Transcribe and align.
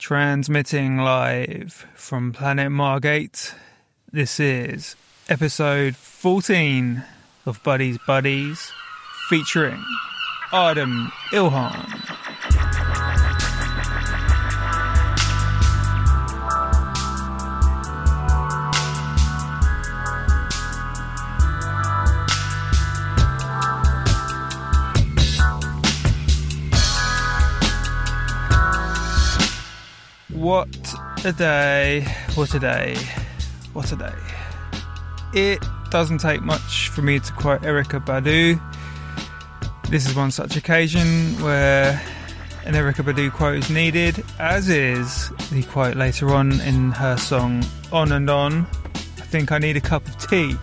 transmitting 0.00 0.96
live 0.96 1.86
from 1.94 2.32
Planet 2.32 2.72
Margate. 2.72 3.54
This 4.10 4.40
is 4.40 4.96
episode 5.28 5.94
14 5.94 7.04
of 7.44 7.62
Buddies 7.62 7.98
Buddies 8.06 8.72
featuring 9.28 9.84
Adem 10.52 11.08
Ilhan. 11.32 12.09
What 30.50 30.94
a 31.24 31.32
day, 31.32 32.04
what 32.34 32.52
a 32.54 32.58
day, 32.58 32.96
what 33.72 33.92
a 33.92 33.94
day. 33.94 34.12
It 35.32 35.64
doesn't 35.92 36.18
take 36.18 36.42
much 36.42 36.88
for 36.88 37.02
me 37.02 37.20
to 37.20 37.32
quote 37.34 37.62
Erykah 37.62 38.04
Badu. 38.04 38.60
This 39.90 40.08
is 40.08 40.16
one 40.16 40.32
such 40.32 40.56
occasion 40.56 41.40
where 41.40 42.02
an 42.64 42.74
Erykah 42.74 43.04
Badu 43.04 43.32
quote 43.32 43.58
is 43.58 43.70
needed, 43.70 44.24
as 44.40 44.68
is 44.68 45.30
the 45.52 45.62
quote 45.62 45.94
later 45.94 46.34
on 46.34 46.60
in 46.62 46.90
her 46.90 47.16
song 47.16 47.64
On 47.92 48.10
and 48.10 48.28
On. 48.28 48.66
I 48.96 49.26
think 49.30 49.52
I 49.52 49.58
need 49.58 49.76
a 49.76 49.80
cup 49.80 50.04
of 50.08 50.18
tea. 50.18 50.54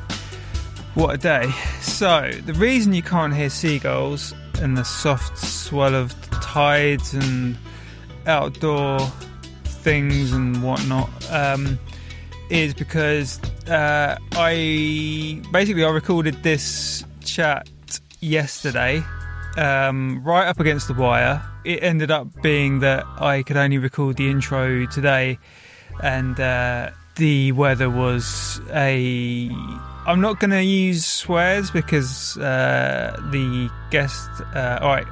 What 0.96 1.16
a 1.16 1.18
day. 1.18 1.50
So, 1.80 2.30
the 2.46 2.56
reason 2.56 2.94
you 2.94 3.04
can't 3.04 3.34
hear 3.34 3.50
seagulls 3.50 4.34
and 4.60 4.78
the 4.78 4.84
soft 4.84 5.38
swell 5.38 5.96
of 5.96 6.14
tides 6.42 7.14
and 7.14 7.58
outdoor 8.26 9.10
things 9.88 10.34
and 10.34 10.62
whatnot 10.62 11.10
um, 11.32 11.80
is 12.50 12.74
because 12.74 13.40
uh, 13.70 14.18
I 14.34 15.42
basically 15.54 15.86
I 15.86 15.90
recorded 15.92 16.44
this 16.44 17.06
chat 17.24 17.70
yesterday, 18.20 19.02
um, 19.56 20.22
right 20.26 20.46
up 20.46 20.60
against 20.60 20.90
the 20.90 20.94
wire. 20.94 21.42
It 21.64 21.82
ended 21.82 22.12
up 22.12 22.28
being 22.42 22.82
that 22.82 23.06
I 23.18 23.44
could 23.44 23.56
only 23.56 23.78
record 23.78 24.18
the 24.18 24.30
intro 24.30 24.88
today, 24.88 25.40
and 26.04 26.38
uh, 26.38 26.90
the 27.16 27.54
weather 27.54 27.90
was 27.90 28.60
a. 28.74 29.50
I'm 30.06 30.20
not 30.20 30.42
going 30.42 30.52
to 30.52 30.64
use 30.64 31.06
swears 31.06 31.72
because 31.72 32.38
uh, 32.38 33.16
the 33.32 33.70
guest. 33.90 34.30
Uh, 34.54 34.80
all 34.82 34.90
right 34.90 35.08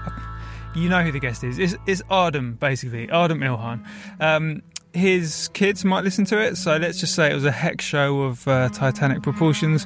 you 0.75 0.89
know 0.89 1.03
who 1.03 1.11
the 1.11 1.19
guest 1.19 1.43
is. 1.43 1.57
It's, 1.57 1.75
it's 1.85 2.01
Adem, 2.03 2.59
basically. 2.59 3.07
Adem 3.07 3.39
Ilhan. 3.39 3.85
Um, 4.19 4.61
his 4.93 5.49
kids 5.49 5.83
might 5.83 6.03
listen 6.03 6.25
to 6.25 6.39
it, 6.39 6.55
so 6.55 6.77
let's 6.77 6.99
just 6.99 7.15
say 7.15 7.29
it 7.29 7.33
was 7.33 7.45
a 7.45 7.51
heck 7.51 7.81
show 7.81 8.21
of 8.23 8.47
uh, 8.47 8.69
Titanic 8.69 9.23
proportions. 9.23 9.85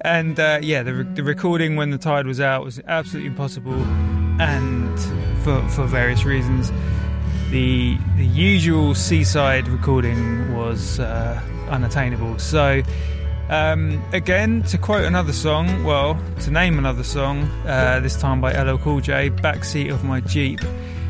And 0.00 0.38
uh, 0.38 0.60
yeah, 0.62 0.82
the, 0.82 1.04
the, 1.04 1.22
recording 1.22 1.76
when 1.76 1.90
the 1.90 1.98
tide 1.98 2.26
was 2.26 2.40
out 2.40 2.64
was 2.64 2.80
absolutely 2.86 3.28
impossible, 3.28 3.74
and 4.40 4.98
for, 5.42 5.66
for 5.70 5.84
various 5.86 6.24
reasons. 6.24 6.70
The, 7.50 7.98
the 8.16 8.26
usual 8.26 8.94
seaside 8.94 9.68
recording 9.68 10.54
was 10.54 11.00
uh, 11.00 11.40
unattainable. 11.68 12.38
So, 12.38 12.82
um, 13.48 14.02
again, 14.12 14.62
to 14.64 14.78
quote 14.78 15.04
another 15.04 15.32
song, 15.32 15.84
well, 15.84 16.20
to 16.40 16.50
name 16.50 16.78
another 16.78 17.04
song, 17.04 17.44
uh, 17.66 18.00
this 18.00 18.16
time 18.20 18.40
by 18.40 18.52
LL 18.52 18.78
Cool 18.78 19.00
J, 19.00 19.30
Backseat 19.30 19.90
of 19.92 20.04
My 20.04 20.20
Jeep. 20.20 20.60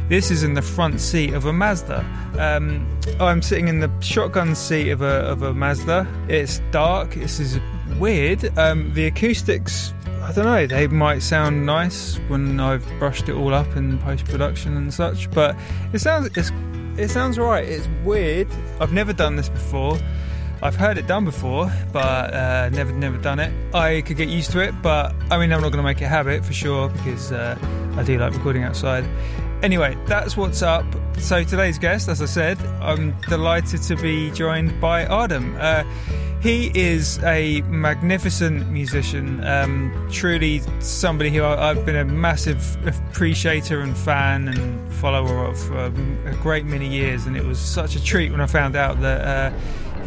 This 0.09 0.31
is 0.31 0.43
in 0.43 0.55
the 0.55 0.63
front 0.63 1.01
seat 1.01 1.35
of 1.35 1.45
a 1.45 1.53
Mazda. 1.53 1.99
Um, 2.39 2.87
I'm 3.21 3.43
sitting 3.43 3.69
in 3.69 3.81
the 3.81 3.91
shotgun 4.01 4.55
seat 4.55 4.91
of 4.91 5.03
a, 5.03 5.21
of 5.27 5.43
a 5.43 5.53
Mazda. 5.53 6.07
It's 6.29 6.61
dark. 6.71 7.15
This 7.15 7.41
is 7.41 7.59
weird. 7.99 8.57
Um, 8.57 8.95
the 8.95 9.07
acoustics, 9.07 9.93
I 10.23 10.33
don't 10.33 10.47
know, 10.47 10.67
they 10.67 10.87
might 10.87 11.23
sound 11.23 11.67
nice 11.67 12.17
when 12.29 12.59
I've 12.61 12.87
brushed 12.99 13.29
it 13.29 13.35
all 13.35 13.53
up 13.53 13.77
in 13.77 13.99
post 13.99 14.25
production 14.25 14.77
and 14.77 14.95
such, 14.95 15.31
but 15.33 15.57
it 15.93 15.99
sounds, 15.99 16.31
it 16.97 17.11
sounds 17.11 17.39
right. 17.39 17.65
It's 17.65 17.89
weird. 18.05 18.49
I've 18.81 18.93
never 18.93 19.13
done 19.13 19.37
this 19.37 19.49
before. 19.49 19.99
I've 20.63 20.77
heard 20.77 20.99
it 20.99 21.07
done 21.07 21.25
before, 21.25 21.71
but 21.93 22.35
uh, 22.35 22.69
never 22.71 22.93
never 22.93 23.17
done 23.19 23.39
it. 23.39 23.53
I 23.75 24.03
could 24.03 24.17
get 24.17 24.29
used 24.29 24.51
to 24.53 24.61
it, 24.61 24.75
but 24.83 25.15
I 25.31 25.39
mean, 25.39 25.53
I'm 25.53 25.61
not 25.61 25.71
going 25.73 25.79
to 25.79 25.83
make 25.83 26.01
it 26.01 26.05
a 26.05 26.09
habit 26.09 26.45
for 26.45 26.53
sure 26.53 26.89
because 26.89 27.31
uh, 27.31 27.57
I 27.97 28.03
do 28.03 28.19
like 28.19 28.33
recording 28.33 28.65
outside. 28.65 29.05
Anyway, 29.63 29.97
that's 30.07 30.37
what's 30.37 30.63
up. 30.63 30.85
So 31.19 31.43
today's 31.43 31.79
guest, 31.79 32.09
as 32.09 32.23
I 32.23 32.27
said, 32.27 32.59
I'm 32.81 33.19
delighted 33.23 33.83
to 33.83 33.97
be 33.97 34.31
joined 34.31 34.81
by 34.81 35.05
Adem. 35.05 35.59
Uh, 35.59 35.85
he 36.41 36.71
is 36.73 37.19
a 37.25 37.63
magnificent 37.63 38.71
musician, 38.71 39.45
um, 39.45 40.09
truly 40.13 40.61
somebody 40.79 41.31
who 41.31 41.43
I, 41.43 41.75
have 41.75 41.85
been 41.85 41.97
a 41.97 42.05
massive 42.05 42.77
appreciator 42.87 43.81
and 43.81 43.97
fan 43.97 44.47
and 44.47 44.93
follower 44.95 45.47
of 45.47 45.59
for 45.59 45.87
a 45.87 46.35
great 46.41 46.65
many 46.65 46.87
years, 46.87 47.27
and 47.27 47.37
it 47.37 47.45
was 47.45 47.59
such 47.59 47.97
a 47.97 48.05
treat 48.05 48.31
when 48.31 48.41
I 48.41 48.47
found 48.47 48.77
out 48.77 49.01
that 49.01 49.21
uh, 49.53 49.59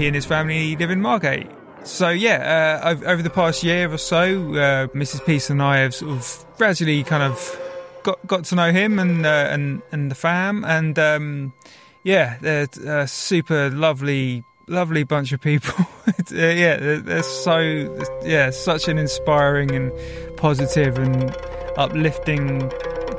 he 0.01 0.07
and 0.07 0.15
his 0.15 0.25
family 0.25 0.75
live 0.75 0.89
in 0.89 0.99
Margate. 0.99 1.47
So 1.83 2.09
yeah, 2.09 2.81
uh, 2.83 2.95
over 3.05 3.21
the 3.21 3.29
past 3.29 3.63
year 3.63 3.91
or 3.91 3.99
so, 3.99 4.23
uh, 4.23 4.87
Mrs. 4.87 5.23
Peace 5.25 5.49
and 5.51 5.61
I 5.61 5.77
have 5.77 5.93
sort 5.93 6.11
of 6.11 6.45
gradually 6.57 7.03
kind 7.03 7.21
of 7.21 7.59
got 8.01 8.25
got 8.25 8.45
to 8.45 8.55
know 8.55 8.71
him 8.71 8.97
and 8.97 9.25
uh, 9.25 9.47
and 9.51 9.83
and 9.91 10.09
the 10.09 10.15
fam, 10.15 10.65
and 10.65 10.97
um, 10.97 11.53
yeah, 12.03 12.37
they're 12.41 12.67
a 12.85 13.07
super 13.07 13.69
lovely, 13.69 14.43
lovely 14.67 15.03
bunch 15.03 15.33
of 15.33 15.41
people. 15.41 15.85
uh, 16.07 16.13
yeah, 16.31 16.77
they're, 16.77 16.97
they're, 16.99 17.23
so 17.23 17.59
yeah, 18.23 18.49
such 18.49 18.87
an 18.87 18.97
inspiring 18.97 19.71
and 19.71 19.91
positive 20.35 20.97
and 20.97 21.35
uplifting 21.77 22.71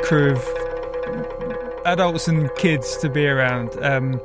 crew 0.03 0.33
of 0.33 1.83
adults 1.85 2.27
and 2.27 2.51
kids 2.57 2.97
to 2.97 3.09
be 3.09 3.27
around. 3.27 3.71
Um, 3.85 4.21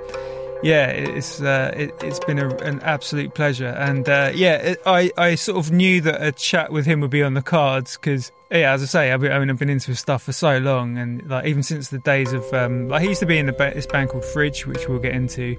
yeah, 0.63 0.87
it's 0.87 1.41
uh, 1.41 1.71
it, 1.75 2.01
has 2.01 2.19
been 2.21 2.39
a, 2.39 2.49
an 2.57 2.79
absolute 2.81 3.33
pleasure, 3.33 3.67
and 3.67 4.07
uh, 4.07 4.31
yeah, 4.33 4.55
it, 4.55 4.81
I 4.85 5.11
I 5.17 5.35
sort 5.35 5.57
of 5.57 5.71
knew 5.71 6.01
that 6.01 6.21
a 6.21 6.31
chat 6.31 6.71
with 6.71 6.85
him 6.85 7.01
would 7.01 7.11
be 7.11 7.23
on 7.23 7.33
the 7.33 7.41
cards 7.41 7.97
because 7.97 8.31
yeah, 8.49 8.71
as 8.71 8.81
I 8.81 8.85
say, 8.85 9.11
I've 9.11 9.19
been, 9.19 9.31
I 9.31 9.39
mean, 9.39 9.49
I've 9.49 9.59
been 9.59 9.69
into 9.69 9.87
his 9.87 9.99
stuff 9.99 10.23
for 10.23 10.31
so 10.31 10.57
long, 10.57 10.97
and 10.97 11.29
like 11.29 11.45
even 11.45 11.63
since 11.63 11.89
the 11.89 11.99
days 11.99 12.31
of 12.31 12.51
um, 12.53 12.87
like 12.87 13.01
he 13.01 13.09
used 13.09 13.19
to 13.19 13.25
be 13.25 13.37
in 13.37 13.47
ba- 13.47 13.71
this 13.75 13.85
band 13.85 14.09
called 14.09 14.23
Fridge, 14.23 14.65
which 14.65 14.87
we'll 14.87 14.99
get 14.99 15.13
into, 15.13 15.55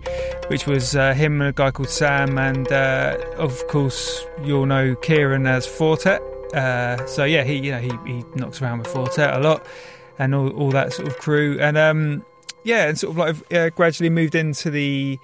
which 0.48 0.66
was 0.66 0.96
uh, 0.96 1.12
him 1.12 1.40
and 1.40 1.50
a 1.50 1.52
guy 1.52 1.70
called 1.70 1.90
Sam, 1.90 2.38
and 2.38 2.70
uh, 2.72 3.18
of 3.36 3.66
course 3.68 4.24
you'll 4.42 4.66
know 4.66 4.94
Kieran 4.96 5.46
as 5.46 5.66
Four 5.66 5.96
Tet. 5.98 6.22
Uh, 6.54 7.04
so 7.06 7.24
yeah, 7.24 7.44
he 7.44 7.56
you 7.56 7.72
know 7.72 7.80
he 7.80 7.90
he 8.06 8.24
knocks 8.34 8.62
around 8.62 8.78
with 8.78 8.88
Four 8.88 9.08
Tet 9.08 9.34
a 9.34 9.40
lot, 9.40 9.66
and 10.18 10.34
all 10.34 10.48
all 10.50 10.70
that 10.70 10.94
sort 10.94 11.08
of 11.08 11.18
crew, 11.18 11.58
and 11.60 11.76
um 11.76 12.24
yeah, 12.68 12.88
and 12.88 12.98
sort 12.98 13.12
of 13.12 13.16
like 13.16 13.54
uh, 13.54 13.70
gradually 13.70 14.10
moved 14.10 14.34
into 14.34 14.70
the. 14.70 15.18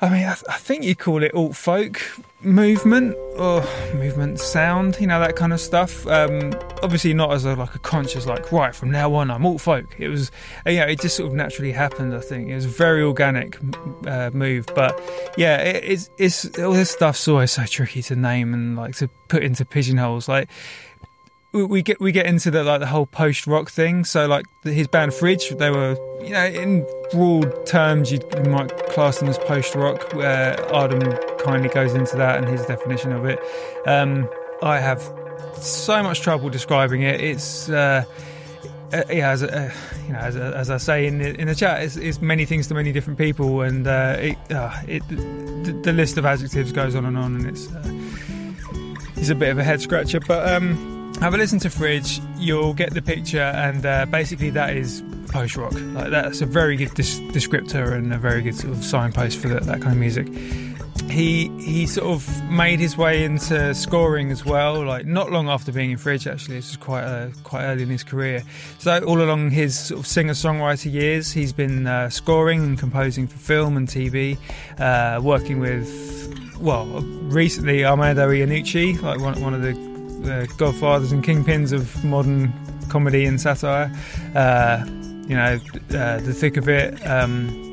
I 0.00 0.10
mean, 0.10 0.24
I, 0.24 0.34
th- 0.34 0.44
I 0.48 0.58
think 0.58 0.84
you 0.84 0.96
call 0.96 1.22
it 1.22 1.32
alt 1.34 1.56
folk 1.56 2.02
movement 2.42 3.16
or 3.38 3.64
movement 3.94 4.40
sound, 4.40 4.98
you 5.00 5.06
know, 5.06 5.20
that 5.20 5.36
kind 5.36 5.52
of 5.52 5.60
stuff. 5.60 6.06
Um, 6.08 6.52
obviously, 6.82 7.14
not 7.14 7.32
as 7.32 7.44
a 7.44 7.54
like 7.54 7.76
a 7.76 7.78
conscious 7.78 8.26
like 8.26 8.50
right 8.50 8.74
from 8.74 8.90
now 8.90 9.14
on 9.14 9.30
I'm 9.30 9.46
alt 9.46 9.60
folk. 9.60 9.94
It 9.98 10.08
was, 10.08 10.32
uh, 10.66 10.70
you 10.70 10.80
know, 10.80 10.86
it 10.86 11.00
just 11.00 11.16
sort 11.16 11.28
of 11.28 11.34
naturally 11.34 11.70
happened. 11.70 12.12
I 12.12 12.20
think 12.20 12.48
it 12.48 12.56
was 12.56 12.64
a 12.64 12.68
very 12.68 13.02
organic 13.02 13.56
uh, 14.04 14.30
move, 14.34 14.66
but 14.74 15.00
yeah, 15.36 15.58
it, 15.58 15.84
it's 15.84 16.10
it's 16.18 16.58
all 16.58 16.72
this 16.72 16.90
stuff's 16.90 17.26
always 17.28 17.52
so 17.52 17.64
tricky 17.64 18.02
to 18.02 18.16
name 18.16 18.52
and 18.52 18.76
like 18.76 18.96
to 18.96 19.08
put 19.28 19.44
into 19.44 19.64
pigeonholes. 19.64 20.28
Like 20.28 20.50
we 21.54 21.82
get 21.82 22.00
we 22.00 22.10
get 22.10 22.26
into 22.26 22.50
the 22.50 22.64
like 22.64 22.80
the 22.80 22.86
whole 22.86 23.06
post 23.06 23.46
rock 23.46 23.70
thing. 23.70 24.04
So 24.04 24.26
like 24.26 24.44
his 24.64 24.88
band 24.88 25.14
Fridge, 25.14 25.50
they 25.50 25.70
were 25.70 25.96
you 26.22 26.30
know 26.30 26.46
in 26.46 26.86
broad 27.12 27.66
terms 27.66 28.10
you 28.10 28.18
might 28.48 28.76
class 28.88 29.18
them 29.20 29.28
as 29.28 29.38
post 29.38 29.74
rock. 29.74 30.12
Where 30.14 30.56
Adem 30.56 31.38
kindly 31.44 31.68
goes 31.68 31.94
into 31.94 32.16
that 32.16 32.38
and 32.38 32.48
his 32.48 32.66
definition 32.66 33.12
of 33.12 33.24
it. 33.24 33.38
Um, 33.86 34.28
I 34.62 34.80
have 34.80 35.00
so 35.56 36.02
much 36.02 36.20
trouble 36.20 36.50
describing 36.50 37.02
it. 37.02 37.20
It's 37.20 37.68
uh, 37.68 38.04
uh, 38.92 39.02
yeah, 39.10 39.30
as, 39.30 39.42
uh, 39.42 39.72
you 40.06 40.12
know, 40.12 40.18
as, 40.18 40.36
as, 40.36 40.70
I 40.70 40.76
say 40.76 41.06
in 41.06 41.18
the, 41.18 41.40
in 41.40 41.48
the 41.48 41.54
chat, 41.54 41.82
it's, 41.82 41.96
it's, 41.96 42.20
many 42.20 42.44
things 42.44 42.68
to 42.68 42.74
many 42.74 42.92
different 42.92 43.18
people, 43.18 43.62
and 43.62 43.86
uh, 43.88 44.16
it, 44.20 44.52
uh, 44.52 44.72
it 44.86 45.02
the, 45.08 45.72
the, 45.82 45.92
list 45.92 46.16
of 46.16 46.24
adjectives 46.24 46.70
goes 46.70 46.94
on 46.94 47.04
and 47.04 47.18
on, 47.18 47.34
and 47.34 47.46
it's 47.46 47.68
it's 49.16 49.30
a 49.30 49.34
bit 49.34 49.48
of 49.48 49.58
a 49.58 49.64
head 49.64 49.80
scratcher, 49.80 50.20
but. 50.20 50.48
Um, 50.48 50.93
have 51.20 51.34
a 51.34 51.36
listen 51.38 51.58
to 51.60 51.70
Fridge, 51.70 52.20
you'll 52.36 52.74
get 52.74 52.92
the 52.92 53.02
picture, 53.02 53.40
and 53.40 53.84
uh, 53.86 54.06
basically 54.06 54.50
that 54.50 54.76
is 54.76 55.02
post 55.28 55.56
rock. 55.56 55.72
Like 55.72 56.10
that's 56.10 56.40
a 56.40 56.46
very 56.46 56.76
good 56.76 56.94
dis- 56.94 57.20
descriptor 57.20 57.92
and 57.92 58.12
a 58.12 58.18
very 58.18 58.42
good 58.42 58.54
sort 58.54 58.72
of 58.72 58.84
signpost 58.84 59.38
for 59.38 59.48
the, 59.48 59.60
that 59.60 59.80
kind 59.80 59.92
of 59.92 59.98
music. 59.98 60.28
he 61.10 61.48
he 61.60 61.86
sort 61.86 62.06
of 62.06 62.50
made 62.50 62.78
his 62.78 62.96
way 62.96 63.24
into 63.24 63.74
scoring 63.74 64.30
as 64.30 64.44
well. 64.44 64.84
Like 64.84 65.06
not 65.06 65.30
long 65.32 65.48
after 65.48 65.72
being 65.72 65.92
in 65.92 65.96
Fridge, 65.96 66.26
actually, 66.26 66.56
this 66.56 66.70
was 66.70 66.76
quite 66.76 67.04
uh, 67.04 67.28
quite 67.42 67.64
early 67.64 67.82
in 67.84 67.88
his 67.88 68.04
career. 68.04 68.42
So 68.78 69.02
all 69.04 69.22
along 69.22 69.50
his 69.50 69.78
sort 69.78 70.00
of 70.00 70.06
singer 70.06 70.32
songwriter 70.32 70.92
years, 70.92 71.32
he's 71.32 71.52
been 71.52 71.86
uh, 71.86 72.10
scoring 72.10 72.62
and 72.62 72.78
composing 72.78 73.26
for 73.26 73.38
film 73.38 73.76
and 73.76 73.88
TV, 73.88 74.36
uh, 74.78 75.20
working 75.22 75.58
with 75.60 76.58
well 76.58 76.86
recently 77.22 77.84
Armando 77.84 78.28
Iannucci, 78.28 79.00
like 79.02 79.20
one 79.20 79.40
one 79.40 79.54
of 79.54 79.62
the 79.62 79.93
uh, 80.24 80.46
godfathers 80.56 81.12
and 81.12 81.24
kingpins 81.24 81.72
of 81.72 82.04
modern 82.04 82.52
comedy 82.88 83.24
and 83.24 83.40
satire. 83.40 83.90
Uh, 84.34 84.84
you 85.26 85.36
know, 85.36 85.58
uh, 85.90 86.18
the 86.20 86.34
thick 86.34 86.56
of 86.56 86.68
it. 86.68 86.98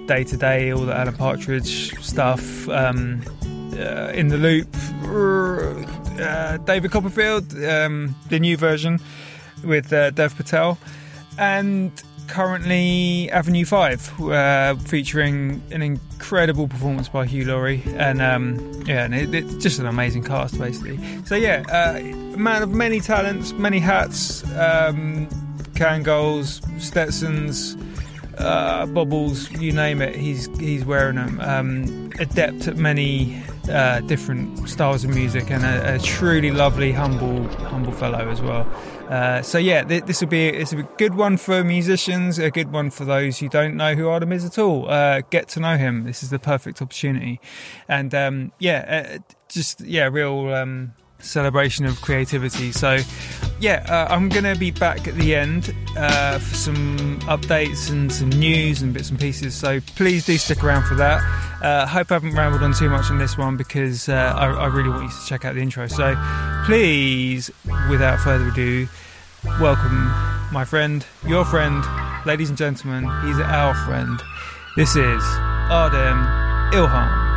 Day 0.08 0.24
Today, 0.24 0.72
all 0.72 0.86
the 0.86 0.96
Alan 0.96 1.16
Partridge 1.16 1.98
stuff. 2.04 2.68
Um, 2.70 3.24
uh, 3.74 4.12
in 4.14 4.28
the 4.28 4.38
loop, 4.38 4.68
uh, 6.20 6.58
David 6.58 6.92
Copperfield, 6.92 7.54
um, 7.64 8.16
the 8.30 8.40
new 8.40 8.58
version 8.58 9.00
with 9.64 9.94
uh, 9.94 10.10
Dev 10.12 10.36
Patel, 10.36 10.78
and 11.38 11.92
currently 12.32 13.30
Avenue 13.30 13.66
Five, 13.66 14.20
uh, 14.22 14.76
featuring 14.76 15.62
an 15.72 15.82
incredible 15.82 16.68
performance 16.68 17.10
by 17.10 17.26
Hugh 17.26 17.46
Laurie, 17.46 17.84
and 17.98 18.22
um, 18.22 18.84
yeah, 18.86 19.04
and 19.04 19.14
it, 19.14 19.36
it's 19.36 19.56
just 19.56 19.80
an 19.80 19.86
amazing 19.86 20.24
cast, 20.24 20.58
basically. 20.58 20.98
So 21.26 21.36
yeah, 21.36 21.64
uh, 21.70 22.00
man 22.38 22.64
of 22.64 22.72
many 22.72 23.02
talents, 23.02 23.52
many 23.52 23.80
hats, 23.80 24.44
um, 24.58 25.28
Kangols, 25.74 26.62
Stetsons 26.80 27.76
uh, 28.38 28.86
bobbles, 28.88 29.52
you 29.52 29.74
name 29.74 30.02
it, 30.02 30.16
he's 30.16 30.48
he's 30.58 30.86
wearing 30.86 31.18
them. 31.18 31.40
Um, 31.42 32.12
adept 32.20 32.68
at 32.68 32.78
many 32.78 33.42
uh, 33.70 34.00
different 34.02 34.70
styles 34.70 35.04
of 35.04 35.14
music, 35.14 35.52
and 35.52 35.66
a, 35.66 35.96
a, 35.96 36.00
truly 36.00 36.52
lovely, 36.52 36.92
humble, 36.92 37.48
humble 37.66 37.92
fellow 37.92 38.30
as 38.30 38.42
well. 38.42 38.66
Uh, 39.12 39.42
so 39.42 39.58
yeah, 39.58 39.84
th- 39.84 40.06
this 40.06 40.22
will 40.22 40.30
be 40.30 40.48
it's 40.48 40.72
a 40.72 40.84
good 40.98 41.16
one 41.16 41.36
for 41.36 41.66
musicians, 41.66 42.40
a 42.40 42.50
good 42.50 42.72
one 42.72 42.90
for 42.90 43.04
those 43.04 43.38
who 43.40 43.50
don't 43.50 43.76
know 43.76 43.94
who 43.94 44.08
Artem 44.08 44.32
is 44.32 44.46
at 44.46 44.58
all. 44.58 44.90
Uh, 44.90 45.20
get 45.30 45.50
to 45.50 45.60
know 45.60 45.76
him. 45.76 46.06
This 46.06 46.24
is 46.24 46.30
the 46.30 46.40
perfect 46.40 46.82
opportunity, 46.82 47.42
and 47.90 48.16
um, 48.16 48.54
yeah, 48.58 49.18
uh, 49.18 49.34
just 49.50 49.82
yeah, 49.82 50.08
real. 50.08 50.54
Um, 50.54 50.94
celebration 51.24 51.86
of 51.86 52.02
creativity. 52.02 52.72
So, 52.72 52.98
yeah, 53.60 53.86
uh, 53.88 54.12
I'm 54.12 54.30
to 54.30 54.56
be 54.56 54.72
back 54.72 55.08
at 55.08 55.14
the 55.14 55.36
end 55.36 55.72
uh, 55.96 56.40
for 56.40 56.56
some 56.56 57.20
updates 57.22 57.92
and 57.92 58.12
some 58.12 58.30
news 58.30 58.82
and 58.82 58.92
bits 58.92 59.12
and 59.12 59.20
pieces. 59.20 59.54
So, 59.54 59.82
please 59.96 60.26
do 60.26 60.38
stick 60.40 60.64
around 60.64 60.88
for 60.88 60.96
that. 60.96 61.22
Uh, 61.62 61.86
hope 61.86 62.10
I 62.12 62.16
haven't 62.16 62.34
rambled 62.34 62.64
on 62.64 62.74
too 62.74 62.90
much 62.90 63.12
on 63.12 63.20
this 63.20 63.38
one 63.38 63.56
because 63.56 64.10
I, 64.10 64.52
I, 64.52 64.66
really 64.66 64.90
want 64.90 65.04
you 65.04 65.10
to 65.10 65.26
check 65.28 65.46
out 65.46 65.54
the 65.54 65.62
intro. 65.62 65.86
So, 65.86 66.16
please, 66.66 67.52
without 67.88 68.20
further 68.20 68.48
ado, 68.48 68.88
welcome 69.44 70.12
my 70.52 70.66
friend, 70.66 71.06
your 71.26 71.46
friend, 71.46 71.84
ladies 72.26 72.50
and 72.50 72.58
gentlemen. 72.58 73.04
He's 73.26 73.40
our 73.40 73.74
friend. 73.86 74.22
This 74.76 74.96
is 74.96 75.24
Artem 75.70 76.18
Ilhan. 76.74 77.32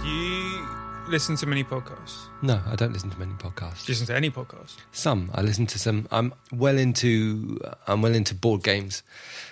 Do 0.00 0.08
you 0.08 0.66
listen 1.08 1.36
to 1.36 1.46
many 1.46 1.64
podcasts? 1.64 2.26
No, 2.42 2.60
I 2.66 2.76
don't 2.76 2.92
listen 2.92 3.10
to 3.10 3.18
many 3.18 3.32
podcasts. 3.34 3.84
Do 3.84 3.92
you 3.92 3.94
listen 3.94 4.06
to 4.06 4.16
any 4.16 4.30
podcasts? 4.30 4.76
Some. 4.92 5.30
I 5.34 5.42
listen 5.42 5.66
to 5.66 5.78
some. 5.78 6.08
I'm 6.10 6.32
well 6.52 6.78
into. 6.78 7.58
I'm 7.86 8.02
well 8.02 8.14
into 8.14 8.34
board 8.34 8.62
games. 8.62 9.02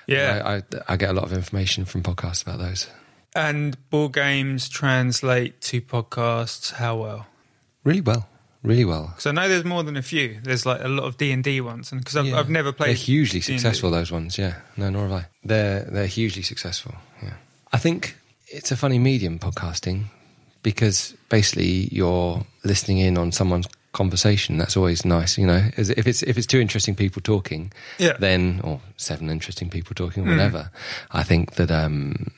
Yeah, 0.07 0.43
I, 0.45 0.57
I, 0.57 0.63
I 0.89 0.97
get 0.97 1.11
a 1.11 1.13
lot 1.13 1.25
of 1.25 1.33
information 1.33 1.85
from 1.85 2.03
podcasts 2.03 2.43
about 2.43 2.59
those. 2.59 2.89
And 3.35 3.77
board 3.91 4.15
games 4.15 4.69
translate 4.69 5.61
to 5.63 5.81
podcasts 5.83 6.73
how 6.73 6.97
well? 6.97 7.27
Really 7.85 8.01
well. 8.01 8.29
Really 8.63 8.85
well. 8.85 9.09
Because 9.09 9.27
I 9.27 9.33
know 9.33 9.49
there's 9.49 9.65
more 9.65 9.83
than 9.83 9.97
a 9.97 10.03
few. 10.03 10.39
There's 10.43 10.67
like 10.67 10.83
a 10.83 10.89
lot 10.89 11.05
of 11.05 11.17
D 11.17 11.31
and 11.31 11.45
D 11.45 11.61
ones, 11.61 11.93
and 11.93 12.01
because 12.01 12.17
I've, 12.17 12.27
yeah. 12.27 12.39
I've, 12.39 12.51
never 12.51 12.73
played. 12.73 12.89
They're 12.89 12.95
hugely 12.95 13.41
D&D. 13.41 13.59
successful. 13.59 13.91
Those 13.91 14.11
ones, 14.11 14.37
yeah. 14.37 14.57
No, 14.77 14.91
nor 14.91 15.03
have 15.09 15.13
I. 15.13 15.27
They're 15.45 15.85
they're 15.85 16.07
hugely 16.07 16.43
successful. 16.43 16.95
Yeah. 17.23 17.35
I 17.73 17.79
think 17.79 18.17
it's 18.49 18.73
a 18.73 18.77
funny 18.77 18.99
medium 18.99 19.39
podcasting 19.39 20.05
because 20.63 21.15
basically 21.29 21.89
you're 21.93 22.45
listening 22.65 22.99
in 22.99 23.17
on 23.17 23.31
someone's 23.31 23.69
conversation. 23.93 24.59
That's 24.59 24.77
always 24.77 25.05
nice, 25.05 25.39
you 25.39 25.47
know. 25.47 25.69
If 25.77 26.07
it's 26.07 26.23
if 26.23 26.37
it's 26.37 26.47
two 26.47 26.61
interesting 26.61 26.95
people 26.95 27.23
talking, 27.23 27.73
yeah. 27.99 28.17
then 28.19 28.61
or 28.65 28.81
seven 28.97 29.31
interesting 29.31 29.71
people 29.71 29.95
talking, 29.95 30.27
whatever. 30.27 30.71
Mm. 30.71 31.07
I 31.13 31.23
think 31.23 31.55
that 31.55 31.71
um, 31.71 32.31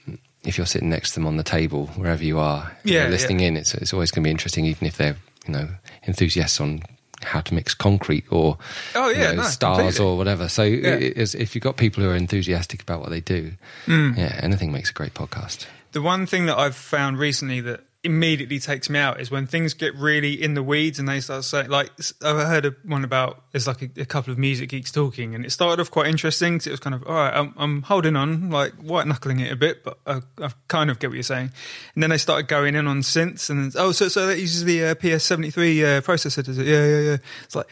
if 0.45 0.57
you're 0.57 0.67
sitting 0.67 0.91
next 0.91 1.11
to 1.11 1.15
them 1.17 1.27
on 1.27 1.37
the 1.37 1.43
table, 1.43 1.87
wherever 1.89 2.25
you 2.25 2.39
are, 2.39 2.73
yeah, 2.85 3.09
listening 3.09 3.41
yeah. 3.41 3.49
in, 3.49 3.57
it's 3.57 3.75
it's 3.75 3.93
always 3.93 4.11
going 4.11 4.23
to 4.23 4.27
be 4.27 4.31
interesting, 4.31 4.65
even 4.65 4.87
if 4.87 4.97
they're 4.97 5.17
you 5.47 5.53
know 5.53 5.69
enthusiasts 6.07 6.61
on 6.61 6.83
how 7.23 7.41
to 7.41 7.55
mix 7.55 7.75
concrete 7.75 8.25
or 8.31 8.57
oh 8.95 9.11
yeah 9.11 9.31
you 9.31 9.37
know, 9.37 9.43
no, 9.43 9.49
stars 9.49 9.79
completely. 9.79 10.07
or 10.07 10.17
whatever. 10.17 10.49
So 10.49 10.63
yeah. 10.63 10.97
if 11.01 11.55
you've 11.55 11.63
got 11.63 11.77
people 11.77 12.03
who 12.03 12.11
are 12.11 12.17
enthusiastic 12.17 12.83
about 12.83 13.01
what 13.01 13.11
they 13.11 13.21
do, 13.21 13.53
mm. 13.87 14.17
yeah, 14.17 14.41
anything 14.43 14.73
makes 14.73 14.91
a 14.91 14.95
great 14.95 15.15
podcast. 15.15 15.67
The 15.93 16.03
one 16.03 16.27
thing 16.27 16.47
that 16.47 16.57
I've 16.57 16.77
found 16.77 17.19
recently 17.19 17.61
that 17.63 17.83
immediately 18.03 18.59
takes 18.59 18.89
me 18.89 18.99
out 18.99 19.21
is 19.21 19.31
when 19.31 19.47
things 19.47 19.75
get 19.75 19.95
really 19.95 20.33
in 20.33 20.55
the 20.55 20.63
weeds 20.63 20.99
and 20.99 21.07
they 21.07 21.21
start 21.21 21.45
saying 21.45 21.69
like 21.69 21.91
I've 22.25 22.47
heard 22.47 22.75
one 22.83 23.05
about 23.05 23.45
it's 23.53 23.67
like 23.67 23.83
a, 23.83 23.91
a, 24.01 24.07
couple 24.07 24.33
of 24.33 24.39
music 24.39 24.71
geeks 24.71 24.91
talking 24.91 25.35
and 25.35 25.45
it 25.45 25.51
started 25.51 25.83
off 25.83 25.91
quite 25.91 26.07
interesting 26.07 26.55
because 26.55 26.67
it 26.69 26.71
was 26.71 26.81
kind 26.81 26.95
of 26.95 27.07
all 27.07 27.15
right 27.15 27.35
I'm, 27.35 27.53
I'm 27.59 27.83
holding 27.83 28.17
on 28.17 28.49
like 28.49 28.73
white 28.77 29.07
knuckling 29.07 29.41
it 29.41 29.53
a 29.53 29.57
bit 29.57 29.85
but 29.85 29.99
I, 30.07 30.23
I, 30.39 30.51
kind 30.69 30.89
of 30.89 30.99
get 30.99 31.11
what 31.11 31.15
you're 31.15 31.23
saying. 31.23 31.51
And 31.95 32.03
then 32.03 32.09
they 32.09 32.17
started 32.17 32.49
going 32.49 32.75
in 32.75 32.87
on 32.87 33.03
synths 33.03 33.51
and 33.51 33.71
oh 33.77 33.93
so 33.93 34.09
so 34.09 34.27
that 34.29 34.39
uses 34.39 34.65
the 34.65 34.83
uh, 34.83 34.95
PS73 34.95 35.53
uh, 35.53 36.01
processor 36.01 36.43
does 36.43 36.57
it? 36.57 36.67
Yeah 36.67 36.87
yeah 36.87 37.01
yeah. 37.01 37.17
It's 37.45 37.55
like 37.55 37.67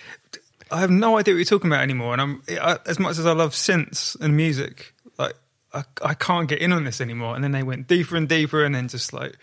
I 0.71 0.81
have 0.81 0.91
no 0.91 1.17
idea 1.17 1.33
what 1.33 1.39
you're 1.39 1.45
talking 1.47 1.71
about 1.71 1.81
anymore 1.81 2.13
and 2.13 2.21
I'm 2.21 2.43
I, 2.61 2.77
as 2.85 2.99
much 2.99 3.19
as 3.19 3.25
I 3.25 3.33
love 3.33 3.53
synths 3.53 4.15
and 4.21 4.37
music 4.37 4.93
like 5.19 5.37
I, 5.73 5.85
I 6.03 6.13
can't 6.13 6.49
get 6.49 6.61
in 6.61 6.73
on 6.73 6.85
this 6.85 7.01
anymore. 7.01 7.35
And 7.35 7.45
then 7.45 7.53
they 7.53 7.63
went 7.63 7.87
deeper 7.87 8.17
and 8.17 8.29
deeper 8.29 8.65
and 8.65 8.75
then 8.75 8.89
just 8.89 9.13
like 9.13 9.37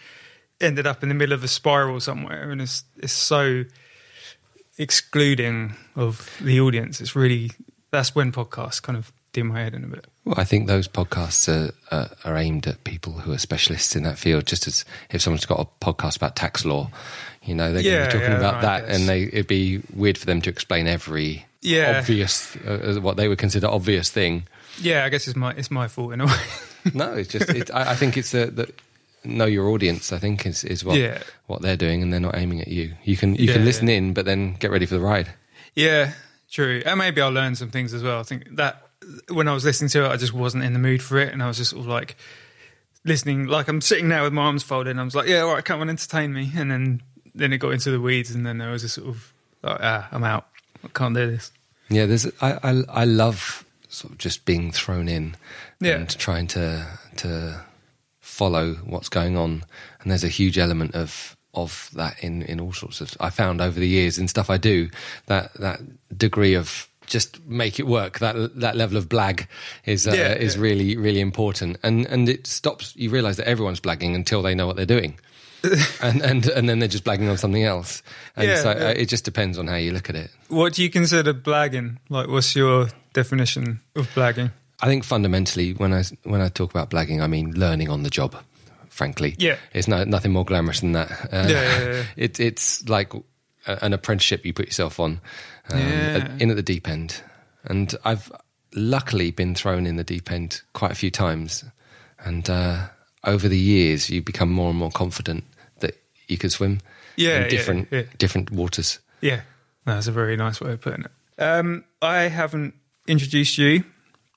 ended 0.62 0.88
up 0.88 1.04
in 1.04 1.10
the 1.10 1.16
middle 1.16 1.34
of 1.34 1.44
a 1.44 1.48
spiral 1.48 2.00
somewhere, 2.00 2.52
and 2.52 2.62
it's 2.62 2.84
it's 2.98 3.14
so 3.14 3.64
excluding 4.78 5.76
of 5.96 6.38
the 6.42 6.60
audience. 6.60 7.02
It's 7.02 7.16
really 7.16 7.52
that's 7.92 8.16
when 8.16 8.32
podcasts 8.32 8.82
kind 8.82 8.98
of 8.98 9.12
dim 9.34 9.48
my 9.48 9.62
head 9.62 9.74
in 9.74 9.84
a 9.84 9.88
bit. 9.88 10.08
Well, 10.24 10.36
I 10.38 10.44
think 10.44 10.68
those 10.68 10.88
podcasts 10.88 11.48
are, 11.50 11.74
are, 11.92 12.10
are 12.24 12.38
aimed 12.38 12.66
at 12.68 12.84
people 12.84 13.14
who 13.14 13.32
are 13.32 13.38
specialists 13.38 13.96
in 13.96 14.04
that 14.04 14.18
field. 14.18 14.46
Just 14.48 14.66
as 14.66 14.86
if 15.12 15.22
someone's 15.22 15.46
got 15.46 15.60
a 15.60 15.86
podcast 15.86 16.18
about 16.18 16.36
tax 16.36 16.66
law, 16.66 16.90
you 17.44 17.54
know, 17.54 17.72
they're 17.72 17.82
yeah, 17.82 17.92
going 17.92 18.02
to 18.02 18.08
be 18.08 18.20
talking 18.20 18.32
yeah, 18.32 18.38
about 18.38 18.62
that, 18.62 18.86
and 18.86 19.08
they 19.08 19.24
it'd 19.24 19.48
be 19.48 19.82
weird 19.94 20.18
for 20.18 20.26
them 20.26 20.42
to 20.42 20.50
explain 20.50 20.88
every 20.88 21.46
yeah. 21.62 22.00
obvious 22.00 22.56
uh, 22.58 22.98
what 23.02 23.18
they 23.18 23.28
would 23.28 23.38
consider 23.38 23.68
obvious 23.68 24.10
thing. 24.10 24.48
Yeah, 24.82 25.06
I 25.06 25.10
guess 25.10 25.28
it's 25.28 25.36
my 25.36 25.52
it's 25.52 25.72
my 25.72 25.88
fault 25.88 26.14
in 26.14 26.22
a 26.22 26.26
way. 26.26 26.42
no, 26.94 27.14
it's 27.14 27.30
just 27.30 27.50
it, 27.50 27.72
I, 27.74 27.92
I, 27.92 27.96
think 27.96 28.18
it's 28.18 28.32
the, 28.32 28.48
the 28.48 28.74
know 29.26 29.46
your 29.46 29.70
audience. 29.70 30.12
I 30.12 30.20
think 30.20 30.46
is 30.46 30.64
is 30.64 30.84
what 30.84 30.98
yeah. 30.98 31.22
what 31.48 31.62
they're 31.62 31.78
doing, 31.78 32.02
and 32.02 32.12
they're 32.12 32.20
not 32.20 32.36
aiming 32.36 32.62
at 32.62 32.68
you. 32.68 32.94
You 33.04 33.18
can 33.18 33.36
you 33.36 33.46
yeah, 33.46 33.54
can 33.54 33.66
listen 33.66 33.88
yeah. 33.88 33.96
in, 33.96 34.14
but 34.14 34.26
then 34.26 34.56
get 34.56 34.72
ready 34.72 34.86
for 34.86 34.96
the 34.96 35.02
ride. 35.02 35.30
Yeah, 35.74 36.14
true. 36.50 36.82
And 36.86 37.00
maybe 37.00 37.22
I'll 37.22 37.32
learn 37.32 37.56
some 37.56 37.70
things 37.70 37.94
as 37.94 38.04
well. 38.04 38.20
I 38.20 38.24
think 38.24 38.56
that 38.56 38.88
when 39.30 39.48
I 39.48 39.54
was 39.54 39.66
listening 39.66 39.90
to 39.90 40.06
it, 40.06 40.10
I 40.10 40.18
just 40.18 40.34
wasn't 40.34 40.64
in 40.64 40.74
the 40.74 40.80
mood 40.80 41.02
for 41.02 41.18
it, 41.18 41.34
and 41.34 41.44
I 41.44 41.48
was 41.48 41.58
just 41.58 41.72
sort 41.72 41.82
of 41.82 41.88
like 41.88 42.16
listening. 43.04 43.48
Like 43.48 43.68
I'm 43.68 43.82
sitting 43.82 44.10
there 44.10 44.24
with 44.24 44.34
my 44.34 44.44
arms 44.44 44.64
folded, 44.64 44.92
and 44.92 45.00
I 45.00 45.04
was 45.04 45.16
like, 45.16 45.28
"Yeah, 45.28 45.42
all 45.42 45.54
right, 45.54 45.66
come 45.66 45.82
on, 45.82 45.90
entertain 45.90 46.34
me." 46.34 46.52
And 46.56 46.72
then 46.72 47.02
then 47.34 47.54
it 47.54 47.58
got 47.58 47.72
into 47.72 47.92
the 47.92 48.02
weeds, 48.02 48.32
and 48.32 48.46
then 48.46 48.58
there 48.58 48.72
was 48.72 48.84
a 48.84 48.90
sort 48.90 49.08
of 49.08 49.34
like, 49.64 49.80
"Ah, 49.82 50.08
I'm 50.12 50.24
out. 50.24 50.48
I 50.84 50.88
can't 50.90 51.16
do 51.16 51.28
this." 51.28 51.52
Yeah, 51.90 52.06
there's 52.06 52.26
I 52.42 52.60
I, 52.64 52.84
I 52.90 53.06
love 53.06 53.66
sort 53.90 54.14
of 54.14 54.18
just 54.18 54.46
being 54.46 54.72
thrown 54.72 55.08
in 55.08 55.36
yeah. 55.80 55.96
and 55.96 56.10
trying 56.10 56.48
to 56.48 56.86
to 57.18 57.65
follow 58.36 58.74
what's 58.86 59.10
going 59.10 59.38
on. 59.38 59.64
And 60.02 60.12
there's 60.12 60.24
a 60.24 60.30
huge 60.30 60.58
element 60.58 60.94
of 60.94 61.38
of 61.54 61.90
that 61.94 62.22
in 62.22 62.42
in 62.44 62.60
all 62.60 62.74
sorts 62.74 63.02
of. 63.02 63.16
I 63.20 63.30
found 63.30 63.62
over 63.62 63.80
the 63.80 63.88
years 63.88 64.18
in 64.18 64.28
stuff 64.28 64.50
I 64.50 64.58
do 64.58 64.90
that 65.28 65.54
that 65.56 65.80
degree 66.18 66.54
of 66.54 66.90
just 67.06 67.44
make 67.46 67.80
it 67.80 67.88
work. 67.88 68.20
That 68.20 68.60
that 68.60 68.76
level 68.76 68.98
of 68.98 69.08
blag 69.08 69.48
is 69.86 70.08
uh, 70.08 70.12
yeah, 70.12 70.34
is 70.34 70.56
yeah. 70.56 70.62
really 70.62 70.98
really 70.98 71.22
important, 71.22 71.78
and 71.82 72.06
and 72.08 72.28
it 72.28 72.46
stops. 72.48 72.94
You 72.96 73.10
realise 73.10 73.38
that 73.38 73.48
everyone's 73.48 73.80
blagging 73.80 74.16
until 74.16 74.42
they 74.42 74.56
know 74.56 74.68
what 74.68 74.76
they're 74.76 74.86
doing. 74.86 75.20
and 76.02 76.22
and 76.22 76.46
and 76.46 76.70
then 76.70 76.80
they're 76.80 76.88
just 76.88 77.06
blagging 77.06 77.30
on 77.30 77.38
something 77.38 77.64
else, 77.64 78.04
and 78.36 78.48
Yeah, 78.48 78.62
so 78.62 78.72
yeah. 78.72 78.88
uh, 78.88 78.94
it 79.02 79.06
just 79.06 79.26
depends 79.26 79.58
on 79.58 79.68
how 79.68 79.78
you 79.78 79.94
look 79.94 80.10
at 80.10 80.16
it. 80.16 80.30
What 80.50 80.74
do 80.74 80.84
you 80.84 80.90
consider 80.90 81.34
blagging? 81.34 81.98
Like, 82.10 82.28
what's 82.28 82.56
your 82.56 82.90
definition 83.14 83.80
of 83.96 84.08
blagging? 84.14 84.52
I 84.82 84.88
think 84.88 85.04
fundamentally, 85.04 85.74
when 85.74 85.94
I 85.94 86.04
when 86.24 86.42
I 86.42 86.50
talk 86.50 86.70
about 86.72 86.90
blagging, 86.90 87.22
I 87.22 87.28
mean 87.28 87.52
learning 87.54 87.90
on 87.90 88.04
the 88.04 88.10
job. 88.10 88.36
Frankly, 88.90 89.36
Yeah. 89.38 89.58
it's 89.74 89.88
no, 89.90 90.04
nothing 90.06 90.32
more 90.32 90.46
glamorous 90.46 90.80
than 90.80 90.94
that. 90.94 91.12
Uh, 91.32 91.48
Yeah, 91.50 91.64
yeah, 91.64 91.92
yeah. 91.94 92.04
It, 92.16 92.40
it's 92.40 92.88
like 92.88 93.12
an 93.66 93.92
apprenticeship 93.94 94.46
you 94.46 94.54
put 94.54 94.68
yourself 94.68 95.00
on, 95.00 95.20
um, 95.70 95.80
Yeah. 95.80 96.28
in 96.40 96.50
at 96.50 96.56
the 96.56 96.62
deep 96.64 96.88
end. 96.88 97.22
And 97.66 97.94
I've 98.06 98.32
luckily 98.74 99.32
been 99.32 99.54
thrown 99.56 99.86
in 99.86 99.96
the 99.98 100.04
deep 100.04 100.32
end 100.32 100.62
quite 100.74 100.92
a 100.92 100.96
few 100.96 101.12
times, 101.12 101.66
and 102.20 102.50
uh, 102.50 102.88
over 103.26 103.50
the 103.50 103.58
years 103.58 104.10
you 104.10 104.22
become 104.22 104.50
more 104.52 104.70
and 104.70 104.78
more 104.80 104.92
confident 104.92 105.44
that 105.80 105.96
you 106.28 106.38
can 106.38 106.50
swim 106.50 106.80
Yeah, 107.18 107.48
different 107.50 107.90
different 108.18 108.52
waters. 108.52 109.00
Yeah, 109.22 109.42
that's 109.86 110.08
a 110.08 110.12
very 110.14 110.38
nice 110.38 110.62
way 110.62 110.72
of 110.74 110.80
putting 110.82 111.06
it. 111.06 111.12
Um, 111.42 111.84
I 112.02 112.30
haven't 112.30 112.76
introduced 113.08 113.58
you, 113.58 113.84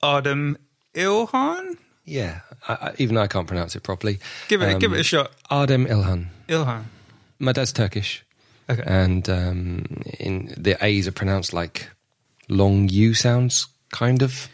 Adem 0.03 0.57
Ilhan. 0.95 1.77
Yeah, 2.05 2.41
I, 2.67 2.73
I, 2.73 2.95
even 2.99 3.17
I 3.19 3.27
can't 3.27 3.47
pronounce 3.47 3.77
it 3.77 3.83
properly. 3.83 4.19
Give 4.49 4.63
it, 4.63 4.73
Um, 4.75 4.79
give 4.79 4.93
it 4.95 5.01
a 5.01 5.05
shot. 5.05 5.31
Ardem 5.51 5.87
Ilhan. 5.87 6.27
Ilhan. 6.49 6.85
My 7.39 7.53
dad's 7.53 7.73
Turkish, 7.73 8.25
Okay. 8.71 8.83
and 8.87 9.29
um, 9.29 9.85
in 10.19 10.55
the 10.57 10.77
A's 10.85 11.07
are 11.07 11.13
pronounced 11.13 11.53
like 11.53 11.89
long 12.49 12.89
U 12.89 13.15
sounds, 13.15 13.67
kind 13.93 14.23
of 14.23 14.49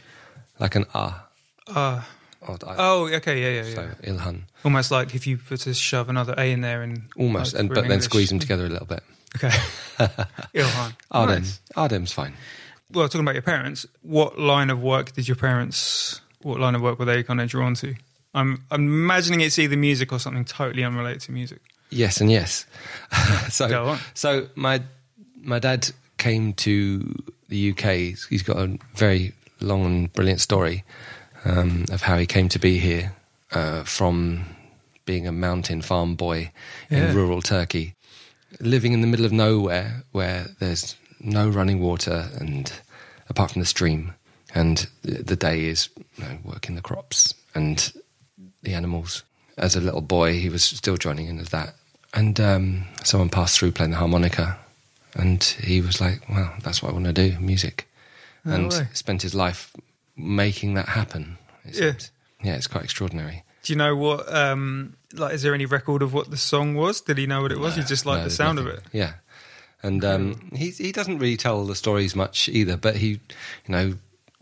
like 0.59 0.75
an 0.75 0.85
ah. 0.95 1.27
Uh, 1.69 2.03
Or 2.47 2.59
oh, 2.63 3.07
okay, 3.15 3.41
yeah, 3.41 3.63
yeah, 3.63 3.69
yeah. 3.69 3.75
so 3.75 3.91
Ilhan, 4.13 4.43
Almost 4.65 4.91
like 4.91 5.15
if 5.15 5.27
you 5.27 5.39
put 5.39 5.61
to 5.61 5.73
shove 5.75 6.09
another 6.11 6.35
A 6.37 6.53
in 6.53 6.61
there 6.61 6.83
and 6.83 7.05
almost, 7.17 7.55
like, 7.55 7.61
and 7.61 7.69
but 7.71 7.77
then 7.83 7.85
English- 7.93 8.05
squeeze 8.05 8.29
them 8.29 8.39
together 8.39 8.67
a 8.67 8.69
little 8.69 8.87
bit. 8.87 9.03
Okay. 9.37 9.49
Ilhan. 10.55 10.93
Ardem, 11.13 11.39
Nice. 11.41 11.61
Ardem's 11.77 12.13
fine. 12.13 12.35
Well, 12.93 13.09
talking 13.09 13.23
about 13.23 13.35
your 13.35 13.43
parents, 13.43 13.87
what 14.03 14.39
line 14.39 14.71
of 14.71 14.83
work 14.83 15.13
did 15.13 15.27
your 15.27 15.37
parents? 15.37 16.21
What 16.43 16.61
line 16.61 16.75
of 16.75 16.83
work 16.83 16.99
were 16.99 17.05
they 17.07 17.23
kind 17.23 17.41
of 17.41 17.49
drawn 17.49 17.75
to? 17.77 17.95
I'm, 18.35 18.65
I'm 18.71 18.83
imagining 18.83 19.41
it's 19.41 19.59
either 19.59 19.77
music 19.77 20.13
or 20.13 20.19
something 20.19 20.45
totally 20.45 20.85
unrelated 20.85 21.23
to 21.23 21.33
music. 21.33 21.61
Yes 21.91 22.21
and 22.21 22.31
yes. 22.31 22.67
so, 23.51 23.69
Go 23.69 23.87
on. 23.87 23.99
so 24.15 24.49
my 24.55 24.83
my 25.43 25.59
dad 25.59 25.91
came 26.19 26.53
to 26.55 27.15
the 27.49 27.71
UK. 27.71 28.19
He's 28.29 28.43
got 28.43 28.57
a 28.57 28.79
very 28.95 29.33
long 29.61 29.85
and 29.85 30.13
brilliant 30.13 30.41
story 30.41 30.85
um, 31.45 31.85
of 31.93 32.03
how 32.03 32.17
he 32.19 32.27
came 32.27 32.49
to 32.51 32.59
be 32.59 32.79
here 32.79 33.15
uh, 33.53 33.85
from 33.85 34.45
being 35.05 35.27
a 35.27 35.33
mountain 35.33 35.83
farm 35.83 36.17
boy 36.17 36.51
Yeah. 36.91 37.11
in 37.11 37.17
rural 37.17 37.43
Turkey, 37.43 37.95
living 38.61 38.93
in 38.93 39.01
the 39.03 39.07
middle 39.07 39.27
of 39.27 39.33
nowhere 39.33 40.03
where 40.13 40.47
there's 40.59 40.97
no 41.25 41.49
running 41.49 41.81
water 41.81 42.29
and 42.39 42.73
apart 43.29 43.51
from 43.53 43.61
the 43.61 43.67
stream, 43.67 44.15
and 44.55 44.87
the 45.03 45.35
day 45.37 45.65
is 45.65 45.89
you 46.17 46.25
know, 46.25 46.39
working 46.45 46.75
the 46.77 46.83
crops 46.83 47.35
and 47.55 47.93
the 48.63 48.75
animals. 48.75 49.25
As 49.57 49.75
a 49.77 49.81
little 49.81 50.01
boy, 50.01 50.39
he 50.41 50.49
was 50.49 50.63
still 50.65 50.97
joining 50.97 51.27
in 51.29 51.39
as 51.39 51.51
that. 51.51 51.75
And 52.13 52.39
um, 52.41 52.85
someone 53.03 53.29
passed 53.31 53.59
through 53.59 53.73
playing 53.73 53.91
the 53.93 53.97
harmonica, 53.97 54.59
and 55.15 55.43
he 55.43 55.81
was 55.81 56.01
like, 56.01 56.21
"Well, 56.29 56.53
that's 56.63 56.83
what 56.83 56.91
I 56.91 56.93
want 56.93 57.07
to 57.07 57.13
do, 57.13 57.39
music." 57.41 57.89
No 58.45 58.55
and 58.55 58.71
way. 58.73 58.89
spent 58.93 59.23
his 59.23 59.35
life 59.35 59.73
making 60.17 60.75
that 60.75 60.89
happen. 60.89 61.39
it 61.65 61.75
Yeah. 61.75 61.91
seems. 61.93 62.11
yeah, 62.43 62.55
it's 62.55 62.67
quite 62.67 62.85
extraordinary. 62.85 63.43
Do 63.63 63.73
you 63.73 63.77
know 63.77 63.97
what? 63.97 64.33
Um, 64.33 64.97
like, 65.15 65.33
is 65.35 65.43
there 65.43 65.55
any 65.55 65.67
record 65.67 66.03
of 66.03 66.13
what 66.13 66.31
the 66.31 66.37
song 66.37 66.75
was? 66.75 67.01
Did 67.01 67.17
he 67.19 67.27
know 67.27 67.41
what 67.43 67.51
it 67.53 67.59
was? 67.59 67.75
he 67.77 67.83
just 67.83 68.05
liked 68.07 68.21
No, 68.21 68.25
the 68.25 68.31
sound 68.31 68.59
of 68.59 68.67
it. 68.67 68.81
Yeah, 68.93 69.15
and 69.85 70.05
um, 70.05 70.51
he 70.55 70.71
he 70.71 70.91
doesn't 70.93 71.19
really 71.19 71.37
tell 71.37 71.65
the 71.65 71.75
stories 71.75 72.17
much 72.17 72.49
either. 72.49 72.77
But 72.77 72.97
he, 72.97 73.09
you 73.09 73.21
know, 73.69 73.95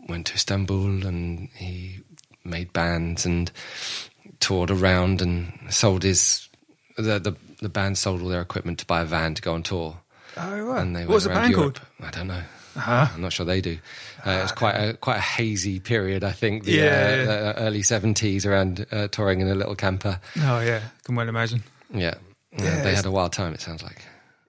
went 0.07 0.27
to 0.27 0.35
Istanbul 0.35 1.05
and 1.05 1.49
he 1.55 1.99
made 2.43 2.73
bands 2.73 3.25
and 3.25 3.51
toured 4.39 4.71
around 4.71 5.21
and 5.21 5.51
sold 5.69 6.03
his 6.03 6.49
the 6.97 7.19
the, 7.19 7.35
the 7.61 7.69
band 7.69 7.97
sold 7.97 8.21
all 8.21 8.29
their 8.29 8.41
equipment 8.41 8.79
to 8.79 8.85
buy 8.85 9.01
a 9.01 9.05
van 9.05 9.33
to 9.35 9.41
go 9.41 9.53
on 9.53 9.63
tour. 9.63 9.97
Oh 10.37 10.59
right. 10.59 10.81
And 10.81 10.95
they 10.95 11.05
what 11.05 11.15
was 11.15 11.23
the 11.25 11.29
band 11.29 11.51
Europe. 11.51 11.79
called? 11.79 12.07
I 12.07 12.11
don't 12.11 12.27
know. 12.27 12.43
Uh-huh. 12.75 13.07
I'm 13.13 13.21
not 13.21 13.31
sure 13.31 13.45
they 13.45 13.61
do. 13.61 13.77
Uh, 14.25 14.31
it 14.31 14.41
was 14.41 14.51
quite 14.51 14.75
a 14.75 14.93
quite 14.95 15.17
a 15.17 15.21
hazy 15.21 15.79
period, 15.79 16.23
I 16.23 16.31
think. 16.31 16.63
The 16.63 16.71
Yeah, 16.71 16.83
uh, 16.83 17.23
yeah. 17.23 17.49
uh, 17.49 17.53
early 17.57 17.83
seventies, 17.83 18.45
around 18.45 18.85
uh, 18.91 19.09
touring 19.09 19.41
in 19.41 19.47
a 19.47 19.53
little 19.53 19.75
camper. 19.75 20.19
Oh 20.39 20.59
yeah, 20.59 20.81
can 21.03 21.15
well 21.15 21.29
imagine. 21.29 21.61
Yeah, 21.93 22.15
Yeah, 22.57 22.63
Yeah, 22.63 22.81
they 22.83 22.95
had 22.95 23.05
a 23.05 23.11
wild 23.11 23.31
time. 23.33 23.53
It 23.53 23.61
sounds 23.61 23.83
like. 23.83 24.01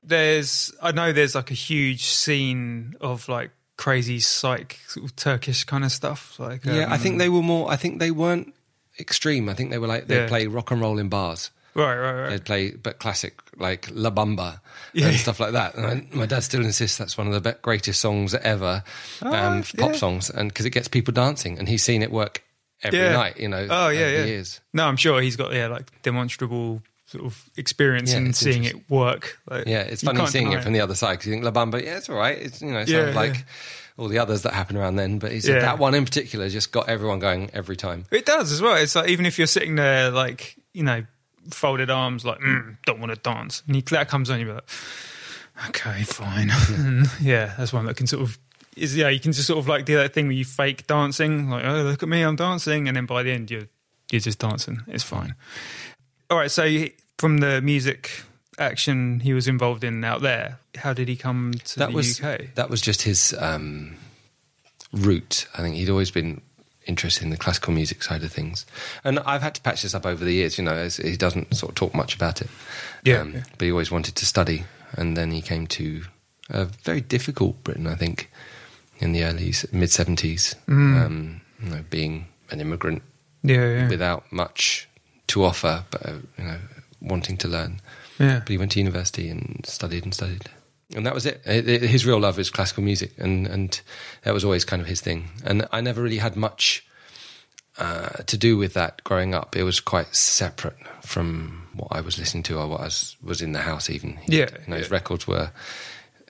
There's, 0.04 0.72
I 0.82 0.92
know 0.92 1.12
there's 1.12 1.34
like 1.34 1.50
a 1.50 1.54
huge 1.54 2.04
scene 2.04 2.94
of 3.00 3.28
like 3.28 3.50
crazy 3.76 4.20
psych 4.20 4.78
sort 4.86 5.04
of 5.06 5.16
Turkish 5.16 5.64
kind 5.64 5.84
of 5.84 5.90
stuff. 5.92 6.38
Like 6.38 6.64
yeah, 6.64 6.86
I 6.90 6.94
um, 6.94 7.00
think 7.00 7.18
they 7.18 7.28
were 7.28 7.42
more. 7.42 7.70
I 7.70 7.76
think 7.76 7.98
they 8.00 8.10
weren't 8.10 8.54
extreme. 9.00 9.48
I 9.48 9.54
think 9.54 9.70
they 9.70 9.78
were 9.78 9.86
like 9.88 10.06
they'd 10.06 10.22
Yeah. 10.22 10.28
play 10.28 10.46
rock 10.46 10.70
and 10.70 10.80
roll 10.80 10.98
in 10.98 11.08
bars. 11.08 11.50
right, 11.74 11.96
right, 11.96 12.12
right. 12.12 12.30
They'd 12.30 12.44
play, 12.44 12.70
but 12.70 12.98
classic 13.00 13.34
like 13.56 13.88
La 13.92 14.10
Bamba 14.10 14.60
Yeah. 14.92 15.08
and 15.08 15.16
stuff 15.16 15.40
like 15.40 15.52
that. 15.52 15.74
And 15.74 15.86
I, 15.86 16.06
my 16.16 16.26
dad 16.26 16.40
still 16.44 16.64
insists 16.64 16.98
that's 16.98 17.18
one 17.18 17.26
of 17.32 17.42
the 17.42 17.52
greatest 17.62 18.00
songs 18.00 18.34
ever, 18.34 18.84
Oh, 19.22 19.32
um, 19.34 19.62
pop 19.78 19.92
yeah. 19.92 19.96
songs, 19.98 20.30
and 20.30 20.50
because 20.50 20.66
it 20.66 20.70
gets 20.70 20.86
people 20.86 21.12
dancing, 21.12 21.58
and 21.58 21.68
he's 21.68 21.82
seen 21.82 22.02
it 22.02 22.12
work 22.12 22.44
every 22.82 23.00
Yeah. 23.00 23.12
night. 23.12 23.40
You 23.40 23.48
know. 23.48 23.66
Oh 23.70 23.88
yeah, 23.88 24.08
yeah. 24.10 24.24
Years. 24.24 24.60
No, 24.72 24.86
I'm 24.86 24.96
sure 24.96 25.20
he's 25.20 25.34
got 25.36 25.52
yeah 25.52 25.66
like 25.66 25.90
demonstrable 26.02 26.82
sort 27.18 27.24
of 27.24 27.50
experience 27.56 28.12
Yeah, 28.12 28.20
it's 28.20 28.38
seeing 28.38 28.64
it 28.64 28.88
work. 28.90 29.38
Like, 29.50 29.66
Yeah, 29.66 29.80
it's 29.82 30.02
funny 30.02 30.26
seeing 30.26 30.46
deny 30.50 30.58
it 30.58 30.62
from 30.64 30.72
the 30.72 30.80
other 30.80 30.94
side 30.94 31.12
because 31.14 31.26
you 31.26 31.32
think 31.32 31.44
La 31.44 31.50
Bamba, 31.52 31.82
yeah, 31.82 31.96
it's 31.96 32.08
all 32.08 32.16
right. 32.16 32.36
It's 32.38 32.60
you 32.60 32.70
know, 32.72 32.80
it 32.80 32.88
Yeah, 32.88 33.12
like 33.14 33.34
yeah. 33.34 33.42
all 33.96 34.08
the 34.08 34.18
others 34.18 34.42
that 34.42 34.52
happen 34.52 34.76
around 34.76 34.96
then, 34.96 35.18
but 35.18 35.32
he 35.32 35.40
said 35.40 35.56
Yeah. 35.56 35.60
that 35.62 35.78
one 35.78 35.94
in 35.94 36.04
particular 36.04 36.48
just 36.48 36.72
got 36.72 36.88
everyone 36.88 37.18
going 37.20 37.50
every 37.52 37.76
time. 37.76 38.04
It 38.10 38.26
does 38.26 38.52
as 38.52 38.60
well. 38.60 38.76
It's 38.76 38.94
like 38.96 39.08
even 39.08 39.26
if 39.26 39.38
you're 39.38 39.46
sitting 39.46 39.74
there, 39.76 40.10
like 40.10 40.56
you 40.72 40.82
know, 40.82 41.04
folded 41.50 41.90
arms, 41.90 42.24
like 42.24 42.40
mm, 42.40 42.76
don't 42.86 43.00
want 43.00 43.10
to 43.14 43.20
dance, 43.20 43.62
and 43.66 43.76
he, 43.76 43.82
that 43.82 44.08
comes 44.08 44.30
on, 44.30 44.40
you're 44.40 44.54
like, 44.54 44.68
okay, 45.68 46.02
fine. 46.02 46.50
And, 46.70 47.10
yeah, 47.20 47.54
that's 47.56 47.72
one 47.72 47.86
that 47.86 47.96
can 47.96 48.06
sort 48.06 48.22
of 48.22 48.38
is 48.76 48.96
yeah, 48.96 49.08
you 49.08 49.20
can 49.20 49.30
just 49.30 49.46
sort 49.46 49.58
of 49.60 49.68
like 49.68 49.84
do 49.84 49.94
that 49.96 50.12
thing 50.12 50.26
where 50.26 50.32
you 50.34 50.44
fake 50.44 50.86
dancing, 50.88 51.48
like 51.48 51.64
oh 51.64 51.82
look 51.82 52.02
at 52.02 52.08
me, 52.08 52.22
I'm 52.22 52.34
dancing, 52.36 52.88
and 52.88 52.96
then 52.96 53.06
by 53.06 53.22
the 53.22 53.30
end 53.30 53.50
you're 53.50 53.68
you're 54.10 54.20
just 54.20 54.38
dancing. 54.40 54.80
It's 54.88 55.04
fine. 55.04 55.34
All 56.30 56.38
right, 56.38 56.50
so 56.50 56.64
you- 56.64 56.90
from 57.18 57.38
the 57.38 57.60
music 57.60 58.22
action 58.58 59.20
he 59.20 59.32
was 59.34 59.48
involved 59.48 59.82
in 59.84 60.04
out 60.04 60.20
there, 60.22 60.58
how 60.76 60.92
did 60.92 61.08
he 61.08 61.16
come 61.16 61.54
to 61.64 61.78
That 61.78 61.90
the 61.90 61.94
was 61.96 62.20
UK? 62.22 62.54
that 62.54 62.70
was 62.70 62.80
just 62.80 63.02
his 63.02 63.34
um, 63.38 63.96
route. 64.92 65.46
I 65.56 65.62
think 65.62 65.76
he'd 65.76 65.90
always 65.90 66.10
been 66.10 66.40
interested 66.86 67.24
in 67.24 67.30
the 67.30 67.36
classical 67.36 67.72
music 67.72 68.02
side 68.02 68.22
of 68.22 68.30
things, 68.32 68.66
and 69.02 69.18
I've 69.20 69.42
had 69.42 69.54
to 69.56 69.60
patch 69.62 69.82
this 69.82 69.94
up 69.94 70.06
over 70.06 70.24
the 70.24 70.32
years. 70.32 70.58
You 70.58 70.64
know, 70.64 70.74
as 70.74 70.96
he 70.98 71.16
doesn't 71.16 71.54
sort 71.56 71.70
of 71.70 71.74
talk 71.76 71.94
much 71.94 72.14
about 72.14 72.40
it. 72.42 72.48
Yeah, 73.04 73.20
Um, 73.20 73.32
yeah. 73.34 73.42
but 73.58 73.64
he 73.64 73.70
always 73.70 73.90
wanted 73.90 74.14
to 74.16 74.26
study, 74.26 74.64
and 74.92 75.16
then 75.16 75.30
he 75.30 75.40
came 75.42 75.66
to 75.68 76.02
a 76.50 76.64
very 76.66 77.00
difficult 77.00 77.62
Britain, 77.64 77.86
I 77.86 77.94
think, 77.96 78.30
in 78.98 79.12
the 79.12 79.24
early 79.24 79.52
mid 79.72 79.90
seventies. 79.90 80.54
Mm. 80.68 81.04
Um, 81.06 81.40
you 81.62 81.70
know, 81.70 81.84
being 81.88 82.26
an 82.50 82.60
immigrant 82.60 83.02
Yeah, 83.42 83.68
yeah, 83.68 83.88
without 83.88 84.30
much 84.30 84.88
to 85.28 85.42
offer, 85.44 85.84
but 85.90 86.06
uh, 86.06 86.12
you 86.38 86.44
know, 86.44 86.58
wanting 87.04 87.36
to 87.38 87.48
learn. 87.48 87.80
yeah. 88.18 88.40
But 88.40 88.48
he 88.48 88.58
went 88.58 88.72
to 88.72 88.78
university 88.80 89.28
and 89.28 89.64
studied 89.66 90.04
and 90.04 90.14
studied, 90.14 90.44
and 90.94 91.04
that 91.06 91.14
was 91.14 91.26
it. 91.26 91.44
His 91.44 92.06
real 92.06 92.18
love 92.20 92.38
is 92.38 92.50
classical 92.50 92.82
music, 92.82 93.12
and 93.18 93.46
and 93.46 93.80
that 94.22 94.34
was 94.34 94.44
always 94.44 94.64
kind 94.64 94.82
of 94.82 94.88
his 94.88 95.00
thing. 95.00 95.28
And 95.44 95.66
I 95.72 95.80
never 95.80 96.02
really 96.02 96.18
had 96.18 96.36
much 96.36 96.86
uh, 97.78 98.08
to 98.26 98.36
do 98.36 98.56
with 98.56 98.74
that 98.74 99.02
growing 99.04 99.34
up. 99.34 99.56
It 99.56 99.64
was 99.64 99.80
quite 99.80 100.14
separate 100.14 100.76
from 101.02 101.66
what 101.74 101.88
I 101.90 102.00
was 102.00 102.18
listening 102.18 102.44
to 102.44 102.58
or 102.58 102.68
what 102.68 102.80
I 102.80 102.84
was, 102.84 103.16
was 103.22 103.42
in 103.42 103.52
the 103.52 103.60
house. 103.62 103.90
Even 103.90 104.16
He- 104.28 104.38
Yeah, 104.38 104.50
you 104.66 104.70
know, 104.70 104.76
his 104.76 104.88
yeah. 104.88 104.94
records 104.94 105.26
were 105.26 105.50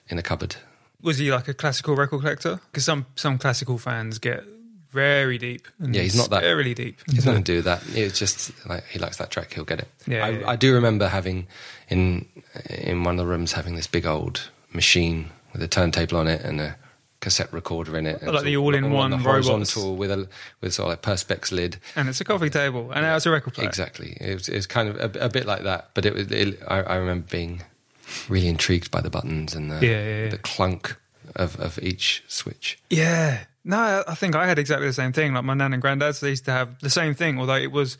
in 0.09 0.17
a 0.17 0.23
cupboard. 0.23 0.55
Was 1.01 1.19
he 1.19 1.31
like 1.31 1.47
a 1.47 1.53
classical 1.53 1.95
record 1.95 2.21
collector? 2.21 2.59
Because 2.71 2.83
some 2.85 3.05
some 3.15 3.37
classical 3.37 3.77
fans 3.77 4.17
get 4.17 4.43
very 4.95 5.37
deep. 5.37 5.67
and 5.79 5.93
Yeah, 5.95 6.01
he's 6.03 6.15
not 6.15 6.29
that- 6.31 6.41
very 6.41 6.73
deep. 6.73 6.97
He's 7.11 7.25
not 7.25 7.33
going 7.33 7.43
to 7.43 7.51
do 7.57 7.61
that. 7.69 7.83
It's 7.93 8.17
just 8.17 8.51
like 8.67 8.83
he 8.93 8.97
likes 8.99 9.17
that 9.17 9.29
track, 9.29 9.53
he'll 9.53 9.65
get 9.73 9.79
it. 9.79 9.89
Yeah, 10.07 10.25
I, 10.25 10.29
yeah. 10.29 10.49
I 10.49 10.55
do 10.55 10.73
remember 10.73 11.07
having 11.09 11.47
in 11.89 12.25
in 12.69 13.03
one 13.03 13.13
of 13.19 13.25
the 13.25 13.29
rooms 13.31 13.51
having 13.53 13.75
this 13.75 13.87
big 13.87 14.05
old 14.05 14.49
machine 14.73 15.29
with 15.53 15.61
a 15.61 15.67
turntable 15.67 16.17
on 16.17 16.27
it 16.27 16.41
and 16.41 16.59
a 16.61 16.75
cassette 17.21 17.51
recorder 17.53 17.97
in 17.97 18.05
it. 18.05 18.21
Like 18.23 18.43
the 18.43 18.57
all-in-one 18.57 18.93
on 18.93 19.09
the 19.11 19.17
robots. 19.17 19.47
horizontal 19.47 19.95
with 19.95 20.11
a 20.11 20.27
with 20.61 20.73
sort 20.73 20.85
of 20.85 20.89
like 20.93 21.01
perspex 21.01 21.51
lid. 21.51 21.77
and 21.95 22.07
it's 22.09 22.21
a 22.21 22.25
coffee 22.25 22.49
table, 22.49 22.91
and 22.91 23.01
now 23.01 23.15
it's 23.15 23.25
a 23.25 23.31
record 23.31 23.53
player. 23.55 23.67
Exactly. 23.67 24.17
It 24.21 24.33
was, 24.35 24.49
it 24.49 24.55
was 24.55 24.67
kind 24.67 24.89
of 24.89 24.95
a, 24.97 25.25
a 25.25 25.29
bit 25.29 25.45
like 25.45 25.63
that, 25.63 25.89
but 25.93 26.05
it 26.05 26.13
was. 26.13 26.31
It, 26.31 26.59
I, 26.67 26.81
I 26.81 26.95
remember 26.97 27.27
being 27.31 27.63
really 28.29 28.47
intrigued 28.47 28.91
by 28.91 29.01
the 29.01 29.09
buttons 29.09 29.55
and 29.55 29.71
the 29.71 29.75
Yeah, 29.85 29.91
yeah, 30.03 30.23
yeah. 30.25 30.29
the 30.29 30.37
clunk 30.37 30.95
of, 31.35 31.59
of 31.59 31.79
each 31.81 32.23
switch. 32.27 32.77
Yeah. 32.91 33.45
No, 33.67 34.03
I 34.07 34.13
think 34.13 34.35
I 34.35 34.47
had 34.47 34.59
exactly 34.59 34.85
the 34.85 34.93
same 34.93 35.11
thing. 35.11 35.33
Like 35.33 35.43
my 35.43 35.55
nan 35.55 35.73
and 35.73 35.81
granddad, 35.81 36.13
they 36.15 36.29
used 36.29 36.45
to 36.45 36.51
have 36.51 36.79
the 36.79 36.89
same 36.89 37.15
thing, 37.15 37.39
although 37.39 37.55
it 37.55 37.71
was 37.71 37.97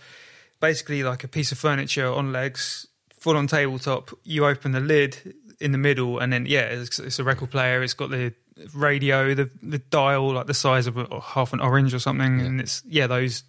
basically 0.61 1.01
like 1.01 1.23
a 1.23 1.27
piece 1.27 1.51
of 1.51 1.57
furniture 1.57 2.07
on 2.07 2.31
legs, 2.31 2.87
full 3.09 3.35
on 3.35 3.47
tabletop. 3.47 4.11
You 4.23 4.45
open 4.45 4.73
the 4.73 4.79
lid 4.79 5.33
in 5.59 5.71
the 5.71 5.79
middle, 5.79 6.19
and 6.19 6.31
then 6.31 6.45
yeah, 6.45 6.61
it's, 6.61 6.99
it's 6.99 7.17
a 7.17 7.23
record 7.23 7.49
player. 7.49 7.81
It's 7.81 7.95
got 7.95 8.11
the 8.11 8.33
radio, 8.75 9.33
the 9.33 9.49
the 9.63 9.79
dial, 9.79 10.33
like 10.33 10.45
the 10.45 10.53
size 10.53 10.85
of 10.85 10.97
a, 10.97 11.07
oh, 11.11 11.19
half 11.19 11.51
an 11.51 11.59
orange 11.59 11.95
or 11.95 11.99
something, 11.99 12.39
and 12.41 12.61
it's 12.61 12.83
yeah 12.85 13.07
those 13.07 13.43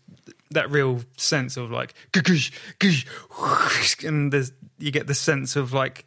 that 0.53 0.71
real 0.71 1.03
sense 1.19 1.59
of 1.59 1.71
like 1.71 1.93
"Gush, 2.13 2.51
gush, 2.79 3.07
whoosh," 3.39 4.05
and 4.05 4.33
there's 4.33 4.53
you 4.79 4.91
get 4.91 5.07
the 5.07 5.15
sense 5.15 5.55
of 5.55 5.75
like 5.75 6.07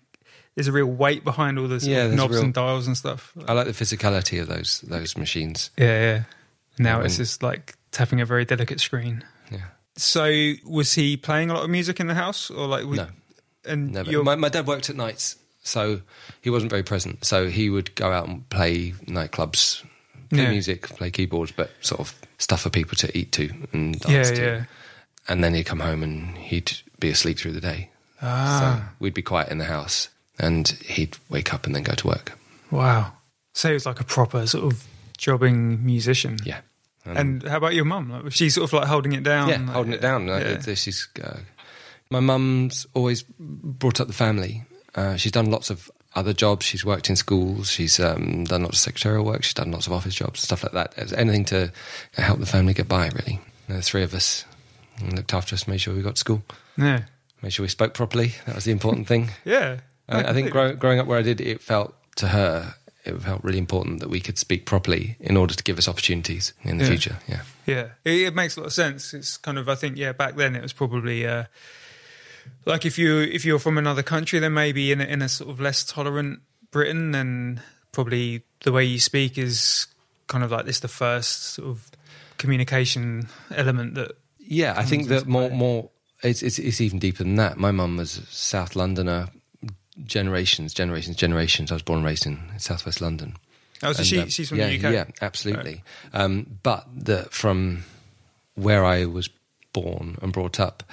there's 0.55 0.67
a 0.67 0.71
real 0.71 0.87
weight 0.87 1.23
behind 1.23 1.57
all 1.59 1.67
sort 1.69 1.83
Yeah, 1.83 1.97
of 2.05 2.09
there's 2.09 2.13
a 2.13 2.15
knobs 2.15 2.33
real- 2.35 2.43
and 2.43 2.53
dials 2.53 2.87
and 2.87 2.97
stuff. 2.97 3.33
I 3.47 3.53
like 3.53 3.65
the 3.67 3.73
physicality 3.73 4.41
of 4.41 4.47
those 4.47 4.81
those 4.81 5.17
machines. 5.17 5.71
Yeah, 5.77 5.85
yeah. 6.01 6.23
Now 6.77 6.99
Yeah, 6.99 7.05
it's 7.05 7.17
just 7.17 7.43
like 7.43 7.75
tapping 7.91 8.21
a 8.21 8.25
very 8.25 8.45
delicate 8.45 8.79
screen. 8.79 9.23
Yeah. 9.51 9.65
So 9.97 10.53
was 10.65 10.93
he 10.93 11.17
playing 11.17 11.49
a 11.49 11.53
lot 11.53 11.63
of 11.63 11.69
music 11.69 11.99
in 11.99 12.07
the 12.07 12.13
house, 12.15 12.49
or 12.49 12.67
like? 12.67 12.85
No. 12.85 13.07
And 13.65 13.91
Never. 13.91 14.23
My, 14.23 14.35
my 14.35 14.49
dad 14.49 14.65
worked 14.67 14.89
at 14.89 14.95
nights, 14.95 15.35
so 15.63 16.01
he 16.41 16.49
wasn't 16.49 16.69
very 16.71 16.83
present. 16.83 17.25
So 17.25 17.47
he 17.49 17.69
would 17.69 17.93
go 17.95 18.11
out 18.11 18.27
and 18.27 18.47
play 18.49 18.91
nightclubs, 19.05 19.83
play 20.29 20.43
Yeah. 20.43 20.49
music, 20.51 20.87
play 20.87 21.11
keyboards, 21.11 21.51
but 21.51 21.69
sort 21.81 21.99
of 21.99 22.13
stuff 22.37 22.61
for 22.61 22.69
people 22.69 22.95
to 22.97 23.17
eat 23.17 23.31
to 23.33 23.49
and 23.73 23.95
yeah, 24.07 24.11
dance 24.23 24.31
to. 24.31 24.41
yeah. 24.41 24.63
And 25.27 25.43
then 25.43 25.53
he'd 25.53 25.65
come 25.65 25.81
home 25.81 26.01
and 26.01 26.37
he'd 26.37 26.71
be 26.99 27.09
asleep 27.09 27.37
through 27.37 27.51
the 27.51 27.61
day. 27.61 27.89
Ah, 28.21 28.59
So 28.89 28.95
we'd 28.99 29.13
be 29.13 29.21
quiet 29.21 29.49
in 29.49 29.57
the 29.57 29.65
house, 29.65 30.07
and 30.39 30.67
he'd 30.85 31.17
wake 31.29 31.53
up 31.53 31.65
and 31.65 31.75
then 31.75 31.83
go 31.83 31.93
to 31.93 32.07
work. 32.07 32.37
wow. 32.71 33.13
So 33.53 33.67
he 33.69 33.73
was 33.73 33.85
like 33.85 33.99
a 33.99 34.03
proper 34.05 34.45
sort 34.47 34.71
of 34.71 34.83
jobbing 35.17 35.85
musician. 35.85 36.37
Yeah. 36.45 36.61
And 37.05 37.43
how 37.43 37.57
about 37.57 37.73
your 37.73 37.85
mum? 37.85 38.09
Like, 38.11 38.23
was 38.23 38.33
she 38.35 38.49
sort 38.49 38.69
of 38.69 38.73
like 38.73 38.87
holding 38.87 39.13
it 39.13 39.23
down? 39.23 39.49
yeah, 39.49 39.57
Like, 39.57 39.69
holding 39.69 39.93
it 39.93 40.01
down. 40.01 40.27
Like, 40.27 40.43
Yeah. 40.43 40.71
Is 40.71 41.07
uh, 41.23 41.39
my 42.11 42.19
mum's 42.19 42.85
always 42.93 43.23
brought 43.39 43.99
up 43.99 44.07
the 44.07 44.13
family. 44.13 44.63
Uh, 44.95 45.15
she's 45.17 45.31
done 45.31 45.49
lots 45.49 45.69
of 45.71 45.89
other 46.15 46.31
jobs. 46.33 46.65
She's 46.65 46.85
worked 46.85 47.09
in 47.09 47.15
schools. 47.15 47.69
She's 47.71 47.99
um, 47.99 48.43
done 48.45 48.61
lots 48.63 48.77
of 48.77 48.81
secretarial 48.81 49.25
work. 49.25 49.43
She's 49.43 49.53
done 49.55 49.71
lots 49.71 49.87
of 49.87 49.93
office 49.93 50.13
jobs, 50.15 50.39
stuff 50.41 50.63
like 50.63 50.73
that. 50.73 51.13
Anything 51.17 51.45
to 51.45 51.71
help 52.13 52.39
the 52.39 52.45
family 52.45 52.73
get 52.73 52.87
by. 52.87 53.07
Really, 53.09 53.39
the 53.67 53.81
three 53.81 54.03
of 54.03 54.13
us 54.13 54.45
looked 55.11 55.33
after 55.33 55.55
us, 55.55 55.67
made 55.67 55.81
sure 55.81 55.95
we 55.95 56.01
got 56.01 56.15
to 56.15 56.19
school, 56.19 56.43
Yeah. 56.77 57.03
made 57.41 57.53
sure 57.53 57.63
we 57.63 57.69
spoke 57.69 57.93
properly. 57.93 58.35
That 58.45 58.55
was 58.55 58.65
the 58.65 58.71
important 58.71 59.07
thing. 59.07 59.31
Yeah. 59.45 59.79
I, 60.09 60.29
I 60.29 60.33
think 60.33 60.51
grow, 60.51 60.73
growing 60.75 60.99
up 60.99 61.07
where 61.07 61.19
I 61.19 61.21
did, 61.21 61.39
it 61.39 61.61
felt 61.61 61.93
to 62.17 62.27
her. 62.29 62.75
It 63.05 63.17
felt 63.21 63.43
really 63.43 63.57
important 63.57 64.01
that 64.01 64.09
we 64.09 64.19
could 64.19 64.37
speak 64.37 64.65
properly 64.65 65.15
in 65.19 65.37
order 65.37 65.53
to 65.53 65.63
give 65.63 65.77
us 65.77 65.87
opportunities 65.87 66.53
in 66.63 66.77
the 66.77 66.83
Yeah. 66.83 66.89
future. 66.89 67.17
Yeah. 67.27 67.41
Yeah, 67.65 67.87
it, 68.03 68.21
it 68.27 68.35
makes 68.35 68.57
a 68.57 68.59
lot 68.59 68.67
of 68.67 68.73
sense. 68.73 69.13
It's 69.13 69.37
kind 69.37 69.57
of, 69.57 69.69
I 69.69 69.75
think, 69.75 69.97
yeah, 69.97 70.11
back 70.11 70.35
then 70.35 70.55
it 70.55 70.61
was 70.61 70.73
probably 70.73 71.25
uh, 71.25 71.45
like 72.65 72.85
if 72.85 72.97
you 72.97 73.19
if 73.19 73.45
you're 73.45 73.59
from 73.59 73.77
another 73.77 74.03
country, 74.03 74.39
then 74.39 74.53
maybe 74.53 74.91
in 74.91 75.01
a, 75.01 75.05
in 75.05 75.21
a 75.21 75.29
sort 75.29 75.49
of 75.49 75.59
less 75.59 75.83
tolerant 75.85 76.41
Britain, 76.71 77.11
then 77.11 77.61
probably 77.91 78.43
the 78.63 78.71
way 78.71 78.83
you 78.83 78.99
speak 78.99 79.37
is 79.37 79.87
kind 80.27 80.43
of 80.43 80.51
like 80.51 80.65
this 80.65 80.79
the 80.79 80.87
first 80.87 81.43
sort 81.53 81.69
of 81.69 81.89
communication 82.37 83.27
element 83.55 83.95
that. 83.95 84.11
Yeah, 84.39 84.73
I 84.75 84.83
think 84.83 85.07
that 85.09 85.27
more 85.27 85.49
more 85.51 85.89
it's, 86.23 86.41
it's 86.43 86.57
it's 86.59 86.81
even 86.81 86.99
deeper 86.99 87.23
than 87.23 87.35
that. 87.35 87.57
My 87.57 87.71
mum 87.71 87.97
was 87.97 88.21
South 88.29 88.75
Londoner, 88.75 89.27
generations, 90.05 90.73
generations, 90.73 91.15
generations. 91.15 91.71
I 91.71 91.75
was 91.75 91.83
born 91.83 91.97
and 91.99 92.05
raised 92.05 92.25
in 92.25 92.39
Southwest 92.57 93.01
London. 93.01 93.35
Oh, 93.81 93.93
so 93.93 93.99
And, 93.99 94.07
she 94.07 94.19
um, 94.19 94.29
she's 94.29 94.49
from 94.49 94.57
yeah, 94.57 94.67
the 94.67 94.75
UK. 94.77 94.93
Yeah, 94.93 95.05
absolutely. 95.21 95.83
Um, 96.13 96.59
but 96.63 96.85
the, 96.95 97.23
from 97.31 97.83
where 98.55 98.83
I 98.83 99.05
was 99.05 99.29
born 99.73 100.17
and 100.21 100.33
brought 100.33 100.59
up, 100.59 100.83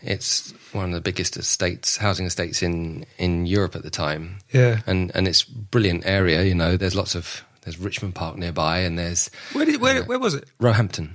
it's 0.00 0.52
one 0.72 0.86
of 0.86 0.92
the 0.92 1.00
biggest 1.00 1.36
estates, 1.36 1.98
housing 1.98 2.26
estates 2.26 2.62
in 2.62 3.06
in 3.18 3.46
Europe 3.46 3.76
at 3.76 3.82
the 3.82 3.90
time, 3.90 4.38
yeah. 4.52 4.80
and 4.86 5.12
and 5.14 5.28
it's 5.28 5.42
a 5.44 5.50
brilliant 5.52 6.04
area. 6.06 6.42
You 6.42 6.54
know, 6.54 6.76
there's 6.76 6.94
lots 6.96 7.14
of 7.14 7.44
there's 7.62 7.78
Richmond 7.78 8.14
Park 8.14 8.36
nearby, 8.36 8.78
and 8.78 8.98
there's 8.98 9.30
Where 9.52 9.64
did 9.66 9.80
where 9.80 10.02
where 10.04 10.18
was 10.18 10.34
it? 10.34 10.48
Roehampton. 10.58 11.14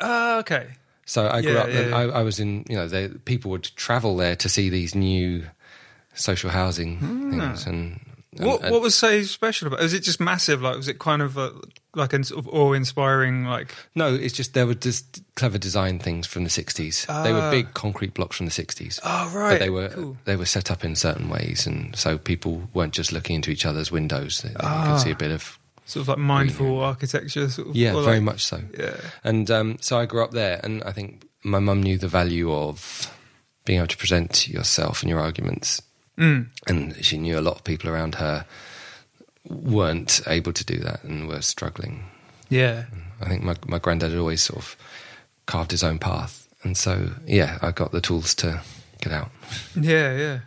Ah, 0.00 0.38
okay. 0.38 0.68
So 1.04 1.28
I 1.28 1.40
grew 1.40 1.52
Yeah, 1.52 1.58
up. 1.60 1.68
yeah, 1.68 1.86
yeah. 1.88 1.96
I, 1.96 2.02
I 2.02 2.22
was 2.22 2.40
in. 2.40 2.64
You 2.68 2.76
know, 2.76 2.88
they, 2.88 3.08
people 3.08 3.50
would 3.52 3.64
travel 3.76 4.16
there 4.16 4.34
to 4.36 4.48
see 4.48 4.70
these 4.70 4.94
new 4.94 5.44
social 6.16 6.50
housing 6.50 6.98
things. 7.30 7.66
And, 7.66 8.00
and- 8.36 8.46
What 8.46 8.62
and- 8.62 8.72
what 8.72 8.82
was 8.82 8.94
so 8.94 9.22
special 9.22 9.68
about? 9.68 9.80
it? 9.80 9.84
Was 9.84 9.94
it 9.94 10.02
just 10.02 10.20
massive? 10.20 10.60
Like, 10.62 10.76
was 10.76 10.88
it 10.88 10.98
kind 10.98 11.22
of 11.22 11.36
a, 11.38 11.52
like 11.94 12.12
a 12.12 12.22
sort 12.24 12.38
of 12.44 12.48
awe-inspiring? 12.52 13.44
Like, 13.46 13.74
no, 13.94 14.12
it's 14.14 14.34
just 14.34 14.52
there 14.52 14.66
were 14.66 14.74
just 14.74 15.22
clever 15.36 15.56
design 15.58 15.98
things 15.98 16.26
from 16.26 16.44
the 16.44 16.50
'60s. 16.50 17.06
they 17.24 17.32
were 17.32 17.40
Ah. 17.40 17.50
big 17.50 17.72
concrete 17.72 18.12
blocks 18.14 18.36
from 18.36 18.46
the 18.46 18.52
'60s. 18.52 19.00
oh 19.04 19.30
right, 19.34 19.52
But 19.52 19.60
they 19.60 19.70
were 19.70 19.88
Cool. 19.88 20.16
they 20.24 20.36
were 20.36 20.44
set 20.46 20.70
up 20.70 20.84
in 20.84 20.96
certain 20.96 21.28
ways, 21.30 21.66
and 21.66 21.96
so 21.96 22.18
people 22.18 22.68
weren't 22.74 22.92
just 22.92 23.10
looking 23.12 23.36
into 23.36 23.50
each 23.50 23.64
other's 23.64 23.90
windows. 23.90 24.42
They, 24.42 24.50
they 24.50 24.56
Ah. 24.60 24.84
could 24.92 25.00
see 25.02 25.10
a 25.12 25.16
bit 25.16 25.30
of 25.30 25.58
sort 25.86 26.02
of 26.02 26.08
like 26.08 26.18
mindful 26.18 26.80
architecture. 26.80 27.48
Sort 27.48 27.68
of, 27.68 27.76
yeah, 27.76 27.94
or 27.94 28.02
very 28.02 28.20
much 28.20 28.44
so. 28.44 28.60
Yeah, 28.78 28.96
And 29.24 29.50
um, 29.50 29.78
so 29.80 29.98
I 29.98 30.04
grew 30.04 30.22
up 30.22 30.32
there, 30.32 30.60
and 30.62 30.82
I 30.84 30.92
think 30.92 31.26
my 31.42 31.58
mum 31.60 31.82
knew 31.82 31.96
the 31.96 32.08
value 32.08 32.52
of 32.52 33.10
being 33.64 33.78
able 33.78 33.88
to 33.88 33.96
present 33.96 34.46
yourself 34.48 35.00
and 35.02 35.08
your 35.08 35.20
arguments. 35.20 35.80
Mm. 36.18 36.48
And 36.66 37.04
she 37.04 37.18
knew 37.18 37.38
a 37.38 37.40
lot 37.42 37.56
of 37.56 37.64
people 37.64 37.90
around 37.90 38.16
her 38.16 38.46
weren't 39.48 40.20
able 40.26 40.52
to 40.52 40.64
do 40.64 40.78
that 40.78 41.04
and 41.04 41.28
were 41.28 41.42
struggling. 41.42 42.04
yeah, 42.48 42.84
I 43.20 43.28
think 43.28 43.42
my, 43.42 43.54
my 43.66 43.78
granddad 43.78 44.10
had 44.10 44.18
always 44.18 44.42
sort 44.42 44.58
of 44.58 44.76
carved 45.46 45.70
his 45.70 45.82
own 45.82 45.98
path. 45.98 46.48
And 46.62 46.76
so, 46.76 47.10
yeah, 47.26 47.58
I 47.62 47.70
got 47.70 47.92
the 47.92 48.00
tools 48.00 48.34
to 48.36 48.60
get 49.00 49.12
out. 49.12 49.30
yeah, 49.80 50.16
yeah. 50.16 50.38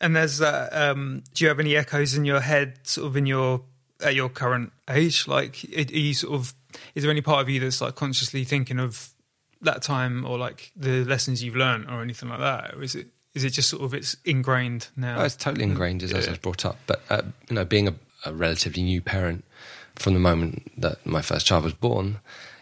And 0.00 0.14
there's 0.16 0.38
that. 0.38 0.72
Um, 0.72 1.22
do 1.34 1.44
you 1.44 1.48
have 1.48 1.60
any 1.60 1.76
echoes 1.76 2.14
in 2.14 2.24
your 2.24 2.40
head, 2.40 2.78
sort 2.84 3.06
of 3.06 3.16
in 3.16 3.26
your 3.26 3.62
at 4.02 4.14
your 4.14 4.28
current 4.28 4.72
age? 4.88 5.26
Like, 5.26 5.64
are 5.76 5.96
you 5.96 6.14
sort 6.14 6.34
of? 6.34 6.54
Is 6.94 7.02
there 7.02 7.10
any 7.10 7.22
part 7.22 7.40
of 7.40 7.48
you 7.48 7.60
that's 7.60 7.80
like 7.80 7.94
consciously 7.94 8.44
thinking 8.44 8.78
of 8.78 9.10
that 9.62 9.82
time 9.82 10.26
or 10.26 10.38
like 10.38 10.72
the 10.76 11.04
lessons 11.04 11.42
you've 11.42 11.56
learned 11.56 11.86
or 11.88 12.02
anything 12.02 12.28
like 12.28 12.40
that? 12.40 12.74
Or 12.74 12.82
is 12.82 12.94
it 12.94 13.08
is 13.36 13.44
it 13.44 13.50
just 13.50 13.68
sort 13.68 13.82
of 13.82 13.94
it's 13.94 14.16
ingrained 14.24 14.88
now? 14.96 15.20
Oh, 15.20 15.24
it's 15.24 15.36
totally 15.36 15.62
ingrained 15.64 16.02
as, 16.02 16.12
as 16.12 16.26
I 16.26 16.30
was 16.30 16.38
brought 16.38 16.64
up. 16.64 16.76
But, 16.86 17.02
uh, 17.10 17.22
you 17.48 17.54
know, 17.54 17.64
being 17.64 17.86
a, 17.86 17.94
a 18.24 18.32
relatively 18.32 18.82
new 18.82 19.00
parent 19.00 19.44
from 19.94 20.14
the 20.14 20.20
moment 20.20 20.72
that 20.80 21.04
my 21.06 21.22
first 21.22 21.46
child 21.46 21.62
was 21.64 21.74
born, 21.74 22.18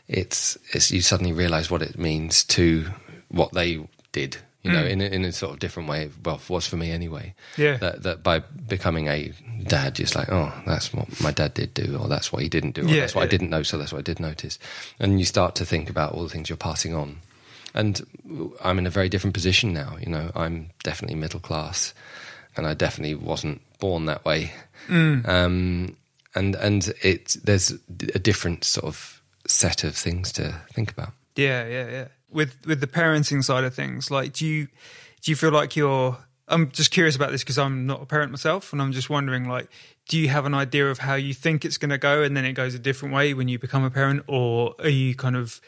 it's, 0.08 0.58
it's 0.72 0.90
you 0.90 1.00
suddenly 1.00 1.32
realise 1.32 1.70
what 1.70 1.80
it 1.80 1.98
means 1.98 2.44
to 2.44 2.87
what 3.28 3.52
they 3.52 3.87
did, 4.12 4.37
you 4.62 4.72
know, 4.72 4.82
Mm. 4.84 4.90
in, 4.90 5.00
a, 5.00 5.04
in 5.04 5.24
a 5.24 5.32
sort 5.32 5.52
of 5.54 5.58
different 5.60 5.88
way. 5.88 6.10
Well, 6.24 6.40
was 6.48 6.66
for 6.66 6.76
me 6.76 6.90
anyway. 6.90 7.34
Yeah. 7.56 7.76
That, 7.78 8.02
that 8.02 8.22
by 8.22 8.40
becoming 8.40 9.08
a 9.08 9.32
dad, 9.66 10.00
it's 10.00 10.14
like, 10.16 10.30
oh, 10.30 10.52
that's 10.66 10.92
what 10.92 11.20
my 11.20 11.30
dad 11.30 11.54
did 11.54 11.72
do, 11.74 11.98
or 12.00 12.08
that's 12.08 12.32
what 12.32 12.42
he 12.42 12.48
didn't 12.48 12.72
do, 12.72 12.82
or 12.82 12.88
Yeah, 12.88 13.00
that's 13.00 13.14
what 13.14 13.24
I 13.24 13.28
didn't 13.28 13.50
know, 13.50 13.62
so 13.62 13.78
that's 13.78 13.92
what 13.92 14.00
I 14.00 14.02
did 14.02 14.20
notice. 14.20 14.58
And 14.98 15.18
you 15.18 15.24
start 15.24 15.54
to 15.56 15.64
think 15.64 15.88
about 15.88 16.12
all 16.12 16.24
the 16.24 16.30
things 16.30 16.48
you're 16.48 16.56
passing 16.56 16.94
on. 16.94 17.20
And 17.74 18.00
I'm 18.62 18.78
in 18.78 18.87
a 18.87 18.90
very 18.90 19.08
different 19.08 19.34
position 19.34 19.72
now. 19.72 19.96
You 20.00 20.10
know, 20.10 20.30
I'm 20.34 20.70
definitely 20.82 21.16
middle 21.16 21.40
class, 21.40 21.92
and 22.56 22.66
I 22.66 22.74
definitely 22.74 23.16
wasn't 23.16 23.60
born 23.78 24.04
that 24.06 24.24
way. 24.24 24.52
Mm. 24.88 25.28
Um, 25.28 25.96
and 26.34 26.54
and 26.54 26.92
it 27.02 27.37
there's 27.42 27.72
a 28.14 28.18
different 28.18 28.64
sort 28.64 28.87
of 28.87 29.22
set 29.46 29.84
of 29.84 29.96
things 29.96 30.32
to 30.32 30.60
think 30.72 30.92
about. 30.92 31.12
Yeah, 31.37 31.66
yeah, 31.66 31.90
yeah. 31.90 32.08
With 32.30 32.56
with 32.64 32.80
the 32.80 32.87
parenting 32.87 33.42
side 33.42 33.64
of 33.64 33.74
things, 33.74 34.10
like, 34.10 34.32
do 34.32 34.46
you 34.46 34.68
do 35.22 35.30
you 35.30 35.37
feel 35.37 35.50
like 35.50 35.76
you're? 35.76 36.16
I'm 36.46 36.70
just 36.70 36.90
curious 36.90 37.16
about 37.16 37.30
this 37.30 37.42
because 37.42 37.58
I'm 37.58 37.87
not 37.87 38.02
a 38.02 38.06
parent 38.06 38.30
myself, 38.30 38.72
and 38.72 38.82
I'm 38.82 38.92
just 38.92 39.08
wondering, 39.08 39.48
like, 39.48 39.68
do 40.08 40.18
you 40.18 40.28
have 40.28 40.44
an 40.44 40.52
idea 40.52 40.90
of 40.90 40.98
how 40.98 41.14
you 41.14 41.32
think 41.32 41.64
it's 41.64 41.78
going 41.78 41.90
to 41.90 41.98
go, 41.98 42.22
and 42.22 42.37
then 42.37 42.44
it 42.44 42.52
goes 42.52 42.74
a 42.74 42.78
different 42.78 43.14
way 43.14 43.32
when 43.32 43.48
you 43.48 43.58
become 43.58 43.82
a 43.82 43.90
parent, 43.90 44.22
or 44.28 44.74
are 44.78 44.90
you 44.90 45.14
kind 45.14 45.37
of 45.37 45.60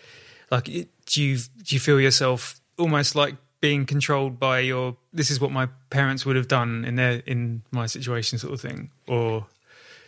like, 0.51 0.69
do 1.07 1.23
you 1.23 1.39
do 1.39 1.75
you 1.75 1.81
feel 1.81 2.01
yourself 2.01 2.61
almost 2.79 3.15
like 3.15 3.35
being 3.61 3.87
controlled 3.87 4.39
by 4.39 4.61
your? 4.61 4.97
This 5.13 5.31
is 5.31 5.41
what 5.41 5.51
my 5.51 5.69
parents 5.91 6.27
would 6.27 6.37
have 6.37 6.49
done 6.49 6.85
in 6.85 6.97
their 6.97 7.23
in 7.27 7.63
my 7.71 7.87
situation, 7.87 8.39
sort 8.39 8.53
of 8.53 8.61
thing, 8.61 8.91
or 9.07 9.47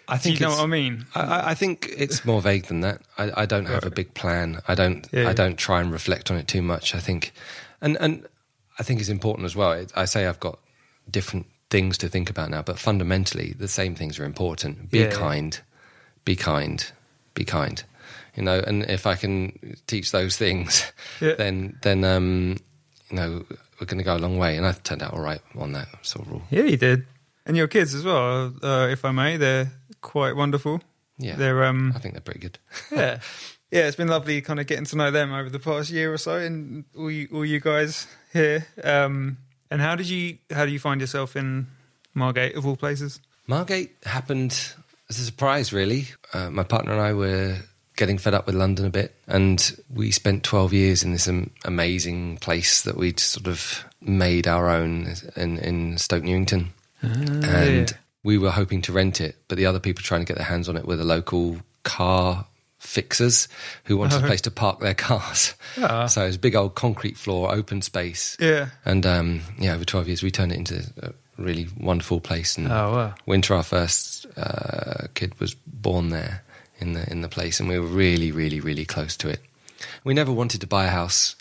I 0.08 0.16
do 0.16 0.32
you 0.32 0.40
know 0.40 0.50
what 0.50 0.60
I 0.60 0.66
mean? 0.66 1.06
I- 1.14 1.50
I, 1.50 1.54
think 1.54 1.90
it's 1.96 2.24
more 2.24 2.40
vague 2.40 2.64
than 2.66 2.80
that. 2.80 3.02
I, 3.18 3.42
I 3.42 3.46
don't 3.46 3.66
have 3.66 3.84
a 3.84 3.90
big 3.90 4.14
plan. 4.14 4.60
I 4.66 4.74
don't. 4.74 5.06
Yeah. 5.12 5.28
I 5.28 5.34
don't 5.34 5.56
try 5.56 5.80
and 5.80 5.92
reflect 5.92 6.30
on 6.30 6.38
it 6.38 6.48
too 6.48 6.62
much. 6.62 6.94
I 6.94 7.00
think, 7.00 7.32
and 7.80 7.96
and 8.00 8.26
I 8.78 8.82
think 8.82 9.00
it's 9.00 9.10
important 9.10 9.44
as 9.44 9.54
well. 9.54 9.84
I 9.94 10.06
say 10.06 10.26
I've 10.26 10.40
got 10.40 10.58
different 11.10 11.46
things 11.70 11.98
to 11.98 12.08
think 12.08 12.30
about 12.30 12.48
now, 12.48 12.62
but 12.62 12.78
fundamentally, 12.78 13.52
the 13.52 13.68
same 13.68 13.94
things 13.94 14.18
are 14.18 14.24
important. 14.24 14.90
Be 14.90 15.00
yeah. 15.00 15.10
kind. 15.10 15.60
Be 16.24 16.36
kind. 16.36 16.90
Be 17.34 17.44
kind. 17.44 17.84
You 18.38 18.44
know, 18.44 18.62
and 18.64 18.84
if 18.88 19.04
I 19.04 19.16
can 19.16 19.76
teach 19.88 20.12
those 20.12 20.36
things, 20.36 20.84
Yeah. 21.20 21.34
then 21.34 21.76
then 21.82 22.04
um, 22.04 22.56
you 23.10 23.16
know 23.16 23.44
we're 23.80 23.86
going 23.86 23.98
to 23.98 24.04
go 24.04 24.16
a 24.16 24.22
long 24.22 24.38
way. 24.38 24.56
And 24.56 24.64
I've 24.64 24.82
turned 24.84 25.02
out 25.02 25.12
all 25.12 25.20
right 25.20 25.40
on 25.56 25.72
that 25.72 25.88
sort 26.02 26.24
of 26.26 26.32
rule. 26.32 26.42
Yeah, 26.50 26.62
you 26.62 26.76
did, 26.76 27.04
and 27.46 27.56
your 27.56 27.66
kids 27.66 27.94
as 27.94 28.04
well. 28.04 28.54
Uh, 28.62 28.86
if 28.90 29.04
I 29.04 29.10
may, 29.10 29.36
they're 29.36 29.72
quite 30.00 30.36
wonderful. 30.36 30.80
Yeah, 31.18 31.34
They're 31.34 31.64
um 31.64 31.92
I 31.96 31.98
think 31.98 32.14
they're 32.14 32.20
pretty 32.20 32.38
good. 32.40 32.58
yeah. 32.92 33.18
Yeah, 33.72 33.86
it's 33.88 33.96
been 33.96 34.08
lovely 34.08 34.40
kind 34.40 34.60
of 34.60 34.66
getting 34.68 34.84
to 34.86 34.96
know 34.96 35.10
them 35.10 35.32
over 35.32 35.50
the 35.50 35.58
past 35.58 35.90
year 35.90 36.12
or 36.12 36.16
so 36.18 36.36
and 36.38 36.84
all 36.96 37.10
you 37.10 37.26
all 37.32 37.44
you 37.44 37.58
guys 37.60 38.06
here. 38.32 38.64
Um 38.84 39.38
and 39.70 39.80
how 39.82 39.96
did 39.96 40.08
you 40.08 40.38
how 40.52 40.64
do 40.64 40.70
you 40.70 40.78
find 40.78 41.00
yourself 41.00 41.34
in 41.34 41.66
Margate 42.14 42.54
of 42.54 42.64
all 42.66 42.76
places? 42.76 43.20
Margate 43.48 43.96
happened 44.04 44.52
as 45.10 45.18
a 45.18 45.24
surprise, 45.24 45.72
really. 45.72 46.06
Uh, 46.32 46.50
my 46.50 46.62
partner 46.62 46.92
and 46.92 47.00
I 47.00 47.12
were 47.14 47.56
getting 47.98 48.16
fed 48.16 48.32
up 48.32 48.46
with 48.46 48.54
London 48.54 48.86
a 48.86 48.90
bit, 48.90 49.14
and 49.26 49.76
we 49.92 50.12
spent 50.12 50.44
12 50.44 50.72
years 50.72 51.02
in 51.02 51.12
this 51.12 51.28
amazing 51.64 52.38
place 52.38 52.82
that 52.82 52.96
we'd 52.96 53.18
sort 53.18 53.48
of 53.48 53.84
made 54.00 54.46
our 54.46 54.70
own 54.70 55.12
in, 55.36 55.58
in 55.58 55.98
Stoke 55.98 56.22
Newington. 56.22 56.72
and 57.02 57.90
yeah. 57.90 57.96
we 58.22 58.38
were 58.38 58.52
hoping 58.52 58.80
to 58.82 58.92
rent 58.92 59.20
it, 59.20 59.36
but 59.48 59.58
the 59.58 59.66
other 59.66 59.80
people 59.80 60.02
trying 60.02 60.20
to 60.22 60.26
get 60.26 60.36
their 60.36 60.46
hands 60.46 60.68
on 60.68 60.76
it 60.76 60.86
were 60.86 60.96
the 60.96 61.04
local 61.04 61.58
car 61.82 62.46
fixers 62.78 63.48
who 63.84 63.96
wanted 63.96 64.22
a 64.22 64.26
place 64.26 64.42
to 64.42 64.50
park 64.52 64.78
their 64.78 64.94
cars. 64.94 65.54
Ah. 65.78 66.06
So 66.08 66.24
it's 66.24 66.36
a 66.36 66.38
big 66.38 66.54
old 66.54 66.76
concrete 66.76 67.16
floor, 67.16 67.52
open 67.52 67.82
space. 67.82 68.36
Yeah. 68.38 68.68
And 68.84 69.04
um, 69.04 69.40
yeah, 69.58 69.74
over 69.74 69.84
12 69.84 70.06
years, 70.06 70.22
we 70.22 70.30
turned 70.30 70.52
it 70.52 70.58
into 70.58 70.84
a 71.02 71.12
really 71.36 71.66
wonderful 71.78 72.20
place. 72.20 72.56
And 72.56 72.68
Oh, 72.68 72.92
wow. 72.92 73.14
Winter, 73.26 73.54
our 73.54 73.64
first 73.64 74.26
uh, 74.36 75.08
kid, 75.14 75.38
was 75.40 75.54
born 75.66 76.10
there 76.10 76.44
in 76.78 76.92
the 76.94 77.10
in 77.10 77.20
the 77.22 77.28
place, 77.28 77.60
and 77.60 77.68
we 77.68 77.78
were 77.78 77.86
really, 77.86 78.30
really, 78.32 78.60
really 78.60 78.84
close 78.84 79.16
to 79.18 79.28
it. 79.28 79.40
We 80.04 80.14
never 80.14 80.32
wanted 80.32 80.60
to 80.62 80.66
buy 80.66 80.86
a 80.86 80.90
house. 80.90 81.36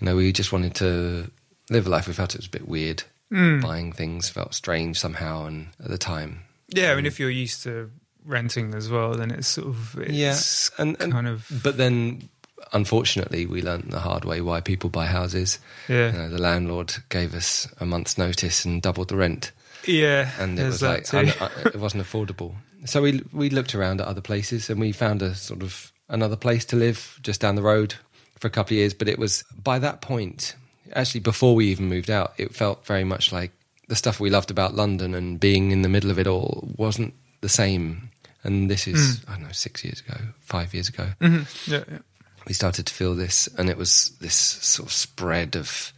You 0.00 0.06
know, 0.06 0.16
we 0.16 0.32
just 0.32 0.52
wanted 0.52 0.74
to 0.76 1.30
live 1.70 1.86
a 1.86 1.90
life. 1.90 2.06
We 2.06 2.14
felt 2.14 2.34
it 2.34 2.38
was 2.40 2.46
a 2.46 2.50
bit 2.50 2.68
weird. 2.68 3.02
Hmm. 3.30 3.60
Buying 3.60 3.92
things 3.92 4.28
felt 4.28 4.54
strange 4.54 4.98
somehow, 4.98 5.44
and 5.46 5.68
at 5.82 5.90
the 5.90 5.98
time, 5.98 6.40
Yeah, 6.68 6.92
I 6.92 6.96
mean, 6.96 7.04
if 7.06 7.18
you're 7.20 7.28
used 7.30 7.62
to 7.64 7.90
renting 8.24 8.74
as 8.74 8.88
well, 8.90 9.14
then 9.14 9.30
it's 9.30 9.48
sort 9.48 9.68
of 9.68 9.98
it's 9.98 10.70
and, 10.78 10.96
and 11.00 11.12
kind 11.12 11.26
of 11.28 11.46
But 11.62 11.76
then, 11.76 12.28
unfortunately, 12.72 13.44
we 13.46 13.60
learnt 13.62 13.90
the 13.90 14.00
hard 14.00 14.24
way 14.24 14.40
why 14.40 14.60
people 14.60 14.88
buy 14.90 15.06
houses. 15.06 15.58
yeah, 15.88 16.12
You 16.12 16.18
know, 16.18 16.28
the 16.30 16.40
landlord 16.40 16.94
gave 17.10 17.34
us 17.34 17.68
a 17.80 17.84
month's 17.86 18.16
notice 18.18 18.64
and 18.64 18.80
doubled 18.82 19.08
the 19.08 19.16
rent. 19.16 19.52
yeah. 19.86 20.30
and 20.38 20.58
it 20.58 20.64
was 20.64 20.82
like 20.82 21.12
uh, 21.12 21.48
it 21.66 21.76
wasn't 21.76 22.02
affordable. 22.02 22.54
So 22.84 23.02
we 23.02 23.22
we 23.32 23.50
looked 23.50 23.74
around 23.74 24.00
at 24.00 24.06
other 24.06 24.20
places, 24.20 24.70
and 24.70 24.80
we 24.80 24.92
found 24.92 25.22
a 25.22 25.34
sort 25.34 25.62
of 25.62 25.92
another 26.08 26.36
place 26.36 26.64
to 26.66 26.76
live 26.76 27.18
just 27.22 27.40
down 27.40 27.54
the 27.56 27.62
road 27.62 27.94
for 28.38 28.46
a 28.46 28.50
couple 28.50 28.74
of 28.74 28.78
years. 28.78 28.94
But 28.94 29.08
it 29.08 29.18
was 29.18 29.44
by 29.62 29.78
that 29.80 30.00
point, 30.00 30.54
actually, 30.94 31.20
before 31.20 31.54
we 31.54 31.66
even 31.68 31.88
moved 31.88 32.10
out, 32.10 32.32
it 32.36 32.54
felt 32.54 32.86
very 32.86 33.04
much 33.04 33.32
like 33.32 33.52
the 33.88 33.96
stuff 33.96 34.20
we 34.20 34.30
loved 34.30 34.50
about 34.50 34.74
London 34.74 35.14
and 35.14 35.40
being 35.40 35.70
in 35.72 35.82
the 35.82 35.88
middle 35.88 36.10
of 36.10 36.18
it 36.18 36.26
all 36.26 36.68
wasn't 36.76 37.14
the 37.40 37.48
same. 37.48 38.10
And 38.44 38.70
this 38.70 38.86
is 38.86 39.20
I 39.28 39.32
don't 39.32 39.42
know 39.44 39.52
six 39.52 39.84
years 39.84 40.00
ago, 40.00 40.16
five 40.40 40.72
years 40.72 40.88
ago, 40.88 41.08
Mhm. 41.20 41.46
yeah, 41.66 41.82
yeah. 41.90 41.98
we 42.46 42.52
started 42.54 42.86
to 42.86 42.94
feel 42.94 43.14
this, 43.16 43.48
and 43.58 43.68
it 43.68 43.76
was 43.76 44.12
this 44.20 44.34
sort 44.34 44.88
of 44.88 44.92
spread 44.92 45.56
of. 45.56 45.92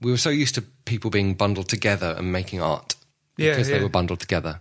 We 0.00 0.10
were 0.10 0.16
so 0.16 0.30
used 0.30 0.54
to 0.54 0.62
people 0.86 1.10
being 1.10 1.34
bundled 1.34 1.68
together 1.68 2.14
and 2.16 2.32
making 2.32 2.62
art 2.62 2.94
Yeah, 3.36 3.50
because 3.50 3.68
they 3.68 3.80
were 3.82 3.88
bundled 3.90 4.20
together. 4.20 4.60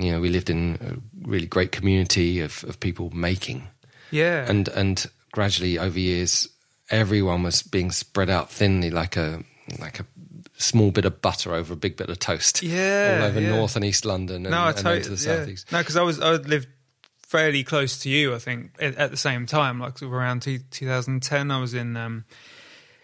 You 0.00 0.12
know, 0.12 0.20
we 0.20 0.28
lived 0.28 0.50
in 0.50 0.78
a 0.80 1.28
really 1.28 1.46
great 1.46 1.72
community 1.72 2.40
of, 2.40 2.64
of 2.64 2.80
people 2.80 3.10
making, 3.10 3.68
yeah. 4.10 4.48
and 4.48 4.68
and 4.68 5.04
gradually 5.32 5.78
over 5.78 5.98
years, 5.98 6.48
everyone 6.90 7.42
was 7.42 7.62
being 7.62 7.90
spread 7.90 8.30
out 8.30 8.50
thinly 8.50 8.90
like 8.90 9.16
a 9.16 9.42
like 9.78 10.00
a 10.00 10.06
small 10.56 10.90
bit 10.90 11.04
of 11.04 11.22
butter 11.22 11.54
over 11.54 11.72
a 11.72 11.76
big 11.76 11.96
bit 11.96 12.08
of 12.10 12.18
toast. 12.18 12.62
Yeah, 12.62 13.18
all 13.20 13.28
over 13.28 13.40
yeah. 13.40 13.50
North 13.50 13.76
and 13.76 13.84
East 13.84 14.04
London, 14.04 14.46
and, 14.46 14.50
no, 14.50 14.58
I 14.58 14.68
and 14.68 14.76
then 14.76 14.84
totally 14.84 15.16
the 15.16 15.22
yeah. 15.26 15.36
southeast. 15.36 15.72
No, 15.72 15.78
because 15.78 15.96
I 15.96 16.02
was 16.02 16.20
I 16.20 16.32
lived 16.32 16.68
fairly 17.22 17.62
close 17.62 17.98
to 18.00 18.10
you. 18.10 18.34
I 18.34 18.38
think 18.38 18.72
at, 18.80 18.96
at 18.96 19.10
the 19.10 19.16
same 19.16 19.46
time, 19.46 19.78
like 19.78 19.98
sort 19.98 20.08
of 20.08 20.14
around 20.14 20.42
two, 20.42 20.58
2010, 20.70 21.50
I 21.50 21.60
was 21.60 21.74
in. 21.74 21.96
Um, 21.96 22.24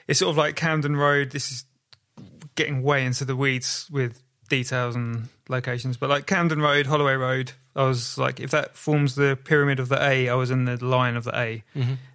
it's 0.09 0.20
sort 0.20 0.30
of 0.30 0.37
like 0.37 0.56
Camden 0.56 0.96
Road. 0.96 1.30
This 1.30 1.50
is 1.50 1.64
getting 2.54 2.82
way 2.82 3.04
into 3.04 3.24
the 3.24 3.37
weeds 3.37 3.88
with 3.90 4.22
details 4.48 4.94
and 4.94 5.28
locations, 5.48 5.96
but 5.96 6.09
like 6.09 6.26
Camden 6.26 6.61
Road, 6.61 6.87
Holloway 6.87 7.14
Road. 7.14 7.52
I 7.74 7.85
was 7.85 8.16
like, 8.16 8.40
if 8.40 8.50
that 8.52 8.76
forms 8.76 9.16
the 9.16 9.37
pyramid 9.37 9.80
of 9.80 9.88
the 9.88 10.02
A, 10.02 10.28
I 10.28 10.35
was 10.35 10.50
in 10.50 10.64
the 10.64 10.82
line 10.82 11.14
of 11.16 11.24
the 11.24 11.38
A. 11.38 11.64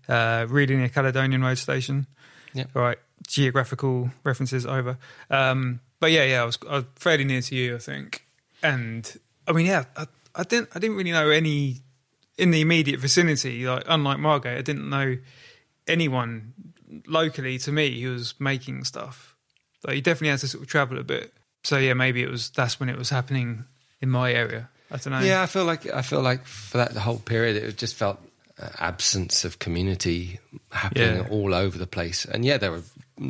Uh, 0.09 0.45
really 0.49 0.75
near 0.75 0.89
Caledonian 0.89 1.43
Road 1.43 1.57
Station. 1.57 2.07
Yeah. 2.53 2.65
All 2.75 2.81
right. 2.81 2.97
Geographical 3.27 4.11
references 4.23 4.65
over. 4.65 4.97
Um, 5.29 5.79
but 5.99 6.11
yeah, 6.11 6.23
yeah, 6.23 6.41
I 6.41 6.45
was, 6.45 6.57
I 6.67 6.75
was 6.77 6.85
fairly 6.95 7.23
near 7.23 7.41
to 7.41 7.55
you, 7.55 7.75
I 7.75 7.77
think. 7.77 8.25
And 8.63 9.19
I 9.47 9.51
mean, 9.51 9.67
yeah, 9.67 9.85
I, 9.95 10.07
I 10.35 10.43
didn't, 10.43 10.69
I 10.73 10.79
didn't 10.79 10.97
really 10.97 11.11
know 11.11 11.29
any 11.29 11.77
in 12.37 12.51
the 12.51 12.61
immediate 12.61 12.99
vicinity. 12.99 13.65
Like, 13.67 13.83
unlike 13.87 14.17
Margate, 14.17 14.57
I 14.57 14.61
didn't 14.61 14.89
know 14.89 15.17
anyone 15.87 16.53
locally 17.05 17.57
to 17.59 17.71
me 17.71 18.01
who 18.01 18.13
was 18.13 18.33
making 18.39 18.83
stuff. 18.83 19.35
Like, 19.85 19.95
you 19.95 20.01
definitely 20.01 20.29
had 20.29 20.39
to 20.39 20.47
sort 20.47 20.63
of 20.63 20.69
travel 20.69 20.97
a 20.97 21.03
bit. 21.03 21.33
So 21.63 21.77
yeah, 21.77 21.93
maybe 21.93 22.21
it 22.23 22.29
was 22.29 22.49
that's 22.49 22.79
when 22.79 22.89
it 22.89 22.97
was 22.97 23.09
happening 23.09 23.65
in 24.01 24.09
my 24.09 24.33
area. 24.33 24.69
I 24.89 24.97
don't 24.97 25.13
know. 25.13 25.19
Yeah, 25.21 25.41
I 25.41 25.45
feel 25.45 25.63
like 25.65 25.85
I 25.91 26.01
feel 26.01 26.21
like 26.21 26.45
for 26.45 26.77
that 26.77 26.93
whole 26.93 27.19
period, 27.19 27.55
it 27.55 27.77
just 27.77 27.95
felt 27.95 28.19
uh, 28.61 28.69
absence 28.79 29.45
of 29.45 29.59
community 29.59 30.39
happening 30.71 31.17
Yeah. 31.17 31.27
all 31.29 31.53
over 31.53 31.77
the 31.77 31.87
place. 31.87 32.25
And 32.25 32.43
yeah, 32.45 32.57
there 32.57 32.71
were. 32.71 32.83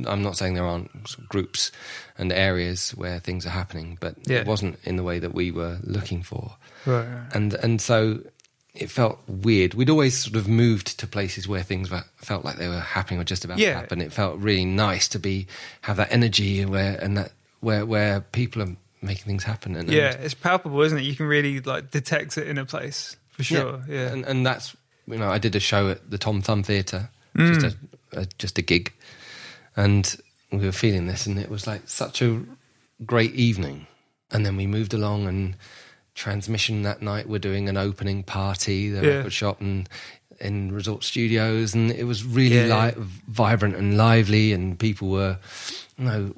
I'm 0.07 0.23
not 0.23 0.37
saying 0.37 0.53
there 0.53 0.65
aren't 0.65 0.89
groups 1.27 1.69
and 2.17 2.31
areas 2.31 2.91
where 2.91 3.19
things 3.19 3.45
are 3.45 3.49
happening, 3.49 3.97
but 3.99 4.15
Yeah. 4.25 4.37
it 4.39 4.47
wasn't 4.47 4.79
in 4.85 4.95
the 4.95 5.03
way 5.03 5.19
that 5.19 5.33
we 5.33 5.51
were 5.51 5.79
looking 5.83 6.23
for. 6.23 6.55
Right, 6.85 7.05
right. 7.05 7.35
And 7.35 7.53
and 7.55 7.81
so 7.81 8.21
it 8.73 8.89
felt 8.89 9.19
weird. 9.27 9.73
We'd 9.73 9.89
always 9.89 10.17
sort 10.17 10.37
of 10.37 10.47
moved 10.47 10.97
to 10.99 11.05
places 11.07 11.45
where 11.45 11.61
things 11.61 11.91
were, 11.91 12.05
felt 12.15 12.45
like 12.45 12.55
they 12.55 12.69
were 12.69 12.79
happening 12.79 13.19
or 13.19 13.25
just 13.25 13.43
about 13.43 13.57
Yeah. 13.57 13.73
to 13.73 13.79
happen. 13.79 13.99
It 14.01 14.13
felt 14.13 14.39
really 14.39 14.63
nice 14.65 15.09
to 15.09 15.19
be 15.19 15.45
have 15.81 15.97
that 15.97 16.11
energy 16.13 16.63
where 16.65 16.95
and 17.03 17.17
that 17.17 17.33
where 17.61 17.85
where 17.85 18.21
people 18.21 18.61
are 18.61 18.75
making 19.01 19.23
things 19.25 19.43
happen. 19.43 19.75
And, 19.75 19.89
yeah, 19.89 20.13
and 20.13 20.23
it's 20.23 20.33
palpable, 20.35 20.81
isn't 20.81 20.97
it? 20.97 21.01
You 21.03 21.15
can 21.15 21.25
really 21.25 21.59
like 21.61 21.89
detect 21.91 22.37
it 22.37 22.47
in 22.47 22.57
a 22.57 22.65
place 22.65 23.15
for 23.29 23.43
sure. 23.43 23.81
Yeah, 23.87 24.11
And, 24.11 24.25
and 24.25 24.45
that's 24.45 24.75
you 25.07 25.17
know 25.17 25.29
I 25.29 25.37
did 25.39 25.55
a 25.55 25.59
show 25.59 25.89
at 25.89 26.11
the 26.11 26.17
Tom 26.17 26.41
Thumb 26.41 26.63
Theatre, 26.63 27.09
Mm. 27.35 27.53
just 27.61 27.75
a, 28.13 28.19
a 28.21 28.25
just 28.37 28.57
a 28.57 28.61
gig, 28.61 28.91
and 29.77 30.15
we 30.51 30.65
were 30.65 30.71
feeling 30.73 31.07
this, 31.07 31.25
and 31.25 31.39
it 31.39 31.49
was 31.49 31.65
like 31.65 31.83
such 31.87 32.21
a 32.21 32.41
great 33.05 33.33
evening. 33.35 33.87
And 34.33 34.45
then 34.45 34.55
we 34.57 34.67
moved 34.67 34.93
along, 34.93 35.27
and 35.27 35.55
transmission 36.13 36.83
that 36.83 37.01
night 37.01 37.27
we're 37.29 37.39
doing 37.39 37.69
an 37.69 37.77
opening 37.77 38.23
party, 38.23 38.89
the 38.89 39.01
Yeah. 39.05 39.13
record 39.17 39.33
shop, 39.33 39.61
and 39.61 39.87
in 40.39 40.71
Resort 40.73 41.03
Studios, 41.03 41.73
and 41.73 41.91
it 41.91 42.03
was 42.05 42.23
really 42.25 42.67
Yeah, 42.67 42.91
li- 42.97 43.03
vibrant 43.27 43.75
and 43.75 43.95
lively, 43.97 44.51
and 44.53 44.77
people 44.77 45.09
were, 45.09 45.37
you 45.97 46.05
know, 46.05 46.35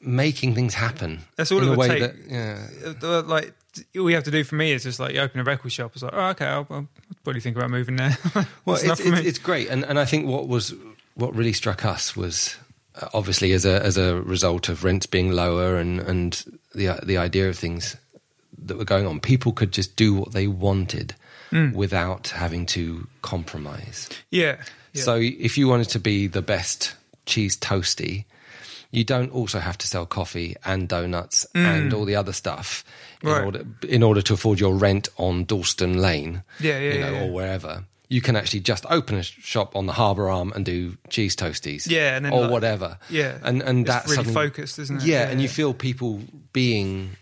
making 0.00 0.54
things 0.54 0.74
happen. 0.74 1.20
That's 1.36 1.50
all 1.52 1.58
in 1.58 1.64
it 1.64 1.70
would 1.70 1.78
way 1.78 1.88
take. 1.88 2.00
that 2.00 2.14
yeah. 2.28 2.66
Uh, 3.02 3.22
like 3.22 3.52
all 3.96 4.08
you 4.08 4.14
have 4.16 4.24
to 4.24 4.30
do 4.30 4.44
for 4.44 4.54
me 4.56 4.72
is 4.72 4.82
just 4.82 4.98
like 5.00 5.14
you 5.14 5.20
open 5.20 5.40
a 5.40 5.44
record 5.44 5.72
shop. 5.72 5.92
It's 5.94 6.02
like, 6.02 6.12
oh, 6.14 6.28
okay, 6.30 6.46
I'll, 6.46 6.66
I'll 6.70 6.88
probably 7.24 7.40
think 7.40 7.56
about 7.56 7.70
moving 7.70 7.96
there. 7.96 8.16
Well, 8.64 8.76
it's, 8.76 9.00
it's, 9.00 9.20
it's 9.20 9.38
great, 9.38 9.68
and 9.68 9.84
and 9.84 9.98
I 9.98 10.04
think 10.04 10.26
what 10.26 10.48
was 10.48 10.74
what 11.14 11.34
really 11.34 11.52
struck 11.52 11.84
us 11.84 12.16
was 12.16 12.56
uh, 13.00 13.08
obviously 13.14 13.52
as 13.52 13.64
a 13.64 13.82
as 13.82 13.96
a 13.96 14.20
result 14.22 14.68
of 14.68 14.84
rents 14.84 15.06
being 15.06 15.32
lower 15.32 15.76
and 15.76 16.00
and 16.00 16.44
the 16.74 16.98
the 17.02 17.16
idea 17.18 17.48
of 17.48 17.56
things 17.58 17.96
that 18.66 18.76
were 18.76 18.84
going 18.84 19.06
on, 19.06 19.20
people 19.20 19.52
could 19.52 19.72
just 19.72 19.96
do 19.96 20.14
what 20.14 20.32
they 20.32 20.46
wanted 20.46 21.14
Hmm. 21.50 21.72
without 21.72 22.28
having 22.28 22.66
to 22.66 23.06
compromise. 23.22 24.06
yeah, 24.30 24.56
yeah. 24.92 25.02
So 25.02 25.14
if 25.16 25.56
you 25.56 25.66
wanted 25.66 25.88
to 25.90 25.98
be 25.98 26.26
the 26.26 26.42
best 26.42 26.94
cheese 27.24 27.56
toasty, 27.56 28.26
you 28.90 29.04
don't 29.04 29.30
also 29.32 29.58
have 29.58 29.76
to 29.78 29.86
sell 29.86 30.06
coffee 30.06 30.56
and 30.64 30.88
donuts 30.88 31.46
mm. 31.54 31.64
and 31.64 31.92
all 31.92 32.04
the 32.04 32.16
other 32.16 32.32
stuff 32.32 32.84
in. 33.22 33.28
Right. 33.28 33.44
order 33.44 33.64
in 33.88 34.02
order 34.02 34.22
to 34.22 34.34
afford 34.34 34.60
your 34.60 34.74
rent 34.74 35.08
on 35.16 35.44
Dalston 35.44 35.98
Lane, 36.00 36.42
Yeah, 36.60 36.78
yeah, 36.78 36.92
you 36.94 37.00
know, 37.00 37.12
yeah, 37.12 37.22
or 37.24 37.32
wherever. 37.32 37.84
You 38.10 38.22
can 38.22 38.36
actually 38.36 38.60
just 38.60 38.86
open 38.88 39.16
a 39.16 39.22
shop 39.22 39.76
on 39.76 39.84
the 39.84 39.92
Harbour 39.92 40.30
Arm 40.30 40.52
and 40.54 40.64
do 40.64 40.96
cheese 41.10 41.36
toasties, 41.36 41.86
Yeah, 41.90 42.16
and 42.16 42.24
then, 42.24 42.32
or 42.32 42.42
like- 42.42 42.50
whatever. 42.50 42.98
yeah. 43.10 43.38
and 43.42 43.60
and 43.62 43.80
It's 43.80 43.88
that's 43.90 44.16
really 44.16 44.32
focused, 44.32 44.78
isn't 44.78 45.02
it? 45.02 45.06
Yeah, 45.06 45.28
and 45.28 45.42
you 45.42 45.48
feel 45.48 45.74
people 45.74 46.20
being 46.54 47.16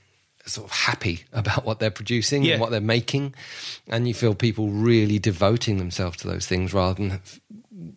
sort 0.44 0.70
of 0.70 0.76
happy 0.76 1.24
about 1.32 1.64
what 1.64 1.80
they're 1.80 1.90
producing 1.90 2.44
Yeah. 2.44 2.52
and 2.52 2.60
what 2.60 2.70
they're 2.70 2.80
making, 2.80 3.34
and 3.88 4.06
you 4.06 4.14
feel 4.14 4.34
people 4.36 4.70
really 4.70 5.18
devoting 5.18 5.78
themselves 5.78 6.18
to 6.18 6.28
those 6.28 6.46
things 6.46 6.72
rather 6.72 6.94
than 6.94 7.20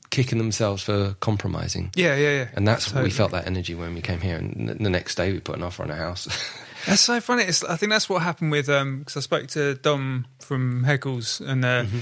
kicking 0.10 0.38
themselves 0.38 0.82
for 0.84 1.15
compromising. 1.19 1.91
yeah, 1.95 2.15
yeah, 2.15 2.32
yeah. 2.32 2.48
And 2.56 2.67
that's 2.67 2.86
Totally. 2.86 3.04
we 3.06 3.10
felt 3.12 3.32
that 3.32 3.45
energy 3.48 3.76
when 3.76 3.93
we 3.93 4.02
came 4.02 4.22
here. 4.22 4.38
And 4.38 4.67
the 4.69 4.89
next 4.89 5.15
day 5.15 5.32
we 5.32 5.39
put 5.39 5.56
an 5.58 5.63
offer 5.63 5.84
on 5.84 5.91
a 5.91 5.95
house. 5.95 6.28
That's 6.86 7.02
so 7.02 7.19
funny. 7.19 7.43
It's, 7.43 7.62
I 7.63 7.76
think 7.76 7.91
that's 7.91 8.08
what 8.10 8.22
happened 8.22 8.52
with 8.52 8.67
because 8.67 9.17
I 9.17 9.19
spoke 9.19 9.48
to 9.50 9.76
Dom 9.76 10.26
from 10.39 10.86
Haeckels, 10.86 11.41
and 11.45 11.65
uh, 11.65 11.84
Mm-hmm. 11.84 12.00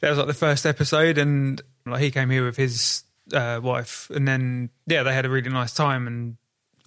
that 0.00 0.08
was 0.10 0.18
like 0.18 0.26
the 0.26 0.34
first 0.34 0.66
episode, 0.66 1.18
and 1.18 1.62
like 1.86 2.00
he 2.02 2.10
came 2.10 2.28
here 2.28 2.44
with 2.44 2.56
his 2.56 3.04
uh, 3.32 3.60
wife, 3.62 4.10
and 4.12 4.26
then 4.26 4.70
yeah, 4.88 5.04
they 5.04 5.14
had 5.14 5.24
a 5.24 5.30
really 5.30 5.50
nice 5.50 5.72
time, 5.72 6.08
and 6.08 6.36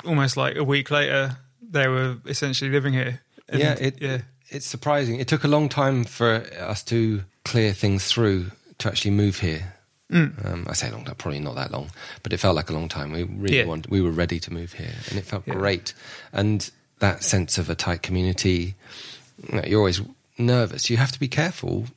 almost 0.06 0.36
like 0.36 0.58
a 0.58 0.64
week 0.66 0.92
later, 0.92 1.38
they 1.62 1.88
were 1.88 2.18
essentially 2.26 2.70
living 2.70 2.92
here. 2.92 3.22
And, 3.48 3.62
yeah, 3.62 3.76
it, 3.80 4.02
yeah, 4.02 4.22
it's 4.50 4.66
surprising. 4.66 5.18
It 5.22 5.30
took 5.30 5.46
a 5.46 5.48
long 5.48 5.70
time 5.70 6.04
for 6.04 6.44
us 6.60 6.84
to 6.86 7.24
clear 7.46 7.72
things 7.72 8.06
through 8.08 8.52
to 8.80 8.90
actually 8.90 9.12
move 9.12 9.40
here. 9.40 9.74
Mm. 10.12 10.46
Um, 10.46 10.66
I 10.70 10.74
say 10.74 10.92
long 10.92 11.06
time, 11.06 11.16
probably 11.16 11.40
not 11.40 11.56
that 11.56 11.72
long, 11.72 11.90
but 12.24 12.34
it 12.34 12.38
felt 12.38 12.56
like 12.56 12.70
a 12.70 12.74
long 12.74 12.90
time. 12.90 13.12
We 13.12 13.24
really 13.24 13.58
Yeah. 13.60 13.66
wanted, 13.66 13.90
we 13.92 14.02
were 14.02 14.12
ready 14.12 14.40
to 14.40 14.54
move 14.54 14.74
here, 14.74 14.94
and 15.10 15.18
it 15.18 15.26
felt 15.26 15.44
Yeah. 15.48 15.54
great. 15.56 15.94
And 16.34 16.70
that 17.00 17.24
sense 17.24 17.58
of 17.58 17.70
a 17.70 17.76
tight 17.76 18.02
community, 18.04 18.76
you 19.50 19.56
know, 19.58 19.64
you're 19.66 19.80
always 19.80 20.02
nervous. 20.38 20.90
You 20.90 20.98
have 20.98 21.12
to 21.14 21.20
be 21.20 21.28
careful 21.28 21.88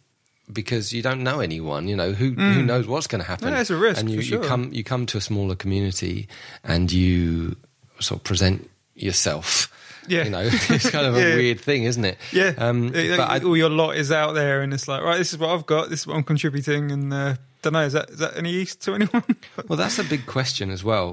because 0.52 0.92
you 0.92 1.02
don't 1.02 1.22
know 1.22 1.40
anyone. 1.40 1.88
You 1.88 1.96
know 1.96 2.12
who 2.12 2.32
who 2.32 2.62
knows 2.62 2.86
what's 2.86 3.06
going 3.06 3.22
to 3.22 3.26
happen. 3.28 3.50
No, 3.50 3.58
it's 3.60 3.70
a 3.70 3.76
risk, 3.76 4.00
and 4.00 4.10
you, 4.10 4.18
for 4.18 4.22
sure. 4.22 4.42
you 4.42 4.48
come 4.48 4.68
you 4.72 4.84
come 4.84 5.06
to 5.06 5.18
a 5.18 5.20
smaller 5.20 5.54
community, 5.56 6.28
and 6.62 6.92
you 6.92 7.56
sort 8.00 8.20
of 8.20 8.24
present 8.24 8.70
yourself 8.94 9.70
Yeah. 10.06 10.24
you 10.24 10.30
know, 10.30 10.40
it's 10.52 10.90
kind 10.90 11.06
of 11.06 11.16
a 11.16 11.20
Yeah. 11.28 11.34
weird 11.36 11.60
thing, 11.60 11.84
isn't 11.84 12.04
it? 12.04 12.18
Yeah, 12.32 12.52
Um, 12.58 12.94
It- 12.94 13.16
but 13.16 13.28
I, 13.30 13.38
all 13.40 13.56
your 13.56 13.70
lot 13.70 13.96
is 13.96 14.12
out 14.12 14.34
there, 14.34 14.60
and 14.60 14.72
it's 14.74 14.86
like, 14.86 15.02
right, 15.02 15.16
this 15.18 15.32
is 15.32 15.38
what 15.38 15.50
I've 15.50 15.64
got, 15.66 15.88
this 15.90 16.00
is 16.00 16.06
what 16.06 16.14
I'm 16.16 16.22
contributing, 16.24 16.92
and 16.92 17.12
uh, 17.12 17.34
don't 17.64 17.72
know, 17.72 17.84
is 17.84 17.92
that 17.94 18.10
is 18.10 18.18
that 18.18 18.36
any 18.36 18.50
use 18.50 18.74
to 18.76 18.94
anyone? 18.94 19.24
Well, 19.68 19.76
that's 19.76 19.98
a 19.98 20.04
big 20.04 20.26
question 20.26 20.70
as 20.70 20.84
well. 20.84 21.12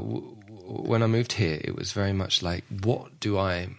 When 0.68 1.02
I 1.04 1.08
moved 1.08 1.34
here, 1.34 1.60
it 1.64 1.76
was 1.76 1.92
very 1.92 2.14
much 2.14 2.42
like, 2.44 2.64
what 2.84 3.20
do 3.20 3.38
I 3.38 3.70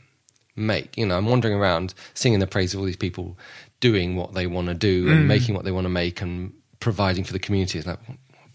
make? 0.57 0.97
You 0.99 1.07
know, 1.07 1.17
I'm 1.17 1.27
wandering 1.27 1.55
around 1.55 1.95
singing 2.15 2.39
the 2.41 2.47
praise 2.47 2.75
of 2.75 2.81
all 2.81 2.87
these 2.87 2.97
people 2.97 3.39
doing 3.81 4.17
what 4.17 4.35
they 4.35 4.47
want 4.47 4.69
to 4.69 4.75
do 4.75 5.07
Mm. 5.07 5.13
and 5.13 5.29
making 5.29 5.55
what 5.55 5.65
they 5.65 5.71
want 5.73 5.85
to 5.85 5.89
make 5.91 6.21
and 6.23 6.53
providing 6.81 7.25
for 7.25 7.33
the 7.33 7.39
community. 7.39 7.79
It's 7.79 7.87
like, 7.87 7.99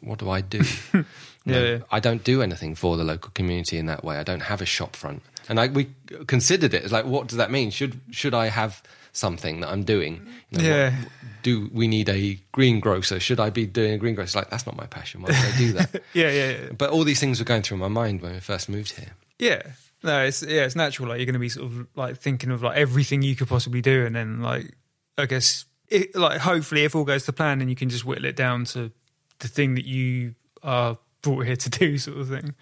what 0.01 0.19
do 0.19 0.30
I 0.30 0.41
do? 0.41 0.62
Yeah, 1.45 1.63
yeah. 1.63 1.77
I 1.89 2.01
don't 2.01 2.25
do 2.25 2.41
anything 2.41 2.75
for 2.75 2.97
the 2.97 3.06
local 3.06 3.32
community 3.32 3.77
in 3.77 3.86
that 3.86 4.03
way. 4.03 4.17
I 4.17 4.23
don't 4.23 4.41
have 4.41 4.62
a 4.62 4.65
shop 4.65 4.97
front. 4.97 5.21
And 5.47 5.62
I, 5.62 5.67
we 5.67 5.88
considered 6.27 6.73
it 6.73 6.84
as 6.84 6.91
like, 6.91 7.06
what 7.06 7.27
does 7.27 7.38
that 7.38 7.49
mean? 7.51 7.69
Should 7.71 8.01
should 8.12 8.34
I 8.34 8.47
have 8.49 8.84
something 9.17 9.60
that 9.62 9.69
I'm 9.69 9.84
doing? 9.84 10.25
You 10.51 10.60
know, 10.60 10.63
Yeah. 10.67 10.99
what- 10.99 11.12
do 11.43 11.69
we 11.71 11.88
need 11.88 12.10
a 12.10 12.38
greengrocer? 12.51 13.19
Should 13.21 13.39
I 13.39 13.49
be 13.51 13.65
doing 13.65 13.93
a 13.93 13.97
greengrocer? 13.97 14.39
Like, 14.39 14.49
that's 14.49 14.65
not 14.65 14.75
my 14.75 14.86
passion. 14.88 15.21
Why 15.21 15.27
would 15.27 15.53
I 15.53 15.58
do 15.58 15.71
that? 15.73 16.03
yeah, 16.13 16.30
yeah, 16.30 16.49
yeah. 16.51 16.71
But 16.77 16.89
all 16.89 17.03
these 17.06 17.19
things 17.21 17.39
were 17.39 17.45
going 17.45 17.62
through 17.62 17.77
my 17.77 17.88
mind 17.88 18.21
when 18.21 18.34
we 18.34 18.39
first 18.41 18.67
moved 18.67 18.93
here. 18.97 19.12
Yeah. 19.39 19.62
No, 20.03 20.23
it's 20.25 20.43
yeah, 20.43 20.63
it's 20.65 20.75
natural. 20.75 21.10
Like 21.10 21.17
you're 21.19 21.25
going 21.25 21.34
to 21.34 21.39
be 21.39 21.49
sort 21.49 21.65
of 21.71 21.88
like 21.95 22.17
thinking 22.17 22.51
of 22.51 22.63
like 22.63 22.75
everything 22.77 23.21
you 23.21 23.36
could 23.36 23.47
possibly 23.47 23.82
do, 23.82 24.06
and 24.06 24.15
then 24.15 24.41
like 24.41 24.75
I 25.17 25.25
guess 25.25 25.65
it, 25.88 26.15
like 26.15 26.39
hopefully 26.41 26.84
if 26.84 26.95
all 26.95 27.03
goes 27.06 27.25
to 27.25 27.34
plan, 27.34 27.60
then 27.60 27.69
you 27.69 27.75
can 27.75 27.89
just 27.89 28.03
whittle 28.06 28.25
it 28.25 28.36
down 28.36 28.65
to 28.65 28.91
the 29.39 29.47
thing 29.47 29.75
that 29.75 29.86
you 29.86 30.36
are 30.63 30.97
brought 31.21 31.45
here 31.45 31.56
to 31.56 31.69
do, 31.80 31.97
sort 31.97 32.17
of 32.17 32.27
thing. 32.30 32.56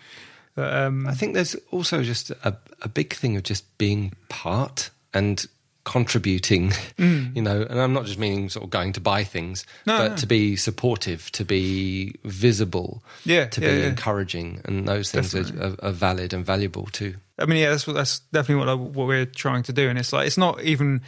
But, 0.55 0.73
um, 0.73 1.07
I 1.07 1.13
think 1.13 1.33
there's 1.33 1.55
also 1.71 2.03
just 2.03 2.29
a, 2.29 2.57
a 2.81 2.87
big 2.87 3.13
thing 3.13 3.35
of 3.35 3.43
just 3.43 3.77
being 3.77 4.13
part 4.29 4.91
and 5.13 5.45
contributing, 5.85 6.71
mm. 6.97 7.33
you 7.35 7.41
know, 7.41 7.61
and 7.61 7.79
I'm 7.79 7.93
not 7.93 8.05
just 8.05 8.19
meaning 8.19 8.49
sort 8.49 8.65
of 8.65 8.69
going 8.69 8.91
to 8.93 8.99
buy 8.99 9.23
things, 9.23 9.65
No, 9.85 9.97
but 9.97 10.07
no. 10.09 10.15
to 10.17 10.25
be 10.27 10.55
supportive, 10.57 11.31
to 11.31 11.45
be 11.45 12.15
visible, 12.25 13.03
Yeah, 13.23 13.45
to 13.45 13.61
yeah, 13.61 13.71
be 13.71 13.77
yeah. 13.77 13.87
encouraging, 13.87 14.61
and 14.65 14.87
those 14.87 15.11
things 15.11 15.33
are, 15.33 15.63
are, 15.63 15.75
are 15.81 15.91
valid 15.91 16.33
and 16.33 16.45
valuable 16.45 16.87
too. 16.87 17.15
I 17.39 17.45
mean, 17.45 17.59
yeah, 17.59 17.69
that's 17.69 17.87
what 17.87 17.93
that's 17.93 18.19
definitely 18.19 18.65
what 18.65 18.69
I, 18.69 18.73
what 18.73 19.07
we're 19.07 19.25
trying 19.25 19.63
to 19.63 19.73
do, 19.73 19.89
and 19.89 19.97
it's 19.97 20.11
like 20.11 20.27
it's 20.27 20.37
not 20.37 20.61
even. 20.61 21.01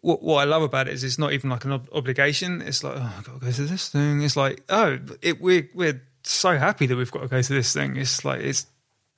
What, 0.00 0.22
what 0.22 0.36
I 0.36 0.44
love 0.44 0.62
about 0.62 0.86
it 0.86 0.94
is 0.94 1.02
it's 1.02 1.18
not 1.18 1.32
even 1.32 1.50
like 1.50 1.64
an 1.64 1.72
ob- 1.72 1.88
obligation. 1.92 2.62
It's 2.62 2.84
like 2.84 2.94
oh, 2.96 3.14
I've 3.18 3.24
got 3.24 3.40
to 3.40 3.46
go 3.46 3.50
to 3.50 3.62
this 3.62 3.88
thing. 3.88 4.22
It's 4.22 4.36
like 4.36 4.62
oh, 4.68 4.98
it, 5.22 5.40
we're 5.40 5.68
we're 5.74 6.00
so 6.22 6.56
happy 6.56 6.86
that 6.86 6.96
we've 6.96 7.10
got 7.10 7.22
to 7.22 7.28
go 7.28 7.42
to 7.42 7.52
this 7.52 7.72
thing. 7.72 7.96
It's 7.96 8.24
like 8.24 8.40
it's 8.40 8.66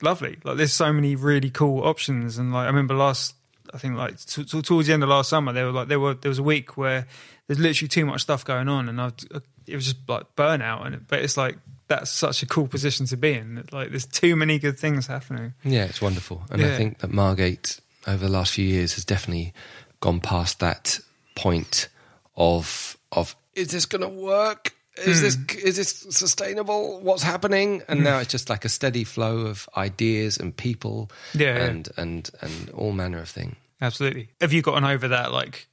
lovely. 0.01 0.37
Like 0.43 0.57
there's 0.57 0.73
so 0.73 0.91
many 0.91 1.15
really 1.15 1.51
cool 1.51 1.83
options, 1.83 2.39
and 2.39 2.51
like 2.51 2.63
I 2.63 2.67
remember 2.67 2.95
last, 2.95 3.35
I 3.73 3.77
think 3.77 3.95
like 3.95 4.19
t- 4.19 4.43
t- 4.43 4.61
towards 4.61 4.87
the 4.87 4.93
end 4.93 5.03
of 5.03 5.09
last 5.09 5.29
summer, 5.29 5.53
there 5.53 5.65
were 5.65 5.71
like 5.71 5.87
there 5.87 5.99
were 5.99 6.13
there 6.13 6.29
was 6.29 6.39
a 6.39 6.43
week 6.43 6.77
where 6.77 7.07
there's 7.47 7.59
literally 7.59 7.89
too 7.89 8.05
much 8.05 8.21
stuff 8.21 8.45
going 8.45 8.67
on, 8.67 8.89
and 8.89 9.01
I 9.01 9.07
uh, 9.33 9.39
it 9.67 9.75
was 9.75 9.85
just 9.85 9.97
like 10.07 10.35
burnout, 10.35 10.85
and 10.85 10.95
it, 10.95 11.07
but 11.07 11.19
it's 11.19 11.37
like 11.37 11.57
that's 11.87 12.09
such 12.09 12.41
a 12.41 12.45
cool 12.45 12.67
position 12.67 13.05
to 13.07 13.17
be 13.17 13.33
in. 13.33 13.55
that, 13.55 13.73
Like 13.73 13.89
there's 13.89 14.05
too 14.05 14.35
many 14.35 14.59
good 14.59 14.79
things 14.79 15.07
happening. 15.07 15.53
Yeah, 15.63 15.83
it's 15.85 16.01
wonderful. 16.01 16.43
And 16.49 16.61
I 16.61 16.77
think 16.77 16.99
that 16.99 17.11
Margate 17.11 17.79
over 18.07 18.25
the 18.25 18.31
last 18.31 18.53
few 18.53 18.65
years 18.65 18.93
has 18.95 19.05
definitely 19.05 19.53
gone 19.99 20.19
past 20.19 20.59
that 20.59 20.99
point 21.35 21.89
of 22.35 22.97
of 23.11 23.35
is 23.55 23.69
this 23.69 23.85
going 23.85 24.01
to 24.01 24.09
work? 24.09 24.73
Is 24.97 25.19
hmm. 25.19 25.23
this 25.23 25.63
is 25.63 25.75
this 25.77 26.15
sustainable? 26.15 26.99
What's 27.01 27.23
happening? 27.23 27.81
And 27.87 27.99
hmm. 27.99 28.05
now 28.05 28.19
it's 28.19 28.31
just 28.31 28.49
like 28.49 28.65
a 28.65 28.69
steady 28.69 29.03
flow 29.03 29.39
of 29.39 29.67
ideas 29.75 30.37
and 30.37 30.55
people, 30.55 31.11
Yeah, 31.33 31.57
yeah. 31.57 31.63
and 31.65 31.89
and 31.97 32.29
and 32.41 32.69
all 32.71 32.91
manner 32.91 33.19
of 33.19 33.29
thing. 33.29 33.55
Absolutely. 33.81 34.29
Have 34.39 34.53
you 34.53 34.61
gotten 34.61 34.83
over 34.83 35.07
that, 35.07 35.31
like 35.31 35.67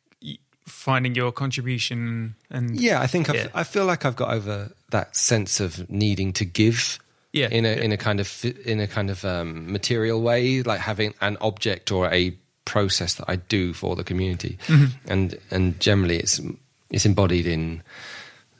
finding 0.66 1.14
your 1.14 1.32
contribution 1.32 2.34
and 2.50 2.78
Yeah, 2.78 3.00
I 3.00 3.06
think 3.06 3.28
I've, 3.28 3.34
Yeah. 3.36 3.46
I 3.54 3.64
feel 3.64 3.84
like 3.84 4.04
I've 4.04 4.16
got 4.16 4.32
over 4.34 4.70
that 4.90 5.16
sense 5.16 5.60
of 5.60 5.88
needing 5.90 6.32
to 6.34 6.44
give. 6.44 6.98
Yeah, 7.32 7.48
in 7.50 7.66
a 7.66 7.68
yeah. 7.68 7.82
in 7.82 7.92
a 7.92 7.96
kind 7.98 8.20
of 8.20 8.44
in 8.64 8.80
a 8.80 8.86
kind 8.86 9.10
of 9.10 9.22
um, 9.24 9.70
material 9.70 10.22
way, 10.22 10.62
like 10.62 10.80
having 10.80 11.12
an 11.20 11.36
object 11.42 11.92
or 11.92 12.10
a 12.10 12.34
process 12.64 13.14
that 13.14 13.26
I 13.28 13.36
do 13.36 13.74
for 13.74 13.96
the 13.96 14.02
community, 14.04 14.56
Mm-hmm. 14.66 15.12
and 15.12 15.38
and 15.50 15.78
generally 15.78 16.16
it's 16.18 16.40
it's 16.90 17.04
embodied 17.04 17.46
in 17.46 17.82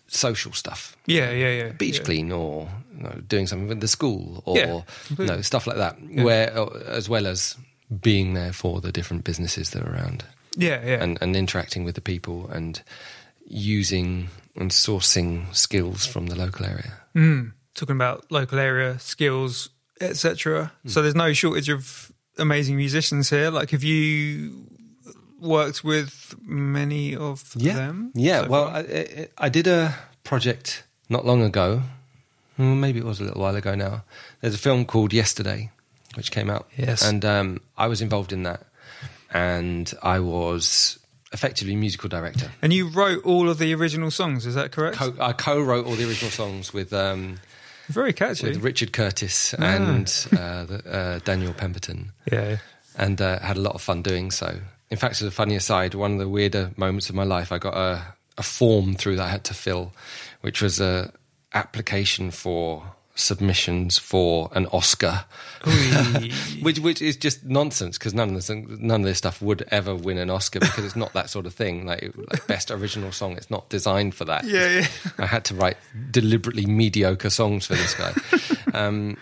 social 0.06 0.52
stuff, 0.52 0.96
yeah, 1.06 1.30
yeah, 1.30 1.50
yeah, 1.64 1.68
beach 1.72 1.98
yeah. 1.98 2.04
clean 2.04 2.30
or 2.30 2.68
you 2.94 3.02
know, 3.04 3.20
doing 3.26 3.46
something 3.46 3.68
with 3.68 3.80
the 3.80 3.88
school 3.88 4.42
or 4.44 4.58
Yeah, 4.58 4.82
you 5.18 5.24
know, 5.24 5.40
stuff 5.40 5.66
like 5.66 5.78
that, 5.78 5.96
where 6.22 6.56
uh, 6.56 6.66
as 6.88 7.08
well 7.08 7.26
as 7.26 7.56
being 8.00 8.34
there 8.34 8.52
for 8.52 8.80
the 8.80 8.92
different 8.92 9.24
businesses 9.24 9.70
that 9.70 9.82
are 9.82 9.92
around 9.92 10.24
Yeah, 10.56 10.84
yeah, 10.84 11.02
and, 11.02 11.18
and 11.20 11.34
interacting 11.36 11.84
with 11.84 11.94
the 11.94 12.00
people 12.00 12.48
and 12.50 12.82
using 13.46 14.28
and 14.56 14.70
sourcing 14.70 15.54
skills 15.54 16.04
from 16.04 16.26
the 16.26 16.36
local 16.36 16.66
area. 16.66 16.92
Mm. 17.14 17.52
Talking 17.74 17.96
about 17.96 18.30
local 18.30 18.58
area 18.58 18.98
skills, 18.98 19.70
etc. 20.00 20.72
Hmm. 20.82 20.88
So 20.88 21.02
there's 21.02 21.14
no 21.14 21.32
shortage 21.32 21.68
of 21.68 22.12
amazing 22.38 22.76
musicians 22.76 23.30
here. 23.30 23.50
Like, 23.50 23.70
have 23.70 23.84
you 23.84 24.66
worked 25.40 25.84
with 25.84 26.34
many 26.42 27.14
of 27.14 27.52
them? 27.54 28.12
Yeah, 28.14 28.42
so 28.42 28.48
well. 28.48 28.68
I, 28.68 29.28
I, 29.38 29.48
did 29.48 29.66
a 29.66 29.94
project 30.24 30.84
not 31.08 31.24
long 31.24 31.42
ago. 31.42 31.82
Maybe 32.56 32.98
it 32.98 33.04
was 33.04 33.20
a 33.20 33.24
little 33.24 33.40
while 33.40 33.54
ago 33.54 33.74
now. 33.74 34.02
There's 34.40 34.54
a 34.54 34.58
film 34.58 34.84
called 34.84 35.12
Yesterday, 35.12 35.70
which 36.14 36.30
came 36.30 36.48
out. 36.50 36.68
Yes. 36.76 37.02
And 37.06 37.24
um, 37.24 37.60
I 37.76 37.86
was 37.88 38.00
involved 38.00 38.32
in 38.32 38.42
that. 38.44 38.62
And 39.32 39.92
I 40.02 40.20
was 40.20 40.98
effectively 41.32 41.76
musical 41.76 42.08
director. 42.08 42.50
and 42.62 42.72
you 42.72 42.88
wrote 42.88 43.22
all 43.24 43.50
of 43.50 43.58
the 43.58 43.74
original 43.74 44.10
songs. 44.10 44.46
Is 44.46 44.54
that 44.54 44.72
correct? 44.72 44.96
Co- 44.96 45.14
I 45.20 45.32
co 45.34 45.60
wrote 45.60 45.86
all 45.86 45.94
the 45.94 46.08
original 46.08 46.30
songs 46.30 46.72
with, 46.72 46.92
um, 46.94 47.38
Very 47.88 48.14
catchy. 48.14 48.46
with 48.48 48.62
Richard 48.62 48.92
Curtis 48.94 49.54
Ah. 49.58 49.62
and 49.62 50.26
uh, 50.32 50.64
the, 50.64 50.82
uh, 50.90 51.18
Daniel 51.24 51.52
Pemberton. 51.52 52.12
yeah, 52.32 52.56
and 52.96 53.20
uh, 53.20 53.38
had 53.40 53.58
a 53.58 53.60
lot 53.60 53.74
of 53.74 53.82
fun 53.82 54.00
doing 54.02 54.30
so. 54.30 54.60
In 54.90 54.96
fact, 54.96 55.16
as 55.20 55.22
a 55.28 55.30
funny 55.30 55.54
aside, 55.54 55.94
one 55.94 56.12
of 56.12 56.18
the 56.18 56.28
weirder 56.28 56.70
moments 56.78 57.10
of 57.10 57.14
my 57.14 57.24
life, 57.24 57.52
I 57.52 57.58
got 57.58 57.74
a, 57.76 58.02
a 58.38 58.42
form 58.42 58.94
through 58.94 59.16
that 59.16 59.24
I 59.26 59.28
had 59.28 59.44
to 59.44 59.54
fill, 59.54 59.92
which 60.40 60.62
was 60.62 60.80
a 60.80 61.12
application 61.52 62.30
for 62.30 62.82
submissions 63.18 63.98
for 63.98 64.48
an 64.52 64.66
Oscar, 64.72 65.24
which 66.62 66.78
which 66.78 67.02
is 67.02 67.16
just 67.16 67.44
nonsense 67.44 67.98
because 67.98 68.14
none 68.14 68.28
of 68.30 68.34
this 68.34 68.48
none 68.50 69.00
of 69.00 69.06
this 69.06 69.18
stuff 69.18 69.42
would 69.42 69.62
ever 69.70 69.94
win 69.94 70.18
an 70.18 70.30
Oscar 70.30 70.60
because 70.60 70.84
it's 70.84 70.96
not 70.96 71.12
that 71.12 71.30
sort 71.30 71.46
of 71.46 71.54
thing. 71.54 71.86
Like, 71.86 72.12
like 72.16 72.46
best 72.46 72.70
original 72.70 73.12
song, 73.12 73.32
it's 73.36 73.50
not 73.50 73.68
designed 73.68 74.14
for 74.14 74.24
that. 74.26 74.44
yeah, 74.44 74.80
yeah. 74.80 74.86
I 75.18 75.26
had 75.26 75.44
to 75.46 75.54
write 75.54 75.76
deliberately 76.10 76.66
mediocre 76.66 77.30
songs 77.30 77.66
for 77.66 77.74
this 77.74 77.94
guy. 77.94 78.12
um, 78.78 79.16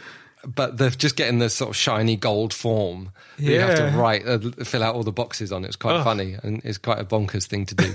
but 0.46 0.76
they're 0.78 0.90
just 0.90 1.16
getting 1.16 1.38
the 1.40 1.50
sort 1.50 1.70
of 1.70 1.76
shiny 1.76 2.14
gold 2.16 2.54
form. 2.54 3.11
that 3.38 3.42
You 3.44 3.59
have 3.61 3.76
to 3.78 3.96
write, 3.96 4.26
uh, 4.28 4.38
fill 4.64 4.82
out 4.85 4.94
all 4.94 5.02
the 5.02 5.11
boxes 5.12 5.50
on. 5.50 5.64
It's 5.64 5.74
quite 5.74 5.96
Oh. 5.96 6.04
funny 6.04 6.37
and 6.42 6.61
it's 6.64 6.78
quite 6.78 7.00
a 7.00 7.04
bonkers 7.04 7.46
thing 7.46 7.66
to 7.66 7.74
do. 7.74 7.92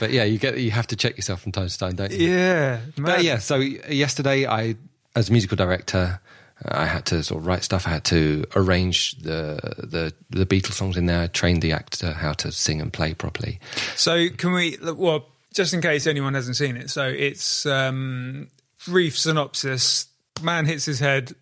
but 0.00 0.10
yeah, 0.10 0.24
you 0.24 0.38
get 0.38 0.58
you 0.58 0.72
have 0.72 0.88
to 0.88 0.96
check 0.96 1.16
yourself 1.16 1.42
from 1.42 1.52
time 1.52 1.68
to 1.68 1.78
time, 1.78 1.94
don't 1.94 2.10
you? 2.10 2.28
Yeah, 2.30 2.80
But 2.96 3.22
yeah, 3.22 3.38
so 3.38 3.56
yesterday 3.56 4.46
I, 4.46 4.74
as 5.16 5.28
a 5.28 5.32
musical 5.32 5.56
director, 5.56 6.20
I 6.64 6.86
had 6.86 7.06
to 7.06 7.22
sort 7.22 7.40
of 7.40 7.46
write 7.46 7.64
stuff. 7.64 7.86
I 7.86 7.90
had 7.90 8.04
to 8.04 8.44
arrange 8.54 9.18
the 9.18 9.58
the 9.78 10.12
the 10.30 10.46
Beatles 10.46 10.74
songs 10.74 10.96
in 10.96 11.06
there. 11.06 11.28
Train 11.28 11.60
the 11.60 11.72
actor 11.72 12.12
how 12.12 12.32
to 12.34 12.52
sing 12.52 12.80
and 12.80 12.92
play 12.92 13.14
properly. 13.14 13.60
So 13.96 14.28
can 14.28 14.52
we? 14.52 14.76
Well, 14.82 15.26
just 15.54 15.72
in 15.72 15.80
case 15.80 16.06
anyone 16.06 16.34
hasn't 16.34 16.56
seen 16.56 16.76
it, 16.76 16.90
so 16.90 17.06
it's 17.06 17.64
um, 17.66 18.48
brief 18.86 19.18
synopsis: 19.18 20.08
man 20.42 20.66
hits 20.66 20.84
his 20.84 21.00
head, 21.00 21.32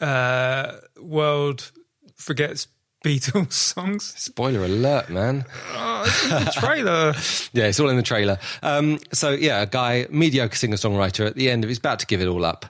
uh, 0.00 0.72
world 1.00 1.70
forgets 2.16 2.66
Beatles 3.04 3.52
songs. 3.74 4.12
Spoiler 4.16 4.64
alert, 4.64 5.08
man! 5.08 5.44
Oh, 5.74 6.02
it's 6.04 6.24
in 6.24 6.44
the 6.44 6.50
trailer. 6.50 7.14
Yeah, 7.54 7.66
it's 7.66 7.78
all 7.78 7.90
in 7.90 7.96
the 7.96 8.02
trailer. 8.02 8.38
Um, 8.62 8.98
so 9.12 9.30
yeah, 9.30 9.62
a 9.62 9.66
guy, 9.66 10.06
mediocre 10.10 10.56
singer 10.56 10.76
songwriter, 10.76 11.26
at 11.26 11.36
the 11.36 11.50
end 11.50 11.64
of 11.64 11.68
he's 11.68 11.78
about 11.78 12.00
to 12.00 12.06
give 12.06 12.20
it 12.20 12.26
all 12.26 12.44
up. 12.44 12.66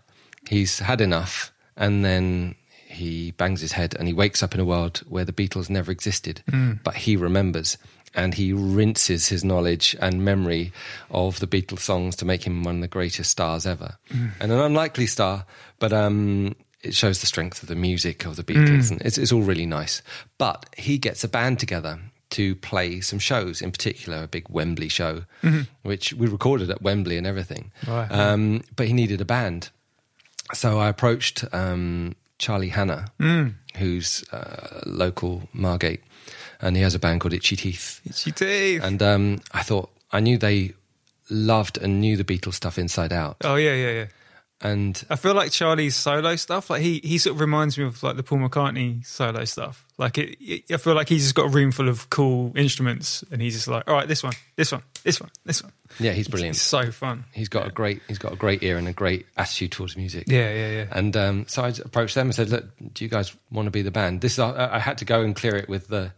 He's 0.49 0.79
had 0.81 1.01
enough, 1.01 1.53
and 1.77 2.05
then 2.05 2.55
he 2.87 3.31
bangs 3.33 3.61
his 3.61 3.73
head, 3.73 3.95
and 3.99 4.07
he 4.07 4.15
wakes 4.15 4.43
up 4.43 4.55
in 4.55 4.61
a 4.61 4.65
world 4.65 5.03
where 5.09 5.25
the 5.25 5.33
Beatles 5.33 5.71
never 5.71 5.91
existed, 5.91 6.43
but 6.85 6.95
he 6.95 7.17
remembers. 7.17 7.79
And 8.15 8.35
he 8.35 8.53
rinses 8.53 9.29
his 9.29 9.43
knowledge 9.43 9.97
and 9.99 10.23
memory 10.23 10.71
of 11.11 11.41
the 11.41 11.47
Beatles 11.47 11.79
songs 11.79 12.15
to 12.17 12.27
make 12.27 12.47
him 12.47 12.63
one 12.63 12.75
of 12.75 12.81
the 12.83 12.89
greatest 12.89 13.31
stars 13.31 13.65
ever. 13.67 13.97
And 14.39 14.53
an 14.53 14.59
unlikely 14.59 15.07
star, 15.07 15.47
but 15.79 15.95
um, 15.95 16.55
it 16.83 16.95
shows 16.95 17.21
the 17.23 17.27
strength 17.27 17.63
of 17.63 17.71
the 17.71 17.75
music 17.75 18.27
of 18.27 18.37
the 18.37 18.43
Beatles, 18.43 18.91
and 18.91 19.01
it's, 19.01 19.17
it's 19.17 19.33
all 19.33 19.41
really 19.41 19.65
nice. 19.65 20.03
But 20.37 20.67
he 20.77 20.99
gets 20.99 21.25
a 21.25 21.29
band 21.29 21.59
together 21.59 22.01
to 22.31 22.55
play 22.57 23.01
some 23.01 23.19
shows, 23.19 23.63
in 23.63 23.71
particular 23.71 24.25
a 24.25 24.29
big 24.29 24.47
Wembley 24.51 24.89
show, 24.89 25.25
which 25.83 26.13
we 26.13 26.27
recorded 26.27 26.69
at 26.71 26.83
Wembley 26.83 27.17
and 27.17 27.27
everything. 27.27 27.73
Right. 27.87 28.11
Um, 28.11 28.63
but 28.77 28.87
he 28.87 28.93
needed 28.93 29.23
a 29.23 29.25
band, 29.25 29.71
so 30.53 30.79
I 30.79 30.89
approached 30.89 31.45
um, 31.53 32.15
Charlie 32.39 32.69
Hanna, 32.71 33.07
who's 33.77 34.25
uh, 34.33 34.81
local 34.87 35.49
Margate, 35.53 36.03
and 36.61 36.77
he 36.77 36.83
has 36.83 36.95
a 36.95 36.99
band 36.99 37.21
called 37.21 37.33
Itchy 37.35 37.57
Teeth. 37.57 38.01
Itchy 38.05 38.33
teeth. 38.33 38.83
And 38.83 39.03
um, 39.03 39.41
I 39.53 39.63
thought 39.63 39.91
I 40.11 40.21
knew 40.21 40.39
they 40.39 40.75
loved 41.31 41.79
and 41.79 42.01
knew 42.01 42.17
the 42.17 42.25
Beatles 42.25 42.55
stuff 42.55 42.79
inside 42.79 43.13
out. 43.13 43.37
oh 43.45 43.57
yeah, 43.57 43.75
yeah, 43.75 43.91
yeah. 43.93 44.07
And 44.65 45.03
I 45.11 45.17
feel 45.17 45.35
like 45.35 45.51
Charlie's 45.51 45.97
solo 45.97 46.37
stuff, 46.37 46.71
like 46.71 46.83
he 46.83 47.01
he 47.03 47.19
sort 47.19 47.35
of 47.35 47.41
reminds 47.41 47.77
me 47.77 47.85
of 47.85 48.01
like 48.05 48.15
the 48.15 48.23
Paul 48.23 48.39
McCartney 48.39 49.05
solo 49.05 49.45
stuff. 49.45 49.85
Like 49.99 50.19
it, 50.19 50.37
it- 50.41 50.65
I 50.73 50.77
feel 50.77 50.95
like 50.95 51.09
he's 51.09 51.25
just 51.25 51.35
got 51.35 51.47
a 51.47 51.49
room 51.49 51.73
full 51.73 51.89
of 51.89 52.09
cool 52.11 52.53
instruments, 52.57 53.25
and 53.33 53.43
he's 53.43 53.55
just 53.55 53.67
like, 53.67 53.89
all 53.89 53.95
right, 53.95 54.07
this 54.07 54.23
one, 54.23 54.35
this 54.55 54.71
one, 54.71 54.83
this 55.03 55.21
one, 55.21 55.31
this 55.45 55.65
one. 55.65 55.73
Yeah, 55.99 56.13
he's 56.13 56.29
brilliant. 56.29 56.57
It's 56.57 56.63
so 56.65 56.91
fun. 56.91 57.25
He's 57.33 57.49
got 57.49 57.67
a 57.67 57.71
great 57.71 58.01
he's 58.09 58.19
got 58.19 58.33
a 58.33 58.37
great 58.37 58.63
ear 58.63 58.79
and 58.79 58.89
a 58.89 58.93
great 58.93 59.27
attitude 59.37 59.73
towards 59.73 59.97
music. 59.97 60.25
Yeah, 60.29 60.53
yeah, 60.53 60.71
yeah. 60.71 60.87
And 60.93 61.17
um, 61.17 61.45
so 61.49 61.63
I 61.63 61.69
approached 61.69 62.15
them 62.15 62.27
and 62.29 62.35
said, 62.35 62.51
"Look, 62.51 62.65
do 62.95 63.05
you 63.05 63.11
guys 63.11 63.35
want 63.51 63.67
to 63.67 63.71
be 63.71 63.83
the 63.83 63.91
band?" 63.91 64.21
This 64.21 64.33
is, 64.35 64.39
I, 64.39 64.77
I 64.77 64.79
had 64.79 64.99
to 64.99 65.05
go 65.05 65.21
and 65.23 65.35
clear 65.37 65.57
it 65.57 65.69
with 65.69 65.89
the 65.89 66.13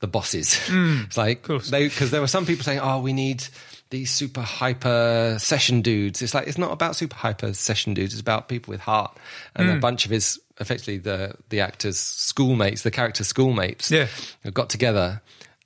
the 0.00 0.06
bosses. 0.08 0.58
it's 0.68 1.16
like 1.16 1.42
because 1.42 2.10
there 2.10 2.20
were 2.20 2.26
some 2.26 2.46
people 2.46 2.64
saying, 2.64 2.80
"Oh, 2.80 3.00
we 3.00 3.12
need 3.12 3.44
these 3.90 4.10
super 4.10 4.40
hyper 4.42 5.36
session 5.40 5.82
dudes." 5.82 6.22
It's 6.22 6.34
like 6.34 6.46
it's 6.46 6.58
not 6.58 6.72
about 6.72 6.96
super 6.96 7.16
hyper 7.16 7.52
session 7.54 7.94
dudes. 7.94 8.14
It's 8.14 8.20
about 8.20 8.48
people 8.48 8.72
with 8.72 8.80
heart. 8.80 9.16
And 9.56 9.70
a 9.70 9.76
bunch 9.78 10.04
of 10.04 10.10
his 10.10 10.40
effectively 10.58 10.98
the 10.98 11.34
the 11.48 11.60
actors' 11.60 11.98
schoolmates, 11.98 12.82
the 12.82 12.90
characters' 12.90 13.28
schoolmates, 13.28 13.90
Yeah. 13.90 14.06
got 14.52 14.70
together 14.70 15.22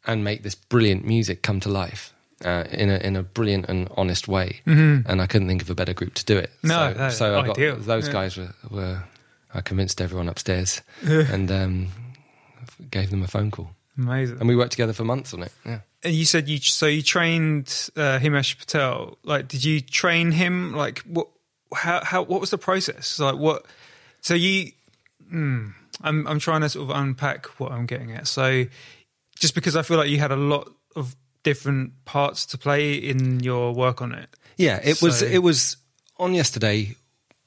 and 0.06 0.22
make 0.22 0.42
this 0.42 0.54
brilliant 0.54 1.04
music 1.04 1.42
come 1.42 1.60
to 1.60 1.68
life. 1.68 2.13
Uh, 2.44 2.64
in 2.72 2.90
a 2.90 2.96
in 2.98 3.16
a 3.16 3.22
brilliant 3.22 3.64
and 3.70 3.88
honest 3.96 4.28
way, 4.28 4.60
and 4.66 5.22
I 5.22 5.26
couldn't 5.26 5.48
think 5.48 5.62
of 5.62 5.70
a 5.70 5.74
better 5.74 5.94
group 5.94 6.12
to 6.14 6.24
do 6.26 6.36
it. 6.36 6.50
No, 6.62 6.92
so, 6.92 6.98
no, 6.98 7.08
so 7.10 7.38
I 7.38 7.46
got 7.46 7.56
those 7.86 8.06
Yeah. 8.06 8.12
guys 8.12 8.36
were, 8.36 8.54
were 8.70 9.02
I 9.54 9.60
convinced 9.62 10.00
everyone 10.00 10.28
upstairs 10.28 10.82
and 11.02 11.50
um, 11.50 11.88
gave 12.90 13.10
them 13.10 13.22
a 13.22 13.26
phone 13.28 13.50
call, 13.50 13.70
Amazing. 13.96 14.38
and 14.40 14.48
we 14.48 14.56
worked 14.56 14.72
together 14.72 14.92
for 14.92 15.04
months 15.04 15.32
on 15.32 15.42
it. 15.42 15.52
Yeah, 15.64 15.78
And 16.02 16.14
you 16.14 16.24
said 16.26 16.48
you 16.48 16.58
so 16.58 16.86
you 16.86 17.02
trained 17.02 17.88
uh, 17.96 18.18
Himesh 18.18 18.58
Patel. 18.58 19.16
Like, 19.22 19.48
did 19.48 19.64
you 19.64 19.80
train 19.80 20.32
him? 20.32 20.74
Like, 20.74 20.98
what? 21.00 21.28
How? 21.74 22.04
How? 22.04 22.22
What 22.22 22.40
was 22.40 22.50
the 22.50 22.58
process? 22.58 23.18
Like, 23.18 23.36
what? 23.36 23.64
So 24.20 24.34
you? 24.34 24.72
Hmm, 25.30 25.68
I'm 26.02 26.26
I'm 26.26 26.38
trying 26.40 26.60
to 26.60 26.68
sort 26.68 26.90
of 26.90 26.96
unpack 26.96 27.46
what 27.58 27.72
I'm 27.72 27.86
getting 27.86 28.12
at. 28.12 28.26
So, 28.26 28.66
just 29.38 29.54
because 29.54 29.76
I 29.76 29.82
feel 29.82 29.96
like 29.96 30.10
you 30.10 30.18
had 30.18 30.30
a 30.32 30.36
lot 30.36 30.66
of 30.66 30.74
different 31.44 31.92
parts 32.04 32.44
to 32.46 32.58
play 32.58 32.94
in 32.94 33.38
your 33.40 33.72
work 33.72 34.02
on 34.02 34.12
it. 34.12 34.28
yeah. 34.56 34.80
It 34.82 35.00
was 35.00 35.22
it 35.22 35.38
was 35.42 35.76
on 36.18 36.34
yesterday. 36.34 36.96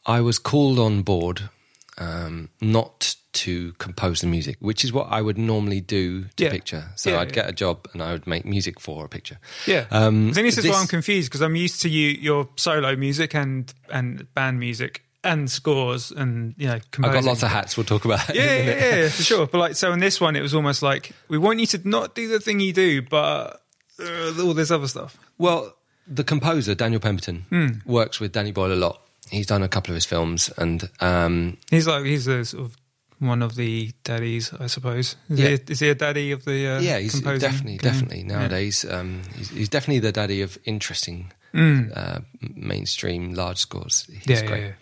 I 0.06 0.22
was 0.22 0.40
called 0.40 0.80
on 0.80 1.02
board 1.04 1.50
um, 1.98 2.50
not 2.62 3.16
to 3.34 3.74
compose 3.74 4.22
the 4.22 4.28
music, 4.28 4.58
which 4.62 4.84
is 4.86 4.94
what 4.94 5.08
I 5.12 5.22
would 5.22 5.38
normally 5.38 5.82
do 5.82 6.24
to 6.38 6.44
Yeah. 6.46 6.50
picture. 6.52 6.86
So 6.96 7.10
Yeah, 7.12 7.20
I'd 7.20 7.28
yeah. 7.30 7.34
get 7.44 7.50
a 7.50 7.52
job 7.54 7.88
and 7.94 8.02
I 8.02 8.12
would 8.14 8.26
make 8.26 8.46
music 8.46 8.80
for 8.80 9.04
a 9.06 9.10
picture. 9.10 9.38
Yeah. 9.66 9.86
Um, 9.92 10.30
I 10.30 10.34
think 10.34 10.48
this 10.48 10.58
is 10.58 10.64
this- 10.64 10.72
why 10.74 10.80
I'm 10.80 10.88
confused 10.88 11.30
because 11.30 11.42
I'm 11.42 11.56
used 11.56 11.82
to 11.82 11.90
you 11.90 12.10
your 12.10 12.48
solo 12.56 12.96
music 12.96 13.36
and 13.36 13.74
and 13.92 14.26
band 14.34 14.60
music 14.60 15.04
and 15.24 15.50
scores 15.52 16.12
and 16.12 16.54
you 16.58 16.68
know 16.68 16.80
I've 17.04 17.14
got 17.14 17.24
lots 17.26 17.44
of 17.44 17.50
hats. 17.50 17.76
We'll 17.76 17.86
talk 17.86 18.06
about. 18.06 18.26
that 18.28 18.36
in 18.36 18.42
a 18.42 18.46
Yeah, 18.46 18.58
yeah, 18.64 18.96
yeah, 19.04 19.10
for 19.10 19.24
sure. 19.24 19.46
But 19.48 19.58
like, 19.60 19.76
so 19.76 19.92
in 19.92 20.00
this 20.00 20.22
one, 20.22 20.36
it 20.36 20.42
was 20.42 20.54
almost 20.54 20.82
like 20.82 21.12
we 21.28 21.38
want 21.38 21.60
you 21.60 21.68
to 21.68 21.82
not 21.84 22.16
do 22.16 22.28
the 22.30 22.40
thing 22.40 22.60
you 22.62 22.74
do, 22.74 23.02
but 23.02 23.62
all 24.00 24.54
this 24.54 24.72
other 24.72 24.88
stuff. 24.88 25.18
Well, 25.38 25.76
the 26.08 26.24
composer 26.24 26.76
Daniel 26.76 27.00
Pemberton 27.02 27.46
Hmm. 27.50 27.68
works 27.86 28.20
with 28.20 28.32
Danny 28.32 28.52
Boyle 28.52 28.74
a 28.74 28.76
lot. 28.76 29.02
He's 29.30 29.46
done 29.48 29.62
a 29.64 29.68
couple 29.68 29.92
of 29.92 29.96
his 29.96 30.06
films, 30.06 30.50
and 30.58 30.90
um, 31.02 31.58
He's 31.70 31.86
like 31.88 32.06
he's 32.06 32.28
a 32.28 32.46
sort 32.46 32.66
of 32.66 32.78
one 33.20 33.42
of 33.42 33.56
the 33.56 33.92
daddies, 34.04 34.54
I 34.60 34.68
suppose. 34.68 35.16
Is, 35.30 35.40
Yeah. 35.40 35.48
he, 35.50 35.60
is 35.70 35.80
he 35.80 35.90
a 35.90 35.96
daddy 35.96 36.32
of 36.32 36.46
the 36.46 36.68
uh, 36.68 36.80
yeah, 36.80 37.00
he's 37.00 37.16
composing 37.16 37.40
definitely, 37.50 37.78
definitely 37.80 38.24
nowadays. 38.24 38.86
Um, 38.90 39.24
he's, 39.36 39.50
he's 39.50 39.70
definitely 39.70 40.00
the 40.00 40.12
daddy 40.12 40.42
of 40.44 40.58
interesting 40.66 41.32
uh, 41.54 42.20
mainstream 42.56 43.34
large 43.34 43.58
scores. 43.58 44.06
He's. 44.12 44.26
Yeah, 44.28 44.42
yeah, 44.42 44.48
great. 44.48 44.64
yeah. 44.64 44.74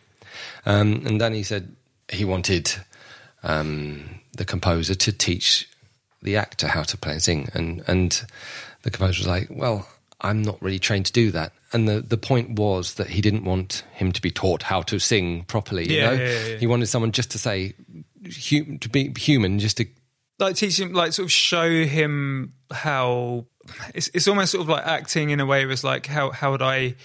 Um, 0.65 1.01
and 1.07 1.17
Danny 1.19 1.41
said 1.43 1.75
he 2.11 2.25
wanted 2.25 2.71
um, 3.43 4.19
the 4.37 4.45
composer 4.45 4.95
to 4.95 5.11
teach 5.11 5.69
the 6.21 6.35
actor 6.35 6.67
how 6.67 6.83
to 6.83 6.97
play 6.97 7.13
and 7.13 7.23
sing, 7.23 7.49
and 7.53 7.83
and 7.87 8.25
the 8.85 8.91
composer 8.91 9.19
was 9.19 9.27
like, 9.27 9.47
"Well, 9.49 9.85
I'm 10.21 10.41
not 10.41 10.61
really 10.61 10.79
trained 10.79 11.07
to 11.07 11.11
do 11.11 11.31
that." 11.31 11.51
And 11.73 11.89
the 11.89 11.99
the 11.99 12.17
point 12.17 12.57
was 12.57 12.93
that 12.93 13.07
he 13.09 13.19
didn't 13.19 13.43
want 13.43 13.83
him 13.91 14.13
to 14.13 14.21
be 14.21 14.31
taught 14.31 14.63
how 14.63 14.81
to 14.83 14.99
sing 14.99 15.43
properly. 15.43 15.89
You 15.89 15.97
Yeah, 15.97 16.05
know, 16.09 16.23
yeah, 16.23 16.45
yeah, 16.47 16.55
he 16.57 16.67
wanted 16.67 16.85
someone 16.87 17.11
just 17.11 17.31
to 17.31 17.37
say, 17.37 17.73
hu- 18.49 18.77
to 18.77 18.87
be 18.89 19.11
human, 19.17 19.59
just 19.59 19.77
to 19.77 19.85
Like 20.39 20.55
teach 20.55 20.79
him, 20.79 20.93
like 20.93 21.11
sort 21.13 21.25
of 21.25 21.31
show 21.31 21.69
him 21.83 22.53
how 22.71 23.45
it's 23.93 24.09
it's 24.13 24.27
almost 24.27 24.51
sort 24.51 24.61
of 24.61 24.69
like 24.69 24.85
acting 24.85 25.31
in 25.31 25.39
a 25.39 25.45
way. 25.45 25.61
It 25.63 25.65
was 25.67 25.83
like 25.83 26.05
how 26.07 26.31
how 26.31 26.51
would 26.51 26.61
I 26.61 26.95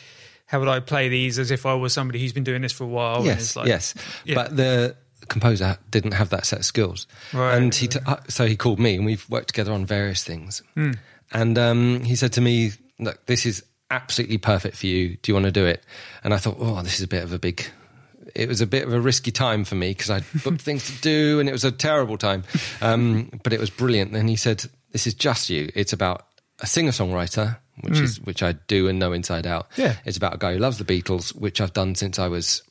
how 0.47 0.59
would 0.61 0.69
I 0.69 0.81
play 0.81 1.09
these 1.09 1.39
as 1.39 1.51
if 1.51 1.65
I 1.67 1.75
was 1.75 1.93
somebody 1.93 2.21
who's 2.21 2.33
been 2.33 2.45
doing 2.45 2.63
this 2.63 2.73
for 2.73 2.85
a 2.85 2.89
while? 2.89 3.17
and 3.19 3.27
yes, 3.27 3.41
it's 3.41 3.57
like, 3.57 3.69
yes. 3.69 3.95
yeah. 4.25 4.35
But 4.35 4.57
the 4.57 4.97
composer 5.29 5.79
didn't 5.91 6.13
have 6.13 6.31
that 6.31 6.45
set 6.45 6.59
of 6.59 6.65
skills, 6.65 7.07
Right, 7.33 7.57
and 7.57 7.73
he 7.75 7.87
t- 7.87 8.01
uh, 8.05 8.17
so 8.29 8.47
he 8.47 8.57
called 8.57 8.81
me, 8.81 8.97
and 8.97 9.05
we've 9.07 9.29
worked 9.31 9.49
together 9.49 9.73
on 9.73 9.87
various 9.87 10.25
things. 10.25 10.63
Hmm. 10.75 10.93
And 11.33 11.59
um, 11.59 12.05
he 12.05 12.17
said 12.17 12.33
to 12.35 12.41
me, 12.41 12.73
"Look, 12.99 13.25
this 13.27 13.47
is 13.47 13.65
absolutely 13.91 14.39
perfect 14.39 14.77
for 14.77 14.87
you. 14.87 15.17
Do 15.23 15.31
you 15.31 15.35
want 15.35 15.47
to 15.47 15.53
do 15.53 15.67
it?" 15.67 15.85
And 16.25 16.35
I 16.35 16.39
thought, 16.39 16.57
"Oh, 16.59 16.83
this 16.83 16.95
is 16.97 17.03
a 17.03 17.09
bit 17.09 17.23
of 17.25 17.33
a 17.33 17.39
big." 17.39 17.65
It 18.35 18.49
was 18.49 18.61
a 18.61 18.67
bit 18.67 18.87
of 18.87 18.93
a 18.93 19.01
risky 19.01 19.31
time 19.33 19.65
for 19.65 19.75
me 19.75 19.91
because 19.91 20.11
I'd 20.11 20.25
booked 20.45 20.61
things 20.61 20.87
to 20.87 21.01
do, 21.01 21.41
and 21.41 21.49
it 21.49 21.53
was 21.53 21.65
a 21.65 21.73
terrible 21.73 22.17
time. 22.19 22.45
Um, 22.81 23.31
but 23.43 23.53
it 23.53 23.59
was 23.61 23.71
brilliant. 23.71 24.15
And 24.15 24.29
he 24.29 24.37
said, 24.37 24.65
"This 24.93 25.07
is 25.07 25.15
just 25.15 25.51
you. 25.51 25.71
It's 25.75 25.93
about 25.93 26.27
a 26.61 26.67
singer-songwriter." 26.67 27.59
Which 27.83 27.99
is 27.99 28.21
which 28.21 28.43
I 28.43 28.53
do 28.53 28.89
and 28.89 28.99
know 28.99 29.13
inside 29.15 29.47
out. 29.47 29.69
Yeah. 29.77 29.95
It's 30.05 30.19
about 30.19 30.35
a 30.35 30.37
guy 30.37 30.53
who 30.53 30.59
loves 30.59 30.77
the 30.77 30.85
Beatles, 30.85 31.35
which 31.35 31.63
I've 31.63 31.73
done 31.73 31.95
since 31.95 32.19
I 32.19 32.29
was 32.29 32.63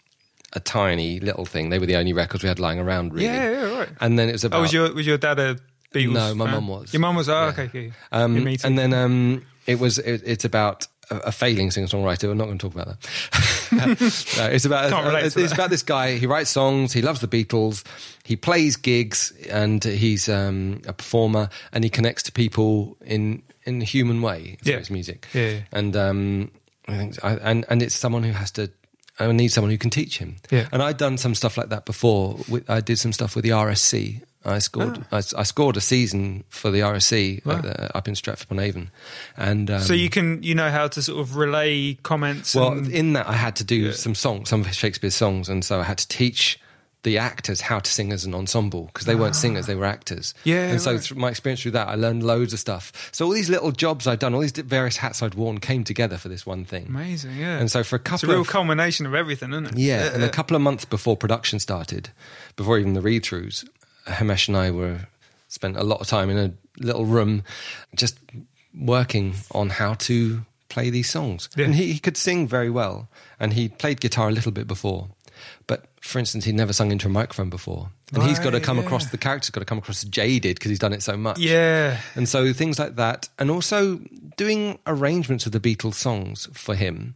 a 0.54 0.60
tiny 0.60 1.20
little 1.20 1.46
thing. 1.46 1.70
They 1.70 1.80
were 1.80 1.88
the 1.88 1.96
only 1.96 2.14
records 2.14 2.44
we 2.44 2.50
had 2.50 2.60
lying 2.60 2.78
around, 2.78 3.14
really. 3.14 3.26
Yeah, 3.26 3.50
yeah, 3.50 3.78
right. 3.80 3.90
And 4.02 4.20
then 4.20 4.30
it 4.30 4.34
was 4.34 4.44
about 4.44 4.60
Oh, 4.60 4.62
was 4.62 4.72
your 4.74 4.94
was 4.94 5.08
your 5.08 5.18
dad 5.18 5.40
a 5.40 5.58
Beatles? 5.94 6.14
No, 6.14 6.36
my 6.36 6.52
mum 6.52 6.68
was. 6.68 6.94
Your 6.94 7.00
mum 7.02 7.16
was. 7.16 7.30
Oh, 7.30 7.54
okay, 7.58 7.92
um, 8.12 8.36
Yeah, 8.38 8.44
me 8.44 8.58
and 8.64 8.78
then 8.78 8.94
um, 8.94 9.46
it 9.66 9.80
was 9.80 9.98
it, 9.98 10.22
it's 10.26 10.46
about 10.46 10.88
a, 11.10 11.18
a 11.18 11.32
failing 11.32 11.72
singer 11.72 11.88
songwriter. 11.88 12.28
We're 12.28 12.36
not 12.36 12.46
going 12.46 12.58
to 12.60 12.70
talk 12.70 12.76
about 12.76 12.88
that. 13.02 13.10
no, 14.38 14.46
it's 14.50 14.66
about 14.66 14.90
Can't 14.92 15.06
relate 15.06 15.26
it's, 15.26 15.36
it's 15.36 15.50
that. 15.50 15.56
about 15.60 15.70
this 15.72 15.84
guy. 15.84 16.18
He 16.18 16.26
writes 16.28 16.50
songs. 16.52 16.94
He 16.94 17.02
loves 17.02 17.22
the 17.22 17.28
Beatles. 17.28 17.84
He 18.24 18.36
plays 18.36 18.76
gigs, 18.76 19.32
and 19.50 19.84
he's 19.84 20.30
um, 20.30 20.82
a 20.88 20.94
performer. 20.94 21.50
And 21.74 21.84
he 21.84 21.90
connects 21.90 22.24
to 22.24 22.32
people 22.32 22.98
in 23.06 23.42
in 23.66 23.82
a 23.82 23.86
human 23.86 24.22
way 24.22 24.58
through 24.64 24.74
Yeah. 24.74 24.80
his 24.80 24.92
music. 24.92 25.28
Yeah. 25.34 25.60
And 25.72 25.96
um, 25.96 26.52
I 26.88 26.98
think 26.98 27.24
I, 27.24 27.34
and 27.38 27.66
and 27.70 27.82
it's 27.82 27.96
someone 27.96 28.24
who 28.24 28.32
has 28.34 28.52
to. 28.52 28.70
I 29.22 29.30
need 29.34 29.50
someone 29.50 29.70
who 29.70 29.78
can 29.78 29.90
teach 29.90 30.18
him. 30.18 30.38
Yeah. 30.50 30.70
And 30.72 30.82
I'd 30.82 30.96
done 30.96 31.18
some 31.18 31.36
stuff 31.36 31.58
like 31.58 31.70
that 31.70 31.84
before. 31.86 32.38
With, 32.48 32.70
I 32.70 32.80
did 32.80 33.00
some 33.00 33.12
stuff 33.12 33.36
with 33.36 33.44
the 33.44 33.50
RSC. 33.50 34.22
I 34.46 34.60
scored. 34.60 35.06
I, 35.12 35.18
I 35.18 35.44
scored 35.44 35.76
a 35.78 35.82
season 35.82 36.46
for 36.50 36.72
the 36.72 36.80
RSC 36.80 37.42
Ah. 37.46 37.50
Wow. 37.50 37.56
at 37.58 37.64
the, 37.64 37.98
up 37.98 38.08
in 38.08 38.16
Stratford 38.16 38.46
upon 38.46 38.60
Avon, 38.60 38.90
and 39.36 39.70
um, 39.70 39.82
so 39.82 39.94
you 39.94 40.10
can 40.10 40.42
you 40.44 40.56
know 40.56 40.70
how 40.70 40.88
to 40.88 41.02
sort 41.02 41.20
of 41.20 41.36
relay 41.36 41.96
comments. 42.04 42.56
well 42.56 42.72
and, 42.72 42.88
in 42.90 43.14
that 43.14 43.28
I 43.28 43.34
had 43.34 43.56
to 43.58 43.64
do 43.64 43.76
Yeah. 43.76 43.92
some 43.92 44.16
songs, 44.16 44.50
some 44.50 44.62
of 44.62 44.74
Shakespeare's 44.74 45.16
songs, 45.16 45.50
and 45.50 45.64
so 45.66 45.80
I 45.80 45.84
had 45.84 45.98
to 45.98 46.08
teach 46.08 46.60
the 47.04 47.18
actors 47.18 47.62
how 47.62 47.80
to 47.80 47.90
sing 47.90 48.12
as 48.12 48.26
an 48.26 48.34
ensemble 48.36 48.86
because 48.88 49.06
they 49.06 49.16
weren't 49.16 49.34
singers, 49.36 49.68
they 49.68 49.76
were 49.76 49.86
actors. 49.86 50.34
Ah. 50.38 50.42
Yeah, 50.46 50.68
and 50.70 50.82
so 50.82 50.92
right. 50.94 51.02
through 51.02 51.18
my 51.18 51.30
experience 51.30 51.62
through 51.62 51.72
that, 51.72 51.88
I 51.88 51.96
learned 51.96 52.24
loads 52.24 52.52
of 52.52 52.60
stuff. 52.60 53.10
So 53.14 53.26
all 53.26 53.32
these 53.32 53.50
little 53.50 53.72
jobs 53.72 54.06
I'd 54.08 54.20
done, 54.20 54.34
all 54.34 54.42
these 54.42 54.52
various 54.52 54.98
hats 54.98 55.22
I'd 55.24 55.34
worn, 55.36 55.60
came 55.60 55.84
together 55.86 56.18
for 56.18 56.28
this 56.30 56.46
one 56.46 56.66
thing. 56.66 56.88
amazing, 56.90 57.38
yeah. 57.38 57.58
And 57.58 57.72
so 57.72 57.84
for 57.84 57.96
a 57.96 58.00
couple 58.00 58.16
it's 58.16 58.24
a 58.24 58.28
real 58.28 58.42
of 58.42 58.48
culmination 58.50 59.06
of 59.06 59.16
everything, 59.16 59.52
isn't 59.52 59.66
it? 59.68 59.78
yeah, 59.78 60.14
and 60.14 60.24
a 60.24 60.30
couple 60.30 60.56
of 60.58 60.62
months 60.62 60.84
before 60.86 61.16
production 61.16 61.60
started, 61.60 62.10
before 62.58 62.78
even 62.80 62.94
the 62.96 63.02
read 63.02 63.24
throughs, 63.24 63.66
Himesh 64.08 64.48
and 64.48 64.58
I 64.58 64.72
were 64.72 65.08
spent 65.48 65.78
a 65.78 65.84
lot 65.84 66.02
of 66.02 66.08
time 66.08 66.30
in 66.30 66.38
a 66.38 66.54
little 66.84 67.06
room 67.06 67.44
just 67.96 68.18
working 68.74 69.36
on 69.52 69.70
how 69.70 69.96
to 69.96 70.46
play 70.70 70.90
these 70.90 71.10
songs. 71.10 71.50
Yeah. 71.56 71.66
And 71.66 71.76
he, 71.76 71.92
he 71.94 72.00
could 72.00 72.18
sing 72.18 72.48
very 72.48 72.70
well, 72.70 73.10
and 73.40 73.54
he 73.54 73.70
played 73.70 74.00
guitar 74.00 74.30
a 74.30 74.32
little 74.32 74.52
bit 74.52 74.68
before. 74.68 75.10
But 75.68 75.86
for 76.02 76.20
instance, 76.20 76.46
he'd 76.46 76.56
never 76.56 76.74
sung 76.74 76.92
into 76.92 77.08
a 77.08 77.10
microphone 77.10 77.50
before. 77.50 77.92
And 78.14 78.24
he's 78.24 78.40
got 78.40 78.52
to 78.52 78.60
come 78.60 78.78
yeah. 78.78 78.84
across, 78.84 79.08
the 79.08 79.18
character's 79.18 79.52
got 79.52 79.62
to 79.62 79.66
come 79.66 79.78
across 79.78 80.04
jaded 80.04 80.56
because 80.56 80.70
he's 80.70 80.80
done 80.80 80.94
it 80.94 81.04
so 81.04 81.16
much. 81.16 81.38
yeah, 81.40 82.00
And 82.16 82.28
so 82.28 82.54
things 82.54 82.80
like 82.80 82.96
that, 82.96 83.30
and 83.38 83.52
also 83.52 84.00
doing 84.38 84.80
arrangements 84.88 85.46
of 85.46 85.52
the 85.52 85.60
Beatles 85.60 85.96
songs 85.96 86.48
for 86.54 86.76
him. 86.76 87.16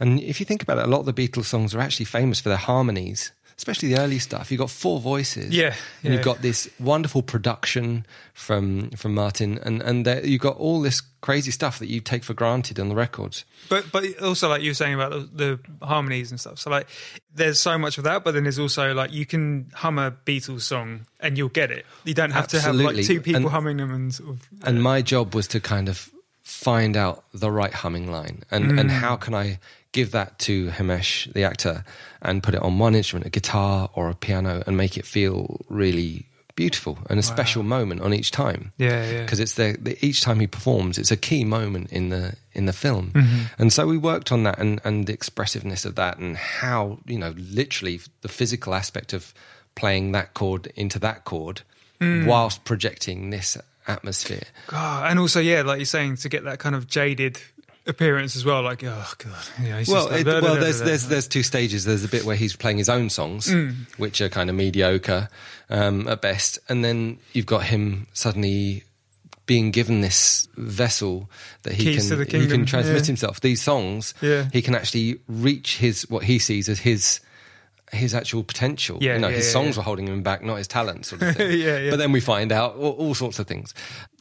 And 0.00 0.20
if 0.20 0.40
you 0.40 0.46
think 0.46 0.62
about 0.62 0.78
it, 0.78 0.84
a 0.84 0.88
lot 0.88 1.00
of 1.00 1.06
the 1.06 1.12
Beatles 1.12 1.44
songs 1.44 1.74
are 1.74 1.80
actually 1.80 2.06
famous 2.06 2.40
for 2.40 2.48
their 2.48 2.58
harmonies, 2.58 3.32
especially 3.56 3.94
the 3.94 4.00
early 4.00 4.18
stuff. 4.18 4.50
You've 4.50 4.60
got 4.60 4.70
four 4.70 5.00
voices, 5.00 5.54
Yeah, 5.54 5.74
and 6.02 6.14
you've 6.14 6.24
got 6.24 6.42
this 6.42 6.68
wonderful 6.78 7.22
production 7.22 8.06
from 8.32 8.90
from 8.90 9.14
Martin, 9.14 9.58
and 9.62 9.82
and 9.82 10.04
there, 10.04 10.24
you've 10.24 10.40
got 10.40 10.56
all 10.56 10.80
this 10.80 11.00
crazy 11.20 11.50
stuff 11.50 11.78
that 11.78 11.86
you 11.86 12.00
take 12.00 12.22
for 12.22 12.34
granted 12.34 12.78
on 12.78 12.88
the 12.88 12.94
records. 12.94 13.44
But 13.68 13.90
but 13.90 14.04
also 14.20 14.48
like 14.48 14.62
you 14.62 14.70
were 14.70 14.74
saying 14.74 14.94
about 14.94 15.10
the, 15.12 15.58
the 15.80 15.86
harmonies 15.86 16.30
and 16.30 16.38
stuff. 16.38 16.58
So 16.58 16.70
like 16.70 16.88
there's 17.34 17.58
so 17.58 17.78
much 17.78 17.98
of 17.98 18.04
that, 18.04 18.24
but 18.24 18.34
then 18.34 18.42
there's 18.42 18.58
also 18.58 18.92
like 18.92 19.12
you 19.12 19.26
can 19.26 19.70
hum 19.74 19.98
a 19.98 20.10
Beatles 20.10 20.62
song 20.62 21.06
and 21.20 21.38
you'll 21.38 21.48
get 21.48 21.70
it. 21.70 21.86
You 22.04 22.14
don't 22.14 22.30
have 22.32 22.48
to 22.48 22.60
have 22.60 22.74
like 22.74 23.04
two 23.04 23.20
people 23.20 23.42
And- 23.42 23.50
humming 23.50 23.78
them 23.78 23.92
and 23.92 24.14
sort 24.14 24.30
of. 24.30 24.48
And 24.62 24.82
my 24.82 25.02
job 25.02 25.34
was 25.34 25.48
to 25.48 25.60
kind 25.60 25.88
of 25.88 26.10
find 26.42 26.94
out 26.94 27.24
the 27.32 27.50
right 27.50 27.72
humming 27.72 28.10
line 28.10 28.42
and, 28.50 28.78
and 28.78 28.90
mm. 28.90 28.92
how 28.92 29.16
can 29.16 29.34
I 29.34 29.58
give 29.94 30.10
that 30.10 30.38
to 30.40 30.68
Himesh, 30.76 31.32
the 31.32 31.44
actor, 31.44 31.84
and 32.20 32.42
put 32.42 32.54
it 32.54 32.60
on 32.62 32.78
one 32.78 32.94
instrument, 32.94 33.24
a 33.26 33.30
guitar 33.30 33.88
or 33.94 34.10
a 34.10 34.14
piano, 34.14 34.62
and 34.66 34.76
make 34.76 34.98
it 34.98 35.06
feel 35.06 35.60
really 35.70 36.26
beautiful 36.56 36.98
and 37.10 37.18
a 37.18 37.22
special 37.22 37.62
moment 37.64 38.00
on 38.00 38.12
each 38.14 38.30
time. 38.30 38.72
Yeah, 38.78 39.10
yeah. 39.10 39.22
Because 39.22 39.40
it's 39.40 39.54
the, 39.54 39.76
the 39.80 39.96
each 40.06 40.20
time 40.20 40.38
he 40.40 40.46
performs, 40.46 40.98
it's 40.98 41.10
a 41.10 41.16
key 41.16 41.44
moment 41.44 41.90
in 41.90 42.10
the 42.10 42.34
in 42.52 42.66
the 42.66 42.72
film, 42.72 43.10
Mm-hmm. 43.14 43.42
and 43.58 43.72
so 43.72 43.86
we 43.86 43.96
worked 43.98 44.30
on 44.30 44.42
that 44.44 44.58
and 44.60 44.80
and 44.84 45.06
the 45.06 45.12
expressiveness 45.12 45.84
of 45.84 45.94
that 45.96 46.18
and 46.18 46.36
how 46.36 46.98
you 47.06 47.18
know 47.18 47.32
literally 47.36 48.00
the 48.20 48.28
physical 48.28 48.74
aspect 48.74 49.12
of 49.12 49.32
playing 49.74 50.12
that 50.12 50.34
chord 50.34 50.66
into 50.76 50.98
that 51.00 51.24
chord 51.24 51.62
Mm. 52.00 52.26
whilst 52.26 52.64
projecting 52.64 53.30
this 53.30 53.56
atmosphere. 53.86 54.42
God, 54.66 55.10
and 55.10 55.18
also 55.18 55.40
yeah, 55.40 55.62
like 55.62 55.78
you're 55.78 55.86
saying 55.86 56.16
to 56.18 56.28
get 56.28 56.42
that 56.44 56.58
kind 56.58 56.74
of 56.74 56.86
jaded 56.88 57.38
appearance 57.86 58.36
as 58.36 58.44
well. 58.44 58.62
Like 58.62 58.82
oh 58.84 59.12
god, 59.18 59.34
yeah. 59.62 59.78
He's 59.78 59.88
Well, 59.88 60.06
like, 60.10 60.20
it, 60.20 60.24
da, 60.24 60.40
well, 60.40 60.54
da, 60.54 60.60
there's 60.60 60.80
da, 60.80 60.86
there's 60.86 61.06
there's 61.08 61.28
two 61.28 61.42
stages. 61.42 61.84
There's 61.84 62.04
a 62.04 62.08
bit 62.08 62.24
where 62.24 62.36
he's 62.36 62.56
playing 62.56 62.78
his 62.78 62.88
own 62.88 63.10
songs, 63.10 63.46
Mm. 63.48 63.74
which 63.98 64.20
are 64.20 64.28
kind 64.28 64.48
of 64.50 64.56
mediocre 64.56 65.28
um, 65.70 66.08
at 66.08 66.20
best, 66.20 66.58
and 66.68 66.84
then 66.84 67.18
you've 67.32 67.46
got 67.46 67.64
him 67.64 68.06
suddenly 68.12 68.84
being 69.46 69.70
given 69.70 70.00
this 70.00 70.48
vessel 70.56 71.28
that 71.64 71.74
he 71.74 71.84
Keys 71.84 72.08
can 72.08 72.18
he 72.40 72.46
can 72.46 72.64
transmit 72.64 73.02
yeah. 73.02 73.06
himself. 73.06 73.40
These 73.40 73.60
songs, 73.60 74.14
Yeah. 74.22 74.48
he 74.52 74.62
can 74.62 74.74
actually 74.74 75.20
reach 75.28 75.76
his 75.76 76.08
what 76.08 76.24
he 76.24 76.38
sees 76.38 76.68
as 76.68 76.80
his 76.80 77.20
his 77.92 78.14
actual 78.14 78.42
potential. 78.42 78.98
Yeah, 79.02 79.14
you 79.14 79.18
know, 79.20 79.28
yeah, 79.28 79.36
his 79.36 79.52
songs 79.52 79.76
were 79.76 79.82
holding 79.82 80.08
him 80.08 80.22
back, 80.22 80.42
not 80.42 80.56
his 80.56 80.66
talent, 80.66 81.04
sort 81.06 81.22
of 81.22 81.36
thing. 81.36 81.58
Yeah, 81.60 81.78
yeah. 81.78 81.90
But 81.90 81.98
then 81.98 82.10
we 82.10 82.20
find 82.20 82.50
out 82.52 82.76
all, 82.76 82.92
all 82.92 83.14
sorts 83.14 83.38
of 83.38 83.46
things. 83.46 83.74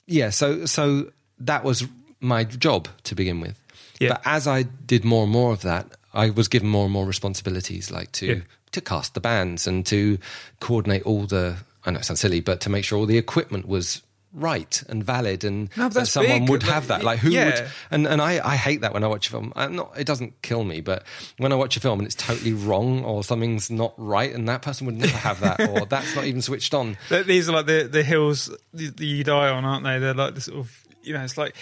Yeah, 0.05 0.29
so 0.31 0.65
so 0.65 1.11
that 1.39 1.63
was 1.63 1.87
my 2.23 2.43
job 2.43 2.87
to 3.03 3.15
begin 3.15 3.39
with. 3.41 3.59
Yeah. 3.99 4.09
But 4.09 4.21
as 4.25 4.47
I 4.47 4.63
did 4.63 5.03
more 5.05 5.23
and 5.23 5.31
more 5.31 5.53
of 5.53 5.61
that, 5.61 5.87
I 6.13 6.29
was 6.31 6.47
given 6.47 6.67
more 6.69 6.85
and 6.85 6.93
more 6.93 7.05
responsibilities, 7.05 7.91
like 7.91 8.11
to 8.13 8.25
Yeah. 8.25 8.35
to 8.71 8.81
cast 8.81 9.13
the 9.13 9.19
bands 9.21 9.67
and 9.67 9.85
to 9.87 10.17
coordinate 10.59 11.03
all 11.03 11.25
the. 11.27 11.57
I 11.85 11.91
know 11.91 11.99
it 11.99 12.05
sounds 12.05 12.21
silly, 12.21 12.39
but 12.39 12.61
to 12.61 12.69
make 12.69 12.85
sure 12.85 12.97
all 12.97 13.05
the 13.05 13.17
equipment 13.17 13.67
was 13.67 14.01
right 14.35 14.81
and 14.89 15.03
valid, 15.03 15.43
and 15.43 15.69
No, 15.77 15.89
that 15.89 16.07
someone 16.07 16.39
big. 16.41 16.49
would 16.49 16.63
have 16.63 16.87
that. 16.87 17.03
Like 17.03 17.19
who 17.19 17.29
yeah. 17.29 17.45
would? 17.45 17.69
And 17.91 18.07
and 18.07 18.21
I 18.21 18.41
I 18.43 18.55
hate 18.55 18.81
that 18.81 18.93
when 18.93 19.03
I 19.03 19.07
watch 19.07 19.27
a 19.27 19.29
film. 19.31 19.53
I'm 19.55 19.75
not. 19.75 19.93
It 19.97 20.05
doesn't 20.07 20.41
kill 20.41 20.63
me, 20.63 20.81
but 20.81 21.03
when 21.37 21.51
I 21.51 21.55
watch 21.55 21.77
a 21.77 21.79
film 21.79 21.99
and 21.99 22.05
it's 22.07 22.15
totally 22.15 22.53
wrong 22.53 23.03
or 23.03 23.23
something's 23.23 23.69
not 23.69 23.93
right, 23.97 24.33
and 24.33 24.47
that 24.49 24.61
person 24.63 24.85
would 24.87 24.97
never 24.97 25.17
have 25.17 25.39
that, 25.41 25.59
or 25.69 25.85
that's 25.85 26.15
not 26.15 26.25
even 26.25 26.41
switched 26.41 26.73
on. 26.73 26.97
These 27.09 27.47
are 27.49 27.51
like 27.53 27.67
the 27.67 27.87
the 27.91 28.01
hills 28.03 28.49
you 28.73 29.23
die 29.23 29.49
on, 29.49 29.65
aren't 29.65 29.83
they? 29.83 29.99
They're 29.99 30.13
like 30.15 30.33
the 30.35 30.41
sort 30.41 30.59
of 30.59 30.79
you 31.03 31.13
know, 31.13 31.21
it's 31.23 31.37
like. 31.37 31.55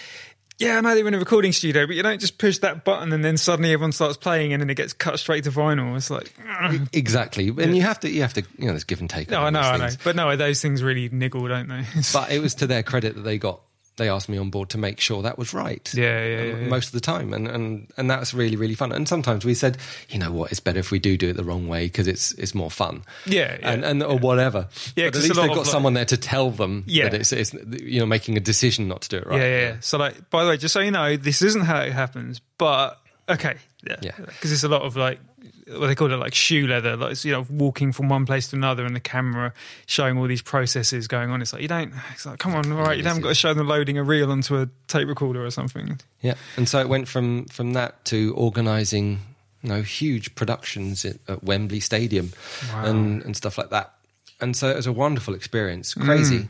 Yeah, 0.62 0.78
I 0.78 0.80
know 0.80 0.94
they're 0.94 1.06
in 1.08 1.14
a 1.14 1.18
recording 1.18 1.52
studio, 1.52 1.86
but 1.86 1.96
you 1.96 2.02
don't 2.02 2.20
just 2.20 2.38
push 2.38 2.58
that 2.58 2.84
button 2.84 3.12
and 3.12 3.24
then 3.24 3.36
suddenly 3.36 3.72
everyone 3.72 3.92
starts 3.92 4.16
playing 4.16 4.52
and 4.52 4.62
then 4.62 4.70
it 4.70 4.76
gets 4.76 4.92
cut 4.92 5.18
straight 5.18 5.44
to 5.44 5.50
vinyl. 5.50 5.96
It's 5.96 6.10
like, 6.10 6.32
ugh. 6.38 6.72
Mm. 6.72 6.88
Exactly, 6.92 7.48
and 7.48 7.76
you 7.76 7.82
have 7.82 8.00
to 8.00 8.10
you 8.10 8.22
have 8.22 8.34
to 8.34 8.42
you 8.58 8.66
know 8.66 8.72
there's 8.72 8.84
give 8.84 9.00
and 9.00 9.10
take. 9.10 9.30
no, 9.30 9.42
I 9.42 9.50
know, 9.50 9.60
I 9.60 9.76
know, 9.76 9.88
but 10.04 10.16
no, 10.16 10.34
those 10.36 10.62
things 10.62 10.82
really 10.82 11.08
niggle, 11.08 11.46
don't 11.48 11.68
they? 11.68 11.84
But 12.12 12.30
it 12.30 12.40
was 12.40 12.54
to 12.56 12.66
their 12.66 12.82
credit 12.82 13.14
that 13.14 13.22
they 13.22 13.38
got 13.38 13.60
they 13.96 14.08
asked 14.08 14.28
me 14.28 14.38
on 14.38 14.48
board 14.50 14.70
to 14.70 14.78
make 14.78 15.00
sure 15.00 15.22
that 15.22 15.36
was 15.38 15.52
right. 15.52 15.92
Yeah, 15.94 16.24
yeah, 16.26 16.40
um, 16.40 16.48
yeah, 16.48 16.56
yeah. 16.62 16.68
most 16.68 16.86
of 16.86 16.92
the 16.92 17.00
time, 17.00 17.32
and 17.34 17.46
and 17.46 17.86
and 17.96 18.10
that 18.10 18.20
was 18.20 18.32
really 18.34 18.56
really 18.56 18.74
fun. 18.74 18.90
And 18.92 19.06
sometimes 19.08 19.44
we 19.44 19.54
said, 19.54 19.76
you 20.08 20.18
know 20.18 20.32
what, 20.32 20.50
it's 20.50 20.60
better 20.60 20.78
if 20.78 20.90
we 20.90 20.98
do 20.98 21.16
do 21.18 21.28
it 21.30 21.34
the 21.34 21.44
wrong 21.44 21.68
way 21.68 21.86
because 21.86 22.06
it's 22.08 22.32
it's 22.32 22.54
more 22.54 22.70
fun. 22.70 23.02
Yeah, 23.26 23.56
yeah. 23.60 23.70
and 23.70 23.84
and 23.84 24.02
or 24.02 24.18
whatever. 24.18 24.68
Yeah, 24.96 25.06
at 25.06 25.14
least 25.14 25.28
they've 25.28 25.36
got 25.36 25.56
like- 25.56 25.66
someone 25.66 25.94
there 25.94 26.04
to 26.06 26.16
tell 26.16 26.50
them 26.50 26.84
Yeah. 26.86 27.08
that 27.10 27.14
it's, 27.20 27.32
it's 27.32 27.52
you 27.52 28.00
know 28.00 28.06
making 28.06 28.36
a 28.36 28.40
decision 28.40 28.88
not 28.88 29.02
to 29.02 29.08
do 29.10 29.16
it 29.18 29.26
right. 29.26 29.40
Yeah, 29.40 29.60
yeah. 29.60 29.76
So, 29.80 29.98
like, 29.98 30.30
by 30.30 30.44
the 30.44 30.50
way, 30.50 30.56
just 30.56 30.72
so 30.72 30.80
you 30.80 30.90
know, 30.90 31.16
this 31.16 31.42
isn't 31.42 31.62
how 31.62 31.80
it 31.82 31.92
happens, 31.92 32.40
but 32.58 32.98
okay, 33.28 33.56
yeah, 33.86 33.96
Yeah. 34.00 34.12
because 34.16 34.52
it's 34.52 34.64
a 34.64 34.68
lot 34.68 34.82
of 34.82 34.96
like 34.96 35.18
what 35.68 35.86
they 35.86 35.94
call 35.94 36.12
it, 36.12 36.16
like 36.16 36.34
shoe 36.34 36.66
leather, 36.66 36.96
like 36.96 37.12
it's, 37.12 37.24
you 37.24 37.32
know, 37.32 37.46
walking 37.50 37.92
from 37.92 38.08
one 38.08 38.26
place 38.26 38.48
to 38.48 38.56
another, 38.56 38.84
and 38.84 38.94
the 38.96 39.00
camera 39.00 39.52
showing 39.86 40.18
all 40.18 40.26
these 40.26 40.42
processes 40.42 41.06
going 41.08 41.30
on. 41.30 41.40
It's 41.42 41.52
like 41.52 41.62
you 41.62 41.68
don't. 41.68 41.92
It's 42.12 42.26
like, 42.26 42.38
come 42.38 42.54
on, 42.54 42.70
all 42.72 42.78
right, 42.82 42.98
you 42.98 43.04
haven't 43.04 43.22
got 43.22 43.28
to 43.30 43.34
show 43.34 43.54
them 43.54 43.68
loading 43.68 43.98
a 43.98 44.02
reel 44.02 44.30
onto 44.32 44.56
a 44.60 44.68
tape 44.88 45.08
recorder 45.08 45.44
or 45.44 45.50
something. 45.50 46.00
Yeah, 46.20 46.34
and 46.56 46.68
so 46.68 46.80
it 46.80 46.88
went 46.88 47.08
from 47.08 47.44
from 47.46 47.74
that 47.74 48.04
to 48.06 48.34
organising, 48.36 49.20
you 49.62 49.68
know, 49.68 49.82
huge 49.82 50.34
productions 50.34 51.04
at, 51.04 51.16
at 51.28 51.44
Wembley 51.44 51.80
Stadium, 51.80 52.32
Wow. 52.72 52.84
and 52.86 53.22
and 53.22 53.36
stuff 53.36 53.56
like 53.58 53.70
that. 53.70 53.92
And 54.40 54.56
so 54.56 54.68
it 54.68 54.76
was 54.76 54.86
a 54.88 54.92
wonderful 54.92 55.34
experience, 55.34 55.94
crazy, 55.94 56.40
Mm. 56.40 56.48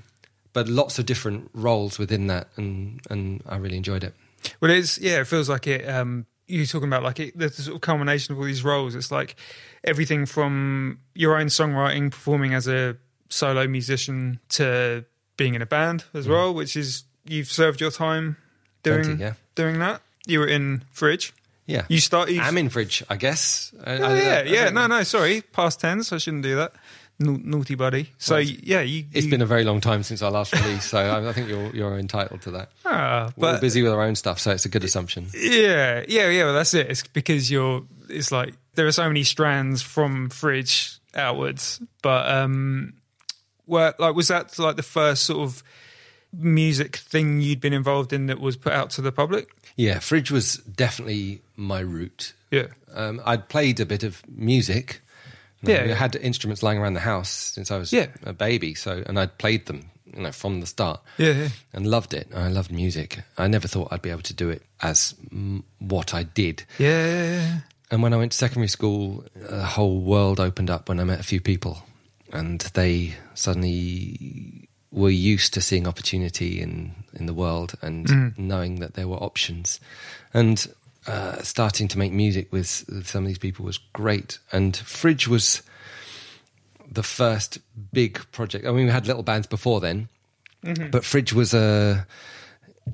but 0.54 0.66
lots 0.68 0.98
of 0.98 1.04
different 1.04 1.50
roles 1.52 1.98
within 1.98 2.28
that, 2.28 2.48
and 2.56 3.00
and 3.10 3.42
I 3.46 3.56
really 3.56 3.76
enjoyed 3.76 4.04
it. 4.04 4.14
Well, 4.60 4.70
it's 4.70 4.98
yeah, 4.98 5.20
it 5.20 5.26
feels 5.26 5.48
like 5.50 5.66
it. 5.66 5.86
Um, 5.88 6.26
you're 6.46 6.66
talking 6.66 6.88
about 6.88 7.02
like 7.02 7.20
it, 7.20 7.38
the 7.38 7.48
sort 7.50 7.74
of 7.76 7.80
culmination 7.80 8.32
of 8.32 8.38
all 8.38 8.44
these 8.44 8.64
roles. 8.64 8.94
It's 8.94 9.10
like 9.10 9.36
everything 9.84 10.26
from 10.26 11.00
your 11.14 11.36
own 11.36 11.46
songwriting, 11.46 12.10
performing 12.10 12.54
as 12.54 12.68
a 12.68 12.96
solo 13.28 13.66
musician, 13.66 14.40
to 14.50 15.04
being 15.36 15.54
in 15.54 15.62
a 15.62 15.66
band 15.66 16.04
as 16.14 16.26
mm. 16.26 16.30
well, 16.30 16.52
which 16.54 16.76
is 16.76 17.04
you've 17.24 17.50
served 17.50 17.80
your 17.80 17.90
time 17.90 18.36
doing 18.82 19.02
Plenty, 19.04 19.22
yeah. 19.22 19.34
doing 19.54 19.78
that. 19.78 20.02
You 20.26 20.40
were 20.40 20.48
in 20.48 20.84
Fridge. 20.92 21.32
Yeah, 21.64 21.84
You 21.88 22.00
start. 22.00 22.28
I'm 22.28 22.58
in 22.58 22.68
fridge, 22.68 23.04
I 23.08 23.16
guess. 23.16 23.72
I- 23.84 23.98
Oh 23.98 24.14
I- 24.14 24.20
yeah, 24.20 24.38
I 24.38 24.42
yeah. 24.42 24.68
No, 24.70 24.88
no. 24.88 25.04
Sorry, 25.04 25.42
past 25.42 25.80
tense. 25.80 26.12
I 26.12 26.18
shouldn't 26.18 26.42
do 26.42 26.56
that. 26.56 26.72
Na- 27.18 27.38
naughty 27.42 27.74
buddy. 27.74 28.10
So 28.18 28.34
Well, 28.36 28.42
yeah, 28.42 28.80
you. 28.80 29.04
It's 29.12 29.24
you- 29.26 29.30
been 29.30 29.42
a 29.42 29.46
very 29.46 29.64
long 29.64 29.80
time 29.80 30.02
since 30.02 30.22
our 30.22 30.30
last 30.30 30.52
release, 30.54 30.84
so 30.84 30.98
I, 30.98 31.28
I 31.28 31.32
think 31.32 31.48
you're 31.48 31.74
you're 31.74 31.98
entitled 31.98 32.42
to 32.42 32.50
that. 32.52 32.70
ah, 32.84 33.32
We're 33.36 33.54
all 33.54 33.60
busy 33.60 33.82
with 33.82 33.92
our 33.92 34.02
own 34.02 34.14
stuff, 34.16 34.38
so 34.40 34.50
it's 34.50 34.64
a 34.64 34.68
good 34.68 34.84
assumption. 34.84 35.28
Yeah, 35.34 36.04
yeah, 36.08 36.28
yeah. 36.30 36.44
Well, 36.44 36.54
that's 36.54 36.74
it. 36.74 36.90
It's 36.90 37.06
because 37.06 37.50
you're. 37.50 37.82
It's 38.08 38.32
like 38.32 38.54
there 38.74 38.86
are 38.86 38.92
so 38.92 39.06
many 39.08 39.22
strands 39.24 39.82
from 39.82 40.30
fridge 40.30 40.98
outwards, 41.14 41.80
but 42.02 42.28
um, 42.28 42.94
where 43.66 43.94
like 43.98 44.14
was 44.14 44.28
that 44.28 44.58
like 44.58 44.76
the 44.76 44.82
first 44.82 45.24
sort 45.24 45.40
of 45.40 45.62
music 46.32 46.96
thing 46.96 47.40
you'd 47.40 47.60
been 47.60 47.72
involved 47.74 48.12
in 48.12 48.26
that 48.26 48.40
was 48.40 48.56
put 48.56 48.72
out 48.72 48.90
to 48.90 49.02
the 49.02 49.12
public? 49.12 49.48
Yeah, 49.76 49.98
fridge 49.98 50.30
was 50.30 50.56
definitely 50.56 51.42
my 51.56 51.80
route. 51.80 52.32
Yeah, 52.50 52.66
Um, 52.92 53.20
I'd 53.24 53.48
played 53.48 53.80
a 53.80 53.86
bit 53.86 54.02
of 54.02 54.22
music. 54.28 55.01
You 55.62 55.74
know, 55.74 55.84
Yeah, 55.84 55.92
I 55.92 55.94
had 55.96 56.16
instruments 56.16 56.62
lying 56.62 56.78
around 56.78 56.94
the 56.94 57.00
house 57.00 57.28
since 57.30 57.70
I 57.70 57.78
was 57.78 57.92
Yeah. 57.92 58.06
a 58.24 58.32
baby. 58.32 58.74
So, 58.74 59.02
and 59.06 59.18
I'd 59.18 59.38
played 59.38 59.66
them, 59.66 59.90
you 60.12 60.22
know, 60.22 60.32
from 60.32 60.60
the 60.60 60.66
start, 60.66 61.00
yeah, 61.18 61.32
yeah. 61.32 61.48
and 61.72 61.86
loved 61.86 62.12
it. 62.14 62.28
I 62.34 62.48
loved 62.48 62.70
music. 62.72 63.20
I 63.38 63.46
never 63.48 63.68
thought 63.68 63.88
I'd 63.92 64.02
be 64.02 64.10
able 64.10 64.22
to 64.22 64.34
do 64.34 64.50
it 64.50 64.62
as 64.80 65.14
mm, 65.32 65.62
what 65.78 66.14
I 66.14 66.24
did. 66.24 66.64
Yeah, 66.78 67.06
yeah, 67.06 67.24
yeah. 67.24 67.58
And 67.90 68.02
when 68.02 68.12
I 68.12 68.16
went 68.16 68.32
to 68.32 68.38
secondary 68.38 68.68
school, 68.68 69.24
a 69.48 69.62
whole 69.64 70.00
world 70.00 70.40
opened 70.40 70.70
up 70.70 70.88
when 70.88 70.98
I 70.98 71.04
met 71.04 71.20
a 71.20 71.24
few 71.24 71.40
people, 71.40 71.82
and 72.32 72.60
they 72.74 73.14
suddenly 73.34 74.68
were 74.90 75.10
used 75.10 75.54
to 75.54 75.60
seeing 75.60 75.86
opportunity 75.86 76.60
in 76.60 76.92
in 77.14 77.26
the 77.26 77.34
world 77.34 77.74
and 77.82 78.06
Mm. 78.06 78.38
knowing 78.38 78.80
that 78.80 78.94
there 78.94 79.06
were 79.08 79.16
options, 79.22 79.78
and 80.34 80.66
uh, 81.06 81.42
starting 81.42 81.88
to 81.88 81.98
make 81.98 82.12
music 82.12 82.52
with, 82.52 82.84
with 82.88 83.06
some 83.08 83.24
of 83.24 83.28
these 83.28 83.38
people 83.38 83.64
was 83.64 83.78
great. 83.92 84.38
And 84.52 84.76
Fridge 84.76 85.26
was 85.28 85.62
the 86.90 87.02
first 87.02 87.58
big 87.92 88.20
project. 88.32 88.66
I 88.66 88.72
mean, 88.72 88.86
we 88.86 88.92
had 88.92 89.06
little 89.06 89.22
bands 89.22 89.46
before 89.46 89.80
then, 89.80 90.08
Mm-hmm. 90.64 90.90
but 90.90 91.04
Fridge 91.04 91.32
was 91.32 91.52
a 91.54 92.06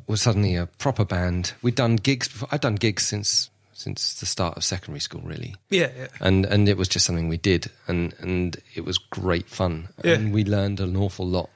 was 0.07 0.23
suddenly 0.23 0.55
a 0.57 0.65
proper 0.65 1.05
band. 1.05 1.53
We'd 1.61 1.75
done 1.75 1.97
gigs 1.97 2.27
before. 2.27 2.49
I'd 2.51 2.63
done 2.63 2.77
gigs 2.77 3.07
since 3.07 3.51
since 3.75 4.19
the 4.21 4.25
start 4.27 4.57
of 4.57 4.65
secondary 4.65 5.01
school, 5.01 5.21
really, 5.21 5.55
Yeah, 5.69 5.91
yeah. 5.95 6.07
and 6.23 6.47
and 6.47 6.67
it 6.67 6.79
was 6.79 6.89
just 6.89 7.05
something 7.05 7.29
we 7.29 7.37
did, 7.37 7.71
and 7.87 8.15
and 8.21 8.57
it 8.75 8.87
was 8.87 8.97
great 8.97 9.51
fun, 9.51 9.89
Yeah. 10.03 10.15
and 10.15 10.33
we 10.33 10.45
learned 10.45 10.81
an 10.81 10.97
awful 10.97 11.27
lot. 11.27 11.51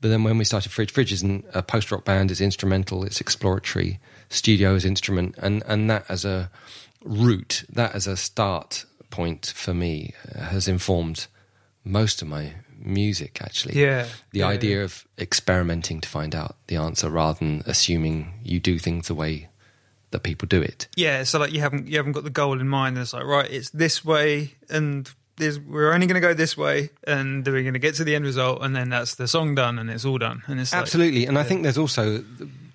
But 0.00 0.08
then 0.08 0.24
when 0.24 0.38
we 0.38 0.44
started 0.44 0.72
Fridge, 0.72 0.90
Fridge 0.90 1.12
isn't 1.12 1.44
a 1.52 1.62
post 1.62 1.92
rock 1.92 2.06
band; 2.06 2.30
it's 2.30 2.40
instrumental, 2.40 3.04
it's 3.04 3.20
exploratory, 3.20 4.00
studio 4.32 4.74
as 4.74 4.84
instrument, 4.84 5.34
and 5.38 5.62
and 5.66 5.88
that 5.90 6.04
as 6.08 6.24
a 6.24 6.50
route, 7.04 7.64
that 7.68 7.94
as 7.94 8.06
a 8.06 8.16
start 8.16 8.84
point 9.10 9.52
for 9.54 9.74
me, 9.74 10.14
uh, 10.34 10.40
has 10.44 10.68
informed 10.68 11.26
most 11.84 12.22
of 12.22 12.28
my 12.28 12.54
music. 12.78 13.40
Actually, 13.42 13.80
Yeah, 13.80 14.06
the 14.32 14.40
yeah, 14.40 14.48
idea 14.48 14.84
of 14.84 15.06
experimenting 15.18 16.00
to 16.00 16.08
find 16.08 16.34
out 16.34 16.56
the 16.66 16.76
answer 16.76 17.08
rather 17.10 17.38
than 17.38 17.62
assuming 17.66 18.34
you 18.42 18.58
do 18.60 18.78
things 18.78 19.08
the 19.08 19.14
way 19.14 19.48
that 20.10 20.22
people 20.22 20.46
do 20.46 20.60
it. 20.60 20.88
Yeah, 20.96 21.22
so 21.24 21.38
like 21.38 21.52
you 21.52 21.60
haven't 21.60 21.88
you 21.88 21.96
haven't 21.96 22.12
got 22.12 22.24
the 22.24 22.30
goal 22.30 22.60
in 22.60 22.68
mind. 22.68 22.98
It's 22.98 23.12
like 23.12 23.24
right, 23.24 23.50
it's 23.50 23.70
this 23.70 24.04
way, 24.04 24.54
and 24.68 25.10
there's, 25.36 25.58
we're 25.58 25.92
only 25.92 26.06
going 26.06 26.20
to 26.20 26.26
go 26.26 26.34
this 26.34 26.56
way, 26.56 26.90
and 27.06 27.46
we're 27.46 27.62
going 27.62 27.72
to 27.72 27.78
get 27.78 27.94
to 27.96 28.04
the 28.04 28.14
end 28.14 28.24
result, 28.24 28.62
and 28.62 28.76
then 28.76 28.90
that's 28.90 29.14
the 29.14 29.26
song 29.26 29.54
done, 29.54 29.78
and 29.78 29.90
it's 29.90 30.04
all 30.04 30.18
done, 30.18 30.42
and 30.46 30.60
it's 30.60 30.72
like, 30.72 30.82
Absolutely, 30.82 31.26
and 31.26 31.38
I 31.38 31.42
think 31.42 31.62
there's 31.62 31.78
also 31.78 32.24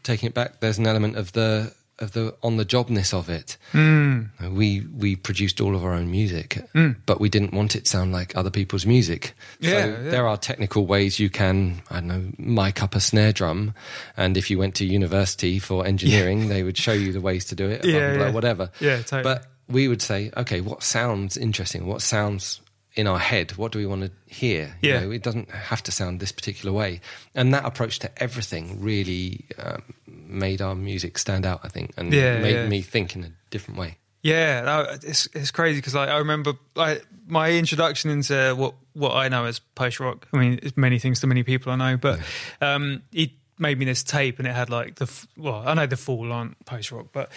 taking 0.08 0.28
it 0.28 0.34
back, 0.34 0.60
there's 0.62 0.78
an 0.80 0.88
element 0.88 1.16
of 1.18 1.34
the 1.34 1.74
of 2.00 2.12
the 2.12 2.36
on 2.44 2.58
the 2.58 2.66
jobness 2.66 3.12
of 3.12 3.28
it. 3.28 3.58
Mm. 3.74 4.30
We 4.54 4.82
we 4.96 5.16
produced 5.16 5.60
all 5.62 5.76
of 5.76 5.84
our 5.84 5.94
own 6.00 6.12
music, 6.12 6.50
Mm. 6.76 6.96
but 7.08 7.20
we 7.20 7.28
didn't 7.30 7.54
want 7.54 7.76
it 7.76 7.86
to 7.86 7.90
sound 7.90 8.12
like 8.14 8.36
other 8.38 8.52
people's 8.52 8.86
music. 8.86 9.34
Yeah, 9.60 9.70
so 9.72 9.78
yeah. 10.04 10.10
there 10.12 10.28
are 10.28 10.38
technical 10.38 10.86
ways 10.86 11.20
you 11.20 11.30
can, 11.32 11.82
I 11.90 11.96
don't 12.02 12.08
know, 12.08 12.24
mic 12.38 12.84
up 12.84 12.94
a 12.96 13.00
snare 13.00 13.34
drum, 13.34 13.74
and 14.16 14.38
if 14.38 14.50
you 14.52 14.60
went 14.60 14.76
to 14.76 14.86
university 14.86 15.58
for 15.60 15.88
engineering, 15.88 16.50
they 16.50 16.62
would 16.62 16.78
show 16.78 16.94
you 16.94 17.12
the 17.12 17.22
ways 17.22 17.46
to 17.46 17.56
do 17.56 17.68
it, 17.70 17.82
blah, 17.82 17.92
Yeah, 17.92 18.08
blah, 18.10 18.18
blah, 18.18 18.26
yeah. 18.28 18.32
whatever. 18.34 18.70
Yeah, 18.80 18.98
totally. 18.98 19.24
But 19.24 19.48
we 19.68 19.88
would 19.88 20.02
say, 20.04 20.30
okay, 20.38 20.62
what 20.62 20.84
sounds 20.84 21.36
interesting? 21.36 21.88
What 21.88 22.02
sounds 22.04 22.62
in 22.98 23.08
our 23.08 23.20
head? 23.20 23.52
What 23.58 23.72
do 23.72 23.80
we 23.80 23.86
want 23.86 24.02
to 24.04 24.12
hear? 24.34 24.76
You 24.82 24.90
Yeah. 24.90 25.00
know, 25.02 25.12
it 25.12 25.24
doesn't 25.24 25.50
have 25.52 25.82
to 25.84 25.92
sound 25.92 26.20
this 26.20 26.32
particular 26.32 26.72
way. 26.72 27.02
And 27.36 27.54
that 27.54 27.66
approach 27.66 28.00
to 28.00 28.10
everything 28.24 28.82
really 28.82 29.46
um, 29.60 29.84
made 30.08 30.62
our 30.62 30.76
music 30.76 31.18
stand 31.18 31.46
out, 31.46 31.62
I 31.64 31.68
think, 31.70 31.92
and 31.98 32.14
Yeah, 32.14 32.42
made 32.42 32.54
yeah. 32.56 32.68
me 32.68 32.82
think 32.82 33.16
in 33.16 33.24
a 33.24 33.32
different 33.50 33.80
way. 33.80 33.98
Yeah, 34.24 34.96
it's 35.04 35.28
it's 35.34 35.52
crazy 35.52 35.78
because 35.80 35.94
like 35.96 36.10
I 36.10 36.18
remember 36.18 36.54
like 36.76 37.06
my 37.28 37.52
introduction 37.52 38.10
into 38.10 38.56
what 38.58 38.74
what 38.94 39.14
I 39.16 39.30
know 39.30 39.46
as 39.46 39.60
post 39.76 40.00
rock. 40.00 40.28
I 40.34 40.38
mean, 40.38 40.60
it's 40.64 40.76
many 40.76 41.00
things 41.00 41.20
to 41.22 41.28
many 41.28 41.44
people 41.44 41.72
I 41.72 41.76
know, 41.76 41.98
but 41.98 42.20
um, 42.60 43.04
he 43.12 43.38
made 43.60 43.78
me 43.80 43.86
this 43.86 44.04
tape 44.04 44.40
and 44.40 44.48
it 44.48 44.54
had 44.56 44.70
like 44.70 44.96
the 44.96 45.08
well, 45.38 45.64
I 45.66 45.76
know 45.76 45.86
the 45.86 45.96
Fall 45.98 46.32
aren't 46.34 46.64
post 46.66 46.92
rock, 46.92 47.08
but 47.14 47.32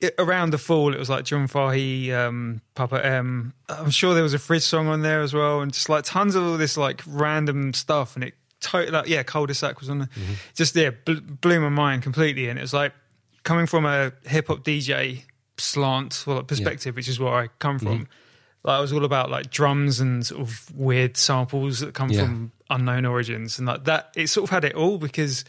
it, 0.00 0.14
around 0.18 0.50
the 0.50 0.58
Fall 0.58 0.94
it 0.94 0.98
was 0.98 1.10
like 1.10 1.24
John 1.24 1.46
Fahey, 1.46 2.12
um, 2.12 2.60
Papa 2.74 3.04
M. 3.04 3.52
I'm 3.68 3.90
sure 3.90 4.14
there 4.14 4.22
was 4.22 4.34
a 4.34 4.38
Fridge 4.38 4.62
song 4.62 4.88
on 4.88 5.02
there 5.02 5.20
as 5.20 5.34
well, 5.34 5.60
and 5.60 5.72
just 5.72 5.88
like 5.88 6.04
tons 6.04 6.34
of 6.34 6.42
all 6.44 6.56
this 6.56 6.76
like 6.76 7.02
random 7.06 7.72
stuff, 7.74 8.14
and 8.16 8.24
it 8.24 8.34
totally 8.60 8.92
like 8.92 9.08
yeah, 9.08 9.22
cul-de-sac 9.22 9.80
was 9.80 9.88
on 9.90 9.98
there. 10.00 10.08
Just 10.54 10.74
yeah, 10.76 10.90
bl- 11.04 11.20
blew 11.40 11.60
my 11.60 11.68
mind 11.68 12.02
completely, 12.02 12.48
and 12.48 12.58
it 12.58 12.62
was 12.62 12.72
like 12.74 12.92
coming 13.42 13.66
from 13.66 13.84
a 13.86 14.12
hip 14.26 14.48
hop 14.48 14.64
DJ 14.64 15.24
slant 15.58 16.24
or 16.26 16.36
like 16.36 16.46
perspective, 16.46 16.96
which 16.96 17.08
is 17.08 17.20
where 17.20 17.32
I 17.34 17.48
come 17.58 17.78
from. 17.78 18.08
Like 18.62 18.76
I 18.76 18.80
was 18.80 18.92
all 18.92 19.04
about 19.04 19.30
like 19.30 19.50
drums 19.50 20.00
and 20.00 20.24
sort 20.26 20.40
of 20.42 20.70
weird 20.76 21.16
samples 21.16 21.80
that 21.80 21.94
come 21.94 22.10
Yeah. 22.10 22.22
from 22.24 22.52
unknown 22.68 23.04
origins, 23.06 23.58
and 23.58 23.66
like 23.66 23.84
that. 23.84 24.12
It 24.16 24.28
sort 24.28 24.44
of 24.44 24.50
had 24.50 24.64
it 24.64 24.74
all 24.74 24.98
because 24.98 25.44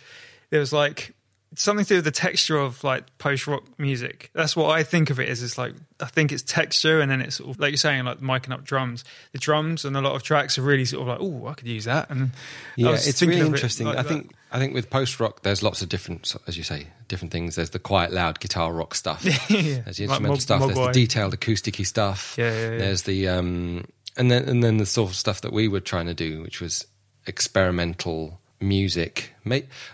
there 0.50 0.60
was 0.60 0.72
like 0.74 1.14
something 1.56 1.84
to 1.86 1.90
do 1.90 1.96
with 1.96 2.06
the 2.06 2.12
texture 2.12 2.58
of 2.58 2.84
like 2.84 3.18
post 3.18 3.46
rock 3.48 3.64
music. 3.78 4.30
That's 4.34 4.56
what 4.56 4.70
I 4.70 4.84
think 4.84 5.10
of 5.10 5.20
it 5.20 5.28
as. 5.30 5.44
It's 5.44 5.58
like 5.58 5.74
I 6.00 6.06
think 6.06 6.32
it's 6.32 6.44
texture, 6.44 7.02
and 7.02 7.12
then 7.12 7.22
it's 7.22 7.36
sort 7.36 7.50
of 7.50 7.60
like 7.60 7.72
you're 7.72 7.78
saying, 7.78 8.06
like 8.06 8.20
miking 8.20 8.52
up 8.52 8.64
drums. 8.64 9.04
The 9.34 9.38
drums 9.40 9.84
and 9.86 9.96
a 9.98 10.02
lot 10.02 10.16
of 10.16 10.24
tracks 10.24 10.58
are 10.58 10.62
really 10.62 10.86
sort 10.86 11.02
of 11.02 11.08
like, 11.10 11.18
oh, 11.22 11.48
I 11.48 11.54
could 11.54 11.68
use 11.68 11.86
that. 11.86 12.10
And 12.10 12.32
Yeah, 12.76 12.92
it's 12.94 13.22
really 13.22 13.40
of 13.42 13.48
it 13.48 13.48
interesting. 13.48 13.86
like 13.88 13.98
I 13.98 14.02
that. 14.04 14.08
think 14.10 14.32
I 14.52 14.60
think 14.60 14.74
with 14.74 14.90
post 14.90 15.20
rock, 15.20 15.44
there's 15.44 15.64
lots 15.64 15.82
of 15.82 15.90
different, 15.90 16.36
as 16.48 16.58
you 16.58 16.64
say, 16.64 16.88
different 17.08 17.32
things. 17.32 17.56
There's 17.56 17.70
the 17.70 17.80
quiet, 17.80 18.12
loud 18.12 18.40
guitar 18.40 18.72
rock 18.74 18.96
stuff. 18.96 19.24
Yeah. 19.50 19.80
There's 19.82 19.98
the 19.98 20.08
Like 20.08 20.22
instrumental 20.22 20.30
Mog- 20.30 20.42
stuff. 20.42 20.60
There's 20.74 20.88
the 20.88 20.92
detailed, 20.94 21.38
acousticy 21.38 21.86
stuff. 21.86 22.36
Yeah, 22.38 22.52
yeah, 22.52 22.72
yeah. 22.72 22.78
There's 22.78 23.04
the 23.04 23.28
um, 23.30 23.86
and 24.18 24.30
then 24.32 24.48
and 24.50 24.64
then 24.64 24.78
the 24.78 24.86
sort 24.86 25.10
of 25.10 25.16
stuff 25.16 25.42
that 25.42 25.54
we 25.54 25.68
were 25.68 25.80
trying 25.80 26.08
to 26.08 26.14
do, 26.14 26.42
which 26.42 26.60
was 26.62 26.86
experimental 27.28 28.40
music. 28.62 29.34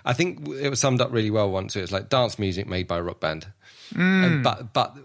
I 0.05 0.13
think 0.13 0.47
it 0.47 0.69
was 0.69 0.79
summed 0.79 1.01
up 1.01 1.11
really 1.11 1.31
well 1.31 1.49
once. 1.49 1.75
It 1.75 1.81
was 1.81 1.91
like 1.91 2.09
dance 2.09 2.37
music 2.39 2.67
made 2.67 2.87
by 2.87 2.97
a 2.97 3.01
rock 3.03 3.19
band, 3.19 3.47
Mm. 3.93 4.25
and, 4.25 4.43
but 4.43 4.73
but. 4.73 4.95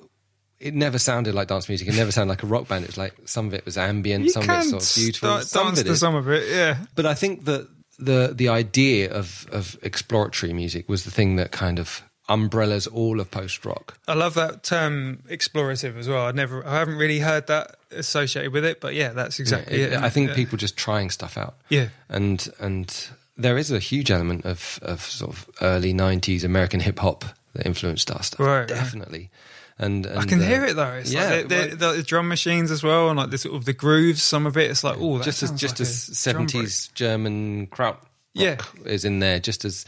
It 0.60 0.74
never 0.74 0.96
sounded 0.96 1.34
like 1.34 1.48
dance 1.48 1.68
music. 1.68 1.88
It 1.88 1.96
never 1.96 2.12
sounded 2.12 2.30
like 2.30 2.44
a 2.44 2.46
rock 2.46 2.68
band. 2.68 2.84
It 2.84 2.86
was 2.86 2.96
like 2.96 3.14
some 3.24 3.48
of 3.48 3.54
it 3.54 3.64
was 3.64 3.76
ambient, 3.76 4.26
you 4.26 4.30
some 4.30 4.48
of 4.48 4.60
it 4.60 4.62
sort 4.62 4.82
of 4.84 4.94
beautiful, 4.94 5.28
start- 5.28 5.46
some 5.48 5.66
dance 5.66 5.80
of 5.80 5.86
it 5.86 5.88
to 5.90 5.96
some 5.96 6.14
of 6.14 6.28
it. 6.28 6.48
Yeah, 6.48 6.76
But 6.94 7.04
I 7.04 7.14
think 7.14 7.46
that 7.46 7.66
the 7.98 8.32
the 8.32 8.48
idea 8.48 9.10
of 9.12 9.44
of 9.50 9.76
exploratory 9.82 10.52
music 10.52 10.88
was 10.88 11.02
the 11.02 11.10
thing 11.10 11.34
that 11.34 11.50
kind 11.50 11.80
of 11.80 12.04
umbrellas 12.28 12.86
all 12.86 13.18
of 13.18 13.28
post 13.32 13.64
rock. 13.64 13.98
I 14.06 14.14
love 14.14 14.34
that 14.34 14.62
term 14.62 15.24
explorative 15.28 15.98
as 15.98 16.06
well. 16.08 16.26
I 16.26 16.30
never, 16.30 16.64
I 16.64 16.74
haven't 16.78 16.94
really 16.96 17.18
heard 17.18 17.48
that 17.48 17.74
associated 17.90 18.52
with 18.52 18.64
it, 18.64 18.80
but 18.80 18.94
yeah, 18.94 19.08
that's 19.08 19.40
exactly 19.40 19.82
it. 19.82 19.94
I 19.94 20.10
think 20.10 20.28
yeah. 20.28 20.36
people 20.36 20.58
just 20.58 20.76
trying 20.76 21.10
stuff 21.10 21.36
out. 21.36 21.56
Yeah. 21.70 21.88
and 22.08 22.48
and 22.60 23.08
there 23.37 23.57
is 23.59 23.70
a 23.70 23.78
huge 23.78 24.11
element 24.11 24.45
of 24.45 24.78
of 24.83 25.03
sort 25.03 25.33
of 25.33 25.49
early 25.61 25.93
'90s 25.95 26.45
American 26.45 26.80
hip 26.80 26.99
hop 26.99 27.24
that 27.55 27.66
influenced 27.66 28.11
our 28.11 28.22
stuff. 28.22 28.41
Right, 28.41 28.66
definitely. 28.68 29.30
And, 29.78 30.07
and 30.07 30.18
I 30.20 30.24
can 30.26 30.41
uh, 30.41 30.45
hear 30.47 30.64
it 30.64 30.76
though. 30.76 30.93
It's 30.93 31.12
yeah, 31.12 31.30
like 31.30 31.49
the, 31.49 31.55
well- 31.57 31.93
the, 31.93 31.97
the 31.99 32.03
drum 32.03 32.28
machines 32.28 32.70
as 32.70 32.83
well, 32.83 33.09
and 33.09 33.18
like 33.18 33.30
the 33.30 33.39
sort 33.39 33.55
of 33.57 33.64
the 33.64 33.72
grooves. 33.72 34.22
Some 34.22 34.47
of 34.47 34.57
it, 34.57 34.70
it's 34.70 34.85
like 34.85 34.97
oh, 35.01 35.20
just 35.22 35.43
as 35.43 35.51
just 35.53 35.76
like 35.80 35.89
as 35.89 36.18
seventies 36.18 36.89
German 36.95 37.66
kraut 37.68 37.95
rock 37.97 38.07
Yeah. 38.35 38.57
is 38.85 39.05
in 39.05 39.18
there, 39.18 39.41
just 39.41 39.64
as 39.64 39.85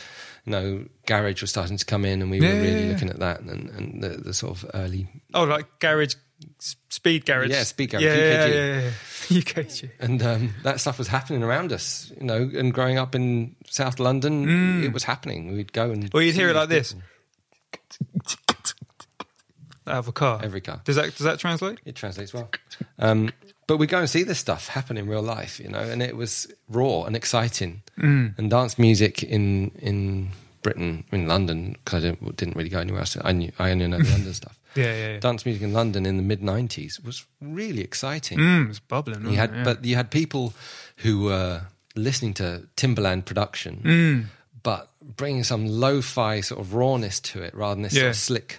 you 0.47 0.53
know, 0.53 0.85
garage 1.07 1.41
was 1.43 1.51
starting 1.51 1.77
to 1.77 1.85
come 1.85 2.05
in, 2.05 2.23
and 2.23 2.31
we 2.31 2.41
Yeah, 2.41 2.49
were 2.55 2.61
really 2.61 2.73
yeah, 2.73 2.87
yeah. 2.87 2.93
looking 2.93 3.11
at 3.11 3.19
that, 3.21 3.41
and, 3.41 3.71
and 3.71 4.03
the, 4.03 4.09
the 4.09 4.35
sort 4.35 4.63
of 4.63 4.71
early. 4.75 5.07
Oh, 5.33 5.45
like 5.45 5.67
garage, 5.79 6.15
speed 6.89 7.25
garage. 7.27 7.51
Yeah, 7.51 7.65
speed 7.65 7.91
garage, 7.91 8.03
Yeah, 8.05 8.15
yeah, 8.15 8.47
UKG. 8.47 8.55
yeah, 8.55 8.81
yeah. 8.81 9.41
UKG. 9.41 9.91
and 10.01 10.23
um, 10.23 10.55
that 10.63 10.81
stuff 10.81 10.99
was 10.99 11.09
happening 11.09 11.43
around 11.43 11.73
us, 11.73 12.13
you 12.21 12.27
know. 12.27 12.51
And 12.55 12.73
growing 12.73 12.99
up 12.99 13.15
in 13.15 13.57
South 13.69 13.99
London, 13.99 14.83
it 14.85 14.93
was 14.93 15.05
happening. 15.05 15.53
We'd 15.55 15.73
go 15.73 15.91
and 15.91 16.11
Well, 16.13 16.23
Mm. 16.23 16.27
you'd 16.27 16.35
hear 16.35 16.49
it 16.51 16.57
like 16.57 16.69
this 16.69 16.95
people. 16.95 17.09
out 19.87 19.99
of 19.99 20.09
a 20.09 20.13
car. 20.13 20.41
Every 20.43 20.61
car. 20.61 20.81
Does 20.85 20.97
that 20.97 21.05
does 21.17 21.25
that 21.25 21.39
translate? 21.39 21.79
It 21.85 21.95
translates 21.95 22.33
well. 22.33 22.51
Um, 22.99 23.31
but 23.67 23.77
we 23.79 23.87
go 23.87 23.99
and 23.99 24.09
see 24.11 24.23
this 24.23 24.39
stuff 24.39 24.69
happen 24.69 24.97
in 24.97 25.07
real 25.07 25.23
life, 25.23 25.59
you 25.61 25.69
know, 25.69 25.79
and 25.81 26.03
it 26.03 26.17
was 26.17 26.47
raw 26.69 27.05
and 27.05 27.17
exciting. 27.17 27.83
Mm. 27.99 28.39
And 28.39 28.51
dance 28.51 28.79
music 28.79 29.23
in 29.23 29.71
in 29.79 30.31
Britain, 30.65 31.05
in 31.13 31.29
London, 31.29 31.77
because 31.85 32.05
I 32.05 32.09
didn't, 32.09 32.37
didn't 32.37 32.57
really 32.57 32.69
go 32.71 32.81
anywhere 32.81 33.01
else. 33.03 33.17
I 33.23 33.31
knew 33.31 33.53
I 33.61 33.71
only 33.71 33.87
know 33.87 33.99
the 33.99 34.11
London 34.17 34.35
stuff. 34.35 34.59
Yeah, 34.75 34.87
yeah, 34.87 35.09
yeah. 35.13 35.19
Dance 35.21 35.47
music 35.47 35.63
in 35.63 35.73
London 35.73 36.05
in 36.07 36.17
the 36.17 36.23
mid 36.25 36.41
'90s 36.41 37.05
was 37.05 37.25
really 37.41 37.83
exciting. 37.83 38.39
Mm, 38.39 38.67
was 38.69 38.81
bubbling. 38.81 39.25
You 39.31 39.37
had, 39.37 39.51
it? 39.51 39.57
Yeah. 39.59 39.65
but 39.65 39.85
you 39.85 39.95
had 39.95 40.11
people 40.11 40.53
who 40.97 41.23
were 41.25 41.63
listening 41.95 42.35
to 42.35 42.67
Timbaland 42.77 43.25
production, 43.25 43.81
Mm. 43.85 44.25
but 44.65 44.91
bringing 45.17 45.45
some 45.45 45.67
lo-fi 45.69 46.41
sort 46.41 46.61
of 46.61 46.75
rawness 46.75 47.21
to 47.21 47.41
it 47.43 47.55
rather 47.55 47.77
than 47.77 47.83
this 47.83 47.95
sort 47.95 48.07
of 48.07 48.17
slick, 48.17 48.59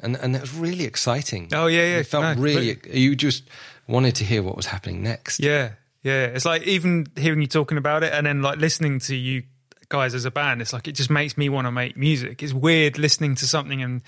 and 0.00 0.14
and 0.16 0.36
it 0.36 0.40
was 0.42 0.54
really 0.54 0.84
exciting. 0.84 1.48
Oh, 1.52 1.66
yeah, 1.66 1.80
yeah. 1.82 1.96
It 1.98 2.06
felt 2.06 2.36
No, 2.36 2.42
really. 2.42 2.78
You 2.92 3.16
just 3.16 3.42
wanted 3.88 4.14
to 4.16 4.24
hear 4.24 4.42
what 4.42 4.54
was 4.56 4.66
happening 4.66 5.02
next. 5.02 5.40
Yeah, 5.40 5.70
yeah. 6.04 6.26
It's 6.26 6.44
like 6.44 6.62
even 6.62 7.06
hearing 7.16 7.40
you 7.40 7.48
talking 7.48 7.78
about 7.78 8.04
it 8.04 8.12
and 8.12 8.26
then 8.26 8.40
like 8.42 8.58
listening 8.58 9.00
to 9.00 9.16
you 9.16 9.42
guys 9.88 10.14
as 10.14 10.24
a 10.24 10.30
band, 10.30 10.60
it's 10.62 10.72
like 10.72 10.88
it 10.88 10.92
just 10.92 11.10
makes 11.10 11.36
me 11.36 11.48
want 11.48 11.66
to 11.66 11.70
make 11.72 11.96
music. 11.96 12.42
It's 12.42 12.52
weird 12.52 12.98
listening 12.98 13.34
to 13.36 13.46
something 13.46 13.82
and 13.82 14.02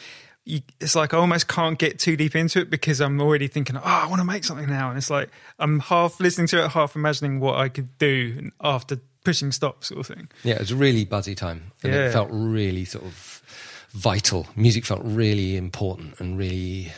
you, 0.45 0.61
it's 0.81 0.95
like 0.95 1.13
I 1.13 1.19
almost 1.19 1.47
can't 1.49 1.79
get 1.79 1.99
too 1.99 2.17
deep 2.17 2.35
into 2.35 2.61
it 2.61 2.71
because 2.71 3.01
I'm 3.01 3.21
already 3.21 3.49
thinking, 3.49 3.77
oh, 3.77 3.83
I 3.85 4.07
want 4.09 4.21
to 4.21 4.25
make 4.25 4.45
something 4.45 4.69
now. 4.69 4.89
And 4.89 4.97
it's 4.97 5.11
like 5.11 5.29
I'm 5.59 5.81
half 5.81 6.21
listening 6.21 6.47
to 6.49 6.65
it, 6.65 6.71
half 6.71 6.97
imagining 6.97 7.39
what 7.41 7.57
I 7.57 7.69
could 7.69 7.97
do 7.99 8.51
after 8.61 8.99
pushing 9.25 9.53
stop, 9.53 9.85
sort 9.85 10.01
of 10.01 10.07
thing. 10.07 10.29
Yeah, 10.45 10.55
it 10.55 10.61
was 10.61 10.71
a 10.71 10.77
really 10.77 11.05
buzzy 11.05 11.35
time, 11.35 11.73
and 11.83 11.93
Yeah. 11.93 12.07
it 12.09 12.13
felt 12.13 12.29
really 12.33 12.87
sort 12.87 13.05
of 13.05 13.43
vital. 13.91 14.47
Music 14.57 14.87
felt 14.87 15.03
really 15.05 15.57
important 15.57 16.19
and 16.19 16.39
really 16.39 16.93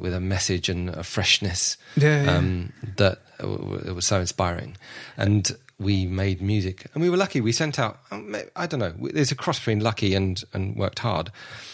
with 0.00 0.12
a 0.12 0.20
message 0.20 0.68
and 0.68 0.90
a 0.90 1.02
freshness 1.04 1.76
Yeah, 1.96 2.24
yeah. 2.24 2.36
um, 2.36 2.72
that 2.96 3.20
it 3.38 3.94
was 3.94 4.06
so 4.06 4.18
inspiring. 4.20 4.76
And 5.16 5.56
we 5.78 6.06
made 6.06 6.42
music, 6.42 6.86
and 6.92 7.02
we 7.02 7.08
were 7.10 7.16
lucky. 7.16 7.40
We 7.40 7.52
sent 7.52 7.78
out. 7.78 8.00
um, 8.10 8.34
I 8.56 8.66
don't 8.66 8.80
know. 8.80 8.94
There's 9.12 9.30
a 9.30 9.36
cross 9.36 9.58
between 9.58 9.80
lucky 9.80 10.14
and 10.14 10.42
and 10.52 10.76
worked 10.76 10.98
hard. 10.98 11.30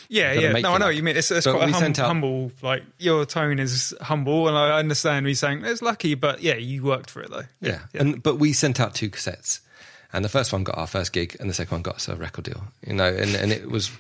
Yeah, 0.09 0.33
yeah. 0.33 0.53
No, 0.53 0.75
I 0.75 0.79
know 0.79 0.89
you 0.89 1.03
mean. 1.03 1.17
It's, 1.17 1.31
it's 1.31 1.47
quite 1.47 1.69
a 1.71 1.73
hum, 1.73 1.81
sent 1.81 1.99
out- 1.99 2.07
humble. 2.09 2.53
Like 2.63 2.83
your 2.99 3.25
tone 3.25 3.59
is 3.59 3.95
humble, 4.03 4.47
and 4.49 4.57
I 4.57 4.79
understand 4.79 5.27
you 5.27 5.35
saying 5.35 5.65
it's 5.65 5.81
lucky, 5.83 6.15
but 6.15 6.43
yeah, 6.43 6.57
you 6.57 6.83
worked 6.83 7.11
for 7.11 7.23
it 7.23 7.31
though. 7.31 7.45
Yeah. 7.61 7.81
And 7.95 8.23
but 8.23 8.37
we 8.39 8.53
sent 8.53 8.79
out 8.81 8.95
two 8.95 9.09
cassettes. 9.11 9.61
And 10.13 10.25
the 10.25 10.29
first 10.29 10.53
one 10.53 10.63
got 10.63 10.79
our 10.79 10.87
first 10.87 11.13
gig 11.13 11.37
and 11.41 11.51
the 11.51 11.55
second 11.55 11.73
one 11.73 11.83
got 11.83 11.97
us 11.97 12.07
a 12.09 12.15
record 12.15 12.45
deal. 12.45 12.63
You 12.87 12.93
know, 12.93 13.07
and, 13.13 13.35
and 13.35 13.51
it 13.51 13.69
was 13.69 13.91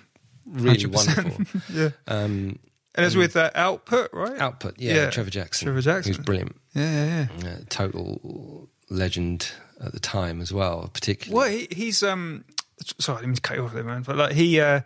really 0.47 0.79
100%. 0.79 0.93
wonderful. 0.95 1.61
yeah. 1.75 1.89
Um 2.07 2.61
And 2.95 3.05
it's 3.05 3.17
with 3.17 3.37
uh, 3.37 3.51
output, 3.57 4.11
right? 4.13 4.39
output, 4.39 4.75
yeah, 4.79 4.95
Yeah. 4.95 5.11
Trevor 5.11 5.31
Jackson. 5.31 5.67
Trevor 5.67 5.81
Jackson. 5.81 6.15
Who's 6.15 6.25
brilliant. 6.25 6.55
Yeah, 6.73 6.93
yeah, 7.07 7.27
yeah. 7.43 7.49
Uh, 7.49 7.57
total 7.69 8.69
legend 8.91 9.51
at 9.83 9.93
the 9.93 10.01
time 10.01 10.41
as 10.41 10.53
well, 10.53 10.91
particularly. 10.93 11.35
Well, 11.51 11.59
he, 11.69 11.75
he's 11.75 12.03
um. 12.03 12.45
Sorry, 12.99 13.25
let 13.27 13.35
to 13.37 13.41
cut 13.41 13.57
you 13.57 13.65
off 13.65 13.73
there, 13.73 13.85
man. 13.85 14.03
But 14.03 14.17
like 14.17 14.33
he, 14.33 14.61
uh, 14.61 14.81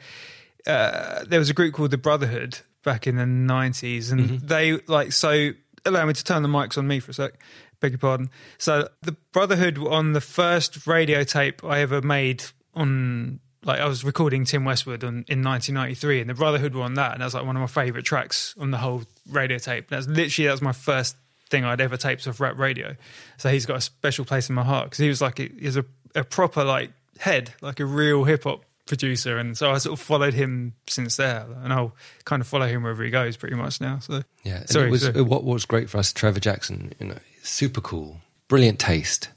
uh, 0.66 1.24
there 1.24 1.39
was 1.39 1.51
a 1.51 1.55
group 1.55 1.74
called 1.74 1.91
the 1.91 1.99
Brotherhood 1.99 2.59
back 2.84 3.07
in 3.07 3.16
the 3.16 3.26
nineties, 3.26 4.11
and 4.12 4.20
Mm-hmm. 4.20 4.47
they 4.47 4.72
like 4.86 5.12
so. 5.12 5.51
Allow 5.84 6.07
me 6.07 6.12
to 6.12 6.24
turn 6.24 6.43
the 6.43 6.49
mics 6.49 6.76
on 6.76 6.86
me 6.86 7.01
for 7.01 7.12
a 7.12 7.14
sec. 7.14 7.32
Beg 7.80 7.93
your 7.93 7.99
pardon. 7.99 8.30
So 8.59 8.89
the 9.03 9.12
Brotherhood 9.32 9.78
on 9.78 10.12
the 10.12 10.20
first 10.20 10.86
radio 10.86 11.24
tape 11.24 11.64
I 11.64 11.80
ever 11.80 12.03
made 12.03 12.45
on. 12.74 13.41
Like 13.64 13.80
I 13.80 13.86
was 13.89 14.05
recording 14.05 14.45
Tim 14.45 14.64
Westwood 14.64 15.03
on, 15.03 15.24
in 15.28 15.43
1993, 15.43 16.20
and 16.20 16.30
the 16.30 16.34
Brotherhood 16.34 16.74
were 16.74 16.82
on 16.82 16.95
that, 16.95 17.12
and 17.12 17.22
that's 17.22 17.34
like 17.34 17.45
one 17.45 17.57
of 17.57 17.61
my 17.61 17.66
favorite 17.66 18.05
tracks 18.05 18.55
on 18.59 18.70
the 18.70 18.78
whole 18.78 19.03
radio 19.28 19.59
tape. 19.59 19.89
That's 19.89 20.07
literally 20.07 20.47
that 20.47 20.53
was 20.53 20.62
my 20.62 20.72
first 20.72 21.16
thing 21.51 21.64
I'd 21.64 21.80
ever 21.80 21.96
taped 21.96 22.26
off 22.28 22.40
rap 22.40 22.59
radio. 22.59 22.96
So 23.38 23.49
he's 23.51 23.66
got 23.66 23.76
a 23.76 23.80
special 23.80 24.24
place 24.24 24.49
in 24.49 24.55
my 24.55 24.64
heart 24.64 24.86
because 24.86 24.99
he 24.99 25.09
was 25.09 25.20
like 25.20 25.38
he's 25.38 25.76
a, 25.76 25.84
a 26.14 26.24
proper 26.24 26.64
like 26.64 26.90
head, 27.18 27.55
like 27.61 27.80
a 27.80 27.84
real 27.86 28.24
hip 28.24 28.44
hop 28.44 28.62
producer, 28.86 29.36
and 29.36 29.57
so 29.57 29.70
I 29.70 29.78
sort 29.78 29.99
of 29.99 30.05
followed 30.05 30.32
him 30.34 30.72
since 30.88 31.16
there, 31.16 31.46
and 31.62 31.72
I'll 31.72 31.94
kind 32.24 32.40
of 32.40 32.46
follow 32.49 32.66
him 32.66 32.82
wherever 32.84 33.03
he 33.05 33.11
goes, 33.11 33.36
pretty 33.36 33.55
much 33.57 33.80
now. 33.80 33.99
So 33.99 34.22
Yeah, 34.44 34.64
Sorry, 34.66 34.88
it 34.88 34.90
was 34.90 35.03
sorry. 35.03 35.20
what 35.22 35.44
was 35.44 35.64
great 35.66 35.90
for 35.90 35.99
us. 35.99 36.12
Trevor 36.12 36.40
Jackson, 36.40 36.92
you 36.99 37.09
know, 37.09 37.18
super 37.42 37.80
cool, 37.82 38.20
brilliant 38.49 38.78
taste, 38.78 39.28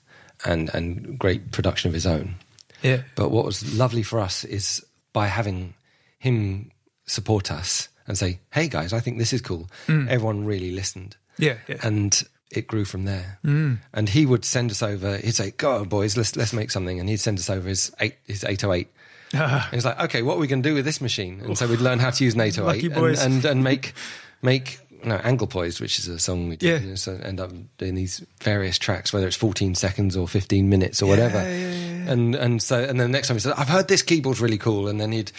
and 0.46 0.70
and 0.74 1.20
great 1.20 1.52
production 1.52 1.90
of 1.90 1.94
his 1.94 2.06
own. 2.08 2.36
yeah, 2.82 3.02
But 3.16 3.32
what 3.32 3.46
was 3.46 3.78
lovely 3.78 4.04
for 4.04 4.20
us 4.20 4.44
is 4.46 4.84
by 5.14 5.28
having 5.28 5.74
him 6.20 6.72
support 7.06 7.52
us 7.52 7.90
and 8.08 8.18
say, 8.18 8.40
"Hey 8.52 8.68
guys, 8.70 8.94
I 8.94 9.00
think 9.02 9.18
this 9.18 9.34
is 9.34 9.42
cool." 9.42 9.70
Mm. 9.88 10.08
Everyone 10.08 10.46
really 10.46 10.72
listened, 10.72 11.18
yeah, 11.42 11.56
yeah. 11.68 11.78
and 11.84 12.24
it 12.52 12.68
grew 12.68 12.86
from 12.86 13.04
there. 13.06 13.40
Mm. 13.44 13.80
And 13.94 14.08
he 14.10 14.26
would 14.26 14.46
send 14.46 14.72
us 14.72 14.82
over. 14.82 15.18
He'd 15.18 15.36
say, 15.36 15.52
"Go 15.52 15.78
on, 15.80 15.90
boys, 15.90 16.16
let's 16.16 16.36
let's 16.38 16.54
make 16.54 16.72
something," 16.72 17.00
and 17.00 17.10
he'd 17.10 17.18
send 17.20 17.40
us 17.40 17.50
over 17.50 17.68
his 17.68 17.92
eight 18.00 18.16
his 18.26 18.44
eight 18.46 18.64
oh 18.64 18.72
eight. 18.74 18.88
And 19.34 19.74
he's 19.74 19.86
like, 19.86 20.00
"Okay, 20.00 20.22
what 20.22 20.36
are 20.36 20.40
we 20.40 20.48
going 20.48 20.62
to 20.64 20.70
do 20.70 20.76
with 20.76 20.86
this 20.86 21.02
machine?" 21.02 21.42
And 21.44 21.58
so 21.58 21.68
we'd 21.68 21.80
learn 21.82 22.00
how 22.00 22.10
to 22.12 22.24
use 22.24 22.36
an 22.36 22.42
eight 22.42 22.58
oh 22.60 22.70
eight 22.70 22.86
and 22.92 23.44
and 23.46 23.64
make 23.64 23.94
make. 24.42 24.80
No, 25.04 25.18
Anglepoise, 25.18 25.82
which 25.82 25.98
is 25.98 26.08
a 26.08 26.20
song 26.20 26.48
we 26.48 26.58
did, 26.58 26.68
Yeah. 26.68 26.78
you 26.80 26.90
know, 26.90 26.96
so 26.96 27.14
end 27.24 27.40
up 27.40 27.50
doing 27.80 27.96
these 27.96 28.24
various 28.44 28.78
tracks, 28.78 29.12
whether 29.12 29.26
it's 29.26 29.36
14 29.36 29.74
seconds 29.74 30.16
or 30.16 30.28
15 30.28 30.70
minutes 30.70 31.02
or 31.02 31.08
whatever. 31.08 31.40
yeah, 31.40 31.72
yeah, 31.72 32.12
And 32.12 32.36
and 32.36 32.62
so 32.62 32.78
and 32.84 33.00
then 33.00 33.10
the 33.12 33.18
next 33.18 33.28
time 33.30 33.36
he 33.38 33.42
said, 33.42 33.54
"I've 33.58 33.68
heard 33.68 33.88
this 33.88 34.04
keyboard's 34.04 34.40
really 34.42 34.60
cool," 34.60 34.88
and 34.88 35.02
then 35.02 35.12
he'd 35.12 35.32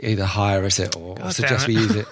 either 0.00 0.24
hire 0.24 0.64
us 0.64 0.78
it 0.78 0.94
or, 0.94 1.16
God 1.16 1.32
suggest 1.34 1.66
damn 1.66 1.74
we 1.74 1.82
use 1.82 1.96
it, 1.96 2.06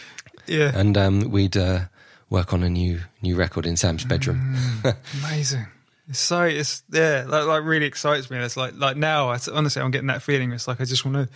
yeah. 0.46 0.70
and 0.78 0.98
um, 0.98 1.30
we'd 1.30 1.56
uh, 1.56 1.84
work 2.30 2.52
on 2.54 2.62
a 2.62 2.70
new 2.70 3.00
new 3.20 3.36
record 3.36 3.66
in 3.66 3.76
Sam's 3.76 4.04
bedroom. 4.04 4.54
Mm. 4.82 4.96
Amazing. 5.24 5.66
It's 6.08 6.18
so 6.18 6.42
it's 6.42 6.82
yeah, 6.90 7.24
like, 7.28 7.46
like 7.46 7.62
really 7.64 7.86
excites 7.86 8.30
me. 8.30 8.38
It's 8.38 8.56
like 8.56 8.74
like 8.76 8.96
now, 8.96 9.28
I, 9.30 9.38
honestly, 9.52 9.82
I'm 9.82 9.90
getting 9.90 10.08
that 10.08 10.22
feeling. 10.22 10.52
It's 10.52 10.66
like 10.66 10.80
I 10.80 10.84
just 10.84 11.04
want 11.04 11.28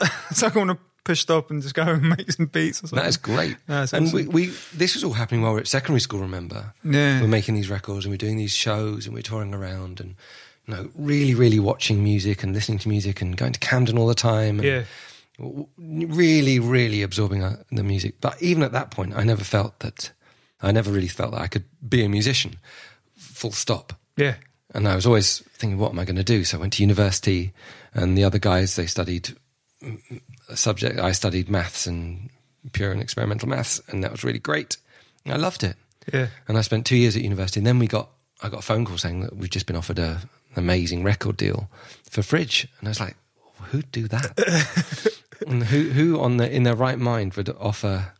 to. 0.00 0.10
it's 0.30 0.42
like 0.42 0.54
I 0.54 0.58
want 0.58 0.70
to 0.70 0.78
push 1.04 1.20
stop 1.20 1.50
and 1.50 1.62
just 1.62 1.74
go 1.74 1.82
and 1.82 2.08
make 2.16 2.30
some 2.30 2.46
beats 2.46 2.82
or 2.82 2.86
something. 2.86 3.02
That 3.02 3.08
is 3.08 3.16
great. 3.16 3.56
And 3.68 4.12
we, 4.12 4.22
awesome. 4.22 4.32
we 4.32 4.46
this 4.74 4.94
was 4.94 5.02
all 5.04 5.12
happening 5.12 5.42
while 5.42 5.52
we 5.52 5.56
were 5.56 5.60
at 5.60 5.68
secondary 5.68 6.00
school. 6.00 6.20
Remember, 6.20 6.72
Yeah. 6.84 7.20
we're 7.20 7.28
making 7.28 7.54
these 7.54 7.68
records 7.70 8.04
and 8.04 8.12
we're 8.12 8.16
doing 8.18 8.36
these 8.36 8.52
shows 8.52 9.06
and 9.06 9.14
we're 9.14 9.22
touring 9.22 9.54
around 9.54 10.00
and 10.00 10.14
you 10.66 10.74
know 10.74 10.90
really 10.94 11.34
really 11.34 11.58
watching 11.58 12.02
music 12.04 12.42
and 12.42 12.54
listening 12.54 12.78
to 12.78 12.88
music 12.88 13.20
and 13.20 13.36
going 13.36 13.52
to 13.52 13.60
Camden 13.60 13.98
all 13.98 14.06
the 14.06 14.14
time. 14.14 14.58
And 14.60 14.64
Yeah. 14.64 14.82
Really 15.78 16.58
really 16.58 17.02
absorbing 17.02 17.42
uh, 17.42 17.62
the 17.70 17.82
music. 17.82 18.20
But 18.20 18.40
even 18.42 18.62
at 18.62 18.72
that 18.72 18.90
point, 18.90 19.14
I 19.16 19.24
never 19.24 19.44
felt 19.44 19.78
that. 19.80 20.12
I 20.62 20.72
never 20.72 20.90
really 20.90 21.08
felt 21.08 21.32
that 21.32 21.40
I 21.40 21.46
could 21.46 21.64
be 21.86 22.04
a 22.04 22.08
musician. 22.08 22.56
Full 23.16 23.52
stop. 23.52 23.94
Yeah. 24.16 24.34
And 24.74 24.86
I 24.86 24.94
was 24.94 25.06
always 25.06 25.38
thinking, 25.54 25.78
what 25.78 25.92
am 25.92 25.98
I 25.98 26.04
going 26.04 26.16
to 26.16 26.24
do? 26.24 26.44
So 26.44 26.58
I 26.58 26.60
went 26.60 26.74
to 26.74 26.82
university, 26.82 27.52
and 27.94 28.16
the 28.16 28.24
other 28.24 28.38
guys 28.38 28.76
they 28.76 28.86
studied 28.86 29.30
a 30.48 30.56
subject. 30.56 30.98
I 30.98 31.12
studied 31.12 31.48
maths 31.48 31.86
and 31.86 32.30
pure 32.72 32.92
and 32.92 33.00
experimental 33.00 33.48
maths, 33.48 33.80
and 33.88 34.04
that 34.04 34.12
was 34.12 34.24
really 34.24 34.38
great. 34.38 34.76
I 35.26 35.36
loved 35.36 35.64
it. 35.64 35.76
Yeah. 36.12 36.28
And 36.48 36.58
I 36.58 36.60
spent 36.62 36.86
two 36.86 36.96
years 36.96 37.16
at 37.16 37.22
university, 37.22 37.60
and 37.60 37.66
then 37.66 37.78
we 37.78 37.86
got 37.86 38.10
I 38.42 38.48
got 38.48 38.60
a 38.60 38.62
phone 38.62 38.84
call 38.84 38.98
saying 38.98 39.20
that 39.20 39.36
we've 39.36 39.50
just 39.50 39.66
been 39.66 39.76
offered 39.76 39.98
a, 39.98 40.22
an 40.54 40.56
amazing 40.56 41.04
record 41.04 41.36
deal 41.36 41.68
for 42.08 42.22
Fridge, 42.22 42.68
and 42.78 42.88
I 42.88 42.90
was 42.90 43.00
like, 43.00 43.16
who'd 43.70 43.90
do 43.92 44.08
that? 44.08 45.14
and 45.46 45.62
who 45.64 45.90
who 45.90 46.20
on 46.20 46.36
the 46.38 46.50
in 46.50 46.62
their 46.64 46.76
right 46.76 46.98
mind 46.98 47.34
would 47.34 47.48
offer 47.58 48.12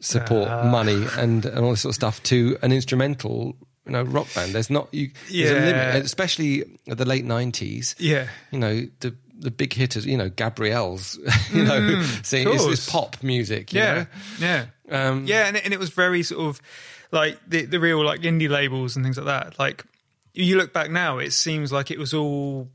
support, 0.00 0.48
Ah. 0.48 0.64
money, 0.70 1.06
and 1.16 1.44
and 1.46 1.64
all 1.64 1.70
this 1.70 1.82
sort 1.82 1.90
of 1.92 1.96
stuff 1.96 2.22
to 2.24 2.56
an 2.62 2.72
instrumental? 2.72 3.56
You 3.86 3.92
know, 3.92 4.02
rock 4.02 4.32
band. 4.34 4.54
There's 4.54 4.70
not 4.70 4.88
you. 4.92 5.10
There's 5.30 5.50
a 5.50 5.54
Yeah. 5.54 5.64
limit, 5.92 6.04
especially 6.06 6.64
at 6.88 6.96
the 6.98 7.04
late 7.04 7.24
'90s. 7.26 7.94
Yeah. 7.98 8.28
You 8.50 8.58
know 8.58 8.86
the 9.00 9.14
the 9.38 9.50
big 9.50 9.72
hitters. 9.74 10.06
You 10.06 10.16
know, 10.16 10.28
Gabrielle's. 10.30 11.18
You 11.52 11.64
know, 11.64 12.02
seeing 12.22 12.48
it's, 12.48 12.64
it's 12.64 12.86
Mm, 12.88 12.90
pop 12.92 13.22
music. 13.22 13.72
You 13.72 13.80
Yeah. 13.80 14.04
Yeah. 14.40 14.64
Um, 14.90 15.26
Yeah, 15.26 15.46
and 15.46 15.56
it, 15.56 15.64
and 15.64 15.74
it 15.74 15.78
was 15.80 15.90
very 15.90 16.22
sort 16.22 16.40
of 16.48 16.60
like 17.12 17.38
the 17.46 17.66
the 17.66 17.78
real 17.78 18.02
like 18.04 18.20
indie 18.22 18.48
labels 18.48 18.96
and 18.96 19.04
things 19.04 19.16
like 19.18 19.26
that. 19.26 19.58
Like 19.58 19.84
you 20.32 20.56
look 20.56 20.72
back 20.72 20.90
now, 20.90 21.18
it 21.18 21.32
seems 21.32 21.70
like 21.70 21.90
it 21.90 21.98
was 21.98 22.14
all 22.14 22.68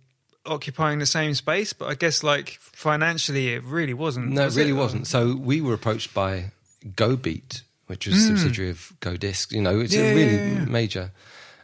occupying 0.49 0.99
the 0.99 1.05
same 1.05 1.33
space, 1.35 1.73
but 1.73 1.87
I 1.89 1.95
guess 1.95 2.23
like 2.23 2.57
financially, 2.61 3.53
it 3.53 3.63
really 3.63 3.93
wasn't. 3.93 4.29
No, 4.31 4.45
was 4.45 4.57
it 4.57 4.61
really 4.61 4.71
it? 4.71 4.81
wasn't. 4.81 5.07
So 5.07 5.35
we 5.35 5.61
were 5.61 5.73
approached 5.73 6.13
by 6.13 6.51
Go 6.95 7.15
Beat, 7.15 7.63
which 7.87 8.07
was 8.07 8.15
a 8.17 8.27
subsidiary 8.27 8.69
of 8.71 8.91
Go 8.99 9.15
Disc. 9.17 9.51
You 9.51 9.61
know, 9.61 9.79
it's 9.79 9.93
Hmm. 9.93 9.99
Yeah, 10.01 10.05
a 10.07 10.15
really 10.15 10.35
yeah, 10.37 10.53
yeah. 10.59 10.65
major, 10.65 11.11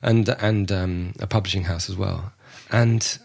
and 0.01 0.29
and 0.29 0.71
um, 0.71 1.13
a 1.19 1.27
publishing 1.27 1.63
house 1.63 1.89
as 1.89 1.95
well. 1.97 2.31
And 2.71 3.17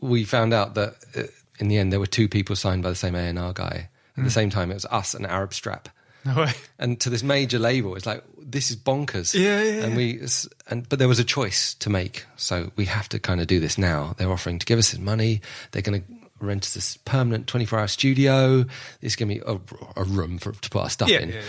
we 0.00 0.24
found 0.24 0.52
out 0.52 0.74
that 0.74 0.94
uh, 1.16 1.22
in 1.58 1.68
the 1.68 1.78
end 1.78 1.92
there 1.92 2.00
were 2.00 2.06
two 2.06 2.28
people 2.28 2.54
signed 2.56 2.82
by 2.82 2.90
the 2.90 2.96
same 2.96 3.14
A 3.14 3.20
and 3.20 3.38
R 3.38 3.52
guy 3.52 3.88
at 3.88 4.20
Hmm. 4.20 4.24
the 4.24 4.30
same 4.30 4.50
time. 4.50 4.70
It 4.70 4.74
was 4.74 4.86
us 4.86 5.14
and 5.14 5.26
Arab 5.26 5.52
Strap. 5.54 5.88
No 6.26 6.34
way. 6.42 6.52
And 6.78 7.00
to 7.00 7.10
this 7.10 7.22
major 7.22 7.58
label, 7.58 7.94
it's 7.94 8.04
like 8.06 8.22
this 8.38 8.70
is 8.70 8.76
bonkers. 8.76 9.32
Yeah, 9.32 9.62
yeah, 9.62 9.84
And 9.84 9.96
we, 9.96 10.20
and 10.68 10.88
but 10.88 10.98
there 10.98 11.08
was 11.08 11.18
a 11.18 11.24
choice 11.24 11.74
to 11.74 11.88
make, 11.90 12.24
so 12.36 12.72
we 12.76 12.84
have 12.86 13.08
to 13.10 13.18
kind 13.18 13.40
of 13.40 13.46
do 13.46 13.60
this 13.60 13.78
now. 13.78 14.14
They're 14.18 14.30
offering 14.32 14.58
to 14.58 14.66
give 14.66 14.78
us 14.78 14.90
this 14.90 15.00
money. 15.00 15.40
They're 15.70 15.82
going 15.82 16.02
to 16.02 16.06
rent 16.38 16.64
us 16.64 16.74
this 16.74 16.96
permanent 16.98 17.46
twenty-four 17.46 17.78
hour 17.78 17.86
studio. 17.88 18.64
It's 19.00 19.16
going 19.16 19.28
to 19.28 19.34
be 19.36 19.40
a, 19.46 19.58
a 20.00 20.04
room 20.04 20.38
for 20.38 20.52
to 20.52 20.70
put 20.70 20.82
our 20.82 20.90
stuff 20.90 21.08
Yeah, 21.08 21.20
in. 21.20 21.28
yeah. 21.30 21.42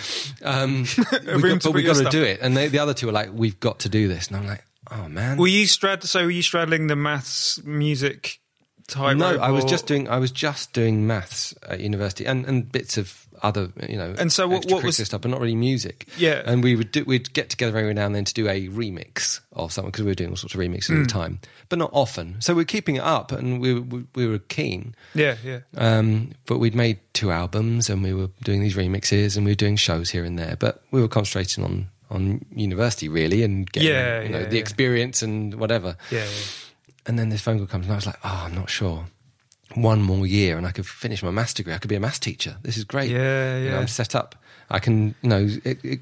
Um, 0.43 0.86
we 1.41 1.49
got, 1.49 1.63
but 1.63 1.73
we 1.73 1.84
got 1.84 1.97
to 1.97 2.09
do 2.09 2.23
it. 2.23 2.39
And 2.41 2.55
they, 2.55 2.67
the 2.67 2.80
other 2.80 2.93
two 2.93 3.09
are 3.09 3.13
like, 3.13 3.32
we've 3.34 3.59
got 3.59 3.80
to 3.80 3.89
do 3.89 4.07
this. 4.07 4.28
And 4.28 4.38
I'm 4.38 4.47
like, 4.47 4.63
oh 4.91 5.07
man. 5.09 5.38
Were 5.38 5.47
you 5.47 5.65
strad? 5.67 6.03
So 6.03 6.23
were 6.23 6.32
you 6.32 6.41
straddling 6.43 6.88
the 6.88 6.95
maths 6.95 7.61
music 7.63 8.39
type? 8.88 9.17
no, 9.17 9.38
I 9.39 9.51
was 9.51 9.65
just 9.65 9.88
doing. 9.88 10.07
I 10.07 10.19
was 10.19 10.32
just 10.32 10.71
doing 10.73 11.05
maths 11.07 11.53
at 11.67 11.80
university 11.80 12.25
and, 12.25 12.45
and 12.45 12.71
bits 12.71 12.97
of 12.97 13.26
other, 13.43 13.69
you 13.88 13.97
know, 13.97 14.13
And 14.17 14.31
so 14.31 14.47
what- 14.47 14.65
what 14.65 14.83
was- 14.83 14.97
stuff, 14.97 15.21
but 15.21 15.31
not 15.31 15.39
really 15.41 15.55
music. 15.55 16.07
Yeah. 16.17 16.41
and 16.45 16.63
we 16.63 16.75
would 16.75 16.91
do, 16.91 17.03
we'd 17.05 17.31
get 17.33 17.49
together 17.49 17.77
every 17.77 17.93
now 17.93 18.05
and 18.05 18.15
then 18.15 18.25
to 18.25 18.33
do 18.33 18.47
a 18.47 18.67
remix 18.69 19.39
of 19.53 19.71
something 19.71 19.91
because 19.91 20.03
we 20.05 20.11
were 20.11 20.15
doing 20.15 20.31
all 20.31 20.35
sorts 20.35 20.53
of 20.55 20.59
remixes 20.59 20.88
Hmm. 20.88 21.01
at 21.01 21.07
the 21.07 21.13
time, 21.13 21.39
but 21.69 21.77
not 21.79 21.89
often. 21.93 22.35
So 22.39 22.53
we're 22.55 22.65
keeping 22.65 22.95
it 22.95 23.03
up, 23.03 23.31
and 23.31 23.59
we 23.61 23.73
we, 23.79 24.03
we 24.15 24.27
were 24.27 24.39
keen. 24.39 24.95
Yeah, 25.13 25.35
yeah. 25.43 25.59
Um, 25.77 26.31
but 26.45 26.57
we'd 26.59 26.75
made 26.75 26.99
two 27.13 27.31
albums, 27.31 27.89
and 27.89 28.03
we 28.03 28.13
were 28.13 28.29
doing 28.43 28.61
these 28.61 28.75
remixes, 28.75 29.35
and 29.38 29.45
we 29.45 29.51
were 29.51 29.55
doing 29.55 29.75
shows 29.75 30.09
here 30.11 30.23
and 30.23 30.38
there. 30.38 30.55
But 30.59 30.81
we 30.91 31.01
were 31.01 31.07
concentrating 31.07 31.63
on 31.63 31.88
on 32.09 32.45
university 32.55 33.09
really, 33.09 33.43
and 33.43 33.69
getting 33.71 33.89
Yeah, 33.89 34.21
you 34.23 34.29
know 34.29 34.39
yeah, 34.39 34.45
the 34.49 34.55
yeah. 34.55 34.61
experience 34.61 35.21
and 35.21 35.55
whatever. 35.55 35.97
Yeah, 36.09 36.19
yeah. 36.19 36.29
And 37.05 37.17
then 37.19 37.29
this 37.29 37.41
phone 37.41 37.57
call 37.57 37.67
comes, 37.67 37.85
and 37.85 37.93
I 37.93 37.95
was 37.95 38.05
like, 38.05 38.19
oh, 38.23 38.43
I'm 38.45 38.55
not 38.55 38.69
sure. 38.69 39.05
One 39.76 40.01
more 40.01 40.26
year, 40.26 40.57
and 40.57 40.65
I 40.65 40.72
could 40.72 40.88
finish 40.88 41.22
my 41.22 41.32
maths 41.32 41.53
degree. 41.53 41.74
I 41.74 41.78
could 41.78 41.89
be 41.89 41.95
a 41.95 41.99
maths 41.99 42.20
teacher. 42.20 42.57
This 42.63 42.78
is 42.78 42.84
great. 42.84 43.11
Yeah, 43.11 43.57
You 43.57 43.65
know, 43.65 43.76
yeah. 43.76 43.80
I'm 43.80 43.88
set 43.88 44.15
up. 44.15 44.36
I 44.70 44.80
can, 44.80 45.15
you 45.22 45.30
know, 45.30 45.47
it, 45.63 45.84
it, 45.84 45.99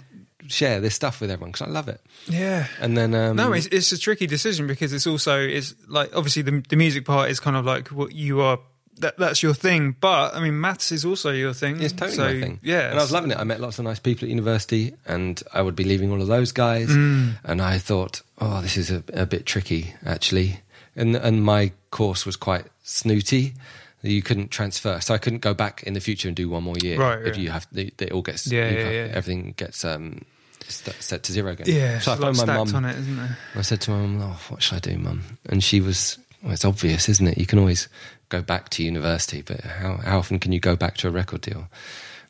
share 0.47 0.79
this 0.79 0.95
stuff 0.95 1.21
with 1.21 1.31
everyone 1.31 1.51
because 1.51 1.67
I 1.67 1.71
love 1.71 1.87
it. 1.87 2.01
Yeah. 2.27 2.67
And 2.79 2.97
then, 2.97 3.13
um, 3.15 3.35
No, 3.35 3.53
it's, 3.53 3.67
it's 3.67 3.91
a 3.91 3.97
tricky 3.97 4.27
decision 4.27 4.67
because 4.67 4.93
it's 4.93 5.07
also 5.07 5.39
it's 5.39 5.75
like 5.87 6.15
obviously 6.15 6.41
the 6.41 6.63
the 6.69 6.75
music 6.75 7.05
part 7.05 7.29
is 7.29 7.39
kind 7.39 7.55
of 7.55 7.65
like 7.65 7.89
what 7.89 8.13
you 8.13 8.41
are. 8.41 8.59
That 8.99 9.17
that's 9.17 9.43
your 9.43 9.53
thing, 9.53 9.97
but 9.99 10.35
I 10.35 10.39
mean, 10.39 10.61
maths 10.61 10.93
is 10.93 11.03
also 11.03 11.31
your 11.31 11.51
thing. 11.53 11.81
It's 11.81 11.91
totally 11.91 12.15
so, 12.15 12.33
my 12.33 12.39
thing. 12.39 12.59
Yeah, 12.63 12.91
And 12.91 12.97
I 12.97 13.01
was 13.01 13.11
loving 13.11 13.29
it. 13.29 13.37
I 13.37 13.43
met 13.43 13.59
lots 13.59 13.77
of 13.77 13.83
nice 13.83 13.99
people 13.99 14.25
at 14.25 14.29
university 14.29 14.93
and 15.05 15.43
I 15.53 15.61
would 15.61 15.75
be 15.75 15.83
leaving 15.83 16.13
all 16.13 16.21
of 16.21 16.27
those 16.29 16.53
guys. 16.53 16.87
Mm. 16.87 17.33
And 17.43 17.61
I 17.61 17.77
thought, 17.77 18.21
oh, 18.39 18.61
this 18.61 18.77
is 18.77 18.91
a, 18.91 19.03
a 19.11 19.25
bit 19.25 19.45
tricky, 19.45 19.93
actually. 20.05 20.61
And, 20.95 21.13
and 21.17 21.43
my 21.43 21.73
course 21.91 22.25
was 22.25 22.37
quite 22.37 22.67
snooty. 22.85 23.53
You 24.01 24.21
couldn't 24.21 24.51
transfer. 24.51 24.99
So 25.01 25.13
I 25.13 25.17
couldn't 25.17 25.39
go 25.39 25.53
back 25.55 25.81
in 25.83 25.93
the 25.93 25.99
future 25.99 26.27
and 26.27 26.35
do 26.37 26.47
one 26.47 26.63
more 26.63 26.75
year. 26.77 26.99
Right, 26.99 27.19
If 27.25 27.37
yeah. 27.37 27.41
you 27.43 27.49
have, 27.49 27.67
it, 27.73 27.99
it 28.01 28.11
all 28.11 28.21
gets, 28.21 28.45
Yeah, 28.47 28.69
yeah, 28.69 28.75
can't- 28.75 28.93
yeah. 28.93 29.07
everything 29.17 29.53
gets, 29.57 29.83
um, 29.83 30.21
st- 30.67 30.95
set 31.01 31.23
to 31.23 31.31
zero 31.33 31.53
again. 31.53 31.65
Yeah, 31.67 31.99
So 31.99 32.11
I 32.11 32.13
it's 32.13 32.23
phoned 32.23 32.37
my 32.37 32.43
stacked 32.43 32.73
mum. 32.73 32.85
on 32.85 32.89
it, 32.91 32.97
isn't 32.99 33.17
there? 33.17 33.37
I 33.55 33.61
said 33.63 33.81
to 33.81 33.91
my 33.91 33.97
mum, 34.05 34.21
"Oh, 34.21 34.39
what 34.49 34.61
should 34.61 34.75
I 34.75 34.79
do, 34.79 34.97
mum?" 34.99 35.23
And 35.49 35.63
she 35.63 35.81
was, 35.81 36.19
"Well, 36.43 36.53
it's 36.53 36.65
obvious, 36.65 37.09
isn't 37.09 37.27
it? 37.27 37.37
You 37.39 37.47
can 37.47 37.57
always 37.57 37.87
go 38.29 38.41
back 38.43 38.69
to 38.69 38.83
university, 38.83 39.41
but 39.41 39.61
how 39.61 39.97
how 39.97 40.19
often 40.19 40.37
can 40.39 40.51
you 40.51 40.59
go 40.59 40.75
back 40.75 40.97
to 40.97 41.07
a 41.07 41.11
record 41.11 41.41
deal?" 41.41 41.67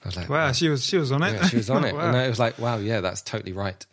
I 0.06 0.08
was 0.08 0.16
like, 0.16 0.30
Wow, 0.30 0.46
"Well, 0.46 0.54
she 0.54 0.70
was 0.70 0.86
she 0.86 0.98
was 0.98 1.12
on 1.12 1.24
it. 1.24 1.34
yeah, 1.34 1.48
she 1.48 1.58
was 1.58 1.70
on 1.70 1.84
it, 1.90 1.94
Wow. 1.94 2.08
and 2.08 2.16
it 2.16 2.30
was 2.30 2.40
like, 2.40 2.58
"Wow, 2.58 2.78
yeah, 2.78 3.02
that's 3.02 3.22
totally 3.22 3.52
right." 3.54 3.86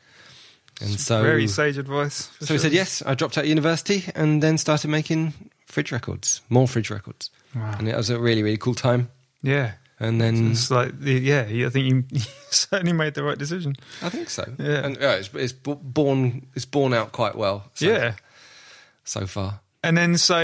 And 0.80 1.00
so, 1.00 1.20
very 1.22 1.48
sage 1.48 1.78
advice. 1.78 2.30
so 2.40 2.42
we 2.42 2.46
sure. 2.46 2.58
said 2.58 2.72
yes. 2.72 3.02
I 3.04 3.14
dropped 3.14 3.36
out 3.38 3.44
of 3.44 3.48
university 3.48 4.04
and 4.14 4.40
then 4.42 4.56
started 4.58 4.88
making 4.88 5.34
fridge 5.72 5.90
records, 5.92 6.42
more 6.48 6.68
fridge 6.68 6.90
records, 6.90 7.30
Wow. 7.56 7.74
and 7.78 7.88
it 7.88 7.96
was 7.96 8.10
a 8.10 8.18
really 8.20 8.42
really 8.42 8.58
cool 8.58 8.74
time. 8.74 9.08
Yeah, 9.42 9.72
And 9.98 10.20
then 10.20 10.52
it's 10.52 10.70
like 10.70 10.98
the, 11.00 11.14
yeah, 11.14 11.42
I 11.66 11.70
think 11.70 11.86
you, 11.90 12.04
you 12.10 12.20
certainly 12.50 12.92
made 12.92 13.14
the 13.14 13.22
right 13.24 13.38
decision. 13.38 13.74
I 14.02 14.08
think 14.10 14.30
so. 14.30 14.44
Yeah. 14.58 14.84
and 14.86 14.96
yeah, 15.00 15.14
it's, 15.20 15.30
it's 15.34 15.52
born 15.52 16.46
it's 16.54 16.64
borne 16.66 16.94
out 16.94 17.12
quite 17.12 17.34
well. 17.36 17.64
So, 17.74 17.86
yeah, 17.86 18.14
so 19.04 19.26
far. 19.26 19.60
and 19.82 19.96
then 19.96 20.16
so 20.18 20.38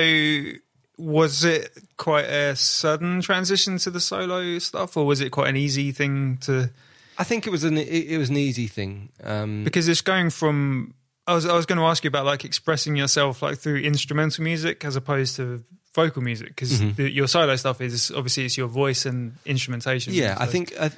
was 0.96 1.44
it 1.44 1.70
quite 1.96 2.24
a 2.26 2.56
sudden 2.56 3.20
transition 3.20 3.78
to 3.78 3.90
the 3.90 4.00
solo 4.00 4.58
stuff, 4.58 4.96
or 4.96 5.06
was 5.06 5.20
it 5.20 5.30
quite 5.30 5.48
an 5.48 5.56
easy 5.56 5.92
thing 5.92 6.38
to? 6.38 6.70
I 7.18 7.24
think 7.24 7.46
it 7.46 7.50
was 7.50 7.64
an 7.64 7.78
it, 7.78 7.88
it 8.14 8.18
was 8.18 8.30
an 8.30 8.36
easy 8.36 8.66
thing. 8.66 9.10
Um, 9.22 9.64
because 9.64 9.86
it's 9.88 10.00
going 10.02 10.30
from 10.30 10.94
I 11.28 11.34
was 11.34 11.46
I 11.46 11.54
was 11.54 11.66
going 11.66 11.78
to 11.78 11.84
ask 11.84 12.02
you 12.02 12.08
about 12.08 12.24
like 12.26 12.44
expressing 12.44 12.96
yourself 12.96 13.42
like 13.42 13.58
through 13.58 13.76
instrumental 13.76 14.42
music 14.42 14.84
as 14.84 14.96
opposed 14.96 15.36
to 15.36 15.62
vocal 15.94 16.22
music 16.22 16.48
because 16.48 16.80
Mhm. 16.80 17.14
your 17.14 17.28
solo 17.28 17.54
stuff 17.56 17.80
is 17.80 18.10
obviously 18.10 18.44
it's 18.46 18.56
your 18.56 18.68
voice 18.68 19.04
and 19.06 19.34
instrumentation. 19.44 20.14
Yeah, 20.14 20.36
I 20.38 20.46
So- 20.46 20.52
think 20.52 20.72
uh, 20.78 20.88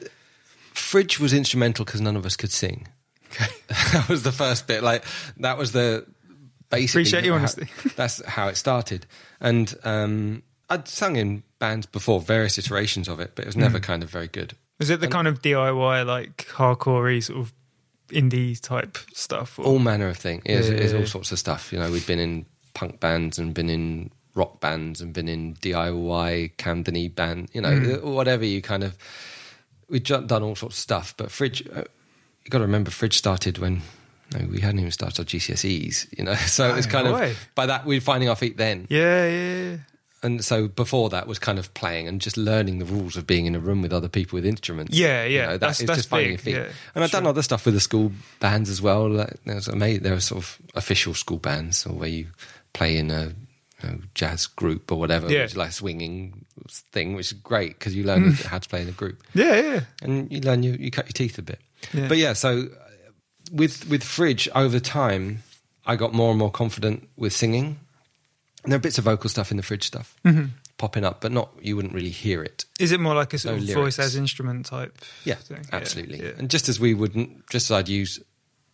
Fridge 0.72 1.18
was 1.18 1.32
instrumental 1.32 1.84
because 1.84 2.00
none 2.00 2.16
of 2.16 2.24
us 2.24 2.36
could 2.36 2.52
sing. 2.52 2.86
Okay. 3.32 3.46
that 3.92 4.08
was 4.08 4.22
the 4.22 4.32
first 4.32 4.66
bit. 4.66 4.82
Like 4.82 5.04
that 5.38 5.58
was 5.58 5.72
the 5.72 6.06
basically. 6.70 7.02
Appreciate 7.02 7.24
your 7.24 7.36
honesty. 7.36 7.66
that's 7.96 8.24
how 8.26 8.48
it 8.48 8.56
started, 8.56 9.06
and 9.40 9.74
um, 9.84 10.42
I'd 10.68 10.86
sung 10.88 11.16
in 11.16 11.42
bands 11.58 11.86
before, 11.86 12.20
various 12.20 12.56
iterations 12.58 13.08
of 13.08 13.18
it, 13.20 13.32
but 13.34 13.44
it 13.44 13.46
was 13.46 13.56
never 13.56 13.78
Mm. 13.78 13.82
kind 13.82 14.02
of 14.02 14.10
very 14.10 14.28
good. 14.28 14.54
Was 14.78 14.90
it 14.90 15.00
the 15.00 15.06
and- 15.06 15.12
kind 15.12 15.28
of 15.28 15.42
DIY 15.42 16.06
like 16.06 16.46
hardcore 16.52 17.22
sort 17.22 17.40
of 17.40 17.52
indie 18.10 18.60
type 18.60 18.98
stuff? 19.14 19.58
or- 19.58 19.64
All 19.64 19.78
manner 19.78 20.08
of 20.08 20.16
things. 20.16 20.42
It 20.44 20.64
Yeah, 20.64 20.86
yeah, 20.92 20.98
all 20.98 21.06
sorts 21.06 21.32
of 21.32 21.38
stuff. 21.38 21.72
You 21.72 21.78
know, 21.78 21.90
we've 21.90 22.06
been 22.06 22.18
in 22.18 22.46
punk 22.74 23.00
bands 23.00 23.38
and 23.38 23.52
been 23.54 23.68
in 23.70 24.10
rock 24.34 24.60
bands 24.60 25.00
and 25.00 25.12
been 25.12 25.28
in 25.28 25.54
DIY 25.56 26.52
Camdeny 26.56 27.12
band. 27.14 27.48
You 27.52 27.60
know, 27.62 27.70
Mm. 27.70 28.02
whatever 28.14 28.44
you 28.44 28.62
kind 28.62 28.84
of. 28.84 28.96
We've 29.88 30.02
done 30.04 30.42
all 30.42 30.54
sorts 30.54 30.76
of 30.76 30.80
stuff, 30.80 31.14
but 31.16 31.30
Fridge. 31.32 31.66
Uh, 31.66 31.82
you 32.44 32.50
got 32.50 32.58
to 32.58 32.64
remember, 32.64 32.90
Fridge 32.90 33.18
started 33.18 33.58
when. 33.58 33.82
No, 34.32 34.46
we 34.46 34.60
hadn't 34.60 34.78
even 34.78 34.92
started 34.92 35.18
our 35.18 35.24
GCSEs, 35.24 36.06
you 36.16 36.22
know. 36.24 36.34
So 36.46 36.70
it 36.70 36.76
was 36.76 36.86
kind 36.86 37.12
way. 37.12 37.32
of 37.32 37.48
by 37.56 37.66
that 37.66 37.84
we 37.84 37.96
were 37.96 38.00
finding 38.00 38.28
our 38.28 38.36
feet 38.36 38.56
then, 38.56 38.86
yeah, 38.88 39.26
yeah, 39.26 39.62
yeah. 39.70 39.76
And 40.22 40.44
so 40.44 40.68
before 40.68 41.08
that 41.10 41.26
was 41.26 41.38
kind 41.38 41.58
of 41.58 41.72
playing 41.74 42.06
and 42.08 42.20
just 42.20 42.36
learning 42.36 42.78
the 42.78 42.84
rules 42.84 43.16
of 43.16 43.26
being 43.26 43.46
in 43.46 43.54
a 43.54 43.58
room 43.60 43.80
with 43.82 43.92
other 43.92 44.08
people 44.08 44.36
with 44.36 44.44
instruments. 44.44 44.94
Yeah, 44.96 45.24
You 45.24 45.36
yeah, 45.36 45.46
know, 45.46 45.52
that 45.52 45.60
that's- 45.60 45.78
that's 45.78 45.98
just 46.00 46.08
finding 46.08 46.32
big, 46.32 46.40
feet. 46.40 46.54
yeah, 46.56 46.68
and 46.94 47.02
I've 47.04 47.10
done 47.10 47.26
other 47.26 47.42
stuff 47.42 47.64
with 47.64 47.74
the 47.74 47.80
school 47.80 48.12
bands 48.38 48.68
as 48.68 48.82
well. 48.82 49.08
Like, 49.08 49.36
there 49.44 49.54
was 49.54 49.68
amazing, 49.68 50.02
there 50.02 50.12
were 50.14 50.20
sort 50.20 50.44
of 50.44 50.58
official 50.74 51.14
school 51.14 51.38
bands, 51.38 51.86
or 51.86 51.94
where 51.94 52.08
you 52.08 52.26
play 52.74 52.96
in 52.98 53.10
a 53.10 53.32
you 53.82 53.88
know, 53.88 53.98
jazz 54.14 54.46
group 54.46 54.92
or 54.92 54.98
whatever, 54.98 55.30
Yeah. 55.32 55.42
which 55.42 55.52
is 55.52 55.56
like 55.56 55.70
a 55.70 55.72
swinging 55.72 56.44
thing, 56.92 57.14
which 57.14 57.32
is 57.32 57.38
great 57.38 57.78
because 57.78 57.94
you 57.96 58.04
learn 58.04 58.32
how 58.32 58.58
to 58.58 58.68
play 58.68 58.82
in 58.82 58.88
a 58.88 58.92
group 58.92 59.22
Yeah, 59.32 59.56
yeah. 59.60 59.80
and 60.02 60.30
you 60.30 60.40
learn 60.42 60.62
you, 60.62 60.72
you 60.78 60.90
cut 60.90 61.06
your 61.06 61.12
teeth 61.12 61.38
a 61.38 61.42
bit. 61.42 61.60
Yeah. 61.94 62.08
But 62.08 62.18
yeah, 62.18 62.34
so 62.34 62.64
uh, 62.64 63.10
with 63.50 63.88
with 63.88 64.04
Fridge 64.04 64.50
over 64.54 64.78
time, 64.80 65.42
I 65.86 65.96
got 65.96 66.12
more 66.12 66.28
and 66.28 66.38
more 66.38 66.50
confident 66.50 67.08
with 67.16 67.32
singing. 67.32 67.80
There 68.64 68.76
are 68.76 68.80
bits 68.80 68.98
of 68.98 69.04
vocal 69.04 69.30
stuff 69.30 69.50
in 69.50 69.56
the 69.56 69.62
Fridge 69.62 69.84
stuff 69.86 70.14
Mhm. 70.24 70.50
popping 70.76 71.04
up, 71.04 71.20
but 71.20 71.32
not 71.32 71.50
you 71.62 71.76
wouldn't 71.76 71.94
really 71.94 72.10
hear 72.10 72.42
it. 72.42 72.64
Is 72.78 72.92
it 72.92 73.00
more 73.00 73.14
like 73.14 73.32
a 73.32 73.38
sort 73.38 73.54
No 73.56 73.58
of 73.62 73.64
lyrics. 73.68 73.96
voice 73.96 73.98
as 74.06 74.16
instrument 74.16 74.66
type? 74.66 74.98
Yeah, 75.24 75.36
thing? 75.36 75.64
absolutely. 75.72 76.22
Yeah. 76.22 76.32
And 76.38 76.50
just 76.50 76.68
as 76.68 76.78
we 76.78 76.92
wouldn't, 76.94 77.48
just 77.50 77.70
as 77.70 77.76
I'd 77.76 77.88
use 77.88 78.20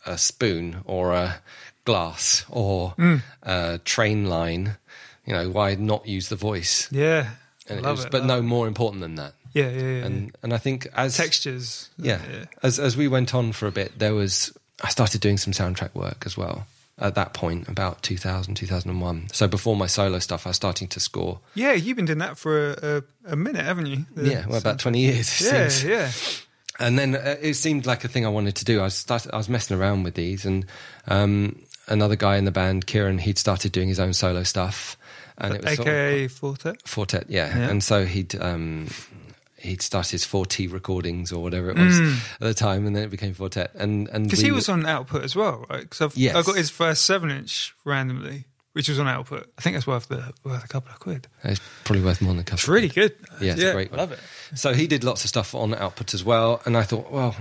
a 0.04 0.18
spoon 0.18 0.78
or 0.84 1.12
a 1.14 1.40
glass 1.84 2.44
or 2.48 2.94
Mm. 2.98 3.22
a 3.42 3.78
train 3.84 4.26
line, 4.26 4.76
you 5.24 5.32
know, 5.32 5.48
why 5.50 5.74
not 5.76 6.06
use 6.06 6.28
the 6.28 6.36
voice? 6.36 6.88
Yeah, 6.90 7.30
And 7.68 7.82
love 7.82 7.98
was, 7.98 8.04
it. 8.06 8.10
but 8.10 8.18
love 8.22 8.28
no 8.28 8.38
it. 8.38 8.42
more 8.42 8.66
important 8.68 9.02
than 9.02 9.14
that. 9.16 9.34
Yeah, 9.52 9.70
yeah, 9.70 9.80
yeah. 9.80 10.04
And 10.04 10.36
and 10.42 10.52
I 10.52 10.58
think 10.58 10.86
as 10.94 11.16
textures. 11.16 11.88
yeah, 11.98 12.20
as 12.62 12.78
as 12.78 12.96
we 12.96 13.08
went 13.08 13.34
on 13.34 13.52
for 13.52 13.66
a 13.66 13.72
bit, 13.72 13.98
there 13.98 14.14
was 14.14 14.52
I 14.82 14.90
started 14.90 15.20
doing 15.22 15.38
some 15.38 15.52
soundtrack 15.54 15.94
work 15.94 16.24
as 16.26 16.36
well. 16.36 16.66
At 16.98 17.14
that 17.16 17.34
point, 17.34 17.68
about 17.68 18.02
2000, 18.02 18.54
2001. 18.54 19.28
So 19.30 19.46
before 19.46 19.76
my 19.76 19.86
solo 19.86 20.18
stuff, 20.18 20.46
I 20.46 20.50
was 20.50 20.56
starting 20.56 20.88
to 20.88 20.98
score. 20.98 21.40
Yeah, 21.54 21.72
you've 21.72 21.94
been 21.96 22.06
doing 22.06 22.20
that 22.20 22.38
for 22.38 22.70
a, 22.72 23.02
a, 23.26 23.32
a 23.32 23.36
minute, 23.36 23.66
haven't 23.66 23.84
you? 23.86 24.06
The 24.14 24.30
yeah, 24.30 24.46
well, 24.46 24.56
about 24.56 24.78
twenty 24.78 25.00
years. 25.00 25.40
it 25.42 25.52
Yeah, 25.52 25.68
seems. 25.68 25.84
yeah. 25.84 26.10
and 26.86 26.98
then 26.98 27.14
uh, 27.14 27.36
it 27.42 27.52
seemed 27.54 27.84
like 27.84 28.04
a 28.04 28.08
thing 28.08 28.24
I 28.24 28.30
wanted 28.30 28.56
to 28.56 28.64
do. 28.64 28.80
I 28.80 28.84
was 28.84 28.94
started, 28.94 29.30
I 29.34 29.36
was 29.36 29.50
messing 29.50 29.76
around 29.76 30.04
with 30.04 30.14
these, 30.14 30.46
and 30.46 30.64
um, 31.06 31.60
another 31.86 32.16
guy 32.16 32.38
in 32.38 32.46
the 32.46 32.50
band, 32.50 32.86
Kieran, 32.86 33.18
he'd 33.18 33.36
started 33.36 33.72
doing 33.72 33.88
his 33.88 34.00
own 34.00 34.14
solo 34.14 34.42
stuff, 34.42 34.96
and 35.36 35.54
it 35.54 35.62
was 35.64 35.76
sort 35.76 35.88
of 35.88 35.94
AKA 35.94 36.28
Four 36.28 36.56
Tet. 36.56 36.88
Fortet, 36.88 37.26
yeah. 37.28 37.58
Yeah. 37.58 37.68
And 37.68 37.84
so 37.84 38.06
he'd 38.06 38.34
um, 38.40 38.88
he'd 39.58 39.80
started 39.82 40.10
his 40.12 40.24
4T 40.24 40.70
recordings 40.72 41.32
or 41.32 41.42
whatever 41.42 41.70
it 41.70 41.78
was 41.78 41.98
Mm. 41.98 42.16
at 42.34 42.40
the 42.40 42.54
time, 42.54 42.86
and 42.86 42.94
then 42.94 43.04
it 43.04 43.10
became 43.10 43.32
Four 43.34 43.48
Tet. 43.48 43.70
And 43.74 44.08
and 44.08 44.24
Because 44.24 44.40
he 44.40 44.52
was 44.52 44.68
on 44.68 44.84
Output 44.86 45.24
as 45.24 45.34
well, 45.34 45.64
right? 45.70 45.80
Because 45.82 46.00
I've, 46.02 46.16
Yes. 46.16 46.36
I 46.36 46.42
got 46.42 46.56
his 46.56 46.70
first 46.70 47.04
7 47.04 47.30
inch 47.30 47.74
randomly, 47.84 48.44
which 48.74 48.88
was 48.88 48.98
on 48.98 49.08
Output. 49.08 49.50
I 49.58 49.62
think 49.62 49.74
that's 49.76 49.86
worth, 49.86 50.08
the, 50.08 50.32
worth 50.44 50.62
a 50.64 50.68
couple 50.68 50.92
of 50.92 50.98
quid. 51.00 51.26
it's 51.42 51.60
probably 51.84 52.04
worth 52.04 52.20
more 52.20 52.32
than 52.34 52.40
a 52.40 52.44
couple. 52.44 52.56
It's 52.58 52.68
really 52.68 52.88
good. 52.88 53.14
Yeah, 53.40 53.52
it's 53.54 53.62
a 53.62 53.72
great 53.72 53.90
one. 53.90 53.98
Love 53.98 54.12
it. 54.12 54.18
So 54.54 54.74
he 54.74 54.86
did 54.86 55.04
lots 55.04 55.24
of 55.24 55.28
stuff 55.28 55.54
on 55.54 55.74
output 55.74 56.12
as 56.14 56.22
well, 56.22 56.60
and 56.66 56.76
I 56.76 56.82
thought, 56.82 57.10
well, 57.10 57.34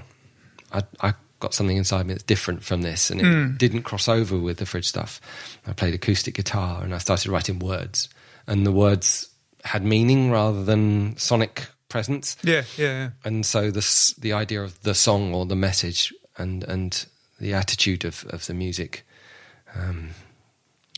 I, 0.72 0.84
I 1.02 1.14
got 1.42 1.54
something 1.54 1.76
inside 1.76 2.08
me 2.08 2.14
that's 2.14 2.24
different 2.24 2.64
from 2.64 2.82
this, 2.82 3.10
and 3.12 3.20
it 3.20 3.26
Mm. 3.26 3.58
didn't 3.58 3.84
cross 3.84 4.08
over 4.08 4.38
with 4.40 4.58
the 4.58 4.66
fridge 4.66 4.88
stuff. 4.88 5.20
I 5.68 5.74
played 5.74 5.94
acoustic 5.94 6.34
guitar, 6.36 6.82
and 6.82 6.96
I 6.96 6.98
started 7.00 7.30
writing 7.30 7.60
words, 7.60 8.08
and 8.48 8.66
the 8.66 8.72
words 8.72 9.28
had 9.66 9.84
meaning 9.84 10.32
rather 10.32 10.64
than 10.64 11.18
sonic 11.18 11.66
presence, 11.96 12.36
Yeah, 12.44 12.64
yeah, 12.78 12.86
yeah. 13.00 13.10
and 13.24 13.46
so 13.46 13.72
the 13.72 13.84
the 14.20 14.34
idea 14.34 14.62
of 14.64 14.72
the 14.82 14.94
song 14.94 15.34
or 15.34 15.46
the 15.46 15.56
message 15.56 16.14
and 16.38 16.64
and 16.64 17.06
the 17.40 17.54
attitude 17.54 18.04
of 18.08 18.26
of 18.30 18.46
the 18.48 18.54
music. 18.54 19.06
Um, 19.76 20.10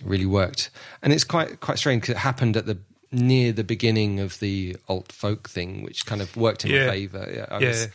really 0.03 0.25
worked, 0.27 0.69
and 1.01 1.11
it's 1.13 1.23
quite 1.25 1.59
quite 1.59 1.77
strange 1.79 2.01
because 2.01 2.15
it 2.15 2.21
happened 2.29 2.55
at 2.57 2.65
the 2.65 2.77
near 3.11 3.51
the 3.53 3.63
beginning 3.63 4.19
of 4.19 4.39
the 4.39 4.75
alt 4.87 5.11
folk 5.11 5.49
thing, 5.49 5.83
which 5.85 6.05
kind 6.05 6.21
of 6.21 6.35
worked 6.35 6.65
in 6.65 6.71
Yeah. 6.71 6.85
my 6.87 6.91
favour. 6.93 7.23
Yeah, 7.35 7.45
I 7.55 7.59
Yeah. 7.59 7.67
was 7.69 7.87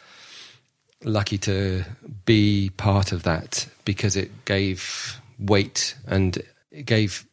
lucky 1.05 1.39
to 1.39 1.85
be 2.25 2.71
part 2.77 3.13
of 3.13 3.23
that 3.23 3.67
because 3.85 4.17
it 4.17 4.31
gave 4.45 5.21
weight 5.39 5.95
and 6.07 6.37
it 6.71 6.87
gave 6.87 7.27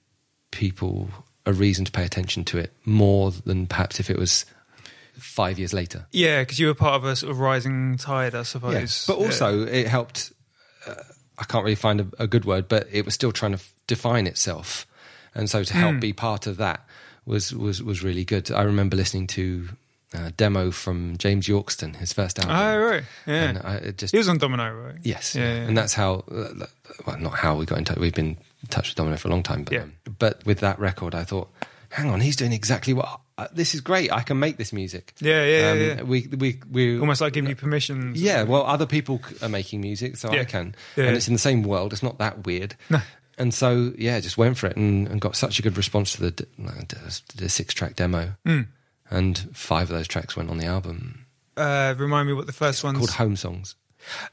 people 0.52 1.10
a 1.46 1.54
reason 1.54 1.86
to 1.86 1.92
pay 1.92 2.04
attention 2.06 2.44
to 2.46 2.58
it 2.58 2.72
more 2.86 3.32
than 3.32 3.66
perhaps 3.68 4.00
if 4.00 4.10
it 4.10 4.18
was 4.18 4.46
five 5.20 5.58
years 5.60 5.74
later. 5.74 6.06
Yeah, 6.12 6.42
because 6.42 6.60
you 6.60 6.68
were 6.68 6.74
part 6.74 6.96
of 6.96 7.06
a 7.06 7.16
sort 7.16 7.32
of 7.32 7.40
rising 7.40 7.98
tide, 7.98 8.34
I 8.36 8.40
Yeah. 8.40 8.44
suppose. 8.44 9.06
But 9.08 9.20
Yeah. 9.20 9.26
also, 9.26 9.66
it 9.66 9.88
helped. 9.88 10.32
Uh, 10.88 10.96
I 11.38 11.44
can't 11.46 11.64
really 11.64 11.76
find 11.76 12.02
a, 12.02 12.08
a 12.24 12.28
good 12.28 12.46
word, 12.46 12.68
but 12.68 12.88
it 12.92 13.06
was 13.06 13.14
still 13.14 13.32
trying 13.32 13.52
to 13.54 13.58
f- 13.60 13.72
define 13.88 14.28
itself, 14.28 14.86
and 15.36 15.50
so 15.50 15.64
to 15.64 15.74
help 15.74 15.96
Mm. 15.96 16.00
be 16.02 16.14
part 16.14 16.48
of 16.48 16.58
that 16.58 16.86
was 17.26 17.54
was 17.54 17.82
was 17.84 18.04
really 18.04 18.26
good. 18.26 18.52
I 18.52 18.64
remember 18.64 18.98
listening 18.98 19.28
to 19.28 19.70
a 20.14 20.32
demo 20.32 20.72
from 20.72 21.18
James 21.18 21.48
Yorkston, 21.48 21.96
his 21.98 22.12
first 22.14 22.40
album. 22.40 22.56
Oh, 22.56 22.78
right. 22.80 23.04
Yeah. 23.28 23.44
And 23.50 23.58
I, 23.60 23.76
it 23.76 23.98
just 24.00 24.12
he 24.12 24.18
was 24.18 24.28
on 24.28 24.40
Domino, 24.40 24.74
right? 24.74 24.96
yes, 25.04 25.36
Yeah, 25.36 25.44
yeah. 25.54 25.68
and 25.68 25.78
that's 25.78 25.94
how. 25.94 26.24
uh, 26.32 26.66
Well, 27.06 27.18
not 27.20 27.36
how 27.36 27.56
we 27.56 27.66
got 27.68 27.78
in 27.78 27.86
touch. 27.86 27.98
We've 28.00 28.14
been 28.14 28.36
in 28.64 28.68
touch 28.70 28.90
with 28.90 28.96
Domino 28.96 29.18
for 29.18 29.28
a 29.28 29.32
long 29.32 29.44
time, 29.44 29.64
but 29.64 29.74
Yeah. 29.74 29.82
um, 29.84 29.94
but 30.18 30.44
with 30.46 30.60
that 30.62 30.80
record, 30.80 31.14
I 31.14 31.24
thought, 31.24 31.50
hang 31.92 32.10
on, 32.10 32.20
he's 32.22 32.36
doing 32.36 32.52
exactly 32.54 32.94
what. 32.94 33.22
Uh, 33.38 33.48
this 33.54 33.74
is 33.74 33.80
great. 33.82 34.12
I 34.12 34.22
can 34.22 34.38
make 34.40 34.58
this 34.58 34.74
music. 34.74 35.14
Yeah, 35.22 35.46
yeah, 35.46 35.72
Um, 35.72 35.80
yeah. 35.80 36.02
We 36.04 36.28
we 36.28 36.60
we 36.70 37.00
Almost 37.00 37.22
like 37.22 37.34
giving 37.34 37.50
you 37.50 37.56
permission. 37.56 38.14
yeah, 38.16 38.44
well, 38.44 38.66
other 38.66 38.86
people 38.86 39.22
are 39.42 39.48
making 39.50 39.82
music, 39.82 40.18
so 40.18 40.34
Yeah. 40.34 40.42
I 40.42 40.44
can, 40.46 40.76
Yeah. 40.98 41.06
and 41.06 41.16
it's 41.16 41.28
in 41.28 41.34
the 41.34 41.40
same 41.40 41.64
world. 41.64 41.94
It's 41.94 42.04
not 42.04 42.18
that 42.20 42.46
weird. 42.46 42.76
No. 42.90 43.02
And 43.38 43.54
so, 43.54 43.94
yeah, 43.98 44.20
just 44.20 44.38
went 44.38 44.58
for 44.58 44.68
it 44.68 44.76
and, 44.76 45.08
and 45.08 45.22
got 45.22 45.38
such 45.38 45.60
a 45.60 45.62
good 45.62 45.78
response 45.78 46.12
to 46.14 46.22
the 46.30 46.48
the, 47.38 47.48
six 47.50 47.74
track 47.74 47.96
demo, 47.96 48.36
Mm. 48.46 48.68
and 49.10 49.38
five 49.54 49.90
of 49.90 49.96
those 49.98 50.08
tracks 50.10 50.36
went 50.36 50.50
on 50.50 50.58
the 50.58 50.66
album 50.66 51.26
Uh, 51.56 51.94
remind 51.98 52.28
me 52.28 52.34
what 52.34 52.48
the 52.48 52.54
first 52.54 52.84
one's 52.84 52.98
called 52.98 53.12
Home 53.12 53.36
Songs. 53.38 53.76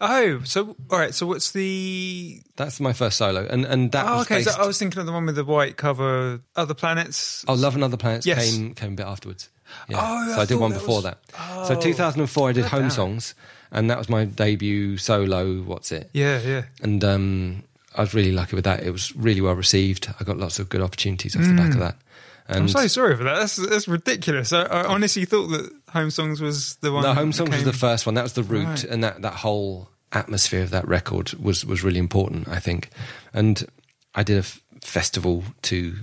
Oh, 0.01 0.41
so 0.45 0.77
all 0.91 0.99
right. 0.99 1.15
So 1.15 1.27
what's 1.27 1.53
the? 1.53 2.41
That's 2.57 2.81
my 2.81 2.93
first 2.93 3.19
solo, 3.19 3.47
and 3.47 3.65
and 3.65 3.93
that 3.93 4.07
Oh, 4.07 4.17
was 4.19 4.27
okay. 4.27 4.37
based. 4.39 4.55
So 4.55 4.63
I 4.63 4.67
was 4.67 4.79
thinking 4.79 5.01
of 5.01 5.07
the 5.07 5.13
one 5.13 5.27
with 5.27 5.37
the 5.37 5.45
white 5.45 5.77
cover. 5.77 6.41
Other 6.55 6.75
planets. 6.75 7.45
Oh, 7.49 7.55
Love 7.55 7.75
and 7.75 7.85
Other 7.85 7.97
Planets 7.97 8.27
Yes. 8.27 8.55
came 8.55 8.75
came 8.75 8.93
a 8.93 8.97
bit 8.97 9.07
afterwards. 9.07 9.49
Yeah. 9.89 9.99
Oh, 10.01 10.33
so 10.35 10.39
I 10.39 10.43
I, 10.43 10.45
did 10.45 10.61
one 10.61 10.71
that 10.71 10.79
before 10.79 10.97
was- 10.97 11.05
that. 11.05 11.19
Oh. 11.39 11.65
So 11.69 11.81
2004, 11.81 12.49
I 12.49 12.53
did 12.53 12.65
Home. 12.67 12.89
Songs, 12.91 13.35
and 13.73 13.91
that 13.91 13.99
was 13.99 14.09
my 14.09 14.25
debut 14.25 14.97
solo. 14.97 15.61
What's 15.63 15.91
it? 15.93 16.09
Yeah, 16.13 16.41
yeah. 16.41 16.63
and 16.83 17.03
um, 17.03 17.65
I 17.97 18.03
was 18.03 18.15
really 18.15 18.33
lucky 18.33 18.55
with 18.55 18.65
that. 18.65 18.85
It 18.85 18.91
was 18.93 19.15
really 19.17 19.41
well 19.41 19.55
received. 19.55 20.09
I 20.21 20.25
got 20.25 20.37
lots 20.39 20.59
of 20.61 20.69
good 20.69 20.81
opportunities 20.83 21.35
off 21.35 21.43
the 21.43 21.55
back 21.55 21.73
of 21.75 21.81
that. 21.81 21.97
And. 22.49 22.59
I'm 22.63 22.69
so 22.69 22.87
sorry 22.87 23.17
for 23.17 23.25
that. 23.25 23.35
That's 23.39 23.57
that's 23.57 23.89
ridiculous. 23.89 24.53
I, 24.53 24.63
I 24.63 24.85
honestly 24.87 25.25
thought 25.25 25.49
that 25.49 25.73
Home 25.91 26.11
Songs 26.11 26.41
was 26.41 26.77
the 26.77 26.93
one. 26.93 27.03
no, 27.03 27.13
Home 27.15 27.33
Songs 27.33 27.51
was 27.51 27.65
the 27.65 27.73
first 27.73 28.07
one. 28.07 28.15
That 28.15 28.23
was 28.23 28.35
the 28.35 28.43
root, 28.45 28.67
Right. 28.67 28.85
and 28.85 29.03
that 29.05 29.23
that 29.23 29.35
whole 29.35 29.89
atmosphere 30.13 30.63
of 30.63 30.71
that 30.71 30.87
record 30.87 31.33
was 31.35 31.65
was 31.65 31.83
really 31.83 31.99
important. 31.99 32.49
I 32.49 32.61
think, 32.61 32.91
and 33.35 33.65
I 34.15 34.23
did 34.23 34.37
a 34.37 34.41
f- 34.41 34.61
festival 34.81 35.43
to 35.63 35.95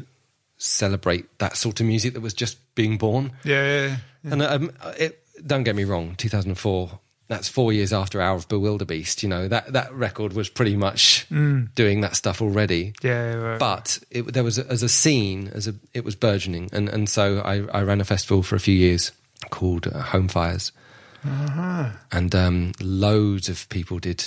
celebrate 0.58 1.38
that 1.40 1.58
sort 1.58 1.80
of 1.80 1.86
music 1.86 2.14
that 2.14 2.22
was 2.22 2.34
just 2.34 2.58
being 2.76 2.98
born. 2.98 3.32
Yeah, 3.44 3.64
yeah, 3.66 3.88
yeah. 3.88 4.32
And 4.34 4.42
um, 4.42 4.72
it, 4.98 5.24
don't 5.46 5.64
get 5.64 5.76
me 5.76 5.84
wrong, 5.84 6.16
2004. 6.16 7.00
That's 7.34 7.48
four 7.50 7.74
years 7.74 7.92
after 7.92 8.22
Hour 8.22 8.36
of 8.38 8.48
Bewilderbeast. 8.48 9.24
You 9.24 9.30
know 9.30 9.48
that 9.48 9.74
that 9.74 9.92
record 9.94 10.34
was 10.34 10.50
pretty 10.50 10.76
much 10.78 11.26
Mm. 11.32 11.74
doing 11.76 12.02
that 12.02 12.16
stuff 12.16 12.42
already. 12.42 12.94
Yeah, 13.02 13.34
right. 13.34 13.60
but 13.60 14.00
it, 14.12 14.34
there 14.34 14.44
was 14.44 14.58
a, 14.60 14.66
as 14.72 14.84
a 14.84 14.90
scene 14.90 15.50
as 15.54 15.68
a 15.68 15.74
it 15.94 16.04
was 16.06 16.16
burgeoning 16.16 16.70
and 16.72 16.90
and 16.90 17.10
so 17.10 17.40
I, 17.40 17.56
I 17.80 17.82
ran 17.84 18.02
a 18.02 18.06
festival 18.06 18.44
for 18.44 18.56
a 18.56 18.60
few 18.60 18.76
years 18.76 19.12
called 19.50 19.88
uh, 19.88 20.02
Home 20.14 20.28
Fires 20.28 20.72
Uh-huh. 21.26 21.90
and 22.12 22.36
um, 22.36 22.72
loads 22.82 23.50
of 23.50 23.68
people 23.70 24.00
did 24.00 24.24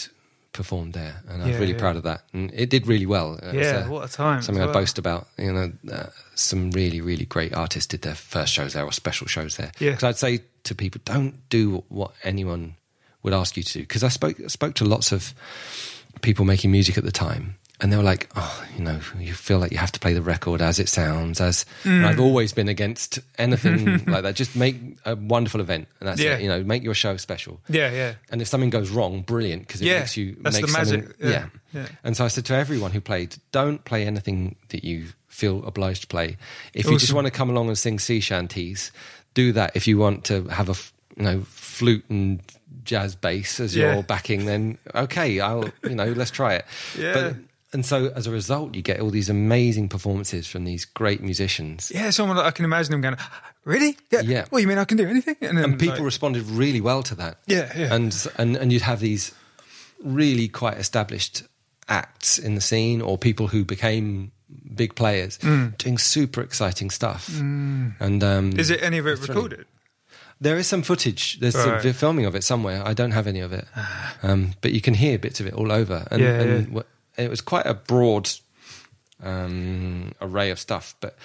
performed 0.53 0.95
there, 0.95 1.17
and 1.29 1.43
I 1.43 1.47
was 1.47 1.55
Yeah, 1.55 1.61
really 1.61 1.73
yeah. 1.75 1.79
proud 1.79 1.97
of 1.97 2.03
that. 2.05 2.23
And 2.33 2.51
it 2.55 2.71
did 2.71 2.87
really 2.87 3.05
well. 3.05 3.35
It 3.37 3.55
was, 3.55 3.67
Yeah, 3.67 3.85
uh, 3.85 3.91
what 3.91 4.09
a 4.09 4.13
time. 4.13 4.41
something 4.41 4.63
as 4.63 4.69
I 4.69 4.73
well. 4.73 4.81
boast 4.81 4.99
about. 4.99 5.29
You 5.37 5.53
know, 5.53 5.73
uh, 5.93 6.07
some 6.35 6.71
really, 6.71 7.03
really 7.03 7.27
great 7.27 7.53
artists 7.55 7.87
did 7.89 8.01
their 8.01 8.15
first 8.15 8.55
shows 8.55 8.73
there 8.73 8.85
or 8.85 8.93
special 8.93 9.27
shows 9.27 9.57
there. 9.57 9.71
Yeah. 9.79 9.91
Because 9.91 10.05
I'd 10.05 10.17
say 10.19 10.41
to 10.65 10.75
people, 10.75 11.01
don't 11.05 11.35
do 11.51 11.85
what 11.89 12.13
anyone 12.25 12.77
would 13.27 13.35
ask 13.35 13.57
you 13.59 13.63
to 13.63 13.73
do. 13.75 13.81
Because 13.81 14.03
I 14.03 14.09
spoke 14.09 14.37
spoke 14.49 14.75
to 14.77 14.85
lots 14.87 15.13
of 15.13 15.35
people 16.23 16.47
making 16.47 16.71
music 16.71 16.97
at 16.97 17.05
the 17.05 17.13
time. 17.13 17.57
And 17.79 17.93
they 17.93 17.97
were 17.99 18.03
like, 18.03 18.31
oh, 18.37 18.65
you 18.75 18.83
know, 18.83 19.01
you 19.21 19.35
feel 19.35 19.59
like 19.59 19.71
you 19.71 19.77
have 19.77 19.93
to 19.93 20.01
play 20.01 20.15
the 20.15 20.23
record 20.23 20.63
as 20.63 20.79
it 20.79 20.89
sounds. 20.89 21.43
As 21.43 21.67
and 21.85 22.05
Mm. 22.05 22.07
I've 22.09 22.21
always 22.21 22.55
been 22.55 22.69
against 22.71 23.19
anything 23.37 24.03
like 24.07 24.23
that. 24.23 24.35
Just 24.35 24.57
make 24.57 24.77
a 25.05 25.15
wonderful 25.15 25.61
event, 25.61 25.87
and 26.01 26.09
that's 26.09 26.19
Yeah. 26.19 26.37
it. 26.37 26.41
You 26.43 26.49
know, 26.49 26.65
make 26.65 26.83
your 26.83 26.95
show 26.95 27.19
special. 27.19 27.61
Yeah, 27.69 27.91
yeah. 27.93 28.15
And 28.31 28.41
if 28.41 28.49
something 28.49 28.71
goes 28.71 28.89
wrong, 28.89 29.21
brilliant 29.21 29.67
because 29.67 29.83
it 29.83 29.89
Yeah, 29.89 29.99
makes 29.99 30.17
you 30.17 30.37
that's 30.41 30.57
make 30.57 30.65
the 30.67 30.73
magic. 30.73 31.17
Yeah, 31.21 31.47
yeah. 31.75 31.89
And 32.03 32.17
so 32.17 32.25
I 32.25 32.29
said 32.29 32.47
to 32.47 32.55
everyone 32.55 32.93
who 32.93 33.01
played, 33.03 33.37
don't 33.53 33.85
play 33.85 34.07
anything 34.07 34.57
that 34.71 34.83
you 34.83 35.09
feel 35.29 35.63
obliged 35.67 36.01
to 36.01 36.07
play. 36.07 36.39
If 36.73 36.87
you 36.87 36.97
just 36.99 37.13
want 37.13 37.27
to 37.27 37.31
come 37.31 37.51
along 37.51 37.69
and 37.69 37.77
sing 37.77 37.99
sea 37.99 38.21
shanties, 38.21 38.91
do 39.35 39.53
that. 39.53 39.73
If 39.77 39.87
you 39.87 39.99
want 39.99 40.25
to 40.33 40.45
have 40.45 40.71
a 40.71 40.77
you 41.19 41.25
know 41.25 41.41
flute 41.45 42.07
and 42.09 42.41
jazz 42.85 43.15
bass 43.17 43.61
as 43.61 43.75
Yeah. 43.75 43.95
your 43.95 44.03
backing, 44.03 44.47
then 44.47 44.79
okay, 44.95 45.41
I'll 45.41 45.69
you 45.83 45.95
know 45.95 46.13
let's 46.13 46.31
try 46.31 46.55
it. 46.55 46.65
Yeah. 46.99 47.13
But, 47.15 47.37
and 47.73 47.85
so 47.85 48.13
as 48.15 48.27
a 48.27 48.31
result, 48.31 48.75
you 48.75 48.81
get 48.83 49.01
all 49.01 49.11
these 49.11 49.29
amazing 49.29 49.89
performances 49.89 50.47
from 50.47 50.65
these 50.65 50.85
great 50.85 51.21
musicians. 51.21 51.91
Yeah, 51.95 52.11
someone 52.11 52.39
I 52.39 52.51
can 52.53 52.65
imagine 52.65 52.93
them 52.93 53.01
going, 53.03 53.17
really? 53.65 53.97
Yeah. 54.11 54.21
Yeah. 54.21 54.45
Well, 54.51 54.61
you 54.61 54.69
mean 54.69 54.79
I 54.79 54.85
can 54.85 54.97
do 54.97 55.07
anything? 55.09 55.37
then, 55.41 55.59
and 55.59 55.79
people 55.79 55.97
like, 55.97 56.05
responded 56.05 56.45
really 56.45 56.81
well 56.81 57.03
to 57.03 57.15
that. 57.17 57.39
Yeah, 57.47 57.71
yeah. 57.77 57.93
And 57.95 58.15
and 58.39 58.57
and 58.57 58.73
you'd 58.73 58.83
have 58.83 59.01
these 59.01 59.33
really 60.03 60.49
quite 60.49 60.79
established 60.79 61.43
acts 61.89 62.39
in 62.39 62.55
the 62.55 62.61
scene, 62.61 63.01
or 63.03 63.19
people 63.19 63.49
who 63.49 63.65
became 63.65 64.33
big 64.75 64.95
players 64.95 65.39
Mm. 65.39 65.77
doing 65.79 65.99
super 65.99 66.41
exciting 66.41 66.91
stuff. 66.91 67.29
And 67.39 68.23
um, 68.23 68.59
is 68.59 68.71
it 68.71 68.81
any 68.83 68.99
of 68.99 69.07
it 69.07 69.21
recorded? 69.27 69.67
There 70.41 70.59
is 70.59 70.67
some 70.67 70.83
footage. 70.83 71.39
There's 71.41 71.55
some 71.55 71.71
Right. 71.71 71.83
vi- 71.83 71.93
filming 71.93 72.27
of 72.27 72.35
it 72.35 72.45
somewhere. 72.45 72.83
I 72.87 72.93
don't 72.93 73.13
have 73.13 73.27
any 73.27 73.41
of 73.41 73.53
it, 73.53 73.67
um, 74.23 74.53
but 74.61 74.73
you 74.73 74.81
can 74.83 74.95
hear 74.95 75.19
bits 75.19 75.41
of 75.41 75.47
it 75.47 75.55
all 75.55 75.73
over. 75.73 76.07
And, 76.11 76.21
Yeah, 76.23 76.41
and 76.41 76.73
yeah. 76.75 76.83
it 77.25 77.31
was 77.31 77.41
quite 77.41 77.65
a 77.67 77.75
broad 77.75 78.29
um, 79.23 80.13
array 80.21 80.51
of 80.51 80.59
stuff, 80.59 80.95
but 81.01 81.17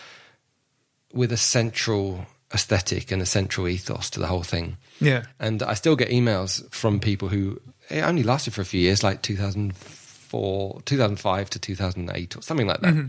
with 1.13 1.31
a 1.33 1.37
central 1.37 2.25
aesthetic 2.53 3.11
and 3.11 3.21
a 3.21 3.25
central 3.25 3.67
ethos 3.67 4.09
to 4.11 4.19
the 4.19 4.27
whole 4.27 4.43
thing. 4.43 4.77
Yeah. 4.99 5.23
And 5.39 5.61
I 5.63 5.73
still 5.73 5.95
get 5.97 6.09
emails 6.09 6.63
from 6.71 6.99
people 6.99 7.27
who 7.29 7.59
it 7.89 8.01
only 8.01 8.23
lasted 8.23 8.53
for 8.53 8.61
a 8.61 8.65
few 8.65 8.79
years, 8.79 9.03
like 9.03 9.21
2004, 9.21 10.81
2005 10.85 11.49
to 11.49 11.59
2008 11.59 12.37
or 12.37 12.41
something 12.41 12.67
like 12.67 12.81
that. 12.81 12.93
Mm-hmm. 12.93 13.07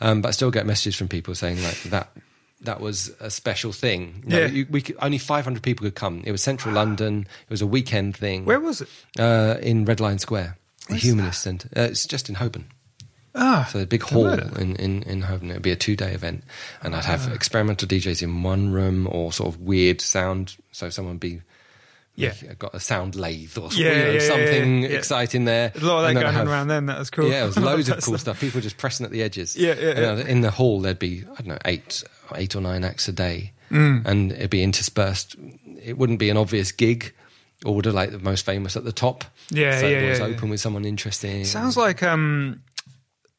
Um, 0.00 0.20
but 0.22 0.28
I 0.28 0.32
still 0.32 0.50
get 0.50 0.66
messages 0.66 0.96
from 0.96 1.08
people 1.08 1.34
saying 1.34 1.62
like 1.62 1.82
that 1.84 2.10
that 2.62 2.80
was 2.80 3.10
a 3.20 3.30
special 3.30 3.72
thing. 3.72 4.22
Know, 4.26 4.38
Yeah. 4.38 4.46
you- 4.46 4.66
we 4.70 4.80
could, 4.80 4.96
only 5.00 5.18
500 5.18 5.62
people 5.62 5.84
could 5.84 5.94
come. 5.94 6.22
It 6.24 6.32
was 6.32 6.42
central 6.42 6.74
London. 6.74 7.26
It 7.48 7.50
was 7.50 7.62
a 7.62 7.66
weekend 7.66 8.16
thing. 8.16 8.44
Where 8.44 8.60
was 8.60 8.80
it? 8.80 8.88
Uh, 9.18 9.56
in 9.62 9.84
Red 9.84 10.00
Lion 10.00 10.18
Square, 10.18 10.56
the 10.88 10.96
Humanist 10.96 11.42
Centre. 11.42 11.68
Uh, 11.76 11.82
it's 11.82 12.06
just 12.06 12.28
in 12.28 12.36
Holborn. 12.36 12.66
Ah. 13.34 13.68
So 13.70 13.80
a 13.80 13.86
big 13.86 14.02
hall 14.02 14.28
in, 14.28 14.76
in, 14.76 15.02
in 15.02 15.20
Holborn. 15.22 15.50
It'd 15.50 15.62
be 15.62 15.70
a 15.70 15.76
two 15.76 15.94
day 15.96 16.12
event. 16.12 16.42
And 16.82 16.94
I'd 16.96 17.04
Ah. 17.04 17.08
have 17.18 17.32
experimental 17.32 17.86
DJs 17.86 18.22
in 18.22 18.42
one 18.42 18.70
room 18.72 19.06
or 19.10 19.30
sort 19.32 19.54
of 19.54 19.60
weird 19.60 20.00
sound. 20.00 20.56
So 20.72 20.88
someone 20.88 21.14
would 21.16 21.20
be 21.20 21.42
Yeah. 22.16 22.32
like, 22.48 22.58
got 22.58 22.74
a 22.74 22.80
sound 22.80 23.14
lathe 23.14 23.56
or 23.58 23.68
Yeah, 23.72 23.92
you 23.92 23.98
know, 24.04 24.10
yeah, 24.12 24.18
something 24.20 24.82
exciting 24.84 25.44
there. 25.44 25.68
There's 25.68 25.84
a 25.84 25.86
lot 25.86 25.98
of 26.08 26.14
that 26.14 26.20
going 26.20 26.34
have- 26.34 26.48
around 26.48 26.68
then. 26.68 26.86
That 26.86 26.98
was 26.98 27.10
cool. 27.10 27.28
Yeah, 27.28 27.44
it 27.44 27.46
was 27.46 27.58
loads 27.58 27.88
of 27.90 28.02
cool 28.02 28.16
stuff. 28.18 28.40
People 28.40 28.60
just 28.60 28.78
pressing 28.78 29.04
at 29.06 29.12
the 29.12 29.22
edges. 29.22 29.54
Yeah, 29.56 29.74
yeah, 29.78 29.92
know, 29.92 30.16
yeah. 30.16 30.24
in 30.26 30.40
the 30.40 30.50
hall, 30.50 30.80
there'd 30.80 30.98
be 30.98 31.22
I 31.30 31.34
don't 31.42 31.46
know 31.48 31.58
eight, 31.64 32.02
eight 32.34 32.56
or 32.56 32.60
nine 32.60 32.84
acts 32.84 33.06
a 33.08 33.12
day, 33.12 33.52
Mm. 33.70 34.06
and 34.06 34.32
it'd 34.32 34.50
be 34.50 34.62
interspersed. 34.62 35.36
It 35.82 35.98
wouldn't 35.98 36.18
be 36.18 36.30
an 36.30 36.36
obvious 36.36 36.72
gig. 36.72 37.12
Order 37.64 37.90
like 37.90 38.10
the 38.12 38.18
most 38.18 38.44
famous 38.44 38.76
at 38.76 38.84
the 38.84 38.92
top. 38.92 39.24
Yeah, 39.50 39.80
so 39.80 39.88
yeah, 39.88 39.98
it 40.00 40.10
was 40.10 40.20
open 40.20 40.50
with 40.50 40.60
someone 40.60 40.84
interesting. 40.84 41.44
Sounds 41.44 41.76
like 41.76 42.02
um 42.02 42.62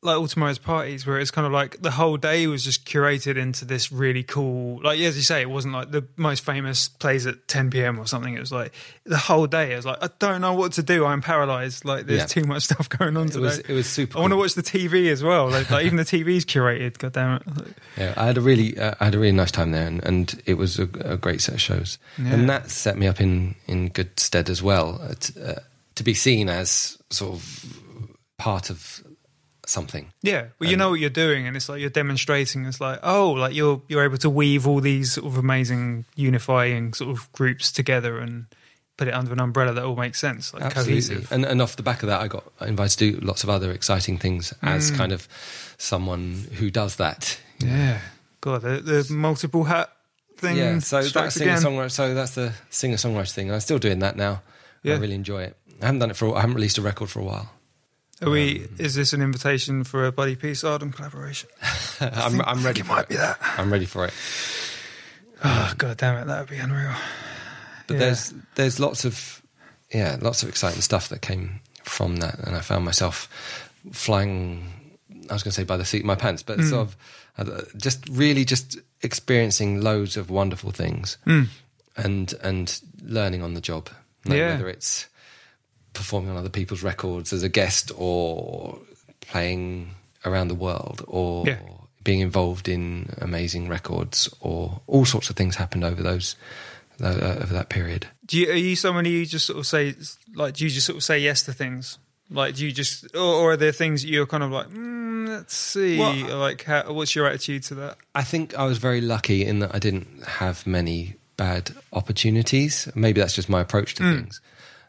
like 0.04 0.16
Ultimo's 0.16 0.60
parties 0.60 1.08
where 1.08 1.18
it's 1.20 1.32
kind 1.32 1.48
of 1.48 1.52
like 1.52 1.82
the 1.82 1.90
whole 1.90 2.18
day 2.18 2.46
was 2.46 2.64
just 2.64 2.86
curated 2.86 3.36
into 3.36 3.66
this 3.66 3.92
really 3.92 4.22
cool 4.22 4.80
like 4.84 5.00
as 5.00 5.18
you 5.18 5.24
say 5.24 5.42
it 5.42 5.50
wasn't 5.50 5.74
like 5.74 5.90
the 5.90 6.06
most 6.16 6.46
famous 6.46 6.88
plays 6.88 7.26
at 7.26 7.48
10 7.48 7.72
p.m 7.72 7.98
or 7.98 8.06
something 8.06 8.36
it 8.36 8.40
was 8.40 8.52
like 8.52 8.72
the 9.06 9.18
whole 9.18 9.48
day 9.48 9.74
I 9.74 9.76
was 9.76 9.88
like 9.88 9.98
I 10.04 10.10
don't 10.20 10.40
know 10.40 10.54
what 10.54 10.74
to 10.74 10.84
do 10.84 11.04
I'm 11.04 11.22
paralyzed 11.24 11.84
like 11.84 12.06
there's 12.06 12.20
Yeah. 12.22 12.26
too 12.28 12.44
much 12.44 12.64
stuff 12.70 12.88
going 12.90 13.18
on 13.18 13.26
it 13.26 13.32
today 13.32 13.42
was. 13.42 13.58
It 13.60 13.74
was 13.74 13.90
super. 13.90 14.20
I 14.20 14.22
want 14.22 14.34
to 14.34 14.38
watch 14.38 14.54
the 14.54 14.62
TV 14.62 15.12
as 15.12 15.24
well 15.24 15.50
like, 15.50 15.70
like 15.72 15.86
even 15.86 15.98
the 15.98 16.04
TV's 16.06 16.46
curated 16.46 17.00
god 17.00 17.14
damn 17.14 17.36
it 17.38 17.44
Yeah, 17.98 18.14
I 18.16 18.28
had 18.28 18.38
a 18.38 18.42
really, 18.42 18.78
uh, 18.78 18.94
I 19.00 19.06
had 19.06 19.16
a 19.16 19.20
really 19.20 19.32
nice 19.36 19.52
time 19.52 19.72
there, 19.72 19.88
and, 19.88 20.04
and 20.06 20.42
it 20.46 20.54
was 20.60 20.78
a, 20.78 20.84
a 21.04 21.18
great 21.18 21.42
set 21.42 21.56
of 21.56 21.62
shows, 21.62 21.98
Yeah. 22.20 22.34
and 22.36 22.48
that 22.50 22.70
set 22.70 22.98
me 23.00 23.08
up 23.08 23.20
in 23.20 23.56
in 23.66 23.90
good 23.90 24.20
stead 24.20 24.48
as 24.52 24.62
well 24.62 25.02
uh, 25.02 25.16
to, 25.16 25.58
uh, 25.58 25.60
to 25.96 26.04
be 26.04 26.14
seen 26.14 26.50
as 26.50 27.00
sort 27.10 27.34
of 27.34 27.74
part 28.38 28.70
of 28.70 29.02
something. 29.68 30.12
Yeah, 30.24 30.48
well, 30.60 30.70
you 30.70 30.78
know 30.78 30.90
what 30.90 31.00
you're 31.00 31.10
doing, 31.10 31.46
and 31.48 31.56
it's 31.56 31.70
like 31.70 31.82
you're 31.82 31.90
demonstrating. 31.90 32.66
It's 32.66 32.82
like, 32.82 33.00
oh, 33.04 33.32
like 33.32 33.54
you're 33.54 33.82
you're 33.88 34.04
able 34.04 34.18
to 34.18 34.30
weave 34.30 34.66
all 34.68 34.80
these 34.82 35.14
sort 35.14 35.28
of 35.28 35.38
amazing 35.38 36.06
unifying 36.16 36.94
sort 36.94 37.12
of 37.12 37.32
groups 37.34 37.72
together 37.72 38.18
and 38.20 38.46
put 38.98 39.08
it 39.08 39.14
under 39.14 39.32
an 39.32 39.40
umbrella 39.40 39.74
that 39.74 39.84
all 39.84 39.96
makes 39.96 40.20
sense, 40.20 40.54
like 40.56 40.74
cohesive. 40.74 41.32
And, 41.32 41.46
and 41.46 41.62
off 41.62 41.76
the 41.76 41.84
back 41.84 42.02
of 42.02 42.08
that, 42.08 42.20
I 42.20 42.28
got 42.28 42.44
invited 42.62 42.98
to 42.98 43.12
do 43.12 43.20
lots 43.26 43.44
of 43.44 43.50
other 43.50 43.72
exciting 43.72 44.18
things 44.18 44.54
as 44.64 44.92
Mm. 44.92 44.98
kind 44.98 45.12
of 45.12 45.28
someone 45.78 46.48
who 46.54 46.72
does 46.72 46.96
that. 46.96 47.40
Yeah, 47.60 48.00
God, 48.42 48.62
the, 48.64 48.82
the 48.82 49.14
multiple 49.14 49.66
hat 49.66 49.92
thing. 50.38 50.58
Yeah, 50.58 50.80
so 50.80 51.04
that's 51.04 51.36
singer 51.36 51.58
songwriter. 51.58 51.92
So 51.92 52.14
that's 52.16 52.34
the 52.36 52.54
singer 52.70 52.96
songwriter 52.98 53.32
thing. 53.32 53.52
I'm 53.52 53.60
still 53.60 53.78
doing 53.80 54.00
that 54.00 54.16
now. 54.16 54.42
Yeah. 54.84 54.96
I 54.96 54.98
really 54.98 55.16
enjoy 55.16 55.44
it. 55.44 55.58
I 55.82 55.86
haven't 55.86 56.00
done 56.00 56.10
it 56.12 56.16
for. 56.18 56.36
I 56.36 56.42
haven't 56.42 56.56
released 56.56 56.78
a 56.80 56.82
record 56.82 57.10
for 57.10 57.20
a 57.20 57.24
while. 57.24 57.52
Are 58.22 58.30
we? 58.32 58.68
Is 58.80 58.96
this 58.96 59.14
an 59.14 59.22
invitation 59.22 59.84
for 59.84 60.06
a 60.08 60.12
Buddy 60.12 60.36
Peace 60.36 60.64
Adem 60.64 60.94
collaboration? 60.94 61.50
I'm, 62.02 62.42
I'm 62.42 62.66
ready. 62.66 62.80
it 62.82 62.88
might 62.88 63.02
it. 63.02 63.10
be 63.10 63.16
that. 63.16 63.38
I'm 63.58 63.72
ready 63.72 63.86
for 63.86 64.06
it. 64.06 64.14
Oh 65.44 65.74
God 65.78 65.98
damn 65.98 66.18
it, 66.18 66.26
that 66.26 66.40
would 66.40 66.50
be 66.50 66.58
unreal. 66.58 66.94
But 67.86 67.94
Yeah. 67.96 68.00
there's 68.00 68.34
there's 68.56 68.80
lots 68.80 69.06
of 69.06 69.42
yeah 69.94 70.18
lots 70.22 70.42
of 70.44 70.50
exciting 70.50 70.82
stuff 70.82 71.10
that 71.10 71.22
came 71.22 71.60
from 71.84 72.18
that, 72.18 72.40
and 72.40 72.56
I 72.56 72.62
found 72.62 72.86
myself 72.86 73.30
flying. 73.92 74.66
I 75.30 75.34
was 75.34 75.44
going 75.44 75.52
to 75.52 75.56
say 75.56 75.64
by 75.64 75.78
the 75.78 75.86
seat 75.86 76.00
of 76.00 76.06
my 76.06 76.16
pants, 76.16 76.42
but 76.42 76.58
Mm. 76.60 76.70
sort 76.70 76.88
of 76.88 76.98
uh, 77.38 77.62
just 77.78 78.08
really 78.10 78.46
just 78.46 78.78
experiencing 79.04 79.82
loads 79.82 80.18
of 80.18 80.30
wonderful 80.32 80.72
things 80.72 81.18
Mm. 81.28 81.48
and 81.96 82.34
and 82.42 82.82
learning 83.04 83.44
on 83.44 83.54
the 83.54 83.62
job. 83.62 83.90
Know, 84.26 84.36
Yeah. 84.36 84.52
whether 84.54 84.70
it's 84.70 85.06
performing 85.98 86.30
on 86.32 86.38
other 86.38 86.50
people's 86.50 86.84
records 86.84 87.34
as 87.34 87.44
a 87.44 87.50
guest 87.50 87.92
or 87.98 88.80
playing 89.22 89.92
around 90.26 90.48
the 90.48 90.56
world 90.56 91.04
or 91.08 91.46
Yeah. 91.48 91.60
being 92.04 92.20
involved 92.22 92.70
in 92.70 93.14
amazing 93.22 93.68
records 93.68 94.30
or 94.40 94.82
all 94.88 95.06
sorts 95.06 95.30
of 95.30 95.36
things 95.36 95.56
happened 95.58 95.84
over 95.84 96.02
those 96.02 96.36
uh, 97.02 97.38
over 97.44 97.54
that 97.54 97.70
period. 97.70 98.08
Do 98.26 98.40
you, 98.40 98.50
are 98.50 98.56
you 98.56 98.76
someone 98.76 99.06
who 99.06 99.24
just 99.26 99.46
sort 99.46 99.60
of 99.60 99.68
say 99.68 99.94
like? 100.34 100.56
Do 100.56 100.64
you 100.64 100.70
just 100.72 100.86
sort 100.88 100.98
of 100.98 101.04
say 101.04 101.20
yes 101.20 101.44
to 101.44 101.54
things? 101.54 102.00
Like, 102.30 102.56
do 102.56 102.66
you 102.66 102.74
just, 102.74 103.16
or, 103.16 103.20
or 103.22 103.52
are 103.52 103.58
there 103.58 103.72
things 103.72 104.04
you're 104.04 104.26
kind 104.26 104.44
of 104.44 104.52
like, 104.52 104.68
mm, 104.68 105.30
let's 105.30 105.56
see, 105.56 105.98
Well, 105.98 106.38
like, 106.40 106.62
how, 106.66 106.92
what's 106.92 107.16
your 107.16 107.26
attitude 107.26 107.64
to 107.70 107.76
that? 107.76 107.96
I 108.16 108.24
think 108.24 108.54
I 108.54 108.66
was 108.66 108.80
very 108.80 109.00
lucky 109.00 109.46
in 109.46 109.60
that 109.60 109.74
I 109.74 109.80
didn't 109.80 110.26
have 110.26 110.68
many 110.68 111.16
bad 111.38 111.72
opportunities. 111.94 112.90
Maybe 112.96 113.22
that's 113.22 113.34
just 113.34 113.48
my 113.48 113.62
approach 113.62 113.96
to 113.96 114.04
things. 114.04 114.42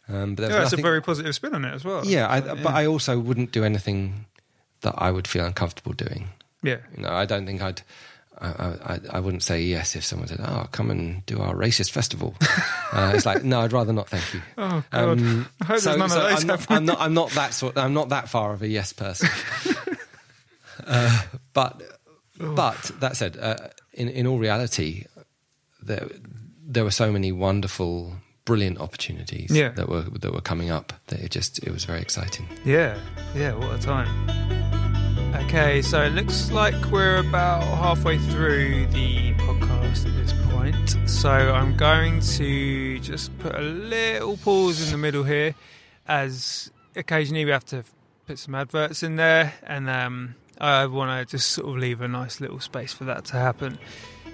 Um, 0.09 0.35
but. 0.35 0.51
Yeah, 0.51 0.61
that's 0.61 0.73
a 0.73 0.77
very 0.79 1.03
positive 1.03 1.35
spin 1.35 1.55
on 1.55 1.65
it 1.65 1.75
as 1.75 1.85
well. 1.85 2.05
yeah, 2.05 2.29
I, 2.31 2.41
but 2.41 2.67
I 2.75 2.87
also 2.87 3.19
wouldn't 3.19 3.53
do 3.53 3.65
anything 3.65 4.27
that 4.81 4.95
I 4.97 5.11
would 5.11 5.27
feel 5.27 5.45
uncomfortable 5.45 5.93
doing. 5.93 6.29
yeah, 6.63 6.79
You 6.97 7.03
know, 7.03 7.11
I 7.11 7.25
don't 7.27 7.47
think 7.47 7.61
I'd. 7.63 7.83
I, 8.41 8.49
I, 8.95 9.01
I 9.15 9.21
wouldn't 9.21 9.43
say 9.43 9.61
yes 9.63 9.97
if 9.97 10.05
someone 10.05 10.29
said, 10.29 10.39
"Oh, 10.41 10.67
come 10.71 10.93
and 10.93 11.27
do 11.27 11.41
our 11.41 11.55
racist 11.57 11.91
festival." 11.91 12.37
uh, 12.93 13.11
it's 13.13 13.27
like, 13.27 13.43
no, 13.43 13.63
I'd 13.63 13.73
rather 13.73 13.93
not. 13.93 14.09
Thank 14.09 14.33
you. 14.33 14.41
Oh 14.57 14.85
god, 14.93 15.19
Um, 15.19 15.49
I 15.61 15.65
hope 15.65 15.79
so, 15.81 15.91
there's 15.91 15.99
none 15.99 16.09
so 16.09 16.25
of 16.25 16.31
those 16.31 16.41
I'm, 16.43 16.47
not. 16.47 16.71
I'm 16.71 16.85
not. 16.85 17.01
I'm 17.01 17.15
not 17.15 17.31
that 17.31 17.53
sort. 17.53 17.77
I'm 17.77 17.95
not 17.95 18.11
that 18.11 18.29
far 18.29 18.53
of 18.53 18.63
a 18.63 18.69
yes 18.69 18.93
person. 18.93 19.29
uh, 20.87 21.23
but 21.53 21.83
but 22.39 22.91
that 23.01 23.17
said, 23.17 23.37
uh, 23.37 23.57
in 23.93 24.09
in 24.09 24.27
all 24.27 24.39
reality, 24.39 25.07
there 25.83 26.09
there 26.65 26.85
were 26.85 26.93
so 26.93 27.11
many 27.11 27.33
wonderful, 27.33 28.15
brilliant 28.49 28.79
opportunities 28.87 29.51
Yeah. 29.51 29.71
that 29.79 29.89
were 29.93 30.05
that 30.23 30.33
were 30.33 30.41
coming 30.53 30.71
up 30.71 30.87
that 31.09 31.21
it 31.21 31.31
just 31.39 31.53
it 31.67 31.71
was 31.77 31.85
very 31.85 32.01
exciting. 32.01 32.47
Yeah, 32.65 32.97
yeah, 33.35 33.53
what 33.61 33.71
a 33.79 33.83
time. 33.95 34.09
Okay, 35.45 35.83
so 35.83 36.03
it 36.03 36.13
looks 36.15 36.51
like 36.51 36.75
we're 36.91 37.19
about 37.19 37.63
halfway 37.85 38.17
through 38.31 38.87
the 38.87 39.35
podcast 39.35 40.07
at 40.07 40.15
this 40.21 40.33
point. 40.51 40.97
So 41.09 41.31
I'm 41.31 41.77
going 41.77 42.21
to 42.39 42.99
just 43.01 43.37
put 43.39 43.55
a 43.55 43.61
little 43.61 44.37
pause 44.39 44.79
in 44.85 44.91
the 44.93 44.99
middle 44.99 45.25
here 45.25 45.55
as 46.07 46.71
occasionally 46.97 47.45
we 47.45 47.51
have 47.51 47.67
to 47.67 47.85
put 48.27 48.39
some 48.39 48.55
adverts 48.55 49.03
in 49.03 49.17
there, 49.17 49.53
and 49.67 49.89
um, 49.91 50.35
I 50.59 50.87
want 50.87 51.11
to 51.29 51.37
just 51.37 51.51
sort 51.51 51.69
of 51.69 51.77
leave 51.77 52.01
a 52.01 52.09
nice 52.09 52.41
little 52.41 52.61
space 52.61 52.93
for 52.95 53.05
that 53.05 53.27
to 53.27 53.35
happen. 53.37 53.79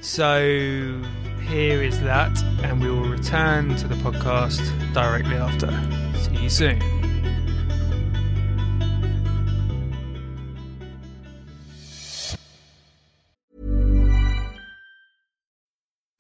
So 0.05 1.03
here 1.49 1.83
is 1.83 1.99
that, 2.03 2.31
and 2.63 2.83
we 2.83 2.91
will 2.91 3.09
return 3.09 3.75
to 3.77 3.89
the 3.89 3.95
podcast 3.95 4.61
directly 4.93 5.37
after. 5.37 5.71
See 6.19 6.43
you 6.43 6.51
soon. 6.51 7.04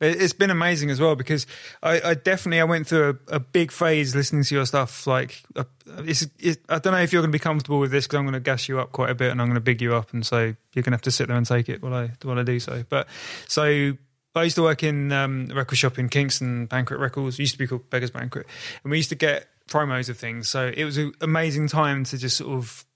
It's 0.00 0.32
been 0.32 0.50
amazing 0.50 0.90
as 0.90 0.98
well 0.98 1.14
because 1.14 1.46
I, 1.82 2.00
I 2.00 2.14
definitely 2.14 2.60
I 2.60 2.64
went 2.64 2.86
through 2.86 3.18
a, 3.28 3.36
a 3.36 3.40
big 3.40 3.70
phase 3.70 4.14
listening 4.14 4.44
to 4.44 4.54
your 4.54 4.64
stuff. 4.64 5.06
Like, 5.06 5.42
uh, 5.54 5.64
it's, 5.98 6.26
it, 6.38 6.60
I 6.70 6.78
don't 6.78 6.94
know 6.94 7.00
if 7.00 7.12
you're 7.12 7.20
going 7.20 7.30
to 7.30 7.36
be 7.36 7.42
comfortable 7.42 7.78
with 7.80 7.90
this 7.90 8.06
because 8.06 8.18
I'm 8.18 8.24
going 8.24 8.32
to 8.32 8.40
gas 8.40 8.66
you 8.66 8.80
up 8.80 8.92
quite 8.92 9.10
a 9.10 9.14
bit 9.14 9.30
and 9.30 9.42
I'm 9.42 9.48
going 9.48 9.56
to 9.56 9.60
big 9.60 9.82
you 9.82 9.94
up, 9.94 10.12
and 10.14 10.24
so 10.24 10.54
you're 10.72 10.82
going 10.82 10.84
to 10.84 10.90
have 10.92 11.02
to 11.02 11.10
sit 11.10 11.28
there 11.28 11.36
and 11.36 11.46
take 11.46 11.68
it 11.68 11.82
while 11.82 11.94
I 11.94 12.12
while 12.22 12.38
I 12.38 12.44
do 12.44 12.58
so. 12.60 12.82
But 12.88 13.08
so 13.46 13.92
I 14.34 14.42
used 14.42 14.56
to 14.56 14.62
work 14.62 14.82
in 14.82 15.12
um, 15.12 15.48
a 15.50 15.54
record 15.54 15.76
shop 15.76 15.98
in 15.98 16.08
Kingston, 16.08 16.66
Banquet 16.66 16.98
Records. 16.98 17.38
It 17.38 17.42
used 17.42 17.52
to 17.52 17.58
be 17.58 17.66
called 17.66 17.90
Beggars 17.90 18.10
Banquet, 18.10 18.46
and 18.82 18.90
we 18.90 18.96
used 18.96 19.10
to 19.10 19.16
get 19.16 19.48
promos 19.68 20.08
of 20.08 20.16
things. 20.16 20.48
So 20.48 20.72
it 20.74 20.84
was 20.84 20.96
an 20.96 21.12
amazing 21.20 21.68
time 21.68 22.04
to 22.04 22.16
just 22.16 22.38
sort 22.38 22.56
of 22.56 22.86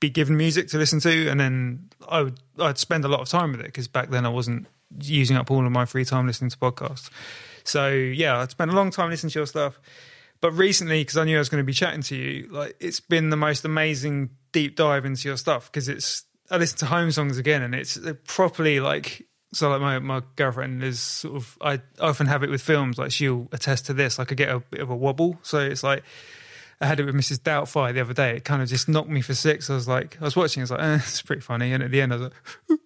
be 0.00 0.10
given 0.10 0.36
music 0.36 0.68
to 0.68 0.78
listen 0.78 1.00
to, 1.00 1.28
and 1.28 1.40
then 1.40 1.88
I 2.08 2.22
would 2.22 2.38
I'd 2.58 2.78
spend 2.78 3.04
a 3.04 3.08
lot 3.08 3.20
of 3.20 3.28
time 3.28 3.52
with 3.52 3.60
it 3.60 3.66
because 3.66 3.88
back 3.88 4.10
then 4.10 4.26
I 4.26 4.28
wasn't 4.28 4.66
using 5.00 5.36
up 5.36 5.50
all 5.50 5.64
of 5.64 5.72
my 5.72 5.84
free 5.84 6.04
time 6.04 6.26
listening 6.26 6.50
to 6.50 6.56
podcasts. 6.56 7.10
So 7.64 7.88
yeah, 7.90 8.38
I'd 8.38 8.50
spent 8.50 8.70
a 8.70 8.74
long 8.74 8.90
time 8.90 9.10
listening 9.10 9.30
to 9.30 9.38
your 9.38 9.46
stuff. 9.46 9.78
But 10.40 10.52
recently, 10.52 11.02
because 11.02 11.16
I 11.16 11.24
knew 11.24 11.36
I 11.36 11.38
was 11.38 11.48
going 11.48 11.62
to 11.62 11.66
be 11.66 11.72
chatting 11.72 12.02
to 12.02 12.16
you, 12.16 12.48
like 12.50 12.74
it's 12.80 12.98
been 12.98 13.30
the 13.30 13.36
most 13.36 13.64
amazing 13.64 14.30
deep 14.50 14.76
dive 14.76 15.04
into 15.04 15.28
your 15.28 15.36
stuff 15.36 15.70
because 15.70 15.88
it's 15.88 16.24
I 16.50 16.58
listen 16.58 16.78
to 16.78 16.86
Homesongs 16.86 17.38
again 17.38 17.62
and 17.62 17.74
it's 17.74 17.98
properly 18.26 18.80
like 18.80 19.26
so 19.54 19.70
like 19.70 19.80
my, 19.80 19.98
my 19.98 20.22
girlfriend 20.36 20.82
is 20.82 21.00
sort 21.00 21.36
of 21.36 21.58
I 21.60 21.80
often 22.00 22.26
have 22.26 22.42
it 22.42 22.50
with 22.50 22.60
films 22.60 22.98
like 22.98 23.10
she'll 23.10 23.48
attest 23.52 23.86
to 23.86 23.94
this 23.94 24.18
like 24.18 24.32
I 24.32 24.34
get 24.34 24.50
a 24.50 24.60
bit 24.60 24.80
of 24.80 24.90
a 24.90 24.96
wobble 24.96 25.38
so 25.42 25.58
it's 25.58 25.82
like 25.82 26.02
I 26.80 26.86
had 26.86 27.00
it 27.00 27.04
with 27.04 27.14
Mrs. 27.14 27.38
Doubtfire 27.38 27.94
the 27.94 28.00
other 28.00 28.12
day 28.12 28.36
it 28.36 28.44
kind 28.44 28.62
of 28.62 28.68
just 28.68 28.88
knocked 28.88 29.08
me 29.08 29.20
for 29.20 29.34
six 29.34 29.70
I 29.70 29.74
was 29.74 29.88
like 29.88 30.18
I 30.20 30.24
was 30.24 30.36
watching 30.36 30.62
it's 30.62 30.70
like 30.70 30.80
eh, 30.80 30.96
it's 30.96 31.22
pretty 31.22 31.42
funny 31.42 31.72
and 31.72 31.82
at 31.82 31.90
the 31.90 32.00
end 32.02 32.12
I 32.12 32.16
was 32.16 32.30
like 32.68 32.78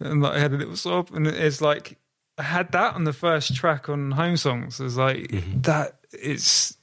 and 0.00 0.22
like 0.22 0.34
I 0.34 0.38
had 0.38 0.52
a 0.52 0.56
little 0.56 0.76
sob 0.76 1.10
and 1.14 1.26
it's 1.26 1.60
like 1.60 1.98
I 2.38 2.42
had 2.42 2.72
that 2.72 2.94
on 2.94 3.04
the 3.04 3.12
first 3.12 3.54
track 3.54 3.88
on 3.88 4.12
Homesongs 4.12 4.80
it 4.80 4.84
was 4.84 4.96
like 4.96 5.16
mm-hmm. 5.16 5.60
that 5.62 5.98
it's 6.12 6.76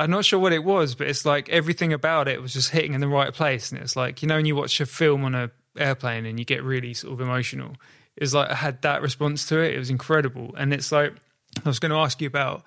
I'm 0.00 0.10
not 0.10 0.24
sure 0.24 0.38
what 0.38 0.54
it 0.54 0.64
was, 0.64 0.94
but 0.94 1.08
it's 1.08 1.26
like 1.26 1.50
everything 1.50 1.92
about 1.92 2.26
it 2.26 2.40
was 2.40 2.54
just 2.54 2.70
hitting 2.70 2.94
in 2.94 3.02
the 3.02 3.08
right 3.08 3.34
place. 3.34 3.70
And 3.70 3.82
it's 3.82 3.96
like, 3.96 4.22
you 4.22 4.28
know, 4.28 4.36
when 4.36 4.46
you 4.46 4.56
watch 4.56 4.80
a 4.80 4.86
film 4.86 5.26
on 5.26 5.34
a 5.34 5.50
airplane 5.76 6.24
and 6.24 6.38
you 6.38 6.46
get 6.46 6.64
really 6.64 6.94
sort 6.94 7.12
of 7.12 7.20
emotional, 7.20 7.74
it's 8.16 8.32
like 8.32 8.48
I 8.48 8.54
had 8.54 8.80
that 8.80 9.02
response 9.02 9.46
to 9.48 9.58
it. 9.58 9.74
It 9.74 9.78
was 9.78 9.90
incredible. 9.90 10.54
And 10.56 10.72
it's 10.72 10.90
like, 10.90 11.12
I 11.62 11.68
was 11.68 11.78
going 11.78 11.90
to 11.90 11.98
ask 11.98 12.18
you 12.22 12.26
about 12.26 12.64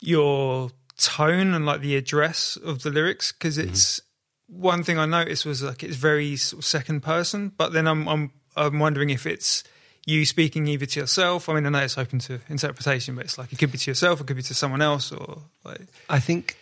your 0.00 0.70
tone 0.98 1.52
and 1.52 1.66
like 1.66 1.80
the 1.80 1.96
address 1.96 2.56
of 2.56 2.84
the 2.84 2.90
lyrics 2.90 3.32
because 3.32 3.58
mm-hmm. 3.58 3.70
it's 3.70 4.00
one 4.46 4.84
thing 4.84 5.00
I 5.00 5.06
noticed 5.06 5.44
was 5.44 5.64
like 5.64 5.82
it's 5.82 5.96
very 5.96 6.36
sort 6.36 6.60
of 6.60 6.64
second 6.64 7.00
person, 7.00 7.52
but 7.56 7.72
then 7.72 7.88
I'm 7.88 8.08
I'm 8.08 8.30
I'm 8.56 8.78
wondering 8.78 9.10
if 9.10 9.26
it's 9.26 9.64
you 10.06 10.24
speaking 10.24 10.66
either 10.68 10.86
to 10.86 11.00
yourself. 11.00 11.48
I 11.48 11.54
mean, 11.54 11.66
I 11.66 11.68
know 11.68 11.78
it's 11.80 11.98
open 11.98 12.20
to 12.20 12.40
interpretation, 12.48 13.16
but 13.16 13.24
it's 13.24 13.38
like 13.38 13.52
it 13.52 13.58
could 13.58 13.72
be 13.72 13.78
to 13.78 13.90
yourself, 13.90 14.20
it 14.20 14.26
could 14.26 14.36
be 14.36 14.42
to 14.42 14.54
someone 14.54 14.80
else, 14.80 15.12
or 15.12 15.42
like 15.64 15.82
I 16.08 16.20
think 16.20 16.56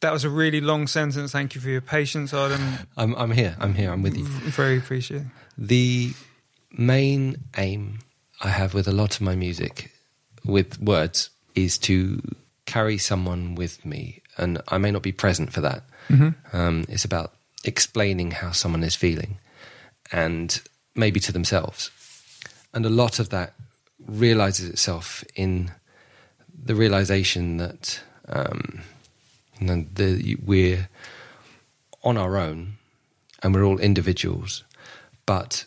that 0.00 0.12
was 0.12 0.24
a 0.24 0.30
really 0.30 0.60
long 0.60 0.86
sentence. 0.86 1.32
Thank 1.32 1.54
you 1.54 1.60
for 1.60 1.68
your 1.68 1.80
patience, 1.80 2.32
Adem. 2.32 2.86
I'm, 2.96 3.14
I'm 3.14 3.30
here. 3.30 3.56
I'm 3.60 3.74
here. 3.74 3.92
I'm 3.92 4.02
with 4.02 4.16
you. 4.16 4.24
Very 4.24 4.78
appreciated. 4.78 5.28
The 5.56 6.12
main 6.72 7.36
aim 7.56 8.00
I 8.42 8.48
have 8.48 8.74
with 8.74 8.88
a 8.88 8.92
lot 8.92 9.14
of 9.14 9.20
my 9.22 9.34
music, 9.34 9.92
with 10.44 10.80
words, 10.80 11.30
is 11.54 11.78
to 11.78 12.20
carry 12.66 12.98
someone 12.98 13.54
with 13.54 13.84
me, 13.84 14.22
and 14.36 14.60
I 14.68 14.78
may 14.78 14.90
not 14.90 15.02
be 15.02 15.12
present 15.12 15.52
for 15.52 15.60
that. 15.62 15.84
Um, 16.52 16.84
it's 16.88 17.04
about 17.04 17.32
explaining 17.64 18.32
how 18.32 18.52
someone 18.52 18.84
is 18.84 18.94
feeling, 18.94 19.38
and 20.12 20.60
maybe 20.96 21.20
to 21.20 21.32
themselves. 21.32 21.90
And 22.72 22.84
a 22.84 22.90
lot 22.90 23.18
of 23.18 23.28
that 23.30 23.54
realizes 24.06 24.68
itself 24.68 25.24
in 25.34 25.72
the 26.64 26.74
realization 26.74 27.56
that 27.58 28.00
um, 28.28 28.80
you 29.60 29.66
know, 29.66 29.86
the, 29.94 30.36
we're 30.44 30.88
on 32.02 32.16
our 32.16 32.36
own 32.36 32.74
and 33.42 33.54
we're 33.54 33.64
all 33.64 33.78
individuals, 33.78 34.64
but 35.24 35.64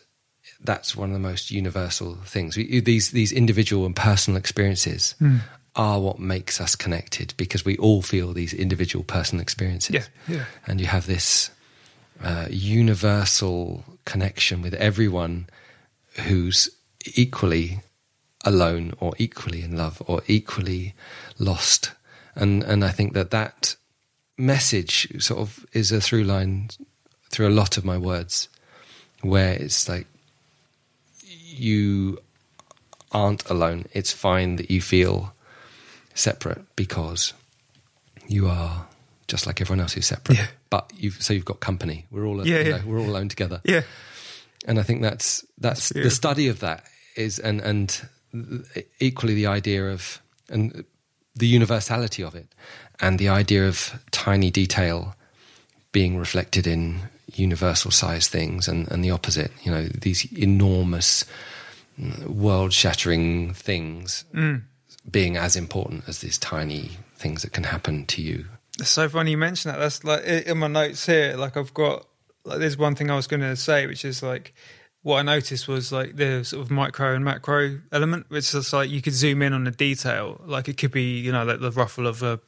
that's 0.62 0.96
one 0.96 1.10
of 1.10 1.14
the 1.14 1.20
most 1.20 1.52
universal 1.52 2.16
things. 2.26 2.58
We, 2.58 2.82
these 2.82 3.12
these 3.12 3.32
individual 3.32 3.86
and 3.86 3.96
personal 3.96 4.38
experiences 4.38 5.16
are 5.76 6.00
what 6.00 6.20
makes 6.20 6.60
us 6.60 6.76
connected 6.76 7.34
because 7.38 7.64
we 7.64 7.78
all 7.78 8.02
feel 8.02 8.34
these 8.34 8.54
individual 8.54 9.04
personal 9.04 9.42
experiences. 9.42 9.96
Yeah, 9.96 10.36
yeah. 10.36 10.46
And 10.68 10.82
you 10.82 10.88
have 10.88 11.06
this 11.06 11.52
uh, 12.22 12.48
universal 12.50 13.86
connection 14.10 14.62
with 14.62 14.74
everyone 14.74 15.48
who's 16.26 16.70
equally 17.16 17.82
alone 18.44 18.94
or 19.00 19.14
equally 19.18 19.62
in 19.62 19.78
love 19.78 20.02
or 20.08 20.22
equally 20.28 20.96
lost. 21.38 21.92
And 22.36 22.64
and 22.64 22.84
I 22.84 22.90
think 22.90 23.14
that 23.14 23.32
that 23.32 23.76
message 24.38 25.22
sort 25.22 25.40
of 25.42 25.66
is 25.74 25.92
a 25.92 26.02
through 26.02 26.24
line 26.24 26.70
through 27.30 27.48
a 27.48 27.60
lot 27.62 27.78
of 27.78 27.86
my 27.86 27.98
words 27.98 28.50
where 29.22 29.54
it's 29.54 29.88
like 29.88 30.08
you 31.24 32.18
aren't 33.12 33.48
alone. 33.50 33.86
It's 33.94 34.12
fine 34.12 34.56
that 34.56 34.72
you 34.72 34.82
feel 34.82 35.34
separate 36.14 36.64
because 36.76 37.34
you 38.28 38.48
are 38.48 38.88
just 39.30 39.48
like 39.48 39.62
everyone 39.62 39.80
else 39.80 39.94
who's 39.94 40.08
separate. 40.08 40.38
Yeah. 40.38 40.48
But 40.70 40.92
you've 40.96 41.22
so 41.22 41.34
you've 41.34 41.46
got 41.46 41.62
company. 41.62 42.06
We're 42.12 42.26
all 42.26 42.46
Yeah, 42.46 42.60
you 42.60 42.70
yeah. 42.70 42.82
we're 42.86 43.00
all 43.00 43.10
alone 43.10 43.30
together 43.30 43.62
Yeah, 43.64 43.84
and 44.66 44.80
I 44.80 44.84
think 44.84 45.02
that's 45.02 45.46
that's 45.58 45.90
the 45.90 46.10
study 46.10 46.50
of 46.50 46.60
that 46.60 46.84
is 47.16 47.40
and 47.40 47.62
and 47.62 48.08
equally 49.00 49.34
the 49.34 49.48
idea 49.48 49.90
of 49.90 50.22
and 50.50 50.84
the 51.36 51.48
universality 51.48 52.24
of 52.24 52.36
it 52.36 52.54
and 53.00 53.18
the 53.18 53.30
idea 53.30 53.68
of 53.68 54.00
tiny 54.12 54.52
detail 54.52 55.16
being 55.92 56.18
reflected 56.18 56.68
in 56.68 57.00
universal 57.34 57.92
size 57.92 58.28
things 58.28 58.68
and, 58.68 58.92
and 58.92 59.04
the 59.04 59.12
opposite 59.12 59.52
you 59.64 59.72
know 59.72 59.84
these 59.86 60.32
enormous 60.34 61.26
mm, 62.00 62.28
world 62.28 62.74
shattering 62.74 63.54
things 63.54 64.26
mm. 64.34 64.62
being 65.10 65.38
as 65.38 65.56
important 65.56 66.04
as 66.08 66.20
these 66.20 66.38
tiny 66.38 66.92
things 67.16 67.42
that 67.42 67.54
can 67.54 67.64
happen 67.64 68.06
to 68.06 68.22
you 68.22 68.46
It's 68.80 68.90
so 68.90 69.10
funny 69.10 69.32
you 69.32 69.38
mention 69.38 69.72
that. 69.72 69.80
That's 69.80 70.04
like 70.04 70.24
in 70.24 70.58
my 70.58 70.68
notes 70.68 71.06
here. 71.06 71.36
Like 71.36 71.58
I've 71.58 71.74
got 71.74 72.06
like 72.46 72.60
there's 72.60 72.78
one 72.78 72.96
thing 72.96 73.10
I 73.10 73.16
was 73.16 73.28
going 73.28 73.42
to 73.42 73.56
say, 73.56 73.88
which 73.88 74.06
is 74.06 74.24
like 74.24 74.54
what 75.02 75.20
I 75.20 75.22
noticed 75.22 75.68
was 75.68 75.92
like 75.92 76.16
the 76.16 76.44
sort 76.44 76.62
of 76.62 76.72
micro 76.72 77.16
and 77.16 77.24
macro 77.24 77.80
element, 77.92 78.26
which 78.30 78.54
is 78.54 78.74
like 78.74 78.90
you 78.90 79.02
could 79.02 79.14
zoom 79.14 79.42
in 79.42 79.54
on 79.54 79.64
the 79.64 79.72
detail. 79.72 80.42
Like 80.46 80.68
it 80.68 80.78
could 80.78 80.92
be 80.92 81.20
you 81.20 81.32
know 81.32 81.44
like 81.44 81.60
the 81.60 81.72
ruffle 81.72 82.08
of 82.08 82.22
a, 82.24 82.40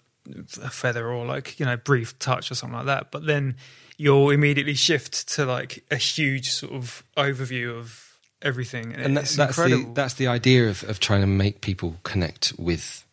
a 0.62 0.70
feather 0.70 1.08
or 1.08 1.26
like 1.26 1.60
you 1.60 1.66
know 1.66 1.78
brief 1.78 2.18
touch 2.20 2.52
or 2.52 2.56
something 2.56 2.78
like 2.78 2.88
that. 2.88 3.12
But 3.12 3.26
then 3.26 3.56
you'll 3.98 4.32
immediately 4.32 4.74
shift 4.74 5.30
to 5.36 5.46
like 5.46 5.84
a 5.92 5.98
huge 5.98 6.52
sort 6.52 6.74
of 6.74 7.04
overview 7.18 7.78
of 7.78 8.18
everything, 8.42 8.94
and 8.94 9.18
it's 9.18 9.36
that's, 9.36 9.36
that's 9.36 9.56
the 9.58 9.64
incredible. 9.64 9.94
that's 9.94 10.14
the 10.16 10.28
idea 10.28 10.70
of, 10.70 10.84
of 10.90 11.00
trying 11.00 11.22
to 11.22 11.28
make 11.28 11.62
people 11.62 11.98
connect 12.04 12.54
with 12.58 13.06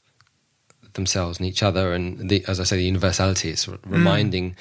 themselves 0.99 1.39
and 1.39 1.47
each 1.49 1.63
other 1.63 1.93
and 1.95 2.29
the, 2.29 2.45
as 2.47 2.61
I 2.61 2.65
say 2.65 2.77
the 2.77 2.85
universality 2.85 3.51
is 3.51 3.61
sort 3.61 3.79
of 3.79 3.83
mm. 3.89 3.93
reminding 3.93 4.57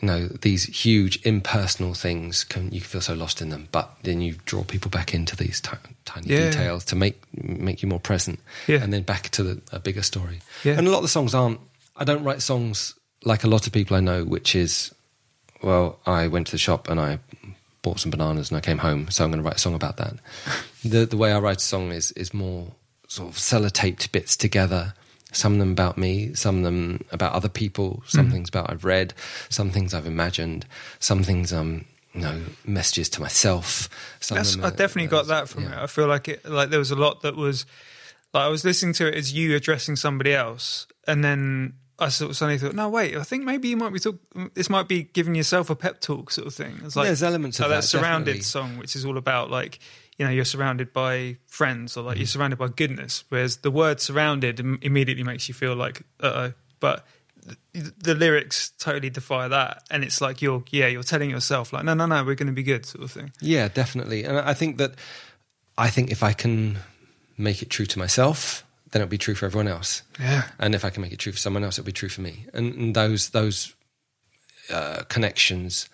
you 0.00 0.06
know 0.06 0.28
these 0.28 0.64
huge 0.84 1.18
impersonal 1.26 1.92
things 1.94 2.44
can 2.44 2.70
you 2.72 2.80
feel 2.80 3.00
so 3.00 3.14
lost 3.14 3.42
in 3.42 3.48
them 3.50 3.68
but 3.72 3.86
then 4.04 4.20
you 4.20 4.36
draw 4.44 4.62
people 4.62 4.90
back 4.90 5.12
into 5.12 5.34
these 5.36 5.60
ti- 5.60 5.76
tiny 6.04 6.26
Yeah. 6.28 6.50
details 6.50 6.84
to 6.86 6.96
make 6.96 7.16
make 7.32 7.82
you 7.82 7.88
more 7.88 8.00
present 8.00 8.38
Yeah. 8.66 8.82
and 8.82 8.92
then 8.92 9.02
back 9.02 9.28
to 9.30 9.42
the, 9.42 9.60
a 9.72 9.80
bigger 9.80 10.02
story 10.02 10.40
Yeah. 10.64 10.78
and 10.78 10.86
a 10.86 10.90
lot 10.90 10.98
of 10.98 11.02
the 11.02 11.08
songs 11.08 11.34
aren't 11.34 11.58
i 11.96 12.04
don't 12.04 12.22
write 12.24 12.42
songs 12.42 12.94
like 13.24 13.42
a 13.44 13.48
lot 13.48 13.66
of 13.66 13.72
people 13.72 13.96
i 13.96 14.00
know 14.00 14.24
which 14.24 14.54
is 14.54 14.94
well 15.62 15.98
i 16.06 16.28
went 16.28 16.46
to 16.46 16.52
the 16.52 16.58
shop 16.58 16.88
and 16.88 17.00
i 17.00 17.18
bought 17.82 17.98
some 17.98 18.10
bananas 18.12 18.50
and 18.50 18.56
i 18.58 18.60
came 18.60 18.78
home 18.78 19.10
so 19.10 19.24
i'm 19.24 19.30
going 19.32 19.42
to 19.42 19.46
write 19.48 19.56
a 19.56 19.64
song 19.66 19.74
about 19.74 19.96
that 19.96 20.14
the 20.84 21.06
the 21.06 21.16
way 21.16 21.32
i 21.32 21.38
write 21.40 21.56
a 21.58 21.60
song 21.74 21.90
is 21.90 22.12
is 22.12 22.32
more 22.32 22.70
sort 23.08 23.28
of 23.30 23.36
sellotaped 23.36 24.12
bits 24.12 24.36
together 24.36 24.94
some 25.32 25.52
of 25.54 25.58
them 25.58 25.72
about 25.72 25.98
me, 25.98 26.34
some 26.34 26.58
of 26.58 26.64
them 26.64 27.04
about 27.12 27.32
other 27.32 27.48
people, 27.48 28.02
some 28.06 28.30
things 28.30 28.48
about 28.48 28.70
I've 28.70 28.84
read, 28.84 29.14
some 29.48 29.70
things 29.70 29.94
I've 29.94 30.06
imagined, 30.06 30.66
some 30.98 31.22
things 31.22 31.52
um 31.52 31.84
you 32.14 32.22
know 32.22 32.40
messages 32.64 33.08
to 33.10 33.20
myself. 33.20 33.88
Some 34.20 34.36
That's, 34.36 34.58
I 34.58 34.70
definitely 34.70 35.08
got 35.08 35.26
that 35.26 35.48
from 35.48 35.64
yeah. 35.64 35.80
it. 35.80 35.82
I 35.84 35.86
feel 35.86 36.06
like 36.06 36.28
it, 36.28 36.44
like 36.48 36.70
there 36.70 36.78
was 36.78 36.90
a 36.90 36.96
lot 36.96 37.22
that 37.22 37.36
was, 37.36 37.66
like 38.32 38.44
I 38.44 38.48
was 38.48 38.64
listening 38.64 38.94
to 38.94 39.08
it 39.08 39.14
as 39.14 39.32
you 39.32 39.54
addressing 39.54 39.96
somebody 39.96 40.34
else, 40.34 40.86
and 41.06 41.22
then 41.22 41.74
I 41.98 42.08
sort 42.08 42.30
of 42.30 42.36
suddenly 42.36 42.58
thought, 42.58 42.74
no, 42.74 42.88
wait, 42.88 43.16
I 43.16 43.22
think 43.22 43.44
maybe 43.44 43.68
you 43.68 43.76
might 43.76 43.92
be 43.92 43.98
talk. 43.98 44.16
This 44.54 44.70
might 44.70 44.88
be 44.88 45.02
giving 45.04 45.34
yourself 45.34 45.68
a 45.70 45.76
pep 45.76 46.00
talk 46.00 46.30
sort 46.30 46.46
of 46.46 46.54
thing. 46.54 46.80
It's 46.84 46.96
like 46.96 47.06
There's 47.06 47.22
elements 47.22 47.60
of 47.60 47.66
like 47.66 47.80
that, 47.80 47.82
surrounded 47.82 48.38
definitely. 48.38 48.42
song, 48.42 48.78
which 48.78 48.96
is 48.96 49.04
all 49.04 49.18
about 49.18 49.50
like 49.50 49.78
you 50.18 50.24
know 50.26 50.30
you're 50.32 50.44
surrounded 50.44 50.92
by 50.92 51.36
friends 51.46 51.96
or 51.96 52.02
like 52.02 52.14
Mm-hmm. 52.14 52.20
you're 52.20 52.26
surrounded 52.26 52.58
by 52.58 52.68
goodness, 52.68 53.24
whereas 53.28 53.58
the 53.58 53.70
word 53.70 54.00
surrounded 54.00 54.60
immediately 54.82 55.24
makes 55.24 55.48
you 55.48 55.54
feel 55.54 55.74
like 55.74 56.02
uh 56.20 56.26
oh, 56.34 56.52
but. 56.80 57.06
The, 57.72 57.92
the 57.98 58.14
lyrics 58.14 58.72
totally 58.78 59.08
defy 59.08 59.48
that, 59.48 59.82
and 59.90 60.04
it's 60.04 60.20
like 60.20 60.42
you're, 60.42 60.62
yeah, 60.70 60.86
you're 60.88 61.02
telling 61.02 61.30
yourself 61.30 61.72
like, 61.72 61.82
no, 61.82 61.94
no, 61.94 62.04
no, 62.04 62.22
we're 62.22 62.34
going 62.34 62.48
to 62.48 62.52
be 62.52 62.62
good, 62.64 62.84
sort 62.84 63.02
of 63.04 63.10
thing. 63.10 63.32
Yeah, 63.40 63.68
definitely. 63.68 64.24
And 64.24 64.36
I 64.36 64.52
think 64.52 64.76
that 64.76 64.96
I 65.78 65.88
think 65.88 66.10
if 66.10 66.22
I 66.22 66.34
can 66.34 66.80
make 67.38 67.62
it 67.62 67.70
true 67.70 67.86
to 67.86 67.98
myself, 67.98 68.66
then 68.90 69.00
it'll 69.00 69.10
be 69.10 69.16
true 69.16 69.34
for 69.34 69.46
everyone 69.46 69.68
else. 69.68 70.02
Yeah, 70.20 70.42
And 70.58 70.74
if 70.74 70.84
I 70.84 70.90
can 70.90 71.00
make 71.00 71.12
it 71.12 71.20
true 71.20 71.32
for 71.32 71.38
someone 71.38 71.64
else, 71.64 71.78
it'll 71.78 71.86
be 71.86 71.92
true 71.92 72.10
for 72.10 72.20
me. 72.20 72.44
And, 72.52 72.74
and 72.74 72.94
those 72.94 73.30
those 73.30 73.72
uh, 74.70 75.04
connections 75.08 75.88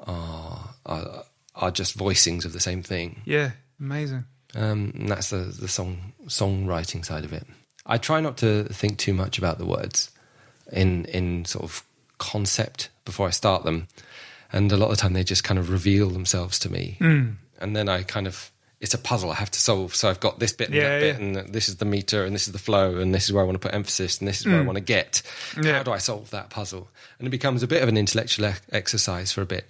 are, 0.00 0.70
are 0.86 1.24
are 1.54 1.70
just 1.70 1.98
voicings 1.98 2.46
of 2.46 2.52
the 2.54 2.60
same 2.60 2.82
thing. 2.82 3.20
yeah, 3.26 3.50
amazing. 3.80 4.24
Um, 4.54 4.92
and 4.94 5.08
that's 5.08 5.30
the 5.30 5.36
the 5.60 5.68
song 5.68 6.12
songwriting 6.26 7.04
side 7.04 7.24
of 7.24 7.32
it. 7.32 7.46
I 7.86 7.98
try 7.98 8.20
not 8.20 8.36
to 8.38 8.64
think 8.64 8.98
too 8.98 9.12
much 9.14 9.38
about 9.38 9.58
the 9.58 9.66
words 9.66 10.10
in 10.72 11.04
in 11.06 11.44
sort 11.44 11.64
of 11.64 11.82
concept 12.18 12.88
before 13.04 13.26
I 13.26 13.30
start 13.30 13.64
them, 13.64 13.88
and 14.52 14.70
a 14.72 14.76
lot 14.76 14.90
of 14.90 14.96
the 14.96 15.02
time 15.02 15.12
they 15.12 15.24
just 15.24 15.44
kind 15.44 15.58
of 15.58 15.70
reveal 15.70 16.08
themselves 16.10 16.58
to 16.60 16.70
me, 16.72 16.96
Mm. 17.00 17.36
and 17.60 17.74
then 17.76 17.88
I 17.88 18.02
kind 18.04 18.26
of 18.26 18.50
it's 18.80 18.94
a 18.94 18.98
puzzle 18.98 19.30
I 19.30 19.34
have 19.36 19.50
to 19.50 19.58
solve. 19.58 19.94
So 19.94 20.10
I've 20.10 20.20
got 20.20 20.38
this 20.40 20.52
bit 20.52 20.68
and 20.68 20.76
Yeah, 20.76 20.98
that 20.98 21.00
bit, 21.00 21.18
and 21.18 21.54
this 21.54 21.68
is 21.68 21.76
the 21.76 21.84
meter, 21.86 22.24
and 22.24 22.34
this 22.34 22.46
is 22.46 22.52
the 22.52 22.58
flow, 22.58 22.96
and 22.98 23.14
this 23.14 23.24
is 23.24 23.32
where 23.32 23.42
I 23.42 23.46
want 23.46 23.54
to 23.60 23.66
put 23.66 23.74
emphasis, 23.74 24.18
and 24.18 24.28
this 24.28 24.40
is 24.40 24.46
where 24.46 24.58
I 24.58 24.62
want 24.62 24.76
to 24.76 24.84
get. 24.84 25.22
Mm. 25.54 25.64
Yeah. 25.64 25.76
How 25.78 25.82
do 25.84 25.92
I 25.92 25.98
solve 25.98 26.30
that 26.30 26.50
puzzle? 26.50 26.88
And 27.18 27.26
it 27.26 27.30
becomes 27.30 27.62
a 27.62 27.66
bit 27.66 27.82
of 27.82 27.88
an 27.88 27.96
intellectual 27.96 28.52
exercise 28.70 29.32
for 29.32 29.40
a 29.42 29.46
bit, 29.46 29.64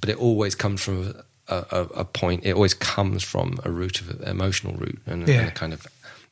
but 0.00 0.08
it 0.08 0.16
always 0.16 0.54
comes 0.54 0.82
from 0.82 1.14
a, 1.48 1.64
a, 1.70 1.80
a 2.00 2.04
point. 2.04 2.44
It 2.44 2.52
always 2.54 2.74
comes 2.74 3.22
from 3.22 3.58
a 3.64 3.70
root 3.70 4.00
of 4.00 4.20
emotional 4.22 4.74
root 4.74 5.00
and, 5.06 5.28
a- 5.28 5.32
Yeah. 5.32 5.40
and 5.40 5.48
a 5.48 5.52
kind 5.52 5.72
of 5.72 5.86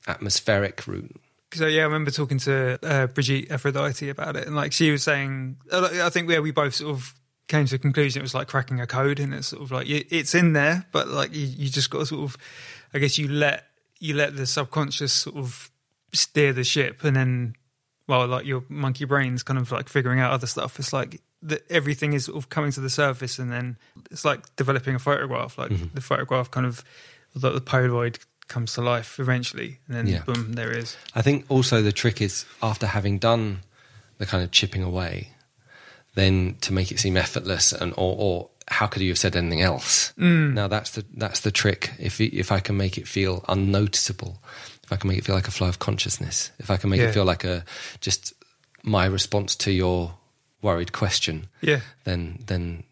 atmospheric 0.09 0.87
root. 0.87 1.15
So 1.55 1.67
yeah, 1.67 1.83
I 1.83 1.85
remember 1.85 2.11
talking 2.11 2.39
to 2.39 2.79
uh, 2.83 3.07
Brigitte 3.09 3.51
Aphrodite 3.51 4.09
about 4.09 4.37
it, 4.37 4.47
and 4.47 4.57
like 4.57 4.73
she 4.73 4.91
was 4.91 5.03
saying, 5.03 5.57
I 5.71 6.09
think 6.09 6.27
where 6.29 6.41
we 6.41 6.51
both 6.51 6.75
sort 6.75 6.93
of 6.97 7.15
came 7.47 7.67
to 7.67 7.75
a 7.75 7.79
conclusion, 7.79 8.21
it 8.21 8.23
was 8.23 8.35
like 8.35 8.49
cracking 8.49 8.81
a 8.81 8.87
code, 8.87 9.21
and 9.21 9.35
it's 9.35 9.49
sort 9.49 9.63
of 9.63 9.71
like 9.71 9.87
it's 9.89 10.35
in 10.35 10.55
there, 10.55 10.87
but 10.93 11.09
like 11.09 11.35
you, 11.35 11.45
you 11.47 11.69
just 11.69 11.91
got 11.91 11.99
to 12.01 12.07
sort 12.07 12.23
of, 12.23 12.39
I 12.95 12.99
guess 13.01 13.19
you 13.19 13.29
let 13.29 13.67
you 14.01 14.15
let 14.15 14.35
the 14.37 14.47
subconscious 14.47 15.13
sort 15.13 15.37
of 15.37 15.71
steer 16.15 16.55
the 16.55 16.65
ship, 16.65 17.05
and 17.05 17.15
then, 17.15 17.55
well, 18.09 18.27
like 18.27 18.47
your 18.47 18.65
monkey 18.71 19.05
brain's 19.05 19.43
kind 19.43 19.59
of 19.59 19.71
like 19.71 19.91
figuring 19.91 20.21
out 20.21 20.33
other 20.33 20.47
stuff. 20.47 20.79
It's 20.79 20.95
like 20.95 21.21
that 21.43 21.63
everything 21.71 22.13
is 22.13 22.27
sort 22.27 22.37
of 22.39 22.49
coming 22.49 22.71
to 22.73 22.81
the 22.81 22.91
surface, 22.91 23.39
and 23.39 23.51
then 23.51 23.77
it's 24.11 24.25
like 24.25 24.55
developing 24.57 24.95
a 24.95 24.99
photograph. 24.99 25.59
Like 25.59 25.71
the 25.95 26.01
photograph 26.01 26.51
kind 26.51 26.67
of, 26.67 26.85
the, 27.35 27.51
the 27.51 27.61
Polaroid 27.61 28.19
comes 28.49 28.75
to 28.75 28.83
life 28.83 29.19
eventually, 29.19 29.79
and 29.89 29.97
then 29.97 30.07
Yeah. 30.07 30.23
boom, 30.25 30.53
there 30.55 30.71
is. 30.77 30.97
I 31.15 31.23
think 31.23 31.45
also 31.49 31.83
the 31.83 31.93
trick 31.93 32.21
is 32.21 32.45
after 32.63 32.87
having 32.87 33.19
done 33.19 33.61
the 34.19 34.27
kind 34.27 34.45
of 34.45 34.51
chipping 34.51 34.83
away, 34.83 35.31
then 36.15 36.57
to 36.61 36.73
make 36.73 36.93
it 36.93 36.99
seem 37.01 37.17
effortless 37.17 37.73
and 37.73 37.93
or, 37.97 38.15
or 38.19 38.49
how 38.69 38.87
could 38.87 39.03
you 39.03 39.09
have 39.11 39.19
said 39.19 39.35
anything 39.35 39.61
else? 39.63 40.13
Mm. 40.19 40.53
Now 40.55 40.69
that's 40.69 40.91
the 40.93 41.05
that's 41.15 41.41
the 41.41 41.51
trick. 41.51 41.91
If 41.99 42.21
if 42.21 42.53
I 42.53 42.61
can 42.61 42.77
make 42.77 42.99
it 42.99 43.09
feel 43.09 43.45
unnoticeable, 43.49 44.41
if 44.85 44.93
I 44.93 44.97
can 44.97 45.09
make 45.09 45.19
it 45.19 45.25
feel 45.25 45.35
like 45.35 45.49
a 45.49 45.53
flow 45.53 45.69
of 45.69 45.79
consciousness, 45.79 46.53
if 46.59 46.71
I 46.71 46.77
can 46.77 46.91
make 46.91 47.01
Yeah. 47.01 47.09
it 47.09 47.15
feel 47.15 47.25
like 47.25 47.45
a 47.45 47.65
just 48.01 48.35
my 48.85 49.07
response 49.07 49.57
to 49.57 49.73
your 49.73 50.15
worried 50.63 50.93
question, 50.93 51.49
Yeah. 51.61 51.81
then 52.05 52.39
then 52.47 52.85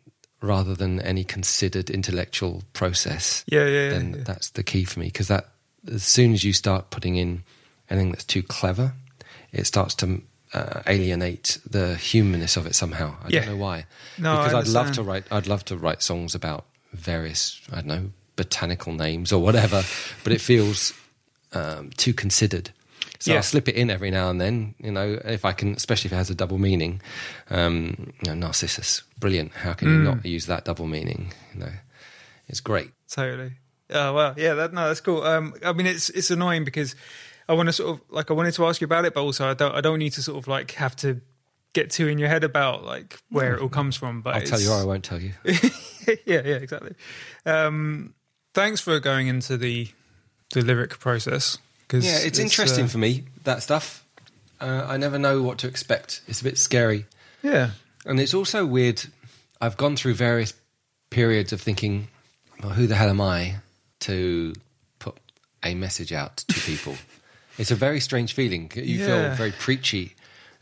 rather 0.42 0.74
than 0.74 1.00
any 1.00 1.22
considered 1.24 1.90
intellectual 1.90 2.62
process, 2.72 3.44
Yeah, 3.46 3.64
yeah, 3.66 3.68
yeah, 3.84 3.88
then 3.90 4.14
yeah. 4.14 4.24
that's 4.24 4.50
the 4.50 4.62
key 4.62 4.84
for 4.84 5.00
me 5.00 5.06
because 5.06 5.28
that 5.28 5.48
as 5.92 6.02
soon 6.02 6.32
as 6.34 6.44
you 6.44 6.52
start 6.52 6.90
putting 6.90 7.16
in 7.16 7.42
anything 7.88 8.10
that's 8.12 8.24
too 8.24 8.42
clever, 8.42 8.92
it 9.52 9.66
starts 9.66 9.94
to 9.96 10.22
uh, 10.52 10.82
alienate 10.86 11.58
the 11.68 11.94
humanness 11.96 12.56
of 12.56 12.66
it 12.66 12.74
somehow. 12.74 13.16
I 13.24 13.28
Yeah. 13.28 13.40
don't 13.40 13.50
know 13.56 13.62
why. 13.64 13.86
No, 14.18 14.32
I 14.32 14.44
because 14.48 14.68
I'd 14.68 14.72
love 14.72 14.92
to 14.92 15.02
write. 15.02 15.24
I'd 15.30 15.46
love 15.46 15.64
to 15.66 15.76
write 15.76 16.02
songs 16.02 16.34
about 16.34 16.64
various 16.92 17.60
I 17.70 17.76
don't 17.76 17.86
know 17.86 18.10
botanical 18.36 18.92
names 18.94 19.32
or 19.32 19.42
whatever, 19.42 19.84
but 20.24 20.32
it 20.32 20.40
feels 20.40 20.92
um, 21.52 21.90
too 21.96 22.14
considered. 22.14 22.70
So 23.20 23.30
Yeah. 23.32 23.36
I'll 23.36 23.42
slip 23.42 23.68
it 23.68 23.74
in 23.74 23.90
every 23.90 24.10
now 24.10 24.30
and 24.30 24.40
then, 24.40 24.74
you 24.78 24.90
know, 24.90 25.20
if 25.24 25.44
I 25.44 25.52
can, 25.52 25.74
especially 25.74 26.08
if 26.08 26.12
it 26.12 26.16
has 26.16 26.30
a 26.30 26.34
double 26.34 26.58
meaning. 26.58 27.00
Um, 27.50 28.12
you 28.22 28.28
know, 28.28 28.34
Narcissus, 28.34 29.02
brilliant. 29.18 29.52
How 29.52 29.74
can 29.74 29.88
you 29.88 29.98
Mm. 29.98 30.04
not 30.04 30.24
use 30.26 30.46
that 30.46 30.64
double 30.64 30.86
meaning? 30.86 31.32
You 31.54 31.60
know, 31.60 31.72
it's 32.48 32.60
great. 32.60 32.90
Totally. 33.10 33.52
Oh 33.90 34.14
well, 34.14 34.34
yeah. 34.36 34.54
That 34.54 34.72
no, 34.72 34.86
that's 34.88 35.00
cool. 35.00 35.22
Um, 35.22 35.54
I 35.64 35.72
mean, 35.72 35.86
it's 35.86 36.10
it's 36.10 36.30
annoying 36.30 36.64
because 36.64 36.94
I 37.48 37.54
want 37.54 37.68
to 37.68 37.72
sort 37.72 37.90
of 37.90 38.00
like 38.08 38.30
I 38.30 38.34
wanted 38.34 38.54
to 38.54 38.66
ask 38.66 38.80
you 38.80 38.84
about 38.86 39.04
it, 39.04 39.14
but 39.14 39.22
also 39.22 39.48
I 39.50 39.54
don't 39.54 39.74
I 39.74 39.80
don't 39.80 39.98
need 39.98 40.12
to 40.14 40.22
sort 40.22 40.38
of 40.38 40.46
like 40.48 40.70
have 40.72 40.94
to 40.96 41.20
get 41.72 41.90
too 41.90 42.06
in 42.08 42.18
your 42.18 42.28
head 42.28 42.44
about 42.44 42.84
like 42.84 43.18
where 43.30 43.54
it 43.56 43.60
all 43.60 43.68
comes 43.68 43.96
from. 43.96 44.22
But 44.22 44.34
I'll 44.36 44.42
tell 44.42 44.60
you 44.60 44.70
or 44.70 44.80
I 44.80 44.84
won't 44.84 45.04
tell 45.04 45.20
you. 45.20 45.32
yeah, 45.44 46.14
yeah, 46.24 46.56
exactly. 46.62 46.94
Um, 47.44 48.14
thanks 48.54 48.80
for 48.80 48.98
going 49.00 49.26
into 49.26 49.56
the 49.56 49.88
the 50.54 50.62
lyric 50.62 50.98
process. 51.00 51.58
Cause 51.90 52.04
Yeah, 52.06 52.18
it's, 52.22 52.38
interesting 52.38 52.84
uh, 52.84 52.88
for 52.88 52.98
me, 52.98 53.24
that 53.42 53.62
stuff. 53.64 54.04
Uh, 54.60 54.86
I 54.88 54.96
never 54.96 55.18
know 55.18 55.42
what 55.42 55.58
to 55.58 55.66
expect. 55.66 56.22
It's 56.28 56.40
a 56.40 56.44
bit 56.44 56.56
scary. 56.56 57.04
yeah, 57.42 57.70
And 58.06 58.20
it's 58.20 58.32
also 58.32 58.64
weird. 58.64 59.02
I've 59.60 59.76
gone 59.76 59.96
through 59.96 60.14
various 60.14 60.54
periods 61.10 61.52
of 61.52 61.60
thinking, 61.60 62.06
well, 62.62 62.70
who 62.72 62.86
the 62.86 62.94
hell 62.94 63.08
am 63.08 63.20
I 63.20 63.56
to 64.00 64.52
put 65.00 65.16
a 65.64 65.74
message 65.74 66.12
out 66.12 66.36
to 66.38 66.60
people? 66.60 66.94
it's 67.58 67.72
a 67.72 67.74
very 67.74 67.98
strange 67.98 68.34
feeling. 68.34 68.70
You 68.76 68.82
Yeah. 69.00 69.06
feel 69.06 69.34
very 69.34 69.52
preachy 69.52 70.14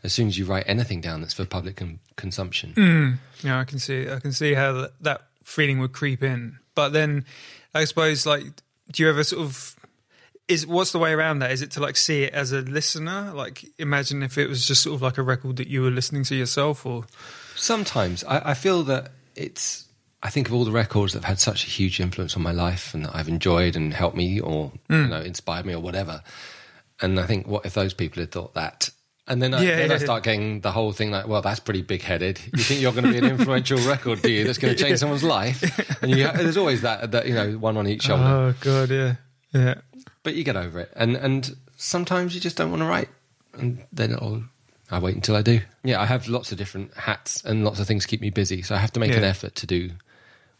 as 0.03 0.11
soon 0.13 0.29
as 0.29 0.37
you 0.37 0.45
write 0.45 0.63
anything 0.65 0.99
down 1.01 1.21
that's 1.21 1.35
for 1.35 1.45
public 1.45 1.75
con- 1.75 1.99
consumption. 2.15 2.73
Mm. 2.73 3.17
Yeah, 3.43 3.59
I 3.59 3.65
can 3.65 3.77
see. 3.77 4.09
I 4.09 4.19
can 4.19 4.31
see 4.31 4.55
how 4.55 4.71
that, 4.73 4.91
that 5.03 5.21
feeling 5.43 5.77
would 5.79 5.91
creep 5.91 6.23
in. 6.23 6.57
But 6.73 6.89
then, 6.89 7.25
I 7.75 7.83
suppose, 7.85 8.25
like, 8.25 8.45
do 8.91 9.03
you 9.03 9.09
ever 9.09 9.23
sort 9.23 9.43
of 9.43 9.75
is 10.49 10.67
what's 10.67 10.91
the 10.91 10.99
way 10.99 11.13
around 11.13 11.39
that? 11.39 11.51
Is 11.51 11.61
it 11.61 11.71
to 11.71 11.79
like 11.79 11.95
see 11.95 12.23
it 12.23 12.33
as 12.33 12.51
a 12.51 12.61
listener? 12.61 13.31
Like, 13.33 13.65
imagine 13.77 14.23
if 14.23 14.37
it 14.37 14.49
was 14.49 14.65
just 14.65 14.83
sort 14.83 14.95
of 14.95 15.01
like 15.01 15.17
a 15.17 15.23
record 15.23 15.57
that 15.57 15.67
you 15.67 15.81
were 15.81 15.91
listening 15.91 16.23
to 16.25 16.35
yourself, 16.35 16.85
or 16.85 17.05
Sometimes 17.59 18.23
I, 18.23 18.51
I 18.51 18.53
feel 18.53 18.83
that 18.83 19.11
it's. 19.35 19.85
I 20.23 20.29
think 20.29 20.47
of 20.47 20.53
all 20.53 20.65
the 20.65 20.71
records 20.71 21.13
that 21.13 21.19
have 21.19 21.29
had 21.29 21.39
such 21.39 21.65
a 21.65 21.67
huge 21.67 21.99
influence 21.99 22.35
on 22.35 22.43
my 22.43 22.51
life 22.51 22.93
and 22.93 23.05
that 23.05 23.15
I've 23.15 23.29
enjoyed 23.29 23.77
and 23.77 23.93
helped 23.93 24.17
me 24.17 24.39
or 24.39 24.71
hmm. 24.89 24.93
you 24.93 25.07
know 25.07 25.21
inspired 25.21 25.65
me 25.65 25.73
or 25.73 25.79
whatever. 25.79 26.23
And 27.01 27.19
I 27.19 27.25
think, 27.25 27.47
what 27.47 27.65
if 27.65 27.73
those 27.73 27.93
people 27.93 28.21
had 28.21 28.31
thought 28.31 28.55
that? 28.55 28.89
And 29.27 29.41
then, 29.41 29.53
I, 29.53 29.61
Yeah, 29.61 29.75
then 29.77 29.89
yeah, 29.89 29.95
I 29.95 29.99
start 29.99 30.23
getting 30.23 30.61
the 30.61 30.71
whole 30.71 30.91
thing 30.91 31.11
like, 31.11 31.27
well, 31.27 31.41
that's 31.41 31.59
pretty 31.59 31.83
big 31.83 32.01
headed. 32.01 32.41
You 32.55 32.63
think 32.63 32.81
you're 32.81 32.91
going 32.91 33.05
to 33.05 33.11
be 33.11 33.19
an 33.19 33.25
influential 33.25 33.77
record, 33.87 34.21
do 34.21 34.31
you? 34.31 34.43
That's 34.43 34.57
going 34.57 34.75
to 34.75 34.83
change 34.83 34.97
someone's 34.97 35.23
life. 35.23 35.61
And 36.01 36.11
you, 36.11 36.29
there's 36.33 36.57
always 36.57 36.81
that, 36.81 37.11
that, 37.11 37.27
you 37.27 37.35
know, 37.35 37.51
one 37.51 37.77
on 37.77 37.87
each 37.87 38.01
shoulder. 38.07 38.23
oh 38.23 38.55
god, 38.59 38.89
yeah, 38.89 39.15
yeah, 39.53 39.75
but 40.23 40.35
you 40.35 40.43
get 40.43 40.55
over 40.55 40.79
it. 40.79 40.91
And 40.95 41.15
and 41.15 41.55
sometimes 41.77 42.35
you 42.35 42.41
just 42.41 42.57
don't 42.57 42.69
want 42.69 42.81
to 42.81 42.87
write, 42.87 43.09
and 43.53 43.83
then 43.91 44.11
it'll. 44.11 44.43
I 44.91 44.97
wait 44.97 45.13
until 45.13 45.35
I 45.35 45.43
do. 45.43 45.61
Yeah, 45.83 46.01
I 46.01 46.05
have 46.05 46.27
lots 46.27 46.51
of 46.51 46.57
different 46.57 46.95
hats 46.95 47.43
and 47.45 47.63
lots 47.63 47.79
of 47.79 47.85
things 47.85 48.07
keep 48.07 48.21
me 48.21 48.31
busy, 48.31 48.63
so 48.63 48.73
I 48.73 48.79
have 48.79 48.91
to 48.93 48.99
make 48.99 49.15
an 49.15 49.23
effort 49.23 49.53
to 49.55 49.67
do 49.67 49.91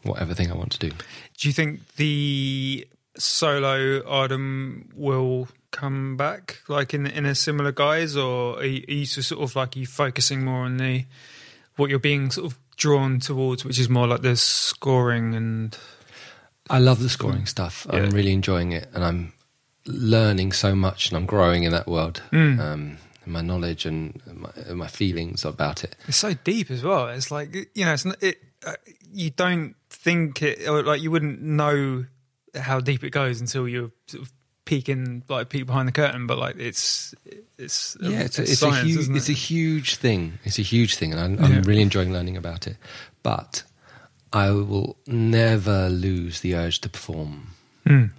whatever 0.04 0.34
thing 0.34 0.52
I 0.52 0.54
want 0.54 0.70
to 0.72 0.78
do. 0.78 0.90
Do 0.90 1.48
you 1.48 1.52
think 1.52 1.80
the 1.96 2.86
solo 3.16 4.02
item 4.08 4.88
will 4.94 5.48
come 5.72 6.16
back 6.16 6.58
like 6.68 6.94
in 6.94 7.06
in 7.06 7.26
a 7.26 7.34
similar 7.34 7.72
guise, 7.72 8.16
or 8.16 8.58
are 8.58 8.64
you, 8.64 8.84
are 8.88 8.92
you 8.92 9.06
sort 9.06 9.42
of 9.42 9.56
like 9.56 9.76
are 9.76 9.80
you 9.80 9.86
focusing 9.86 10.44
more 10.44 10.64
on 10.64 10.76
the 10.76 11.04
what 11.76 11.90
you're 11.90 11.98
being 11.98 12.30
sort 12.30 12.52
of 12.52 12.58
drawn 12.76 13.20
towards, 13.20 13.64
which 13.64 13.78
is 13.78 13.88
more 13.88 14.06
like 14.06 14.22
the 14.22 14.36
scoring 14.36 15.34
and 15.34 15.76
I 16.70 16.78
love 16.78 17.02
the 17.02 17.08
scoring 17.08 17.46
stuff. 17.46 17.86
I'm 17.90 18.10
really 18.10 18.32
enjoying 18.32 18.72
it, 18.72 18.88
and 18.94 19.04
I'm 19.04 19.32
learning 19.86 20.52
so 20.52 20.74
much, 20.74 21.08
and 21.08 21.16
I'm 21.16 21.26
growing 21.26 21.64
in 21.64 21.72
that 21.72 21.86
world. 21.86 22.22
Mm. 22.32 22.58
Um, 22.60 22.98
my 23.26 23.40
knowledge 23.42 23.86
and 23.86 24.20
my, 24.32 24.72
my 24.72 24.86
feelings 24.88 25.44
about 25.44 25.84
it. 25.84 25.96
it's 26.08 26.16
so 26.16 26.34
deep 26.34 26.70
as 26.70 26.82
well. 26.82 27.08
It's 27.08 27.30
like 27.30 27.54
you 27.74 27.84
know, 27.84 27.92
it's 27.92 28.04
not, 28.04 28.22
it. 28.22 28.38
Uh, 28.64 28.74
you 29.12 29.30
don't 29.30 29.74
think 29.88 30.42
it, 30.42 30.66
or 30.68 30.82
like 30.82 31.02
you 31.02 31.10
wouldn't 31.10 31.40
know 31.42 32.06
how 32.54 32.80
deep 32.80 33.04
it 33.04 33.10
goes 33.10 33.40
until 33.40 33.68
you're 33.68 33.90
sort 34.06 34.22
of 34.22 34.32
peeking, 34.64 35.22
like 35.28 35.48
peek 35.48 35.66
behind 35.66 35.88
the 35.88 35.92
curtain. 35.92 36.26
But 36.26 36.38
like 36.38 36.56
it's 36.56 37.14
it's 37.58 37.96
Yeah, 38.00 38.20
it's 38.20 38.38
a, 38.38 38.42
it's 38.42 38.58
science, 38.58 38.78
a 38.78 38.84
huge 38.86 39.08
it? 39.08 39.16
it's 39.16 39.28
a 39.28 39.32
huge 39.32 39.96
thing. 39.96 40.38
It's 40.44 40.58
a 40.58 40.62
huge 40.62 40.96
thing, 40.96 41.12
and 41.12 41.20
I'm, 41.20 41.44
I'm 41.44 41.62
really 41.62 41.82
enjoying 41.82 42.12
learning 42.12 42.36
about 42.36 42.66
it. 42.66 42.76
But 43.22 43.64
I 44.32 44.50
will 44.50 44.96
never 45.06 45.88
lose 45.88 46.40
the 46.40 46.54
urge 46.54 46.80
to 46.82 46.88
perform 46.88 47.54
Mm. 47.86 48.10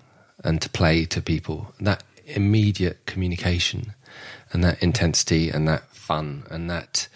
and 0.44 0.62
to 0.62 0.70
play 0.70 1.06
to 1.06 1.22
people. 1.22 1.74
That 1.80 2.04
immediate 2.26 3.06
communication 3.06 3.94
and 4.52 4.64
that 4.64 4.82
intensity 4.84 5.50
and 5.50 5.68
that 5.68 5.84
fun 5.96 6.44
and 6.50 6.70
that 6.70 7.08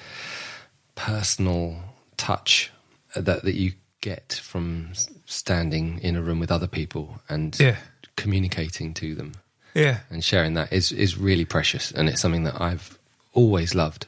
personal 0.96 1.78
touch 2.18 2.72
that 3.16 3.44
that 3.44 3.56
you 3.56 3.74
get 4.02 4.40
from 4.44 4.92
standing 5.26 6.00
in 6.00 6.16
a 6.16 6.22
room 6.22 6.40
with 6.40 6.52
other 6.52 6.68
people 6.68 7.22
and 7.30 7.58
Yeah. 7.60 7.78
communicating 8.16 8.94
to 8.96 9.16
them 9.16 9.34
yeah. 9.74 10.00
and 10.10 10.24
sharing 10.24 10.54
that 10.54 10.72
is 10.72 10.92
is 10.92 11.18
really 11.18 11.46
precious 11.46 11.92
and 11.92 12.08
it's 12.10 12.22
something 12.22 12.44
that 12.44 12.60
I've 12.62 12.98
always 13.34 13.74
loved 13.76 14.08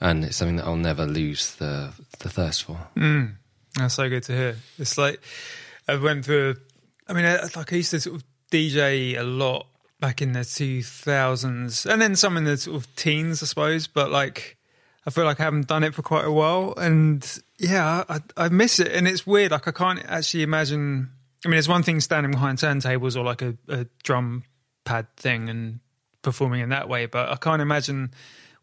and 0.00 0.24
it's 0.24 0.36
something 0.36 0.56
that 0.56 0.64
I'll 0.66 0.76
never 0.76 1.06
lose 1.06 1.54
the 1.56 1.92
the 2.18 2.28
thirst 2.30 2.64
for. 2.64 2.88
Mm. 2.96 3.34
That's 3.76 3.94
so 3.94 4.08
good 4.08 4.22
to 4.24 4.32
hear. 4.32 4.56
It's 4.78 4.96
like 4.96 5.20
I 5.88 5.96
went 5.96 6.24
through. 6.24 6.56
I 7.08 7.12
mean, 7.12 7.24
like 7.24 7.72
I 7.72 7.76
used 7.76 7.90
to 7.90 8.00
sort 8.00 8.16
of 8.16 8.24
DJ 8.50 9.18
a 9.18 9.22
lot 9.22 9.66
back 10.00 10.22
in 10.22 10.32
the 10.32 10.44
two 10.44 10.82
thousands, 10.82 11.86
and 11.86 12.00
then 12.00 12.16
some 12.16 12.36
in 12.36 12.44
the 12.44 12.56
sort 12.56 12.76
of 12.76 12.96
teens, 12.96 13.42
I 13.42 13.46
suppose. 13.46 13.86
But 13.86 14.10
like, 14.10 14.56
I 15.06 15.10
feel 15.10 15.24
like 15.24 15.40
I 15.40 15.44
haven't 15.44 15.66
done 15.66 15.82
it 15.82 15.94
for 15.94 16.02
quite 16.02 16.24
a 16.24 16.32
while, 16.32 16.74
and 16.76 17.26
yeah, 17.58 18.04
I, 18.08 18.20
I 18.36 18.48
miss 18.48 18.78
it. 18.78 18.92
And 18.92 19.08
it's 19.08 19.26
weird. 19.26 19.50
Like 19.50 19.66
I 19.68 19.72
can't 19.72 20.04
actually 20.06 20.42
imagine. 20.42 21.10
I 21.44 21.48
mean, 21.48 21.58
it's 21.58 21.68
one 21.68 21.82
thing 21.82 22.00
standing 22.00 22.32
behind 22.32 22.58
turntables 22.58 23.16
or 23.16 23.24
like 23.24 23.42
a, 23.42 23.54
a 23.68 23.86
drum 24.02 24.44
pad 24.84 25.06
thing 25.16 25.48
and 25.48 25.80
performing 26.22 26.60
in 26.60 26.70
that 26.70 26.88
way, 26.88 27.06
but 27.06 27.28
I 27.28 27.36
can't 27.36 27.60
imagine 27.60 28.12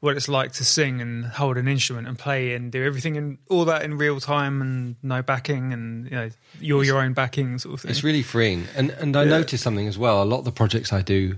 what 0.01 0.17
it's 0.17 0.27
like 0.27 0.51
to 0.53 0.65
sing 0.65 0.99
and 0.99 1.25
hold 1.25 1.57
an 1.57 1.67
instrument 1.67 2.07
and 2.07 2.17
play 2.19 2.53
and 2.53 2.71
do 2.71 2.83
everything 2.83 3.17
and 3.17 3.37
all 3.49 3.65
that 3.65 3.83
in 3.83 3.97
real 3.97 4.19
time 4.19 4.61
and 4.61 4.95
no 5.01 5.21
backing 5.21 5.71
and 5.73 6.05
you 6.05 6.11
know 6.17 6.29
you're 6.59 6.83
your 6.83 6.99
own 7.01 7.13
backing 7.13 7.57
sort 7.59 7.75
of 7.75 7.81
thing. 7.81 7.91
It's 7.91 8.03
really 8.03 8.23
freeing. 8.23 8.65
And 8.75 8.89
and 8.91 9.15
I 9.15 9.23
Yeah. 9.23 9.29
noticed 9.37 9.63
something 9.63 9.87
as 9.87 9.97
well. 9.97 10.21
A 10.21 10.25
lot 10.25 10.39
of 10.39 10.45
the 10.45 10.51
projects 10.51 10.91
I 10.91 11.01
do 11.01 11.37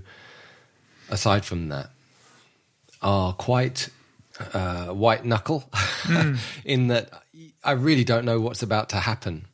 aside 1.08 1.44
from 1.44 1.68
that 1.68 1.90
are 3.02 3.32
quite 3.34 3.90
uh, 4.52 4.86
white 4.86 5.24
knuckle 5.24 5.68
in 6.64 6.88
that 6.88 7.10
I 7.62 7.72
really 7.72 8.04
don't 8.04 8.24
know 8.24 8.40
what's 8.40 8.62
about 8.62 8.88
to 8.90 8.96
happen. 8.96 9.44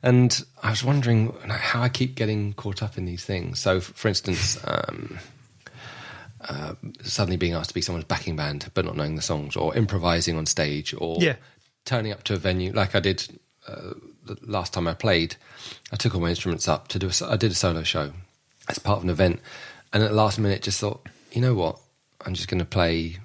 And 0.00 0.44
I 0.62 0.70
was 0.70 0.84
wondering 0.84 1.34
how 1.48 1.82
I 1.82 1.88
keep 1.88 2.14
getting 2.14 2.52
caught 2.52 2.84
up 2.84 2.96
in 2.96 3.04
these 3.04 3.24
things. 3.24 3.58
So, 3.58 3.80
for 3.80 4.06
instance, 4.06 4.56
um, 4.64 5.18
uh, 6.42 6.74
suddenly 7.02 7.36
being 7.36 7.54
asked 7.54 7.70
to 7.70 7.74
be 7.74 7.80
someone's 7.82 8.04
backing 8.06 8.36
band 8.36 8.70
but 8.74 8.84
not 8.84 8.96
knowing 8.96 9.16
the 9.16 9.22
songs, 9.22 9.56
or 9.56 9.74
improvising 9.76 10.36
on 10.36 10.46
stage, 10.46 10.94
or 10.96 11.18
Yeah. 11.20 11.36
turning 11.84 12.12
up 12.12 12.22
to 12.24 12.34
a 12.34 12.36
venue 12.36 12.72
like 12.72 12.94
I 12.94 13.00
did 13.00 13.26
uh, 13.66 13.94
the 14.24 14.36
last 14.42 14.72
time 14.72 14.86
I 14.88 14.94
played. 14.94 15.36
I 15.92 15.96
took 15.96 16.14
all 16.14 16.20
my 16.20 16.28
instruments 16.30 16.68
up 16.68 16.88
to 16.88 16.98
do 16.98 17.08
a, 17.08 17.26
I 17.30 17.36
did 17.36 17.50
a 17.52 17.54
solo 17.54 17.82
show 17.82 18.12
as 18.68 18.78
part 18.78 18.98
of 18.98 19.04
an 19.04 19.10
event, 19.10 19.40
and 19.92 20.02
at 20.02 20.10
the 20.10 20.16
last 20.16 20.38
minute 20.38 20.62
just 20.62 20.78
thought, 20.80 21.06
you 21.32 21.40
know 21.40 21.54
what, 21.54 21.78
I'm 22.24 22.34
just 22.34 22.48
going 22.48 22.60
to 22.60 22.64
play, 22.66 23.16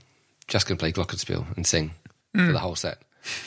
just 0.47 0.67
going 0.67 0.77
to 0.77 0.81
play 0.81 0.91
Glockenspiel 0.91 1.55
and 1.55 1.65
sing 1.67 1.91
for 2.33 2.51
the 2.51 2.59
whole 2.59 2.75
set, 2.75 2.97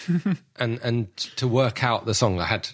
and 0.56 0.78
and 0.82 1.16
to 1.36 1.48
work 1.48 1.82
out 1.82 2.06
the 2.06 2.14
song, 2.14 2.40
I 2.40 2.44
had 2.44 2.68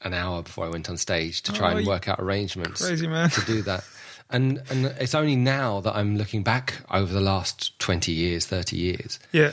an 0.00 0.12
hour 0.14 0.42
before 0.42 0.66
I 0.66 0.68
went 0.68 0.88
on 0.90 0.96
stage 0.96 1.42
to 1.42 1.52
try 1.52 1.72
Oh, 1.72 1.76
and 1.78 1.86
work 1.86 2.08
out 2.08 2.18
arrangements 2.20 2.84
crazy 2.86 3.06
man. 3.06 3.30
to 3.30 3.40
do 3.42 3.62
that. 3.62 3.84
And 4.30 4.62
and 4.70 4.86
it's 4.98 5.14
only 5.14 5.36
now 5.36 5.80
that 5.80 5.94
I'm 5.94 6.16
looking 6.16 6.42
back 6.42 6.74
over 6.90 7.12
the 7.12 7.20
last 7.20 7.78
twenty 7.78 8.12
years, 8.12 8.46
thirty 8.46 8.76
years, 8.76 9.18
yeah. 9.32 9.52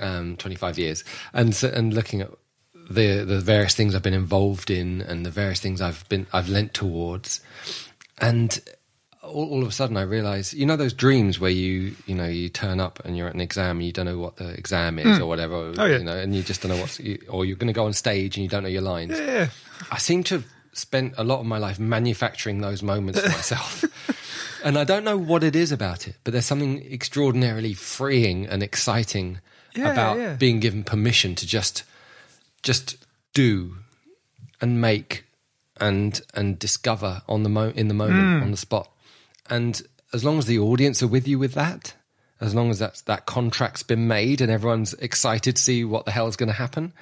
um, 0.00 0.36
twenty 0.36 0.56
five 0.56 0.78
years, 0.78 1.02
and 1.32 1.60
and 1.64 1.92
looking 1.94 2.20
at 2.20 2.30
the 2.90 3.24
the 3.24 3.40
various 3.40 3.74
things 3.74 3.94
I've 3.94 4.02
been 4.02 4.14
involved 4.14 4.70
in 4.70 5.00
and 5.02 5.26
the 5.26 5.30
various 5.30 5.60
things 5.60 5.80
I've 5.80 6.08
been 6.08 6.26
I've 6.32 6.48
lent 6.48 6.72
towards, 6.74 7.40
and 8.20 8.60
all, 9.22 9.48
all 9.50 9.62
of 9.62 9.68
a 9.68 9.72
sudden 9.72 9.96
I 9.96 10.02
realise, 10.02 10.54
you 10.54 10.66
know, 10.66 10.76
those 10.76 10.92
dreams 10.92 11.40
where 11.40 11.50
you 11.50 11.96
you 12.06 12.14
know 12.14 12.26
you 12.28 12.48
turn 12.48 12.78
up 12.78 13.00
and 13.04 13.16
you're 13.16 13.26
at 13.28 13.34
an 13.34 13.40
exam 13.40 13.78
and 13.78 13.86
you 13.86 13.92
don't 13.92 14.06
know 14.06 14.18
what 14.18 14.36
the 14.36 14.50
exam 14.50 14.98
is 15.00 15.18
or 15.18 15.26
whatever, 15.26 15.72
Oh, 15.76 15.84
yeah. 15.86 15.98
you 15.98 16.04
know, 16.04 16.16
and 16.16 16.36
you 16.36 16.42
just 16.42 16.62
don't 16.62 16.70
know 16.70 16.78
what's 16.80 17.00
you, 17.00 17.18
or 17.28 17.44
you're 17.44 17.56
going 17.56 17.66
to 17.66 17.72
go 17.72 17.86
on 17.86 17.92
stage 17.92 18.36
and 18.36 18.44
you 18.44 18.48
don't 18.48 18.62
know 18.62 18.68
your 18.68 18.82
lines. 18.82 19.18
Yeah. 19.18 19.48
I 19.90 19.98
seem 19.98 20.22
to 20.24 20.36
have 20.36 20.46
spent 20.76 21.14
a 21.16 21.24
lot 21.24 21.40
of 21.40 21.46
my 21.46 21.58
life 21.58 21.78
manufacturing 21.78 22.60
those 22.60 22.82
moments 22.82 23.20
for 23.20 23.28
myself. 23.28 23.84
and 24.64 24.78
I 24.78 24.84
don't 24.84 25.04
know 25.04 25.16
what 25.16 25.42
it 25.44 25.56
is 25.56 25.72
about 25.72 26.06
it, 26.06 26.16
but 26.24 26.32
there's 26.32 26.46
something 26.46 26.82
extraordinarily 26.92 27.74
freeing 27.74 28.46
and 28.46 28.62
exciting 28.62 29.40
Yeah, 29.74 29.92
about 29.92 30.18
yeah. 30.18 30.34
being 30.34 30.60
given 30.60 30.84
permission 30.84 31.34
to 31.36 31.46
just 31.46 31.84
just 32.62 32.96
do 33.34 33.76
and 34.60 34.80
make 34.80 35.24
and 35.78 36.20
and 36.34 36.58
discover 36.58 37.22
on 37.28 37.42
the 37.42 37.48
mo- 37.48 37.72
in 37.76 37.88
the 37.88 37.94
moment 37.94 38.38
Hmm. 38.38 38.42
on 38.44 38.50
the 38.50 38.56
spot. 38.56 38.90
And 39.48 39.80
as 40.12 40.24
long 40.24 40.38
as 40.38 40.46
the 40.46 40.58
audience 40.58 41.02
are 41.02 41.06
with 41.08 41.28
you 41.28 41.38
with 41.38 41.52
that, 41.54 41.94
as 42.40 42.54
long 42.54 42.70
as 42.70 42.78
that's, 42.78 43.02
that 43.02 43.26
contract's 43.26 43.82
been 43.82 44.08
made 44.08 44.40
and 44.40 44.50
everyone's 44.50 44.94
excited 44.94 45.56
to 45.56 45.62
see 45.62 45.84
what 45.84 46.04
the 46.04 46.10
hell's 46.10 46.36
going 46.36 46.48
to 46.48 46.52
happen, 46.54 46.92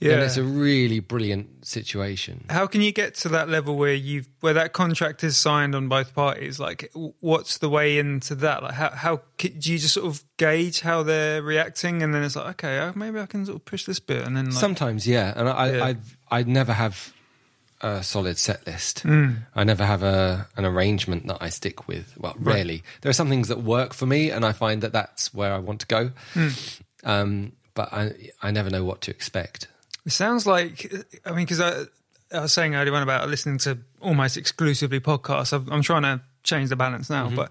then 0.00 0.18
Yeah. 0.18 0.24
it's 0.24 0.36
a 0.36 0.44
really 0.44 1.00
brilliant 1.00 1.66
situation. 1.66 2.44
How 2.50 2.66
can 2.66 2.80
you 2.82 2.92
get 2.92 3.14
to 3.16 3.28
that 3.30 3.48
level 3.48 3.76
where 3.76 3.94
you 3.94 4.20
have 4.20 4.28
where 4.40 4.54
that 4.54 4.72
contract 4.72 5.24
is 5.24 5.36
signed 5.36 5.74
on 5.74 5.88
both 5.88 6.14
parties? 6.14 6.60
Like, 6.60 6.90
what's 7.20 7.58
the 7.58 7.68
way 7.68 7.98
into 7.98 8.34
that? 8.36 8.62
Like, 8.62 8.74
how 8.74 8.90
how 8.90 9.22
do 9.38 9.48
you 9.72 9.78
just 9.78 9.94
sort 9.94 10.06
of 10.06 10.22
gauge 10.36 10.80
how 10.80 11.02
they're 11.02 11.42
reacting, 11.42 12.02
and 12.02 12.14
then 12.14 12.22
it's 12.22 12.36
like, 12.36 12.46
okay, 12.64 12.78
uh, 12.78 12.92
maybe 12.94 13.18
I 13.18 13.26
can 13.26 13.44
sort 13.46 13.56
of 13.56 13.64
push 13.64 13.84
this 13.84 13.98
bit, 14.00 14.24
and 14.26 14.36
then 14.36 14.46
like, 14.46 14.54
Sometimes, 14.54 15.06
yeah, 15.06 15.32
and 15.36 15.48
I, 15.48 15.72
Yeah. 15.72 15.84
I, 15.84 15.96
I 16.38 16.42
never 16.44 16.72
have 16.72 17.12
a 17.80 18.02
solid 18.02 18.36
set 18.38 18.66
list. 18.66 19.00
Hmm. 19.00 19.30
I 19.54 19.62
never 19.64 19.84
have 19.84 20.02
a 20.02 20.46
an 20.56 20.64
arrangement 20.64 21.26
that 21.28 21.38
I 21.40 21.48
stick 21.48 21.86
with. 21.88 22.12
Well, 22.18 22.34
rarely. 22.38 22.82
There 23.02 23.10
are 23.10 23.12
some 23.12 23.28
things 23.28 23.48
that 23.48 23.62
work 23.62 23.94
for 23.94 24.06
me, 24.06 24.30
and 24.30 24.44
I 24.44 24.52
find 24.52 24.82
that 24.82 24.92
that's 24.92 25.34
where 25.34 25.52
I 25.52 25.58
want 25.58 25.80
to 25.80 25.86
go. 25.86 26.10
Hmm. 26.34 26.48
Um, 27.04 27.52
but 27.74 27.92
I, 27.92 28.30
I 28.42 28.50
never 28.50 28.70
know 28.70 28.84
what 28.84 29.00
to 29.02 29.10
expect. 29.12 29.68
It 30.08 30.12
sounds 30.12 30.46
like, 30.46 30.90
I 31.26 31.32
mean, 31.32 31.44
because 31.44 31.60
I, 31.60 31.82
I 32.34 32.40
was 32.40 32.52
saying 32.54 32.74
earlier 32.74 32.94
on 32.94 33.02
about 33.02 33.28
listening 33.28 33.58
to 33.58 33.76
almost 34.00 34.38
exclusively 34.38 35.00
podcasts. 35.00 35.52
I'm, 35.52 35.70
I'm 35.70 35.82
trying 35.82 36.04
to 36.04 36.22
change 36.44 36.70
the 36.70 36.76
balance 36.76 37.10
now, 37.10 37.28
but 37.28 37.50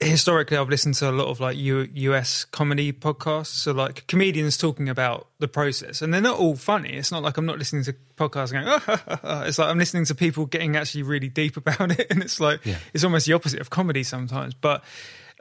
historically, 0.00 0.58
I've 0.58 0.68
listened 0.68 0.96
to 0.96 1.08
a 1.08 1.12
lot 1.12 1.28
of 1.28 1.40
like 1.40 1.56
U, 1.56 1.88
US 1.94 2.44
comedy 2.44 2.92
podcasts. 2.92 3.46
So, 3.46 3.72
like 3.72 4.06
comedians 4.06 4.58
talking 4.58 4.90
about 4.90 5.28
the 5.38 5.48
process, 5.48 6.02
and 6.02 6.12
they're 6.12 6.20
not 6.20 6.38
all 6.38 6.56
funny. 6.56 6.90
It's 6.90 7.10
not 7.10 7.22
like 7.22 7.38
I'm 7.38 7.46
not 7.46 7.58
listening 7.58 7.84
to 7.84 7.94
podcasts 8.18 8.52
going, 8.52 8.68
oh, 8.68 8.78
ha, 8.78 9.02
ha, 9.08 9.20
ha." 9.22 9.42
it's 9.46 9.58
like 9.58 9.68
I'm 9.70 9.78
listening 9.78 10.04
to 10.04 10.14
people 10.14 10.44
getting 10.44 10.76
actually 10.76 11.04
really 11.04 11.30
deep 11.30 11.56
about 11.56 11.92
it. 11.98 12.06
And 12.10 12.22
it's 12.22 12.38
like, 12.38 12.66
Yeah. 12.66 12.76
it's 12.92 13.02
almost 13.02 13.24
the 13.26 13.32
opposite 13.32 13.60
of 13.60 13.70
comedy 13.70 14.02
sometimes. 14.02 14.52
But 14.52 14.84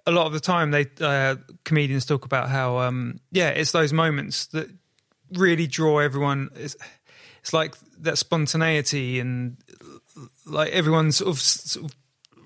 a 0.06 0.12
lot 0.12 0.28
of 0.28 0.32
the 0.34 0.40
time, 0.40 0.72
they 0.72 0.86
uh, 1.02 1.36
comedians 1.66 2.06
talk 2.06 2.24
about 2.24 2.48
how, 2.49 2.80
um, 2.80 3.20
yeah, 3.32 3.49
it's 3.49 3.72
those 3.74 3.91
moments 3.91 4.45
that 4.48 4.70
really 5.34 5.68
draw 5.68 5.99
everyone. 5.99 6.49
It's, 6.56 6.76
it's 7.41 7.53
like 7.53 7.76
that 7.99 8.18
spontaneity 8.18 9.20
and 9.20 9.58
like 10.45 10.72
everyone's 10.72 11.18
sort 11.18 11.30
of, 11.30 11.40
sort 11.40 11.86
of 11.86 11.95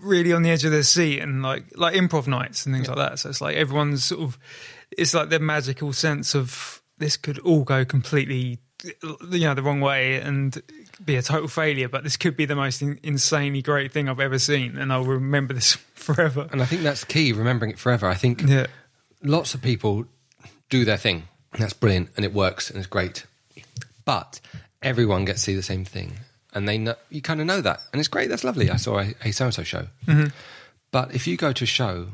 really 0.02 0.34
on 0.34 0.44
the 0.44 0.49
edge 0.49 0.66
of 0.66 0.72
their 0.72 0.84
seat 0.84 1.20
and 1.20 1.41
like 1.41 1.66
like 1.76 1.95
improv 1.95 2.28
nights 2.28 2.66
and 2.66 2.76
things 2.76 2.88
like 2.88 2.98
that. 2.98 3.20
So 3.20 3.30
it's 3.30 3.41
like 3.41 3.56
everyone's 3.56 4.03
sort 4.03 4.22
of 4.22 4.38
it's 4.91 5.14
like 5.14 5.30
the 5.30 5.40
magical 5.40 5.94
sense 5.94 6.36
of 6.36 6.82
this 6.98 7.18
could 7.18 7.40
all 7.40 7.64
go 7.64 7.84
completely 7.86 8.60
you 9.32 9.40
know 9.40 9.53
the 9.53 9.64
wrong 9.64 9.82
way 9.82 10.20
and 10.20 10.62
be 11.03 11.16
a 11.16 11.22
total 11.22 11.48
failure, 11.48 11.90
but 11.90 12.03
this 12.03 12.18
could 12.18 12.38
be 12.38 12.45
the 12.45 12.56
most 12.56 12.82
in, 12.82 12.99
insanely 13.03 13.62
great 13.62 13.91
thing 13.91 14.07
I've 14.07 14.20
ever 14.20 14.40
seen, 14.40 14.78
and 14.78 14.94
I'll 14.94 15.03
remember 15.03 15.53
this 15.53 15.74
forever. 15.95 16.48
And 16.52 16.62
I 16.62 16.66
think 16.66 16.84
that's 16.84 17.03
key, 17.03 17.34
remembering 17.34 17.72
it 17.72 17.80
forever. 17.80 18.07
I 18.07 18.16
think 18.16 18.41
Yeah, 18.44 18.68
lots 19.24 19.53
of 19.53 19.62
people 19.62 20.06
do 20.70 20.86
their 20.86 20.98
thing. 20.98 21.24
And 21.56 21.64
That's 21.64 21.73
brilliant 21.73 22.10
and 22.15 22.26
it 22.26 22.34
works 22.34 22.69
and 22.69 22.77
it's 22.77 22.88
great. 22.88 23.26
But 24.03 24.40
everyone 24.82 25.26
gets 25.26 25.40
to 25.41 25.45
see 25.45 25.56
the 25.56 25.64
same 25.64 25.86
thing. 25.86 26.14
And 26.53 26.68
they 26.68 26.77
know, 26.77 26.95
you 27.10 27.22
kind 27.22 27.41
of 27.41 27.48
know 27.48 27.61
that. 27.61 27.82
And 27.91 27.99
it's 27.99 28.07
great. 28.07 28.30
That's 28.30 28.44
lovely. 28.44 28.69
I 28.69 28.77
saw 28.77 28.99
a, 28.99 29.14
a 29.23 29.32
so-and-so 29.32 29.64
show. 29.64 29.88
Mm-hmm. 30.06 30.27
But 30.91 31.14
if 31.14 31.27
you 31.27 31.36
go 31.36 31.52
to 31.52 31.64
a 31.64 31.68
show 31.68 32.07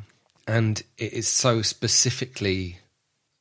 and 0.47 0.81
it 0.97 1.13
is 1.13 1.27
so 1.27 1.61
specifically 1.61 2.80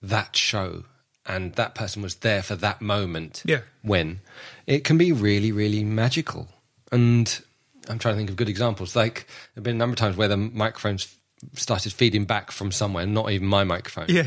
that 0.03 0.37
show 0.37 0.85
and 1.27 1.55
that 1.55 1.75
person 1.75 2.03
was 2.03 2.17
there 2.17 2.43
for 2.43 2.57
that 2.57 2.81
moment. 2.81 3.43
Yeah. 3.47 3.61
When 3.83 4.21
it 4.67 4.85
can 4.85 4.99
be 4.99 5.13
really, 5.13 5.53
really 5.53 5.85
magical. 5.85 6.49
And 6.91 7.41
I'm 7.89 7.99
trying 7.99 8.15
to 8.15 8.19
think 8.19 8.31
of 8.31 8.37
good 8.37 8.49
examples. 8.49 8.97
Like 8.97 9.27
there 9.55 9.61
have 9.61 9.65
been 9.65 9.77
a 9.77 9.79
number 9.79 9.93
of 9.93 9.99
times 9.99 10.17
where 10.17 10.29
the 10.29 10.37
microphones 10.37 11.15
started 11.55 11.93
feeding 11.93 12.25
back 12.25 12.51
from 12.51 12.73
somewhere, 12.73 13.07
not 13.07 13.31
even 13.31 13.47
my 13.47 13.65
microphone. 13.65 14.07
Yeah. 14.09 14.27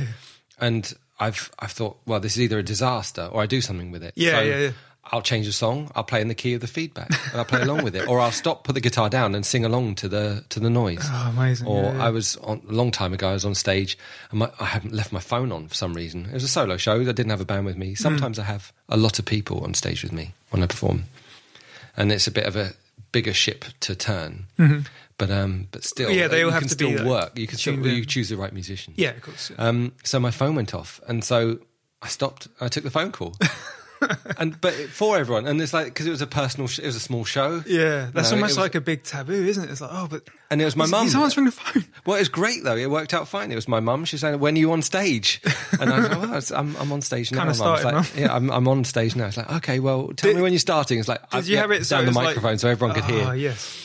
And 0.68 0.94
I've 1.20 1.52
I've 1.60 1.72
thought, 1.72 1.98
well, 2.06 2.20
this 2.20 2.34
is 2.38 2.42
either 2.42 2.60
a 2.60 2.64
disaster 2.64 3.26
or 3.32 3.44
I 3.44 3.46
do 3.48 3.62
something 3.62 3.92
with 3.92 4.04
it. 4.04 4.14
Yeah, 4.16 4.42
yeah, 4.42 4.60
yeah. 4.60 4.72
I'll 5.12 5.22
change 5.22 5.46
the 5.48 5.52
song. 5.52 5.92
I'll 5.96 6.06
play 6.06 6.22
in 6.22 6.30
the 6.30 6.36
key 6.44 6.54
of 6.56 6.62
the 6.62 6.68
feedback, 6.68 7.10
and 7.32 7.36
I'll 7.40 7.44
play 7.54 7.62
along 7.62 7.84
with 7.84 7.94
it, 7.96 8.08
or 8.08 8.22
I'll 8.22 8.32
stop, 8.32 8.64
put 8.64 8.74
the 8.74 8.80
guitar 8.82 9.10
down, 9.10 9.36
and 9.36 9.46
sing 9.46 9.66
along 9.66 9.96
to 9.96 10.08
the 10.08 10.46
to 10.50 10.62
the 10.62 10.70
noise. 10.70 11.04
Oh, 11.04 11.34
amazing. 11.36 11.68
Or 11.68 11.84
Yeah, 11.84 11.94
yeah. 11.98 12.06
I 12.08 12.10
was 12.10 12.38
on 12.38 12.62
a 12.70 12.72
long 12.72 12.90
time 12.92 13.12
ago. 13.14 13.30
I 13.30 13.34
was 13.34 13.44
on 13.46 13.54
stage, 13.54 13.98
and 14.32 14.40
my, 14.40 14.50
I 14.62 14.66
hadn't 14.66 14.94
left 14.94 15.12
my 15.12 15.20
phone 15.20 15.52
on 15.52 15.68
for 15.68 15.76
some 15.76 15.94
reason. 15.94 16.26
It 16.28 16.34
was 16.34 16.46
a 16.46 16.54
solo 16.58 16.78
show. 16.78 16.96
I 17.02 17.04
didn't 17.04 17.30
have 17.36 17.42
a 17.42 17.46
band 17.54 17.66
with 17.66 17.76
Hmm. 17.76 17.82
me. 17.82 17.96
Sometimes 17.96 18.40
I 18.40 18.44
have 18.44 18.72
a 18.88 18.96
lot 18.98 19.20
of 19.20 19.26
people 19.26 19.64
on 19.66 19.74
stage 19.74 20.04
with 20.04 20.14
me 20.14 20.32
when 20.52 20.64
I 20.64 20.68
perform, 20.68 21.04
and 21.98 22.10
it's 22.12 22.28
a 22.28 22.32
bit 22.32 22.46
of 22.46 22.56
a 22.56 22.72
bigger 23.14 23.34
ship 23.34 23.64
to 23.80 23.96
turn. 23.96 24.48
But 25.18 25.30
um, 25.32 25.68
but 25.72 25.84
still, 25.86 26.10
Mm-hmm. 26.10 26.20
Yeah, 26.20 26.28
they 26.28 26.40
you 26.40 26.46
all 26.46 26.52
have 26.52 26.62
can 26.64 26.70
to 26.70 26.76
be, 26.76 26.86
still 26.92 26.98
like, 27.06 27.08
work. 27.26 27.40
You 27.40 27.48
can 27.48 27.58
still 27.58 27.76
in. 27.76 27.84
you 27.84 28.04
choose 28.04 28.28
the 28.30 28.36
right 28.36 28.52
musician. 28.52 28.94
Yeah, 28.98 29.12
of 29.12 29.22
course. 29.22 29.52
yeah. 29.52 29.66
Um, 29.68 29.94
so 30.04 30.20
my 30.20 30.32
phone 30.32 30.56
went 30.56 30.74
off, 30.74 31.00
and 31.08 31.24
so 31.24 31.60
I 32.02 32.08
stopped. 32.08 32.48
I 32.60 32.68
took 32.68 32.84
the 32.84 32.90
phone 32.92 33.12
call, 33.12 33.36
and 34.38 34.60
but 34.62 34.74
for 34.74 35.18
everyone, 35.18 35.46
and 35.48 35.62
it's 35.62 35.74
like 35.74 35.86
because 35.86 36.06
it 36.06 36.10
was 36.12 36.22
a 36.22 36.28
personal, 36.28 36.68
sh- 36.68 36.80
it 36.80 36.86
was 36.86 36.96
a 36.96 37.00
small 37.00 37.24
show. 37.26 37.64
Yeah, 37.68 38.10
that's 38.14 38.32
No, 38.32 38.38
it 38.38 38.40
almost 38.40 38.52
was- 38.52 38.58
like 38.58 38.76
a 38.76 38.82
big 38.82 39.04
taboo, 39.04 39.34
isn't 39.46 39.64
it? 39.64 39.70
It's 39.72 39.82
like, 39.82 39.92
oh, 39.94 40.08
but 40.10 40.24
And 40.52 40.62
it 40.62 40.66
was 40.66 40.76
my 40.76 40.86
mum. 40.86 41.06
He's 41.06 41.16
answering 41.16 41.46
the 41.46 41.52
phone. 41.52 41.86
Well, 42.06 42.16
it 42.18 42.20
was 42.20 42.30
great 42.30 42.64
though. 42.64 42.76
It 42.76 42.90
worked 42.90 43.14
out 43.14 43.28
fine. 43.28 43.52
It 43.52 43.56
was 43.56 43.68
my 43.68 43.80
mum. 43.80 44.06
She 44.06 44.18
said, 44.18 44.40
"When 44.40 44.56
are 44.56 44.60
you 44.60 44.72
on 44.72 44.82
stage?" 44.82 45.42
And 45.80 45.92
I 45.92 46.00
was 46.00 46.10
like, 46.10 46.18
well, 46.22 46.24
it's- 46.30 46.52
I'm, 46.52 46.76
I'm 46.78 46.92
on 46.92 47.02
stage 47.02 47.32
now." 47.32 47.46
Mum. 47.46 47.54
Started, 47.54 47.86
like, 47.86 48.16
yeah, 48.18 48.34
I'm, 48.36 48.50
I'm 48.52 48.68
on 48.68 48.84
stage 48.84 49.16
now. 49.16 49.28
It's 49.28 49.38
like, 49.38 49.52
okay, 49.58 49.80
well, 49.80 50.08
tell 50.16 50.30
Did- 50.30 50.36
me 50.38 50.42
when 50.42 50.52
you're 50.54 50.60
starting. 50.60 51.00
It's 51.00 51.08
like, 51.08 51.30
Did 51.32 51.48
you 51.48 51.58
have 51.58 51.72
it 51.72 51.86
so 51.86 51.98
down 51.98 52.06
the 52.06 52.10
was 52.10 52.16
like- 52.18 52.26
microphone 52.28 52.58
so 52.58 52.70
everyone 52.70 52.96
could 52.96 53.06
hear, 53.06 53.26
Oh, 53.28 53.32
yes. 53.32 53.80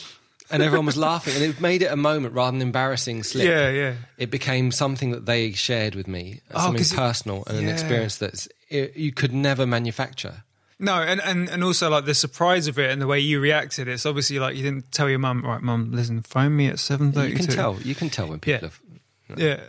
and 0.51 0.63
everyone 0.63 0.85
was 0.87 0.97
laughing, 0.97 1.35
and 1.35 1.43
it 1.43 1.61
made 1.61 1.81
it 1.83 1.91
a 1.91 1.95
moment 1.95 2.33
rather 2.33 2.51
than 2.57 2.61
embarrassing 2.61 3.23
slip. 3.23 3.45
Yeah, 3.45 3.69
yeah. 3.69 3.93
It 4.17 4.31
became 4.31 4.71
something 4.71 5.11
that 5.11 5.25
they 5.25 5.51
shared 5.53 5.93
with 5.95 6.07
me, 6.07 6.41
Oh, 6.53 6.59
something 6.65 6.81
it- 6.81 6.93
personal 6.95 7.43
and 7.47 7.57
an 7.59 7.69
experience 7.69 8.15
experience 8.21 8.47
that 8.71 8.95
you 8.97 9.11
could 9.11 9.33
never 9.33 9.65
manufacture. 9.65 10.43
No, 10.81 10.93
and, 11.01 11.19
and, 11.21 11.49
and 11.49 11.63
also 11.63 11.89
like 11.89 12.05
the 12.05 12.13
surprise 12.13 12.67
of 12.67 12.79
it 12.79 12.89
and 12.89 13.01
the 13.01 13.07
way 13.07 13.19
you 13.19 13.41
reacted. 13.41 13.87
It's 13.89 14.05
obviously 14.05 14.39
like 14.39 14.55
you 14.55 14.63
didn't 14.63 14.91
tell 14.93 15.09
your 15.09 15.19
mum, 15.19 15.43
right, 15.43 15.61
mum, 15.61 15.91
listen, 15.91 16.21
phone 16.21 16.55
me 16.55 16.67
at 16.67 16.79
seven 16.79 17.11
thirty. 17.11 17.31
You 17.31 17.35
can 17.35 17.47
tell. 17.47 17.75
You 17.81 17.95
can 17.95 18.09
tell 18.09 18.27
when 18.27 18.39
people 18.39 18.69
Yeah. 19.29 19.35
have. 19.35 19.39
Yeah, 19.39 19.59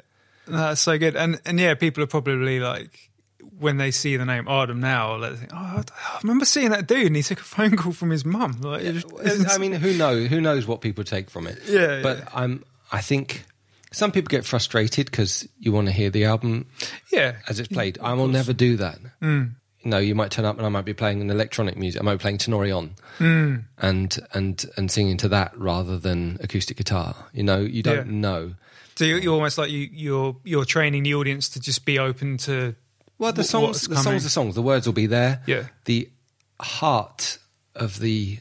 No, 0.47 0.57
that's 0.59 0.81
so 0.81 0.97
good. 0.99 1.17
And 1.17 1.41
and 1.45 1.59
yeah, 1.59 1.75
people 1.75 2.03
are 2.05 2.07
probably 2.07 2.61
like 2.61 3.11
when 3.59 3.77
they 3.77 3.91
see 3.91 4.17
the 4.17 4.25
name 4.25 4.45
Adem 4.45 4.77
now, 4.79 5.19
they 5.19 5.35
think, 5.37 5.51
oh, 5.53 5.83
I 5.83 6.19
remember 6.23 6.45
seeing 6.45 6.71
that 6.71 6.87
dude, 6.87 7.09
and 7.09 7.17
he 7.17 7.23
took 7.23 7.41
a 7.41 7.45
phone 7.45 7.77
call 7.77 7.93
from 7.93 8.11
his 8.11 8.25
mum. 8.25 8.59
Like, 8.63 8.83
it 8.83 9.05
was- 9.13 9.47
I 9.53 9.59
mean, 9.59 9.73
who 9.73 9.93
knows? 9.93 10.29
Who 10.31 10.41
knows 10.41 10.67
what 10.67 10.81
people 10.81 11.05
take 11.05 11.29
from 11.29 11.47
it? 11.47 11.59
Yeah, 11.67 12.01
But 12.03 12.19
yeah. 12.19 12.29
I'm. 12.35 12.65
I 12.93 13.01
think 13.03 13.45
some 13.93 14.13
people 14.13 14.29
get 14.29 14.45
frustrated 14.45 15.07
because 15.11 15.49
you 15.59 15.73
want 15.73 15.87
to 15.89 15.93
hear 15.93 16.11
the 16.11 16.25
album 16.25 16.67
yeah, 17.13 17.37
as 17.49 17.59
it's 17.59 17.69
played. 17.69 17.99
I 18.01 18.13
will 18.15 18.29
never 18.29 18.53
do 18.53 18.77
that. 18.77 18.99
Mm. 19.23 19.53
You 19.83 19.91
know, 19.91 19.99
you 19.99 20.15
might 20.15 20.31
turn 20.31 20.45
up 20.45 20.59
and 20.59 20.67
I 20.67 20.69
might 20.69 20.85
be 20.85 20.93
playing 20.93 21.21
an 21.23 21.31
electronic 21.31 21.77
music. 21.77 22.01
I 22.01 22.05
might 22.05 22.15
be 22.15 22.19
playing 22.23 22.39
Tenori-on 22.39 22.95
Mm. 23.19 23.65
and 23.79 24.19
and 24.33 24.65
and 24.77 24.91
singing 24.91 25.17
to 25.19 25.29
that 25.29 25.57
rather 25.59 25.99
than 25.99 26.39
acoustic 26.43 26.77
guitar. 26.77 27.15
You 27.33 27.43
know, 27.43 27.61
you 27.61 27.83
don't 27.83 28.07
Yeah. 28.07 28.13
know. 28.13 28.55
So 28.97 29.05
you're, 29.05 29.19
you're 29.19 29.33
almost 29.35 29.57
like 29.57 29.71
you, 29.71 29.89
you're 29.93 30.37
you're 30.45 30.65
training 30.67 31.05
the 31.05 31.15
audience 31.15 31.49
to 31.51 31.61
just 31.61 31.85
be 31.87 31.99
open 31.99 32.37
to. 32.39 32.75
Well, 33.19 33.33
the 33.33 33.45
songs, 33.45 33.87
the 33.89 33.97
songs, 33.97 34.25
are 34.25 34.29
songs. 34.31 34.55
The 34.55 34.63
words 34.63 34.87
will 34.87 34.93
be 34.95 35.07
there. 35.07 35.43
Yeah. 35.47 35.65
The 35.87 36.11
heart 36.61 37.39
of 37.75 37.99
the 38.01 38.39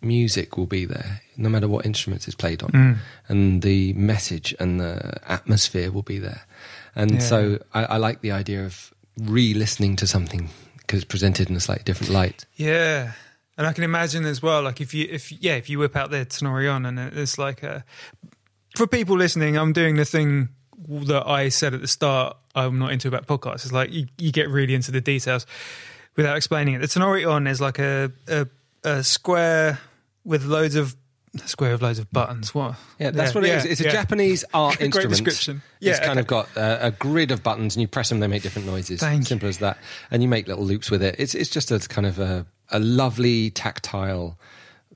music 0.00 0.56
will 0.56 0.66
be 0.66 0.84
there, 0.84 1.20
no 1.36 1.48
matter 1.48 1.68
what 1.68 1.84
instruments 1.86 2.26
it's 2.26 2.34
played 2.36 2.62
on, 2.62 2.70
Mm. 2.70 2.96
and 3.28 3.62
the 3.62 3.92
message 3.94 4.54
and 4.60 4.80
the 4.80 5.14
atmosphere 5.30 5.90
will 5.90 6.02
be 6.02 6.18
there. 6.18 6.42
And 6.94 7.12
Yeah. 7.12 7.18
so, 7.20 7.58
I, 7.74 7.84
I 7.84 7.96
like 7.98 8.20
the 8.22 8.32
idea 8.32 8.64
of 8.64 8.92
re-listening 9.18 9.96
to 9.96 10.06
something 10.06 10.50
because 10.78 10.98
it's 11.02 11.08
presented 11.10 11.50
in 11.50 11.56
a 11.56 11.60
slightly 11.60 11.84
different 11.84 12.12
light. 12.12 12.44
Yeah. 12.56 13.12
And 13.58 13.66
I 13.66 13.72
can 13.72 13.84
imagine 13.84 14.24
as 14.26 14.42
well, 14.42 14.62
like 14.62 14.80
if 14.80 14.92
you, 14.94 15.08
if 15.10 15.32
yeah, 15.32 15.54
if 15.56 15.68
you 15.70 15.78
whip 15.78 15.96
out 15.96 16.10
their 16.10 16.24
Tenori-on 16.26 16.84
and 16.86 16.98
it's 16.98 17.38
like 17.38 17.62
a, 17.62 17.84
for 18.76 18.86
people 18.86 19.16
listening, 19.16 19.56
I'm 19.56 19.72
doing 19.72 19.96
the 19.96 20.04
thing 20.04 20.50
that 20.88 21.26
I 21.26 21.48
said 21.48 21.72
at 21.74 21.80
the 21.80 21.88
start. 21.88 22.36
I'm 22.54 22.78
not 22.78 22.92
into 22.92 23.08
about 23.08 23.26
podcasts. 23.26 23.64
It's 23.64 23.72
like 23.72 23.90
you, 23.92 24.06
you 24.18 24.30
get 24.30 24.48
really 24.50 24.74
into 24.74 24.90
the 24.92 25.00
details 25.00 25.46
without 26.16 26.36
explaining 26.36 26.74
it. 26.74 26.78
The 26.80 26.86
Tenori-on 26.86 27.46
is 27.46 27.60
like 27.60 27.78
a, 27.78 28.12
a, 28.28 28.46
a 28.84 29.02
square 29.02 29.78
with 30.24 30.44
loads 30.44 30.74
of 30.74 30.94
square 31.46 31.72
with 31.72 31.82
loads 31.82 31.98
of 31.98 32.10
buttons. 32.10 32.54
What? 32.54 32.76
Yeah, 32.98 33.10
that's 33.10 33.34
what 33.34 33.44
it 33.44 33.50
is. 33.54 33.64
It's 33.64 33.80
a 33.80 33.84
yeah. 33.84 33.92
Japanese 33.92 34.44
art 34.54 34.76
Great 34.76 34.86
instrument. 34.86 35.10
description. 35.10 35.62
it's 35.80 35.98
Yeah, 36.00 36.06
kind 36.06 36.18
of 36.18 36.26
got 36.26 36.48
a, 36.56 36.86
a 36.86 36.90
grid 36.90 37.30
of 37.30 37.42
buttons, 37.42 37.76
and 37.76 37.80
you 37.82 37.88
press 37.88 38.08
them, 38.08 38.20
they 38.20 38.26
make 38.26 38.42
different 38.42 38.66
noises. 38.66 39.00
Thank 39.00 39.20
you. 39.20 39.24
Simple 39.26 39.48
as 39.48 39.58
that. 39.58 39.78
And 40.10 40.22
you 40.22 40.28
make 40.28 40.48
little 40.48 40.64
loops 40.64 40.90
with 40.90 41.02
it. 41.02 41.16
It's 41.18 41.34
it's 41.34 41.50
just 41.50 41.70
a 41.70 41.78
kind 41.80 42.06
of 42.06 42.18
a, 42.18 42.46
a 42.70 42.78
lovely 42.78 43.50
tactile 43.50 44.38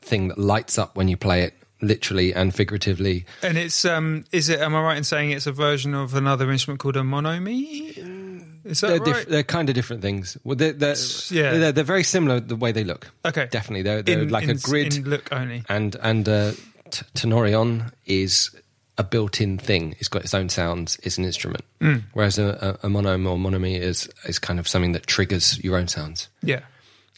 thing 0.00 0.28
that 0.28 0.38
lights 0.38 0.78
up 0.78 0.96
when 0.96 1.08
you 1.08 1.16
play 1.16 1.42
it, 1.42 1.54
literally 1.82 2.32
and 2.34 2.54
figuratively. 2.54 3.26
And 3.42 3.58
it's 3.58 3.84
um, 3.84 4.24
is 4.32 4.48
it? 4.48 4.60
Am 4.60 4.74
I 4.74 4.80
right 4.82 4.96
in 4.96 5.04
saying 5.04 5.30
it's 5.32 5.46
a 5.46 5.52
version 5.52 5.94
of 5.94 6.14
another 6.14 6.50
instrument 6.50 6.80
called 6.80 6.96
a 6.96 7.02
monomi? 7.02 8.29
Is 8.64 8.80
that 8.80 8.88
They're, 8.88 8.98
right? 8.98 9.04
diff- 9.04 9.26
they're 9.28 9.42
kind 9.42 9.68
of 9.68 9.74
different 9.74 10.02
things. 10.02 10.36
Well, 10.44 10.56
they're, 10.56 10.72
they're, 10.72 10.96
Yeah. 11.30 11.52
they're, 11.56 11.72
they're 11.72 11.84
very 11.84 12.04
similar 12.04 12.40
the 12.40 12.56
way 12.56 12.72
they 12.72 12.84
look. 12.84 13.10
Okay. 13.24 13.48
definitely. 13.50 13.82
They're, 13.82 14.02
they're 14.02 14.22
In- 14.22 14.28
like 14.28 14.44
in- 14.44 14.50
a 14.50 14.54
grid. 14.54 15.06
look 15.06 15.28
only. 15.32 15.64
and 15.68 15.96
and 16.02 16.28
uh, 16.28 16.52
t- 16.90 17.04
Tenori-on 17.14 17.92
is 18.06 18.50
a 18.98 19.04
built-in 19.04 19.56
thing. 19.56 19.94
It's 19.98 20.08
got 20.08 20.22
its 20.24 20.34
own 20.34 20.48
sounds. 20.50 20.98
It's 21.02 21.16
an 21.16 21.24
instrument. 21.24 21.64
Mm. 21.80 22.02
Whereas 22.12 22.38
a, 22.38 22.78
a, 22.82 22.86
a 22.86 22.90
monome 22.90 23.26
or 23.26 23.38
monomy 23.38 23.76
is 23.76 24.08
is 24.26 24.38
kind 24.38 24.58
of 24.58 24.68
something 24.68 24.92
that 24.92 25.06
triggers 25.06 25.62
your 25.64 25.78
own 25.78 25.88
sounds. 25.88 26.28
Yeah. 26.42 26.60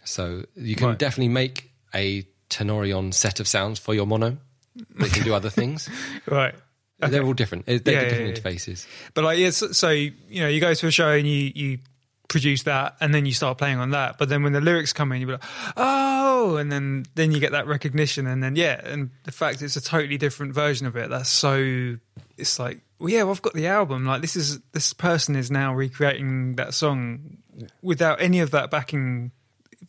So 0.04 0.44
you 0.54 0.76
can 0.76 0.88
Right. 0.88 0.98
definitely 0.98 1.28
make 1.32 1.70
a 1.94 2.24
Tenori-on 2.50 3.12
set 3.12 3.40
of 3.40 3.48
sounds 3.48 3.78
for 3.78 3.94
your 3.94 4.06
mono. 4.06 4.36
That 4.96 5.10
can 5.12 5.24
do 5.24 5.34
other 5.34 5.50
things. 5.50 5.88
Right. 6.26 6.54
They're 7.10 7.24
all 7.24 7.32
different. 7.34 7.66
They're 7.66 7.76
Yeah, 7.76 7.90
yeah, 7.92 8.08
different 8.08 8.36
yeah. 8.36 8.42
interfaces. 8.42 8.86
But 9.14 9.24
like, 9.24 9.38
yes. 9.38 9.62
So, 9.76 9.90
you 9.90 10.12
know, 10.30 10.48
you 10.48 10.60
go 10.60 10.72
to 10.74 10.86
a 10.86 10.90
show 10.90 11.10
and 11.10 11.26
you 11.26 11.52
you 11.54 11.78
produce 12.28 12.62
that, 12.62 12.96
and 13.00 13.14
then 13.14 13.26
you 13.26 13.32
start 13.32 13.58
playing 13.58 13.78
on 13.78 13.90
that. 13.90 14.16
But 14.18 14.28
then 14.30 14.42
when 14.42 14.52
the 14.52 14.60
lyrics 14.60 14.92
come 14.92 15.12
in, 15.12 15.20
you 15.20 15.26
be 15.26 15.32
like, 15.32 15.44
oh, 15.76 16.56
and 16.56 16.72
then 16.72 17.04
then 17.14 17.30
you 17.32 17.40
get 17.40 17.52
that 17.52 17.66
recognition, 17.66 18.26
and 18.26 18.42
then 18.42 18.56
yeah, 18.56 18.80
and 18.84 19.10
the 19.24 19.32
fact 19.32 19.62
it's 19.62 19.76
a 19.76 19.82
totally 19.82 20.18
different 20.18 20.54
version 20.54 20.86
of 20.86 20.96
it. 20.96 21.10
That's 21.10 21.28
so. 21.28 21.96
It's 22.38 22.58
like, 22.58 22.80
well, 22.98 23.10
yeah, 23.10 23.22
well, 23.24 23.32
I've 23.32 23.42
got 23.42 23.52
the 23.52 23.66
album. 23.66 24.06
Like 24.06 24.22
this 24.22 24.36
is 24.36 24.60
this 24.72 24.92
person 24.94 25.36
is 25.36 25.50
now 25.50 25.74
recreating 25.74 26.56
that 26.56 26.74
song 26.74 27.38
without 27.82 28.20
any 28.20 28.40
of 28.40 28.50
that 28.52 28.70
backing 28.70 29.30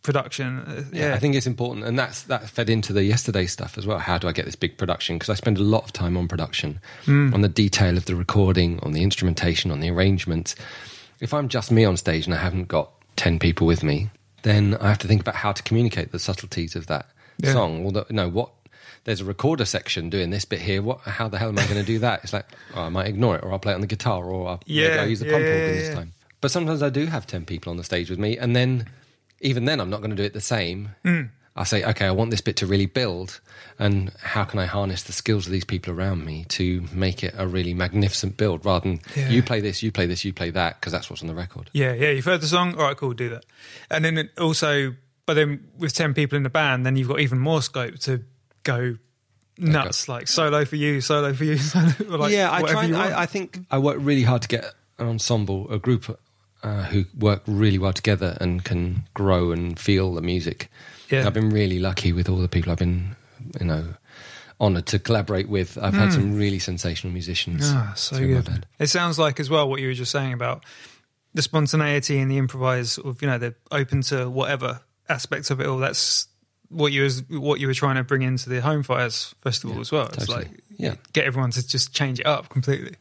production. 0.01 0.59
Uh, 0.59 0.83
Yeah, 0.91 1.13
I 1.13 1.19
think 1.19 1.35
it's 1.35 1.47
important, 1.47 1.85
and 1.85 1.97
that's 1.97 2.23
that 2.23 2.49
fed 2.49 2.69
into 2.69 2.93
the 2.93 3.03
yesterday 3.03 3.45
stuff 3.45 3.77
as 3.77 3.85
well. 3.85 3.99
How 3.99 4.17
do 4.17 4.27
I 4.27 4.31
get 4.31 4.45
this 4.45 4.55
big 4.55 4.77
production? 4.77 5.17
Because 5.17 5.29
I 5.29 5.35
spend 5.35 5.57
a 5.57 5.63
lot 5.63 5.83
of 5.85 5.93
time 5.93 6.17
on 6.17 6.27
production, 6.27 6.79
Hmm. 7.05 7.33
on 7.33 7.41
the 7.41 7.49
detail 7.49 7.97
of 7.97 8.05
the 8.05 8.15
recording, 8.15 8.79
on 8.81 8.91
the 8.93 9.03
instrumentation, 9.03 9.71
on 9.71 9.79
the 9.79 9.89
arrangements. 9.89 10.55
If 11.19 11.33
I'm 11.33 11.47
just 11.47 11.71
me 11.71 11.85
on 11.85 11.95
stage 11.97 12.25
and 12.25 12.33
I 12.33 12.37
haven't 12.37 12.67
got 12.67 12.91
ten 13.15 13.39
people 13.39 13.67
with 13.67 13.83
me, 13.83 14.09
then 14.41 14.75
I 14.81 14.89
have 14.89 14.97
to 14.99 15.07
think 15.07 15.21
about 15.21 15.35
how 15.35 15.51
to 15.53 15.63
communicate 15.63 16.11
the 16.11 16.19
subtleties 16.19 16.75
of 16.75 16.87
that 16.87 17.05
Yeah. 17.37 17.53
song. 17.53 17.85
Although, 17.85 18.05
no, 18.09 18.27
what 18.29 18.49
there's 19.05 19.21
a 19.21 19.25
recorder 19.25 19.65
section 19.65 20.09
doing 20.09 20.29
this 20.29 20.45
bit 20.45 20.61
here. 20.61 20.81
What? 20.81 20.99
How 21.01 21.27
the 21.27 21.37
hell 21.37 21.49
am 21.49 21.59
I 21.59 21.63
going 21.65 21.79
to 21.79 21.83
do 21.85 21.99
that? 21.99 22.21
It's 22.23 22.31
like 22.33 22.45
oh, 22.73 22.83
I 22.83 22.89
might 22.89 23.07
ignore 23.07 23.35
it, 23.35 23.43
or 23.43 23.51
I'll 23.51 23.59
play 23.59 23.73
it 23.73 23.75
on 23.75 23.81
the 23.81 23.87
guitar, 23.87 24.23
or 24.25 24.47
I'll, 24.49 24.61
Yeah, 24.65 24.97
I'll 25.01 25.07
use 25.09 25.19
the 25.19 25.25
yeah, 25.27 25.31
pump 25.33 25.43
yeah, 25.45 25.51
organ 25.53 25.75
this 25.75 25.93
time. 25.93 26.13
But 26.41 26.51
sometimes 26.51 26.81
I 26.81 26.89
do 26.89 27.05
have 27.05 27.25
10 27.27 27.45
people 27.45 27.69
on 27.71 27.77
the 27.77 27.83
stage 27.85 28.09
with 28.09 28.19
me, 28.19 28.37
and 28.37 28.53
then 28.55 28.85
even 29.43 29.65
then, 29.65 29.79
I'm 29.79 29.89
not 29.89 29.99
going 29.99 30.09
to 30.09 30.15
do 30.15 30.23
it 30.23 30.33
the 30.33 30.41
same. 30.41 30.89
Hmm. 31.03 31.21
I 31.55 31.65
say, 31.65 31.83
okay, 31.83 32.07
I 32.07 32.11
want 32.11 32.31
this 32.31 32.41
bit 32.41 32.55
to 32.57 32.65
really 32.65 32.87
build, 32.87 33.39
and 33.77 34.11
how 34.23 34.43
can 34.43 34.57
I 34.57 34.65
harness 34.65 35.03
the 35.03 35.11
skills 35.13 35.45
of 35.45 35.51
these 35.51 35.63
people 35.65 35.93
around 35.93 36.25
me 36.25 36.45
to 36.49 36.83
make 36.91 37.23
it 37.23 37.35
a 37.37 37.45
really 37.47 37.75
magnificent 37.75 38.37
build 38.37 38.65
rather 38.65 38.89
than 38.89 39.01
Yeah. 39.15 39.29
you 39.29 39.43
play 39.43 39.59
this, 39.61 39.83
you 39.83 39.91
play 39.91 40.07
this, 40.07 40.25
you 40.25 40.33
play 40.33 40.49
that, 40.49 40.79
because 40.79 40.91
that's 40.91 41.11
what's 41.11 41.21
on 41.21 41.27
the 41.27 41.35
record. 41.35 41.69
Yeah, 41.71 41.93
yeah. 41.93 42.09
You've 42.09 42.25
heard 42.25 42.41
the 42.41 42.47
song. 42.47 42.73
All 42.73 42.81
right, 42.81 42.97
cool. 42.97 43.13
Do 43.13 43.29
that. 43.29 43.45
And 43.91 44.03
then 44.03 44.17
it 44.17 44.31
also, 44.39 44.95
but 45.27 45.35
then 45.35 45.63
with 45.77 45.93
ten 45.93 46.15
people 46.15 46.37
in 46.37 46.41
the 46.43 46.49
band, 46.49 46.87
then 46.87 46.95
you've 46.95 47.07
got 47.07 47.19
even 47.19 47.37
more 47.37 47.61
scope 47.61 47.99
to 47.99 48.23
go 48.63 48.97
nuts, 49.59 50.09
like 50.09 50.27
solo 50.27 50.65
for 50.65 50.75
you, 50.75 51.01
solo 51.01 51.33
for 51.33 51.43
you, 51.43 51.57
solo. 51.59 52.17
like 52.17 52.31
yeah, 52.33 52.51
I 52.51 52.61
try. 52.63 52.91
I, 52.91 53.21
I 53.21 53.25
think 53.27 53.59
I 53.69 53.77
work 53.77 53.97
really 53.99 54.23
hard 54.23 54.41
to 54.41 54.47
get 54.47 54.73
an 54.97 55.07
ensemble, 55.07 55.71
a 55.71 55.77
group 55.77 56.17
uh, 56.63 56.83
who 56.83 57.05
work 57.17 57.43
really 57.45 57.77
well 57.77 57.93
together 57.93 58.37
and 58.41 58.63
can 58.63 59.03
grow 59.13 59.51
and 59.51 59.79
feel 59.79 60.13
the 60.13 60.21
music. 60.21 60.69
Yeah. 61.09 61.27
I've 61.27 61.33
been 61.33 61.49
really 61.49 61.79
lucky 61.79 62.11
with 62.13 62.29
all 62.29 62.37
the 62.37 62.47
people 62.47 62.71
I've 62.71 62.79
been, 62.79 63.15
you 63.59 63.65
know, 63.65 63.93
honoured 64.59 64.85
to 64.87 64.99
collaborate 64.99 65.49
with. 65.49 65.77
I've 65.77 65.93
had 65.93 66.13
some 66.13 66.35
really 66.35 66.59
sensational 66.59 67.11
musicians. 67.11 67.69
Hmm. 67.69 67.77
Ah, 67.77 67.93
so 67.95 68.17
good. 68.17 68.65
It 68.79 68.87
sounds 68.87 69.19
like 69.19 69.39
as 69.39 69.49
well 69.49 69.69
what 69.69 69.81
you 69.81 69.87
were 69.87 69.93
just 69.93 70.11
saying 70.11 70.33
about 70.33 70.63
the 71.33 71.41
spontaneity 71.41 72.19
and 72.19 72.31
the 72.31 72.37
improvise, 72.37 72.97
of, 72.97 73.21
you 73.21 73.27
know, 73.27 73.37
they're 73.37 73.55
open 73.71 74.01
to 74.03 74.29
whatever 74.29 74.81
aspects 75.09 75.51
of 75.51 75.59
it 75.59 75.67
all. 75.67 75.77
That's 75.77 76.27
what 76.69 76.91
you 76.91 77.03
was 77.03 77.23
what 77.29 77.59
you 77.59 77.67
were 77.67 77.73
trying 77.73 77.95
to 77.97 78.03
bring 78.03 78.21
into 78.21 78.49
the 78.49 78.61
Home 78.61 78.83
Fires 78.83 79.35
Festival 79.41 79.79
as 79.79 79.91
well. 79.91 80.07
It's 80.07 80.25
totally. 80.25 80.45
like 80.45 80.63
Yeah. 80.77 80.95
get 81.11 81.25
everyone 81.25 81.51
to 81.51 81.67
just 81.67 81.93
change 81.93 82.19
it 82.19 82.25
up 82.25 82.49
completely. 82.49 82.95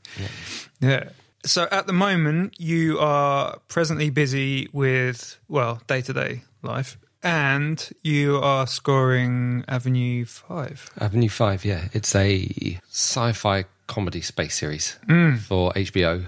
Yeah. 0.80 1.08
So 1.44 1.66
at 1.72 1.86
the 1.86 1.92
moment, 1.92 2.54
you 2.60 2.98
are 3.00 3.58
presently 3.68 4.10
busy 4.10 4.68
with 4.72 5.38
well 5.48 5.80
day 5.88 6.00
to 6.02 6.12
day 6.12 6.42
life, 6.62 6.96
and 7.22 7.90
you 8.02 8.38
are 8.38 8.66
scoring 8.66 9.64
Avenue 9.68 10.24
Five. 10.24 10.90
Avenue 11.00 11.28
5, 11.28 11.64
yeah. 11.64 11.88
It's 11.92 12.14
a 12.14 12.78
sci 12.90 13.32
fi 13.32 13.64
comedy 13.88 14.20
space 14.20 14.54
series 14.54 14.96
Mm. 15.08 15.38
for 15.40 15.72
HBO. 15.74 16.26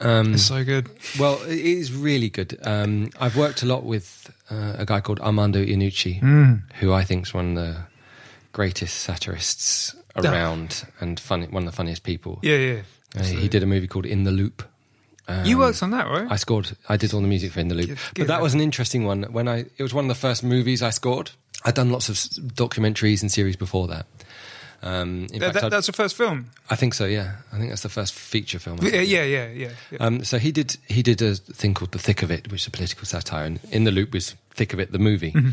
Um, 0.00 0.34
It's 0.34 0.44
so 0.44 0.64
good. 0.64 0.88
well, 1.18 1.40
it 1.46 1.58
is 1.60 1.92
really 1.92 2.30
good. 2.30 2.58
Um, 2.64 3.10
I've 3.20 3.36
worked 3.36 3.62
a 3.62 3.66
lot 3.66 3.84
with 3.84 4.30
uh, 4.50 4.74
a 4.78 4.84
guy 4.86 5.00
called 5.00 5.20
Armando 5.20 5.62
Iannucci, 5.64 6.20
Mm. 6.22 6.62
who 6.80 6.92
I 6.92 7.04
think 7.04 7.26
is 7.26 7.34
one 7.34 7.56
of 7.56 7.64
the 7.64 7.76
greatest 8.52 8.96
satirists 8.98 9.94
around 10.16 10.84
and 11.00 11.20
funny, 11.20 11.46
one 11.46 11.62
of 11.66 11.70
the 11.70 11.76
funniest 11.76 12.02
people. 12.02 12.40
Yeah, 12.42 12.56
yeah. 12.56 12.82
Uh, 13.18 13.22
he 13.24 13.48
did 13.48 13.62
a 13.62 13.66
movie 13.66 13.86
called 13.88 14.06
In 14.06 14.24
the 14.24 14.30
Loop. 14.30 14.62
Um, 15.28 15.44
you 15.44 15.58
worked 15.58 15.82
on 15.82 15.90
that, 15.92 16.06
right? 16.08 16.26
I 16.30 16.36
scored. 16.36 16.76
I 16.88 16.96
did 16.96 17.12
all 17.14 17.20
the 17.20 17.28
music 17.28 17.52
for 17.52 17.60
In 17.60 17.68
the 17.68 17.74
Loop, 17.74 17.86
Give- 17.88 18.10
but 18.16 18.26
that 18.28 18.40
it. 18.40 18.42
was 18.42 18.54
an 18.54 18.60
interesting 18.60 19.04
one. 19.04 19.24
When 19.24 19.48
I, 19.48 19.66
it 19.76 19.82
was 19.82 19.92
one 19.94 20.04
of 20.04 20.08
the 20.08 20.14
first 20.14 20.42
movies 20.42 20.82
I 20.82 20.90
scored. 20.90 21.30
I'd 21.64 21.74
done 21.74 21.90
lots 21.90 22.08
of 22.08 22.16
documentaries 22.54 23.20
and 23.22 23.30
series 23.30 23.54
before 23.56 23.86
that. 23.88 24.06
Um, 24.82 25.26
in 25.32 25.40
That- 25.40 25.52
fact, 25.52 25.62
that- 25.62 25.70
that's 25.70 25.86
the 25.88 25.92
first 25.92 26.16
film. 26.16 26.46
I 26.70 26.76
think 26.76 26.94
so. 26.94 27.04
Yeah, 27.04 27.32
I 27.52 27.58
think 27.58 27.68
that's 27.68 27.82
the 27.82 27.88
first 27.90 28.14
feature 28.14 28.58
film. 28.58 28.78
Yeah, 28.82 29.00
yeah, 29.02 29.24
yeah, 29.24 29.48
yeah. 29.48 29.68
yeah. 29.90 29.98
Um, 30.00 30.24
so 30.24 30.38
he 30.38 30.52
did. 30.52 30.76
He 30.86 31.02
did 31.02 31.20
a 31.20 31.34
thing 31.34 31.74
called 31.74 31.92
The 31.92 31.98
Thick 31.98 32.22
of 32.22 32.30
It, 32.30 32.50
which 32.50 32.62
is 32.62 32.66
a 32.68 32.70
political 32.70 33.04
satire, 33.04 33.44
and 33.44 33.60
In 33.70 33.84
the 33.84 33.90
Loop 33.90 34.12
was 34.14 34.34
Thick 34.52 34.72
of 34.72 34.80
It, 34.80 34.90
the 34.92 34.98
movie. 34.98 35.32
Mm-hmm. 35.32 35.50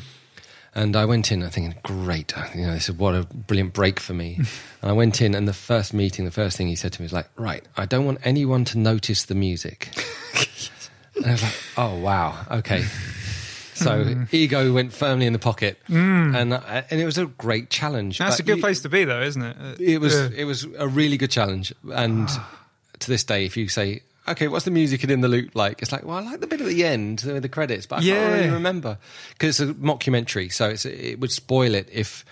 And 0.77 0.95
I 0.95 1.05
went 1.05 1.31
in, 1.31 1.41
I 1.41 1.49
thinking, 1.49 1.73
great, 1.81 2.33
you 2.53 2.67
know, 2.67 2.73
this 2.73 2.87
is 2.87 2.95
what 2.95 3.15
a 3.15 3.23
brilliant 3.23 3.73
break 3.73 3.99
for 3.99 4.13
me. 4.13 4.35
and 4.81 4.91
I 4.91 4.93
went 4.93 5.21
in, 5.23 5.33
and 5.33 5.47
the 5.47 5.53
first 5.53 5.91
meeting, 5.91 6.23
the 6.23 6.29
first 6.31 6.55
thing 6.55 6.67
he 6.67 6.75
said 6.75 6.93
to 6.93 7.01
me 7.01 7.05
was 7.05 7.13
like, 7.13 7.27
"Right, 7.35 7.63
I 7.75 7.87
don't 7.87 8.05
want 8.05 8.19
anyone 8.23 8.63
to 8.65 8.77
notice 8.77 9.25
the 9.25 9.33
music." 9.33 9.89
and 11.15 11.25
I 11.25 11.31
was 11.31 11.41
like, 11.41 11.55
"Oh 11.77 11.97
wow, 11.99 12.37
okay." 12.51 12.83
So 13.73 14.03
Mm. 14.05 14.27
ego 14.31 14.71
went 14.73 14.93
firmly 14.93 15.25
in 15.25 15.33
the 15.33 15.39
pocket, 15.39 15.79
and 15.87 16.53
uh, 16.53 16.61
and 16.91 17.01
it 17.01 17.05
was 17.05 17.17
a 17.17 17.25
great 17.25 17.69
challenge. 17.71 18.19
That's 18.19 18.39
a 18.39 18.43
good 18.43 18.57
you- 18.57 18.61
place 18.63 18.81
to 18.81 18.89
be, 18.89 19.03
though, 19.03 19.21
isn't 19.21 19.41
it? 19.41 19.57
Uh, 19.59 19.75
it 19.79 19.99
was 19.99 20.13
yeah. 20.13 20.29
it 20.35 20.45
was 20.45 20.63
a 20.77 20.87
really 20.87 21.17
good 21.17 21.31
challenge, 21.31 21.73
and 21.91 22.29
to 22.99 23.07
this 23.09 23.23
day, 23.23 23.45
if 23.45 23.57
you 23.57 23.67
say, 23.67 24.01
"Okay, 24.27 24.47
what's 24.47 24.65
the 24.65 24.71
music 24.71 25.03
in 25.03 25.21
the 25.21 25.27
loop 25.27 25.55
like?" 25.55 25.81
It's 25.81 25.91
like, 25.91 26.03
"Well, 26.05 26.17
I 26.17 26.21
like 26.21 26.39
the 26.39 26.47
bit 26.47 26.61
at 26.61 26.67
the 26.67 26.83
end 26.85 27.23
with 27.25 27.41
the 27.43 27.49
credits, 27.49 27.85
but 27.85 27.99
I 27.99 28.01
Yeah. 28.03 28.13
can't 28.15 28.33
really 28.33 28.49
remember 28.53 28.97
because 29.29 29.59
it's 29.59 29.71
a 29.71 29.73
mockumentary, 29.73 30.51
so 30.51 30.69
it's, 30.69 30.85
it 30.85 31.19
would 31.19 31.31
spoil 31.31 31.73
it 31.75 31.89
if." 31.91 32.23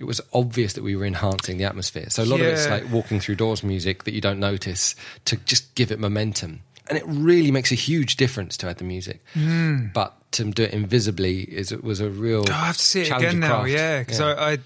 It 0.00 0.04
was 0.04 0.20
obvious 0.32 0.72
that 0.72 0.82
we 0.82 0.96
were 0.96 1.04
enhancing 1.06 1.56
the 1.56 1.64
atmosphere. 1.64 2.06
So 2.08 2.24
a 2.24 2.26
lot 2.26 2.40
of 2.40 2.46
it's 2.46 2.66
like 2.68 2.90
walking 2.90 3.20
through 3.20 3.36
doors 3.36 3.62
music 3.62 4.02
that 4.04 4.12
you 4.12 4.20
don't 4.20 4.40
notice 4.40 4.96
to 5.26 5.36
just 5.36 5.72
give 5.76 5.92
it 5.92 6.00
momentum. 6.00 6.62
And 6.88 6.98
it 6.98 7.04
really 7.06 7.52
makes 7.52 7.70
a 7.70 7.76
huge 7.76 8.16
difference 8.16 8.56
to 8.58 8.68
add 8.68 8.78
the 8.78 8.84
music. 8.84 9.22
Hmm. 9.34 9.86
But 9.94 10.12
to 10.32 10.50
do 10.50 10.64
it 10.64 10.72
invisibly 10.72 11.42
is 11.42 11.70
was 11.70 12.00
a 12.00 12.10
real. 12.10 12.44
Oh, 12.48 12.52
I 12.52 12.66
have 12.66 12.76
to 12.76 12.82
see 12.82 13.02
it 13.02 13.10
again 13.12 13.38
now. 13.38 13.64
Yeah, 13.64 14.00
because 14.00 14.18
I, 14.20 14.32
I, 14.54 14.58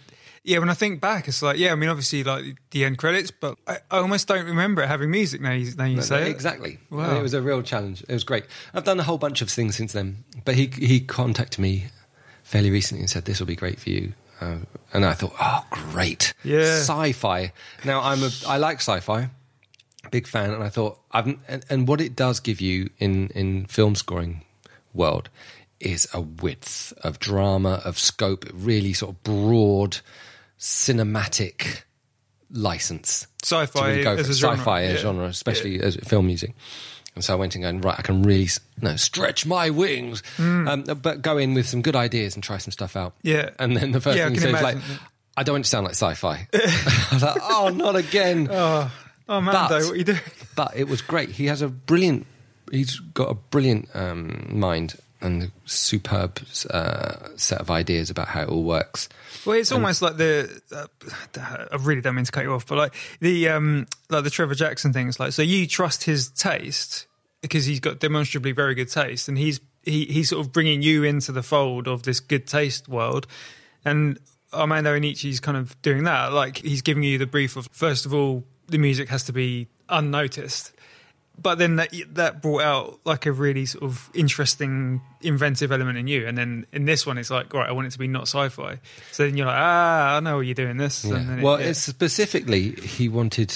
yeah, 0.48 0.58
when 0.58 0.70
I 0.70 0.74
think 0.74 1.00
back, 1.00 1.28
it's 1.28 1.42
like, 1.42 1.58
yeah, 1.58 1.72
I 1.72 1.74
mean, 1.74 1.88
obviously, 1.90 2.24
like 2.24 2.56
the 2.70 2.84
end 2.84 2.98
credits, 2.98 3.30
but 3.30 3.56
I, 3.66 3.78
I 3.90 3.98
almost 3.98 4.26
don't 4.28 4.46
remember 4.46 4.82
it 4.82 4.88
having 4.88 5.10
music 5.10 5.40
now. 5.40 5.52
You, 5.52 5.72
now 5.76 5.84
you 5.84 5.96
No, 5.96 6.02
say 6.02 6.20
no, 6.20 6.26
it. 6.26 6.30
exactly. 6.30 6.78
Wow. 6.90 7.16
It 7.18 7.22
was 7.22 7.34
a 7.34 7.42
real 7.42 7.62
challenge. 7.62 8.02
It 8.08 8.12
was 8.12 8.24
great. 8.24 8.44
I've 8.74 8.84
done 8.84 8.98
a 8.98 9.02
whole 9.04 9.18
bunch 9.18 9.42
of 9.42 9.50
things 9.50 9.76
since 9.76 9.92
then, 9.92 10.24
but 10.44 10.54
he 10.54 10.66
he 10.66 11.00
contacted 11.00 11.58
me 11.60 11.86
fairly 12.42 12.70
recently 12.70 13.02
and 13.02 13.10
said 13.10 13.24
this 13.26 13.38
will 13.40 13.46
be 13.46 13.56
great 13.56 13.78
for 13.78 13.90
you, 13.90 14.14
uh, 14.40 14.56
and 14.92 15.04
I 15.04 15.12
thought, 15.14 15.34
oh, 15.40 15.64
great, 15.70 16.32
Yeah. 16.42 16.78
sci-fi. 16.80 17.52
Now 17.84 18.00
I'm 18.00 18.22
a 18.22 18.30
I 18.46 18.56
like 18.56 18.78
sci-fi, 18.78 19.28
big 20.10 20.26
fan, 20.26 20.50
and 20.50 20.62
I 20.64 20.70
thought 20.70 20.98
I've 21.12 21.26
and, 21.46 21.64
and 21.68 21.86
what 21.86 22.00
it 22.00 22.16
does 22.16 22.40
give 22.40 22.60
you 22.60 22.88
in 22.98 23.28
in 23.34 23.66
film 23.66 23.94
scoring 23.94 24.44
world 24.94 25.28
is 25.80 26.08
a 26.12 26.20
width 26.20 26.92
of 27.04 27.18
drama 27.20 27.80
of 27.84 27.98
scope, 27.98 28.44
really 28.52 28.92
sort 28.92 29.10
of 29.14 29.22
broad 29.22 29.98
cinematic 30.58 31.82
license 32.50 33.26
Sci-fi 33.42 34.02
go 34.02 34.14
as 34.14 34.28
a 34.28 34.32
genre. 34.32 34.56
sci-fi 34.58 34.82
as 34.84 34.92
Yeah. 34.92 34.98
a 34.98 35.02
genre, 35.02 35.26
especially 35.26 35.80
as 35.80 35.96
film 35.96 36.26
music. 36.26 36.54
And 37.14 37.24
so 37.24 37.32
I 37.32 37.36
went 37.36 37.54
and 37.56 37.62
going 37.64 37.80
right. 37.80 37.98
I 37.98 38.02
can 38.02 38.22
really 38.22 38.42
you 38.44 38.48
know, 38.82 38.96
stretch 38.96 39.44
my 39.44 39.70
wings, 39.70 40.22
um, 40.38 40.84
but 41.02 41.20
go 41.20 41.36
in 41.36 41.52
with 41.54 41.68
some 41.68 41.82
good 41.82 41.96
ideas 41.96 42.34
and 42.34 42.44
try 42.44 42.58
some 42.58 42.70
stuff 42.72 42.96
out. 42.96 43.14
Yeah. 43.22 43.50
And 43.58 43.76
then 43.76 43.90
the 43.92 44.00
first 44.00 44.16
Yeah, 44.18 44.26
thing 44.26 44.34
he 44.34 44.40
said 44.40 44.52
like, 44.62 44.76
"I 45.36 45.42
don't 45.42 45.54
want 45.54 45.64
to 45.64 45.68
sound 45.70 45.84
like 45.84 45.94
sci-fi." 45.96 46.46
I 46.54 47.08
was 47.12 47.22
like, 47.22 47.40
"Oh, 47.42 47.70
not 47.74 47.96
again!" 47.96 48.48
Oh, 48.52 48.90
oh 49.28 49.40
Mando, 49.40 49.68
But- 49.68 49.82
what 49.84 49.92
are 49.92 49.96
you 49.96 50.04
doing? 50.04 50.20
But 50.54 50.76
it 50.76 50.88
was 50.88 51.02
great. 51.02 51.30
He 51.30 51.46
has 51.46 51.60
a 51.60 51.68
brilliant. 51.68 52.26
He's 52.70 52.98
got 53.00 53.30
a 53.30 53.34
brilliant 53.34 53.88
um, 53.94 54.46
mind 54.58 54.94
and 55.20 55.44
a 55.44 55.50
superb 55.64 56.40
uh, 56.70 57.36
set 57.36 57.60
of 57.60 57.70
ideas 57.70 58.10
about 58.10 58.28
how 58.28 58.42
it 58.42 58.48
all 58.48 58.62
works. 58.62 59.08
Well, 59.44 59.56
it's 59.56 59.72
almost 59.72 60.02
like 60.02 60.16
the. 60.16 60.60
Uh, 60.70 60.86
I 61.72 61.76
really 61.80 62.00
don't 62.00 62.14
mean 62.14 62.24
to 62.24 62.32
cut 62.32 62.44
you 62.44 62.52
off, 62.52 62.66
but 62.66 62.78
like 62.78 62.94
the 63.20 63.48
um, 63.48 63.86
like 64.10 64.24
the 64.24 64.30
Trevor 64.30 64.54
Jackson 64.54 64.92
thing. 64.92 65.08
It's 65.08 65.20
like 65.20 65.32
so 65.32 65.42
you 65.42 65.66
trust 65.66 66.04
his 66.04 66.30
taste 66.30 67.06
because 67.40 67.64
he's 67.64 67.80
got 67.80 67.98
demonstrably 67.98 68.52
very 68.52 68.74
good 68.74 68.90
taste, 68.90 69.28
and 69.28 69.38
he's 69.38 69.60
he 69.82 70.04
he's 70.06 70.28
sort 70.28 70.44
of 70.44 70.52
bringing 70.52 70.82
you 70.82 71.04
into 71.04 71.32
the 71.32 71.42
fold 71.42 71.88
of 71.88 72.02
this 72.02 72.20
good 72.20 72.46
taste 72.46 72.88
world, 72.88 73.26
and 73.84 74.18
Armando 74.52 74.96
Iannucci's 74.96 75.40
kind 75.40 75.56
of 75.56 75.80
doing 75.82 76.04
that. 76.04 76.32
Like 76.32 76.58
he's 76.58 76.82
giving 76.82 77.02
you 77.02 77.18
the 77.18 77.26
brief 77.26 77.56
of 77.56 77.68
first 77.72 78.06
of 78.06 78.14
all, 78.14 78.44
the 78.68 78.78
music 78.78 79.08
has 79.08 79.24
to 79.24 79.32
be 79.32 79.68
unnoticed. 79.88 80.72
But 81.40 81.56
then 81.58 81.76
that 81.76 81.90
that 82.14 82.42
brought 82.42 82.62
out 82.62 83.00
like 83.04 83.26
a 83.26 83.32
really 83.32 83.64
sort 83.66 83.84
of 83.84 84.10
interesting, 84.14 85.00
inventive 85.20 85.70
element 85.70 85.96
in 85.98 86.06
you. 86.08 86.26
And 86.26 86.36
then 86.36 86.66
in 86.72 86.84
this 86.84 87.06
one, 87.06 87.16
it's 87.18 87.30
like, 87.30 87.52
right, 87.54 87.68
I 87.68 87.72
want 87.72 87.86
it 87.86 87.90
to 87.90 87.98
be 87.98 88.08
not 88.08 88.22
sci-fi. 88.22 88.78
So 89.12 89.24
then 89.24 89.36
you're 89.36 89.46
like, 89.46 89.56
ah, 89.56 90.16
I 90.16 90.20
know 90.20 90.40
you're 90.40 90.54
doing 90.54 90.76
this. 90.78 91.04
Yeah. 91.04 91.14
And 91.16 91.28
then 91.28 91.38
it- 91.38 91.42
well, 91.42 91.60
yeah. 91.60 91.68
it's 91.68 91.80
specifically 91.80 92.72
he 92.72 93.08
wanted. 93.08 93.54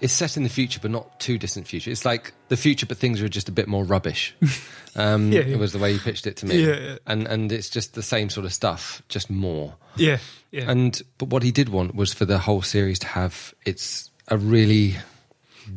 It's 0.00 0.12
set 0.12 0.36
in 0.36 0.42
the 0.42 0.48
future, 0.50 0.80
but 0.82 0.90
not 0.90 1.18
too 1.20 1.38
distant 1.38 1.66
future. 1.66 1.90
It's 1.90 2.04
like 2.04 2.32
the 2.48 2.56
future, 2.56 2.84
but 2.84 2.98
things 2.98 3.22
are 3.22 3.28
just 3.28 3.48
a 3.48 3.52
bit 3.52 3.68
more 3.68 3.84
rubbish. 3.84 4.34
Um, 4.96 5.32
Yeah, 5.32 5.40
yeah. 5.40 5.54
It 5.54 5.58
was 5.58 5.72
the 5.72 5.80
way 5.80 5.92
he 5.92 5.98
pitched 5.98 6.24
it 6.24 6.36
to 6.36 6.46
me, 6.46 6.64
Yeah, 6.64 6.78
yeah. 6.78 6.96
and 7.04 7.26
and 7.26 7.50
it's 7.50 7.68
just 7.68 7.94
the 7.94 8.02
same 8.02 8.30
sort 8.30 8.46
of 8.46 8.52
stuff, 8.52 9.02
just 9.08 9.28
more. 9.28 9.74
yeah, 9.96 10.18
yeah, 10.52 10.70
And 10.70 11.02
but 11.18 11.30
what 11.30 11.42
he 11.42 11.50
did 11.50 11.68
want 11.68 11.96
was 11.96 12.12
for 12.14 12.24
the 12.24 12.38
whole 12.38 12.62
series 12.62 13.00
to 13.00 13.08
have 13.08 13.52
it's 13.66 14.08
a 14.28 14.38
really 14.38 14.94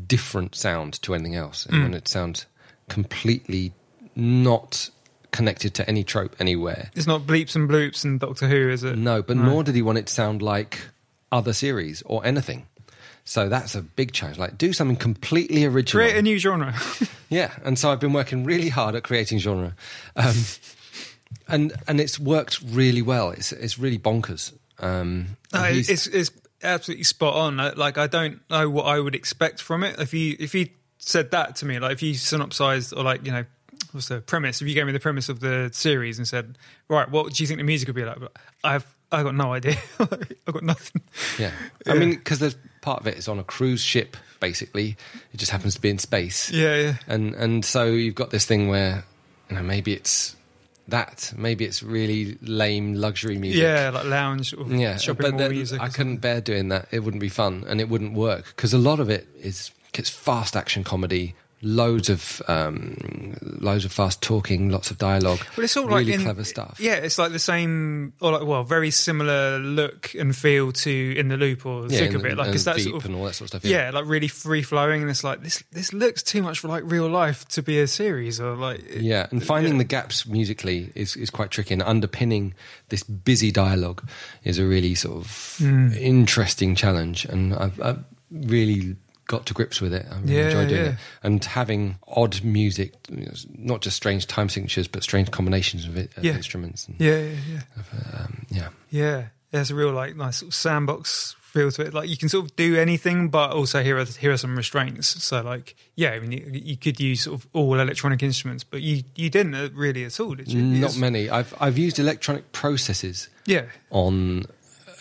different 0.07 0.55
sound 0.55 1.01
to 1.03 1.13
anything 1.13 1.35
else, 1.35 1.67
Mm. 1.69 1.85
and 1.85 1.95
it 1.95 2.07
sounds 2.07 2.45
completely 2.89 3.73
not 4.15 4.89
connected 5.31 5.73
to 5.75 5.87
any 5.89 6.03
trope 6.03 6.35
anywhere. 6.39 6.89
it's 6.95 7.05
not 7.07 7.21
bleeps 7.27 7.55
and 7.55 7.69
bloops 7.69 8.03
and 8.03 8.19
Doctor 8.19 8.47
Who, 8.47 8.69
is 8.69 8.83
it? 8.83 8.97
No, 8.97 9.21
but 9.21 9.37
nor 9.37 9.63
did 9.63 9.75
he 9.75 9.81
want 9.81 9.97
it 9.97 10.07
to 10.07 10.13
sound 10.13 10.41
like 10.41 10.79
other 11.31 11.53
series 11.53 12.01
or 12.05 12.25
anything. 12.25 12.65
So 13.25 13.49
that's 13.49 13.75
a 13.75 13.81
big 13.81 14.13
challenge. 14.13 14.37
Like, 14.39 14.57
do 14.57 14.71
something 14.71 14.95
completely 14.95 15.65
original. 15.65 16.01
Create 16.01 16.17
a 16.17 16.21
new 16.21 16.37
genre. 16.39 16.73
Yeah, 17.29 17.51
and 17.65 17.77
so 17.77 17.91
I've 17.91 17.99
been 17.99 18.13
working 18.13 18.45
really 18.45 18.69
hard 18.69 18.95
at 18.95 19.03
creating 19.03 19.39
genre, 19.39 19.75
um, 20.15 20.33
and 21.49 21.73
and 21.85 21.99
it's 21.99 22.17
worked 22.17 22.61
really 22.61 23.01
well. 23.01 23.31
It's 23.31 23.51
it's 23.51 23.77
really 23.77 23.99
bonkers. 23.99 24.53
Um, 24.79 25.35
No, 25.53 25.63
he's- 25.63 25.89
it's 25.89 26.07
it's 26.07 26.31
absolutely 26.63 27.03
spot 27.03 27.35
on. 27.35 27.57
Like 27.75 27.97
I 27.97 28.07
don't 28.07 28.41
know 28.49 28.69
what 28.69 28.85
I 28.85 28.99
would 28.99 29.15
expect 29.15 29.61
from 29.61 29.83
it. 29.83 29.99
If 29.99 30.13
you 30.13 30.35
if 30.39 30.55
you 30.55 30.67
said 30.97 31.31
that 31.31 31.55
to 31.57 31.65
me, 31.65 31.79
like 31.79 31.93
if 31.93 32.03
you 32.03 32.13
synopsized 32.13 32.93
or 32.95 33.03
like 33.03 33.25
you 33.25 33.31
know 33.31 33.45
what's 33.91 34.07
the 34.07 34.21
premise? 34.21 34.61
If 34.61 34.67
you 34.67 34.73
gave 34.73 34.85
me 34.85 34.91
the 34.91 34.99
premise 34.99 35.29
of 35.29 35.39
the 35.39 35.69
series 35.73 36.17
and 36.17 36.27
said, 36.27 36.57
right, 36.87 37.09
what 37.09 37.33
do 37.33 37.43
you 37.43 37.47
think 37.47 37.59
the 37.59 37.63
music 37.63 37.87
would 37.87 37.95
be 37.95 38.03
like? 38.03 38.17
I've 38.63 38.95
I 39.11 39.23
got 39.23 39.35
no 39.35 39.53
idea. 39.53 39.77
I've 39.99 40.53
got 40.53 40.63
nothing. 40.63 41.01
yeah. 41.39 41.51
I 41.85 41.93
mean, 41.93 42.11
because 42.11 42.39
there's 42.39 42.57
part 42.81 42.99
of 42.99 43.07
it 43.07 43.17
is 43.17 43.27
on 43.27 43.39
a 43.39 43.43
cruise 43.43 43.81
ship. 43.81 44.17
Basically, 44.39 44.97
it 45.33 45.37
just 45.37 45.51
happens 45.51 45.75
to 45.75 45.81
be 45.81 45.89
in 45.89 45.97
space. 45.97 46.51
Yeah, 46.51 46.75
yeah. 46.75 46.93
and 47.07 47.33
and 47.35 47.65
so 47.65 47.85
you've 47.85 48.15
got 48.15 48.29
this 48.29 48.45
thing 48.45 48.67
where 48.67 49.03
you 49.49 49.55
know 49.55 49.63
maybe 49.63 49.93
it's 49.93 50.35
that, 50.89 51.33
maybe 51.37 51.65
it's 51.65 51.83
really 51.83 52.37
lame 52.41 52.95
luxury 52.95 53.37
music. 53.37 53.61
Yeah, 53.61 53.91
like 53.93 54.05
lounge 54.05 54.53
or 54.53 54.65
yeah, 54.67 54.97
shopping 54.97 55.31
but 55.31 55.39
mall 55.39 55.49
music. 55.49 55.81
I 55.81 55.89
couldn't 55.89 56.17
bear 56.17 56.41
doing 56.41 56.69
that. 56.69 56.87
It 56.91 56.99
wouldn't 56.99 57.21
be 57.21 57.29
fun, 57.29 57.65
and 57.67 57.81
it 57.81 57.89
wouldn't 57.89 58.13
work 58.13 58.45
because 58.55 58.73
a 58.73 58.77
lot 58.77 58.99
of 58.99 59.09
it 59.09 59.27
is 59.39 59.71
it's 59.93 60.09
fast 60.09 60.55
action 60.55 60.83
comedy, 60.83 61.35
loads 61.61 62.07
of 62.09 62.41
um, 62.47 63.35
loads 63.41 63.83
of 63.85 63.91
fast 63.91 64.21
talking, 64.21 64.69
lots 64.69 64.91
of 64.91 64.97
dialogue. 64.97 65.39
But 65.55 65.63
it's 65.65 65.75
all 65.75 65.85
really 65.87 66.05
like 66.05 66.13
in- 66.15 66.21
clever 66.21 66.43
stuff. 66.43 66.77
Yeah, 66.79 66.93
it's 66.95 67.17
like 67.17 67.31
the 67.31 67.39
same, 67.39 68.13
or 68.21 68.31
like 68.31 68.43
well, 68.45 68.63
very 68.63 68.91
similar 68.91 69.57
look 69.59 70.13
and 70.13 70.35
feel 70.35 70.71
to 70.71 71.15
in 71.17 71.29
the 71.29 71.37
loop 71.37 71.65
or 71.65 71.87
Yeah, 71.87 71.99
Zook 71.99 72.13
a 72.15 72.19
bit. 72.19 72.37
Like 72.37 72.53
it's 72.53 72.65
that 72.65 72.79
sort 72.79 72.95
of 72.97 73.05
and 73.05 73.15
all 73.15 73.25
that 73.25 73.33
sort 73.33 73.53
of 73.53 73.61
stuff. 73.61 73.65
yeah. 73.71 73.89
like 73.91 74.05
really 74.05 74.27
free 74.27 74.61
flowing, 74.61 75.01
and 75.01 75.09
it's 75.09 75.23
like 75.23 75.41
this. 75.41 75.63
This 75.71 75.93
looks 75.93 76.21
too 76.23 76.41
much 76.43 76.63
like 76.63 76.83
real 76.85 77.09
life 77.09 77.47
to 77.49 77.63
be 77.63 77.79
a 77.79 77.87
series, 77.87 78.39
or 78.39 78.55
like 78.55 78.83
Yeah, 78.95 79.27
and 79.31 79.43
finding 79.43 79.73
Yeah. 79.73 79.77
the 79.79 79.83
gaps 79.85 80.25
musically 80.27 80.91
is, 80.95 81.15
is 81.15 81.29
quite 81.29 81.49
tricky, 81.51 81.73
and 81.73 81.81
underpinning 81.81 82.53
this 82.89 83.03
busy 83.03 83.51
dialogue 83.51 84.07
is 84.43 84.59
a 84.59 84.65
really 84.65 84.93
sort 84.95 85.17
of 85.17 85.55
Hmm. 85.57 85.91
interesting 85.93 86.75
challenge. 86.75 87.25
And 87.25 87.53
I've, 87.55 87.81
I've 87.81 88.03
really 88.31 88.95
got 89.27 89.45
to 89.47 89.53
grips 89.53 89.81
with 89.81 89.93
it. 89.93 90.05
I 90.11 90.19
really 90.19 90.35
Yeah, 90.37 90.45
enjoy 90.45 90.67
doing 90.67 90.81
yeah. 90.85 90.91
it, 90.91 90.97
and 91.23 91.43
having 91.43 91.99
odd 92.07 92.41
music, 92.43 92.93
not 93.57 93.81
just 93.81 93.95
strange 93.97 94.25
time 94.27 94.49
signatures, 94.49 94.87
but 94.87 95.03
strange 95.03 95.31
combinations 95.31 95.85
of, 95.85 95.97
it, 95.97 96.15
of 96.17 96.23
Yeah. 96.23 96.33
instruments. 96.35 96.87
And, 96.87 96.99
yeah, 96.99 97.17
yeah, 97.19 97.35
yeah. 97.53 98.19
um, 98.19 98.45
yeah. 98.49 98.69
Yeah, 98.89 99.23
there's 99.51 99.69
a 99.71 99.75
real 99.75 99.91
like 99.91 100.15
nice 100.15 100.37
sort 100.37 100.49
of 100.49 100.55
sandbox 100.55 101.35
feel 101.41 101.71
to 101.71 101.81
it. 101.81 101.93
Like 101.93 102.09
you 102.09 102.17
can 102.17 102.29
sort 102.29 102.45
of 102.45 102.55
do 102.55 102.75
anything, 102.75 103.29
but 103.29 103.51
also 103.51 103.81
here 103.81 103.97
are 103.97 104.05
here 104.05 104.31
are 104.31 104.37
some 104.37 104.55
restraints. 104.55 105.07
So 105.23 105.41
like, 105.41 105.75
yeah, 105.95 106.11
I 106.11 106.19
mean, 106.19 106.31
you, 106.33 106.45
you 106.51 106.77
could 106.77 106.99
use 106.99 107.21
sort 107.21 107.39
of 107.39 107.47
all 107.53 107.79
electronic 107.79 108.21
instruments, 108.23 108.63
but 108.63 108.81
you 108.81 109.03
you 109.15 109.29
didn't 109.29 109.55
uh, 109.55 109.69
really 109.73 110.03
at 110.05 110.19
all, 110.19 110.35
did 110.35 110.51
you? 110.51 110.61
Not 110.61 110.77
It's- 110.91 110.97
many. 110.97 111.29
I've 111.29 111.53
I've 111.59 111.77
used 111.77 111.99
electronic 111.99 112.51
processes 112.51 113.29
Yeah, 113.45 113.65
on 113.91 114.45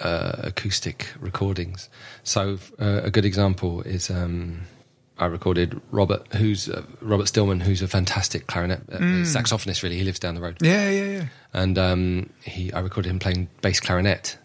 uh, 0.01 0.33
acoustic 0.45 1.09
recordings. 1.21 1.89
So 2.25 2.59
uh, 2.81 3.01
a 3.05 3.11
good 3.11 3.25
example 3.25 3.83
is 3.83 4.11
um, 4.11 4.63
I 5.19 5.27
recorded 5.27 5.81
Robert, 5.91 6.27
who's 6.35 6.69
uh, 6.69 6.83
Robert 7.01 7.29
Stillman, 7.29 7.61
who's 7.61 7.83
a 7.83 7.89
fantastic 7.89 8.47
clarinet 8.47 8.83
uh, 8.93 8.99
saxophonist. 9.25 9.83
Really, 9.83 9.97
he 9.99 10.05
lives 10.05 10.19
down 10.19 10.35
the 10.35 10.41
road, 10.41 10.59
yeah, 10.61 10.91
yeah, 10.91 11.05
yeah. 11.07 11.25
and 11.53 11.79
um, 11.79 12.31
he 12.45 12.73
I 12.73 12.81
recorded 12.81 13.11
him 13.11 13.19
playing 13.19 13.49
bass 13.63 13.81
clarinet. 13.81 14.39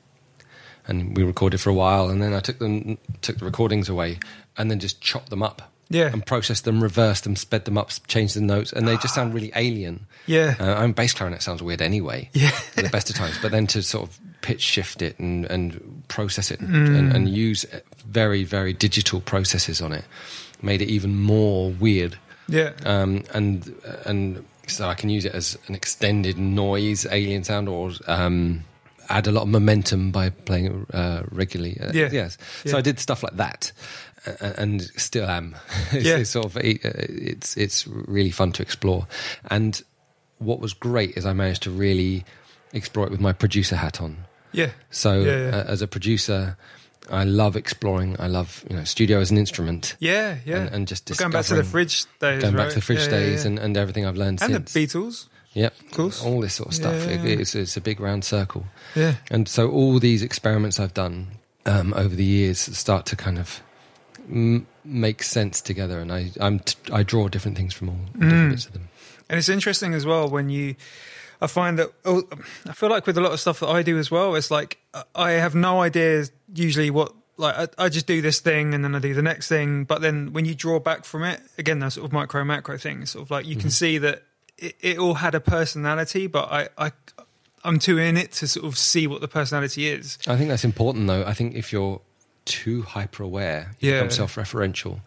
And 0.87 1.15
we 1.15 1.23
recorded 1.23 1.61
for 1.61 1.69
a 1.69 1.75
while, 1.75 2.09
and 2.09 2.23
then 2.23 2.33
I 2.33 2.39
took 2.39 2.57
them, 2.57 2.97
took 3.21 3.37
the 3.37 3.45
recordings 3.45 3.87
away, 3.87 4.17
and 4.57 4.71
then 4.71 4.79
just 4.79 4.99
chopped 4.99 5.29
them 5.29 5.43
up, 5.43 5.61
Yeah. 5.89 6.07
and 6.11 6.25
processed 6.25 6.65
them, 6.65 6.81
reversed 6.81 7.23
them, 7.23 7.35
sped 7.35 7.65
them 7.65 7.77
up, 7.77 7.91
changed 8.07 8.35
the 8.35 8.41
notes, 8.41 8.73
and 8.73 8.87
they 8.87 8.97
just 8.97 9.13
sound 9.13 9.35
really 9.35 9.51
alien. 9.55 10.07
Yeah. 10.25 10.55
Uh, 10.59 10.73
I 10.73 10.81
mean, 10.81 10.93
bass 10.93 11.13
clarinet 11.13 11.43
sounds 11.43 11.61
weird 11.61 11.83
anyway. 11.83 12.31
Yeah. 12.33 12.49
At 12.75 12.83
the 12.85 12.89
best 12.89 13.11
of 13.11 13.15
times. 13.15 13.37
But 13.43 13.51
then 13.51 13.67
to 13.67 13.83
sort 13.83 14.09
of 14.09 14.19
pitch 14.41 14.61
shift 14.61 15.01
it 15.01 15.17
and, 15.19 15.45
and 15.45 16.03
process 16.07 16.51
it 16.51 16.59
and, 16.59 16.69
Mm. 16.87 16.97
and, 16.99 17.13
and 17.15 17.29
use 17.29 17.65
very, 18.05 18.43
very 18.43 18.73
digital 18.73 19.21
processes 19.21 19.81
on 19.81 19.93
it 19.93 20.05
made 20.61 20.81
it 20.81 20.89
even 20.89 21.19
more 21.21 21.71
weird. 21.71 22.17
Yeah. 22.47 22.71
Um, 22.85 23.23
and 23.33 23.73
and 24.05 24.45
so 24.67 24.87
I 24.87 24.93
can 24.93 25.09
use 25.09 25.25
it 25.25 25.33
as 25.33 25.57
an 25.67 25.75
extended 25.75 26.37
noise 26.37 27.05
alien 27.09 27.43
sound 27.43 27.67
or 27.69 27.91
um, 28.07 28.63
add 29.09 29.27
a 29.27 29.31
lot 29.31 29.41
of 29.43 29.47
momentum 29.49 30.11
by 30.11 30.29
playing 30.29 30.65
it 30.67 30.95
uh, 30.95 31.23
regularly. 31.31 31.79
Uh, 31.79 31.91
Yeah. 31.93 32.09
Yes. 32.11 32.37
Yeah. 32.63 32.71
So 32.71 32.77
I 32.77 32.81
did 32.81 32.99
stuff 32.99 33.23
like 33.23 33.37
that. 33.37 33.71
uh, 34.27 34.53
And 34.57 34.81
still 34.97 35.25
am. 35.27 35.55
it's, 35.91 36.05
Yeah. 36.05 36.17
it's 36.17 36.29
sort 36.29 36.45
of 36.45 36.57
uh, 36.57 36.61
it's 36.63 37.57
it's 37.57 37.87
really 37.87 38.31
fun 38.31 38.51
to 38.53 38.61
explore. 38.61 39.07
And 39.49 39.81
what 40.37 40.59
was 40.59 40.73
great 40.73 41.17
is 41.17 41.25
I 41.25 41.33
managed 41.33 41.63
to 41.63 41.71
really 41.71 42.23
explore 42.73 43.05
it 43.07 43.11
with 43.11 43.21
my 43.21 43.33
producer 43.33 43.75
hat 43.77 43.99
on. 44.01 44.17
Yeah. 44.53 44.71
So 44.89 45.19
Yeah, 45.21 45.37
yeah. 45.49 45.55
Uh, 45.57 45.63
as 45.63 45.81
a 45.81 45.87
producer, 45.87 46.57
I 47.09 47.23
love 47.23 47.55
exploring. 47.55 48.15
I 48.19 48.27
love 48.27 48.63
you 48.69 48.75
know 48.75 48.83
studio 48.83 49.19
as 49.19 49.31
an 49.31 49.37
instrument. 49.37 49.95
Yeah, 49.99 50.37
yeah. 50.45 50.57
And- 50.57 50.69
and 50.75 50.87
just 50.87 51.05
going 51.17 51.31
back 51.31 51.45
to 51.45 51.55
the 51.55 51.63
fridge 51.63 52.05
days, 52.19 52.41
Going 52.41 52.55
right? 52.55 52.63
back 52.65 52.69
to 52.69 52.75
the 52.75 52.81
fridge 52.81 52.99
Yeah, 53.01 53.09
days. 53.09 53.45
And, 53.45 53.59
and 53.59 53.75
everything 53.77 54.05
I've 54.05 54.17
learned 54.17 54.41
and 54.41 54.53
since. 54.53 54.73
the 54.73 54.87
Beatles. 54.87 55.27
Yep, 55.53 55.73
Of 55.81 55.91
course. 55.91 56.23
all 56.23 56.39
this 56.39 56.53
sort 56.53 56.69
of 56.69 56.75
stuff. 56.75 56.95
It- 57.07 57.25
it's, 57.39 57.55
it's 57.55 57.75
a 57.75 57.81
big 57.81 57.99
round 57.99 58.23
circle. 58.23 58.65
Yeah, 58.95 59.15
And 59.29 59.49
so 59.49 59.69
all 59.69 59.99
these 59.99 60.21
experiments 60.23 60.79
I've 60.79 60.93
done 60.93 61.27
um, 61.65 61.93
over 61.93 62.15
the 62.15 62.23
years 62.23 62.59
start 62.59 63.05
to 63.07 63.15
kind 63.17 63.37
of 63.37 63.61
m- 64.29 64.65
make 64.85 65.23
sense 65.23 65.59
together, 65.61 65.99
and 65.99 66.11
I 66.11 66.31
I'm 66.39 66.59
t- 66.59 66.77
I 66.93 67.03
draw 67.03 67.27
different 67.27 67.57
things 67.57 67.73
from 67.73 67.89
all 67.89 67.99
Mm. 68.15 68.21
different 68.21 68.51
bits 68.51 68.65
of 68.67 68.73
them. 68.73 68.87
and 69.29 69.37
it's 69.39 69.49
interesting 69.49 69.93
as 69.93 70.05
well 70.05 70.29
when 70.29 70.49
you. 70.49 70.75
I 71.41 71.47
find 71.47 71.79
that 71.79 71.91
oh, 72.05 72.23
I 72.67 72.73
feel 72.73 72.89
like 72.89 73.07
with 73.07 73.17
a 73.17 73.21
lot 73.21 73.31
of 73.31 73.39
stuff 73.39 73.59
that 73.61 73.69
I 73.69 73.81
do 73.83 73.97
as 73.97 74.11
well, 74.11 74.35
it's 74.35 74.51
like 74.51 74.77
I 75.15 75.31
have 75.31 75.55
no 75.55 75.81
idea 75.81 76.25
usually 76.53 76.89
what 76.89 77.13
like 77.37 77.55
I, 77.77 77.85
I 77.85 77.89
just 77.89 78.07
do 78.07 78.21
this 78.21 78.39
thing 78.39 78.73
and 78.73 78.83
then 78.83 78.95
I 78.95 78.99
do 78.99 79.13
the 79.13 79.21
next 79.21 79.47
thing, 79.47 79.83
but 79.83 80.01
then 80.01 80.33
when 80.33 80.45
you 80.45 80.53
draw 80.53 80.79
back 80.79 81.03
from 81.05 81.23
it, 81.23 81.41
again, 81.57 81.79
those 81.79 81.95
sort 81.95 82.05
of 82.05 82.13
micro 82.13 82.43
macro 82.43 82.77
things, 82.77 83.11
sort 83.11 83.23
of 83.23 83.31
like 83.31 83.45
you 83.45 83.55
can 83.55 83.63
mm-hmm. 83.63 83.69
see 83.69 83.97
that 83.97 84.23
it, 84.57 84.75
it 84.81 84.99
all 84.99 85.15
had 85.15 85.33
a 85.33 85.39
personality, 85.39 86.27
but 86.27 86.51
I, 86.51 86.69
I 86.77 86.91
I'm 87.63 87.79
too 87.79 87.97
in 87.97 88.17
it 88.17 88.31
to 88.33 88.47
sort 88.47 88.65
of 88.65 88.77
see 88.77 89.07
what 89.07 89.21
the 89.21 89.27
personality 89.27 89.87
is. 89.87 90.17
I 90.27 90.35
think 90.37 90.49
that's 90.49 90.63
important, 90.63 91.07
though. 91.07 91.23
I 91.25 91.33
think 91.33 91.55
if 91.55 91.71
you're 91.71 92.01
too 92.45 92.83
hyper 92.83 93.23
aware, 93.23 93.71
you 93.79 93.91
Yeah. 93.91 93.97
become 93.97 94.11
self 94.11 94.35
referential, 94.35 95.01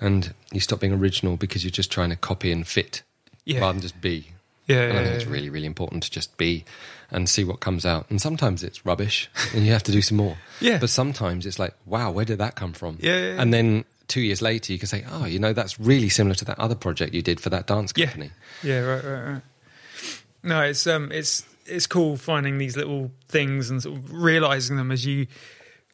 and 0.00 0.34
you 0.52 0.60
stop 0.60 0.80
being 0.80 0.92
original 0.92 1.36
because 1.36 1.64
you're 1.64 1.70
just 1.70 1.90
trying 1.90 2.10
to 2.10 2.16
copy 2.16 2.52
and 2.52 2.66
fit 2.66 3.02
Yeah. 3.44 3.60
rather 3.60 3.74
than 3.74 3.82
just 3.82 4.00
be. 4.00 4.32
Yeah, 4.66 4.82
And 4.82 4.92
I 4.98 5.00
yeah, 5.02 5.06
think 5.08 5.14
it's 5.22 5.30
really, 5.30 5.48
really 5.50 5.66
important 5.66 6.02
to 6.04 6.10
just 6.10 6.36
be 6.36 6.64
and 7.10 7.28
see 7.28 7.44
what 7.44 7.60
comes 7.60 7.86
out. 7.86 8.06
And 8.10 8.20
sometimes 8.20 8.64
it's 8.64 8.84
rubbish 8.84 9.30
and 9.54 9.64
you 9.64 9.72
have 9.72 9.82
to 9.84 9.92
do 9.92 10.02
some 10.02 10.16
more. 10.16 10.36
Yeah. 10.60 10.78
But 10.78 10.90
sometimes 10.90 11.46
it's 11.46 11.58
like, 11.58 11.74
wow, 11.86 12.10
where 12.10 12.24
did 12.24 12.38
that 12.38 12.56
come 12.56 12.72
from? 12.72 12.98
Yeah, 13.00 13.16
yeah, 13.18 13.34
yeah. 13.34 13.42
And 13.42 13.54
then 13.54 13.84
two 14.08 14.20
years 14.20 14.42
later, 14.42 14.72
you 14.72 14.78
can 14.78 14.88
say, 14.88 15.04
oh, 15.10 15.24
you 15.24 15.38
know, 15.38 15.52
that's 15.52 15.78
really 15.78 16.08
similar 16.08 16.34
to 16.36 16.44
that 16.46 16.58
other 16.58 16.74
project 16.74 17.14
you 17.14 17.22
did 17.22 17.40
for 17.40 17.50
that 17.50 17.66
dance 17.68 17.92
Yeah. 17.96 18.06
company. 18.06 18.30
Yeah, 18.62 18.80
right, 18.80 19.04
right, 19.04 19.22
right. 19.32 19.42
No, 20.42 20.60
it's 20.62 20.86
um, 20.86 21.10
it's 21.12 21.44
it's 21.66 21.86
cool 21.88 22.16
finding 22.16 22.58
these 22.58 22.76
little 22.76 23.10
things 23.28 23.68
and 23.70 23.82
sort 23.82 23.96
of 23.98 24.12
realizing 24.12 24.76
them 24.76 24.92
as 24.92 25.04
you 25.04 25.26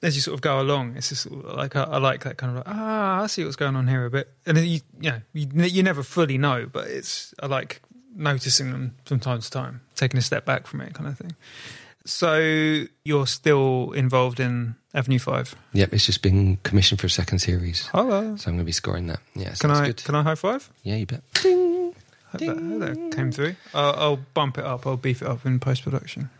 as 0.02 0.14
you 0.14 0.20
sort 0.20 0.34
of 0.34 0.40
go 0.42 0.60
along. 0.60 0.96
It's 0.96 1.08
just 1.08 1.22
sort 1.22 1.44
of 1.44 1.54
like 1.56 1.74
I, 1.76 1.84
I 1.84 1.98
like 1.98 2.24
that 2.24 2.36
kind 2.36 2.50
of 2.50 2.56
like 2.56 2.66
ah, 2.74 3.22
I 3.22 3.26
see 3.28 3.44
what's 3.44 3.56
going 3.56 3.76
on 3.76 3.88
here 3.88 4.04
a 4.04 4.10
bit, 4.10 4.28
and 4.44 4.56
then 4.56 4.64
you 4.66 4.80
you 5.00 5.10
know 5.10 5.20
you, 5.32 5.46
you 5.64 5.82
never 5.82 6.02
fully 6.02 6.36
know, 6.36 6.68
but 6.70 6.88
it's 6.88 7.32
I 7.42 7.46
like 7.46 7.80
noticing 8.14 8.70
them 8.72 8.94
from 9.04 9.20
time 9.20 9.40
to 9.40 9.50
time, 9.50 9.80
taking 9.94 10.18
a 10.18 10.22
step 10.22 10.44
back 10.44 10.66
from 10.66 10.80
it, 10.80 10.94
kind 10.94 11.08
of 11.08 11.16
thing. 11.18 11.34
So 12.04 12.84
you're 13.04 13.26
still 13.26 13.92
involved 13.92 14.40
in 14.40 14.74
Avenue 14.92 15.18
Five. 15.20 15.54
Yep, 15.72 15.92
it's 15.92 16.06
just 16.06 16.20
been 16.22 16.56
commissioned 16.64 17.00
for 17.00 17.06
a 17.06 17.10
second 17.10 17.38
series. 17.38 17.86
Hello. 17.88 18.36
So 18.36 18.48
I'm 18.48 18.54
going 18.54 18.58
to 18.58 18.64
be 18.64 18.72
scoring 18.72 19.06
that. 19.06 19.20
Yeah, 19.36 19.54
Can 19.54 19.70
I 19.70 19.86
good. 19.86 19.98
can 20.04 20.14
I 20.16 20.22
high 20.22 20.34
five? 20.34 20.68
Yeah, 20.82 20.96
you 20.96 21.06
bet. 21.06 21.22
Hope 21.42 22.40
that, 22.40 22.78
that 22.80 23.12
came 23.14 23.30
through. 23.30 23.54
I'll, 23.74 23.94
I'll 23.94 24.16
bump 24.34 24.58
it 24.58 24.64
up. 24.64 24.86
I'll 24.86 24.96
beef 24.96 25.22
it 25.22 25.28
up 25.28 25.44
in 25.46 25.60
post 25.60 25.84
production. 25.84 26.30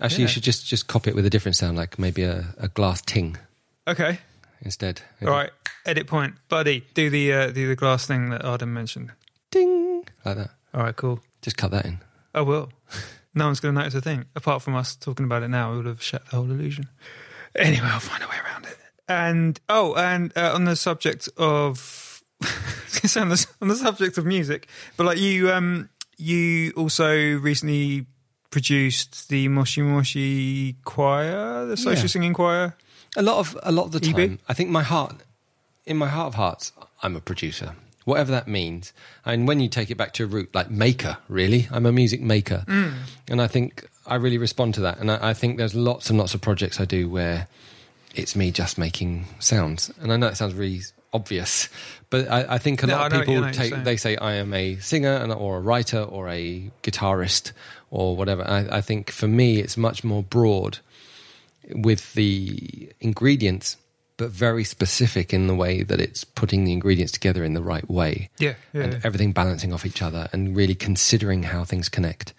Actually, 0.00 0.22
Yeah. 0.22 0.22
you 0.22 0.28
should 0.28 0.42
just, 0.42 0.66
just 0.66 0.86
copy 0.86 1.10
it 1.10 1.14
with 1.16 1.26
a 1.26 1.30
different 1.30 1.56
sound, 1.56 1.76
like 1.76 1.98
maybe 1.98 2.22
a, 2.22 2.54
a 2.56 2.68
glass 2.68 3.02
ting 3.02 3.36
Okay. 3.86 4.18
instead. 4.62 5.02
All 5.22 5.28
right. 5.28 5.50
Edit 5.84 6.06
point, 6.06 6.34
buddy. 6.48 6.86
Do 6.94 7.10
the 7.10 7.32
uh, 7.32 7.46
do 7.50 7.66
the 7.68 7.74
glass 7.76 8.06
thing 8.06 8.30
that 8.30 8.42
Adem 8.42 8.68
mentioned. 8.68 9.12
Ding! 9.50 10.04
Like 10.24 10.36
that. 10.36 10.50
All 10.74 10.82
right. 10.82 10.96
Cool. 10.96 11.20
Just 11.42 11.56
cut 11.56 11.70
that 11.72 11.86
in. 11.86 11.98
I 12.34 12.40
will. 12.42 12.70
No 13.32 13.44
one's 13.46 13.60
going 13.60 13.72
to 13.76 13.80
notice 13.80 13.94
a 13.94 14.00
thing 14.00 14.24
apart 14.34 14.60
from 14.60 14.74
us 14.74 14.96
talking 14.96 15.24
about 15.24 15.44
it 15.44 15.48
now. 15.48 15.72
It 15.72 15.76
would 15.76 15.86
have 15.86 16.02
shat 16.02 16.24
the 16.28 16.34
whole 16.36 16.50
illusion. 16.50 16.88
Anyway, 17.54 17.86
I'll 17.86 18.00
find 18.00 18.24
a 18.24 18.26
way 18.26 18.34
around 18.44 18.64
it. 18.66 18.76
And 19.08 19.60
oh, 19.68 19.94
and 19.94 20.36
uh, 20.36 20.50
on 20.52 20.64
the 20.64 20.74
subject 20.74 21.28
of 21.36 22.24
on 22.42 23.28
the 23.28 23.46
on 23.62 23.68
the 23.68 23.76
subject 23.76 24.18
of 24.18 24.26
music, 24.26 24.66
but 24.96 25.06
like 25.06 25.18
you, 25.18 25.48
um, 25.52 25.90
you 26.16 26.72
also 26.76 27.14
recently 27.38 28.04
produced 28.50 29.28
the 29.28 29.46
Moshi 29.46 29.82
Moshi 29.82 30.72
Choir, 30.84 31.66
the 31.66 31.76
social 31.76 32.00
Yeah. 32.02 32.06
singing 32.08 32.34
choir. 32.34 32.76
A 33.16 33.22
lot 33.22 33.38
of 33.38 33.56
a 33.62 33.70
lot 33.70 33.84
of 33.84 33.92
the 33.92 34.08
EB? 34.10 34.16
time, 34.16 34.38
I 34.48 34.54
think 34.54 34.70
my 34.70 34.82
heart, 34.82 35.14
in 35.86 35.96
my 35.96 36.08
heart 36.08 36.26
of 36.26 36.34
hearts, 36.34 36.72
I'm 37.00 37.14
a 37.14 37.20
producer. 37.20 37.76
Whatever 38.04 38.32
that 38.32 38.48
means, 38.48 38.92
and 39.24 39.46
when 39.46 39.60
you 39.60 39.68
take 39.68 39.90
it 39.90 39.96
back 39.96 40.12
to 40.14 40.24
a 40.24 40.26
root 40.26 40.54
like 40.54 40.70
maker, 40.70 41.18
really, 41.28 41.68
I'm 41.70 41.86
a 41.86 41.92
music 41.92 42.20
maker, 42.20 42.64
and 43.28 43.40
I 43.42 43.46
think 43.46 43.86
I 44.06 44.14
really 44.16 44.38
respond 44.38 44.74
to 44.74 44.80
that. 44.80 44.98
And 44.98 45.10
I, 45.10 45.30
I 45.30 45.34
think 45.34 45.58
there's 45.58 45.74
lots 45.74 46.08
and 46.10 46.18
lots 46.18 46.34
of 46.34 46.40
projects 46.40 46.80
I 46.80 46.86
do 46.86 47.08
where 47.08 47.46
it's 48.14 48.34
me 48.34 48.50
just 48.50 48.78
making 48.78 49.26
sounds, 49.38 49.92
and 50.00 50.12
I 50.12 50.16
know 50.16 50.28
it 50.28 50.36
sounds 50.36 50.54
really 50.54 50.80
obvious, 51.12 51.68
but 52.08 52.30
I, 52.30 52.54
I 52.54 52.58
think 52.58 52.82
a 52.82 52.86
No, 52.86 52.96
lot 52.96 53.12
of 53.12 53.20
people 53.20 53.40
know 53.40 53.52
take 53.52 53.74
they 53.84 53.96
say 53.96 54.16
I 54.16 54.34
am 54.34 54.54
a 54.54 54.76
singer 54.76 55.12
and, 55.12 55.32
or 55.32 55.58
a 55.58 55.60
writer 55.60 56.00
or 56.00 56.28
a 56.28 56.70
guitarist 56.82 57.52
or 57.90 58.16
whatever. 58.16 58.42
I, 58.48 58.78
I 58.78 58.80
think 58.80 59.10
for 59.10 59.28
me, 59.28 59.58
it's 59.58 59.76
much 59.76 60.04
more 60.04 60.22
broad 60.22 60.78
with 61.74 62.14
the 62.14 62.90
ingredients, 63.00 63.76
but 64.20 64.28
very 64.28 64.64
specific 64.64 65.32
in 65.32 65.46
the 65.46 65.54
way 65.54 65.82
that 65.82 65.98
it's 65.98 66.24
putting 66.24 66.64
the 66.64 66.72
ingredients 66.72 67.10
together 67.10 67.42
in 67.42 67.54
the 67.54 67.62
right 67.62 67.88
way. 67.90 68.28
Yeah, 68.38 68.52
yeah, 68.74 68.82
and 68.82 68.92
yeah. 68.92 69.00
everything 69.02 69.32
balancing 69.32 69.72
off 69.72 69.86
each 69.86 70.02
other 70.02 70.28
and 70.34 70.54
really 70.54 70.74
considering 70.74 71.42
how 71.44 71.64
things 71.64 71.88
connect. 71.88 72.34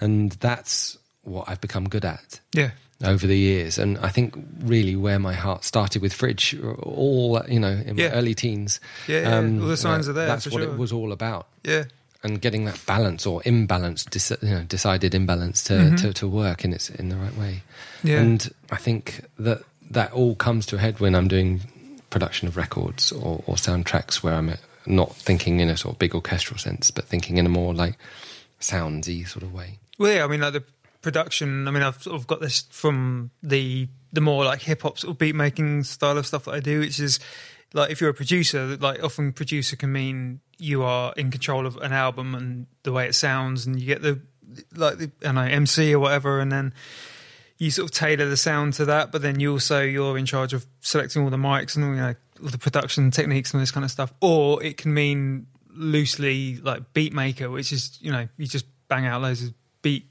And 0.00 0.32
that's 0.32 0.96
what 1.24 1.46
I've 1.46 1.60
become 1.60 1.90
good 1.90 2.06
at. 2.06 2.40
Yeah, 2.54 2.70
over 3.04 3.26
the 3.26 3.36
years. 3.36 3.76
And 3.76 3.98
I 3.98 4.08
think 4.08 4.34
really 4.62 4.96
where 4.96 5.18
my 5.18 5.34
heart 5.34 5.62
started 5.64 6.00
with 6.00 6.14
Fridge, 6.14 6.56
all 6.82 7.42
you 7.46 7.60
know, 7.60 7.82
in 7.84 7.98
Yeah. 7.98 8.08
my 8.08 8.14
early 8.14 8.34
teens. 8.34 8.80
Yeah, 9.06 9.20
yeah, 9.20 9.60
all 9.60 9.68
the 9.68 9.76
signs 9.76 10.08
are 10.08 10.14
there, 10.14 10.26
That's 10.26 10.44
for 10.44 10.52
what 10.54 10.62
sure. 10.62 10.72
it 10.72 10.78
was 10.78 10.90
all 10.90 11.12
about. 11.12 11.48
Yeah. 11.64 11.84
And 12.22 12.40
getting 12.40 12.64
that 12.64 12.80
balance 12.86 13.26
or 13.26 13.42
imbalance, 13.44 14.06
dis- 14.06 14.32
you 14.40 14.50
know, 14.50 14.62
decided 14.62 15.14
imbalance 15.14 15.62
to, 15.64 15.94
to, 15.96 16.12
to 16.14 16.26
work 16.26 16.64
in 16.64 16.72
its 16.72 16.88
in 16.88 17.10
the 17.10 17.16
right 17.16 17.36
way. 17.36 17.62
Mm-hmm. 17.98 18.08
Yeah. 18.08 18.20
And 18.20 18.50
I 18.72 18.76
think 18.76 19.20
that 19.38 19.60
that 19.90 20.12
all 20.12 20.34
comes 20.34 20.66
to 20.66 20.76
a 20.76 20.78
head 20.78 21.00
when 21.00 21.14
I'm 21.14 21.28
doing 21.28 21.60
production 22.10 22.48
of 22.48 22.56
records 22.56 23.12
or, 23.12 23.42
or 23.46 23.54
soundtracks 23.54 24.22
where 24.22 24.34
I'm 24.34 24.48
uh, 24.48 24.56
not 24.86 25.14
thinking 25.14 25.60
in 25.60 25.68
a 25.68 25.76
sort 25.76 25.94
of 25.94 25.98
big 25.98 26.14
orchestral 26.14 26.58
sense, 26.58 26.90
but 26.90 27.04
thinking 27.04 27.36
in 27.38 27.46
a 27.46 27.50
more 27.50 27.74
like 27.74 27.98
soundsy 28.60 29.26
sort 29.26 29.42
of 29.42 29.52
way. 29.52 29.78
Well, 29.98 30.12
yeah, 30.12 30.24
I 30.24 30.26
mean, 30.26 30.40
like 30.40 30.52
the 30.52 30.64
production. 31.02 31.68
I 31.68 31.70
mean, 31.70 31.82
I've 31.82 32.02
sort 32.02 32.16
of 32.16 32.26
got 32.26 32.40
this 32.40 32.62
from 32.70 33.30
the 33.42 33.88
the 34.12 34.20
more 34.20 34.44
like 34.44 34.62
hip 34.62 34.82
hop 34.82 34.98
sort 34.98 35.12
of 35.12 35.18
beat 35.18 35.34
making 35.34 35.84
style 35.84 36.18
of 36.18 36.26
stuff 36.26 36.44
that 36.44 36.54
I 36.54 36.60
do, 36.60 36.80
which 36.80 37.00
is 37.00 37.20
like 37.74 37.90
if 37.90 38.00
you're 38.00 38.10
a 38.10 38.14
producer, 38.14 38.76
like 38.76 39.02
often 39.02 39.32
producer 39.32 39.76
can 39.76 39.92
mean 39.92 40.40
you 40.58 40.82
are 40.82 41.12
in 41.16 41.30
control 41.30 41.66
of 41.66 41.76
an 41.78 41.92
album 41.92 42.34
and 42.34 42.66
the 42.82 42.92
way 42.92 43.06
it 43.06 43.14
sounds, 43.14 43.66
and 43.66 43.80
you 43.80 43.86
get 43.86 44.02
the 44.02 44.20
like 44.74 44.98
the 44.98 45.10
I 45.24 45.32
know 45.32 45.42
MC 45.42 45.94
or 45.94 45.98
whatever, 45.98 46.40
and 46.40 46.50
then 46.50 46.74
you 47.58 47.70
sort 47.70 47.90
of 47.90 47.94
tailor 47.94 48.26
the 48.26 48.36
sound 48.36 48.74
to 48.74 48.84
that. 48.86 49.12
But 49.12 49.22
then 49.22 49.40
you 49.40 49.52
also 49.52 49.82
you're 49.82 50.18
in 50.18 50.26
charge 50.26 50.52
of 50.52 50.66
selecting 50.80 51.22
all 51.22 51.30
the 51.30 51.36
mics 51.36 51.76
and 51.76 51.84
all, 51.84 51.90
you 51.90 52.00
know 52.00 52.14
all 52.42 52.48
the 52.48 52.58
production 52.58 53.10
techniques 53.10 53.52
and 53.52 53.62
this 53.62 53.70
kind 53.70 53.84
of 53.84 53.90
stuff. 53.90 54.12
Or 54.20 54.62
it 54.62 54.76
can 54.76 54.92
mean 54.92 55.46
loosely 55.70 56.56
like 56.56 56.92
beat 56.92 57.12
maker, 57.12 57.50
which 57.50 57.72
is 57.72 57.98
you 58.00 58.12
know 58.12 58.28
you 58.36 58.46
just 58.46 58.66
bang 58.88 59.06
out 59.06 59.22
loads 59.22 59.42
of 59.42 59.54
beat 59.82 60.06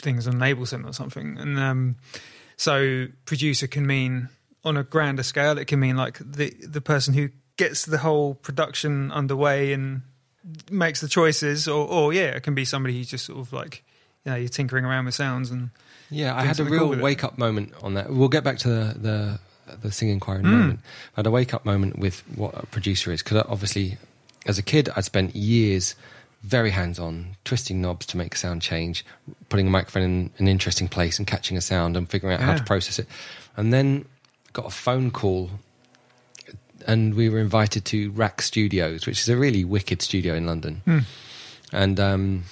things 0.00 0.26
on 0.26 0.34
Ableton 0.34 0.86
or 0.86 0.92
something. 0.92 1.38
And 1.38 1.58
um, 1.58 1.96
so 2.56 3.06
producer 3.24 3.66
can 3.66 3.86
mean 3.86 4.28
on 4.64 4.76
a 4.76 4.82
grander 4.82 5.22
scale, 5.22 5.58
it 5.58 5.66
can 5.66 5.80
mean 5.80 5.96
like 5.96 6.18
the 6.18 6.50
the 6.66 6.80
person 6.80 7.14
who 7.14 7.30
gets 7.56 7.84
the 7.84 7.98
whole 7.98 8.34
production 8.34 9.10
underway 9.12 9.72
and 9.72 10.02
makes 10.70 11.00
the 11.00 11.08
choices, 11.08 11.68
or, 11.68 11.86
or 11.86 12.12
yeah, 12.12 12.28
it 12.28 12.42
can 12.42 12.54
be 12.54 12.64
somebody 12.64 12.96
who's 12.96 13.08
just 13.08 13.26
sort 13.26 13.38
of 13.38 13.52
like 13.52 13.84
you 14.24 14.32
know 14.32 14.36
you're 14.36 14.48
tinkering 14.48 14.84
around 14.84 15.06
with 15.06 15.14
sounds 15.14 15.50
and 15.50 15.70
Yeah, 16.10 16.34
I 16.36 16.42
had 16.44 16.58
a 16.60 16.64
real 16.64 16.90
cool 16.92 16.98
wake 17.02 17.22
up 17.24 17.38
moment 17.38 17.72
on 17.82 17.94
that. 17.94 18.10
We'll 18.10 18.28
get 18.28 18.44
back 18.44 18.58
to 18.58 18.68
the 18.68 18.94
the, 18.98 19.76
the 19.82 19.92
singing 19.92 20.20
choir 20.20 20.40
in 20.40 20.46
a 20.46 20.48
Hmm. 20.48 20.58
moment. 20.58 20.80
I 21.16 21.20
had 21.20 21.26
a 21.26 21.30
wake 21.30 21.54
up 21.54 21.64
moment 21.64 21.98
with 21.98 22.20
what 22.36 22.54
a 22.54 22.66
producer 22.66 23.12
is 23.12 23.22
because 23.22 23.44
obviously, 23.48 23.96
as 24.46 24.58
a 24.58 24.62
kid, 24.62 24.88
I'd 24.96 25.04
spent 25.04 25.36
years 25.36 25.94
very 26.42 26.70
hands 26.70 26.98
on, 26.98 27.36
twisting 27.44 27.80
knobs 27.82 28.06
to 28.06 28.16
make 28.16 28.34
a 28.34 28.38
sound 28.38 28.62
change, 28.62 29.04
putting 29.50 29.66
a 29.66 29.70
microphone 29.70 30.02
in 30.02 30.30
an 30.38 30.48
interesting 30.48 30.88
place 30.88 31.18
and 31.18 31.26
catching 31.26 31.56
a 31.56 31.60
sound 31.60 31.96
and 31.96 32.08
figuring 32.08 32.34
out 32.34 32.40
how 32.40 32.56
to 32.56 32.64
process 32.64 32.98
it. 32.98 33.06
And 33.56 33.72
then 33.72 34.06
got 34.54 34.64
a 34.66 34.70
phone 34.70 35.10
call 35.10 35.50
and 36.86 37.14
we 37.14 37.28
were 37.28 37.38
invited 37.38 37.84
to 37.84 38.10
RAK 38.12 38.40
Studios, 38.40 39.06
which 39.06 39.20
is 39.20 39.28
a 39.28 39.36
really 39.36 39.64
wicked 39.64 40.00
studio 40.00 40.34
in 40.34 40.46
London. 40.46 40.80
Hmm. 40.86 40.98
And 41.72 42.00
um, 42.00 42.44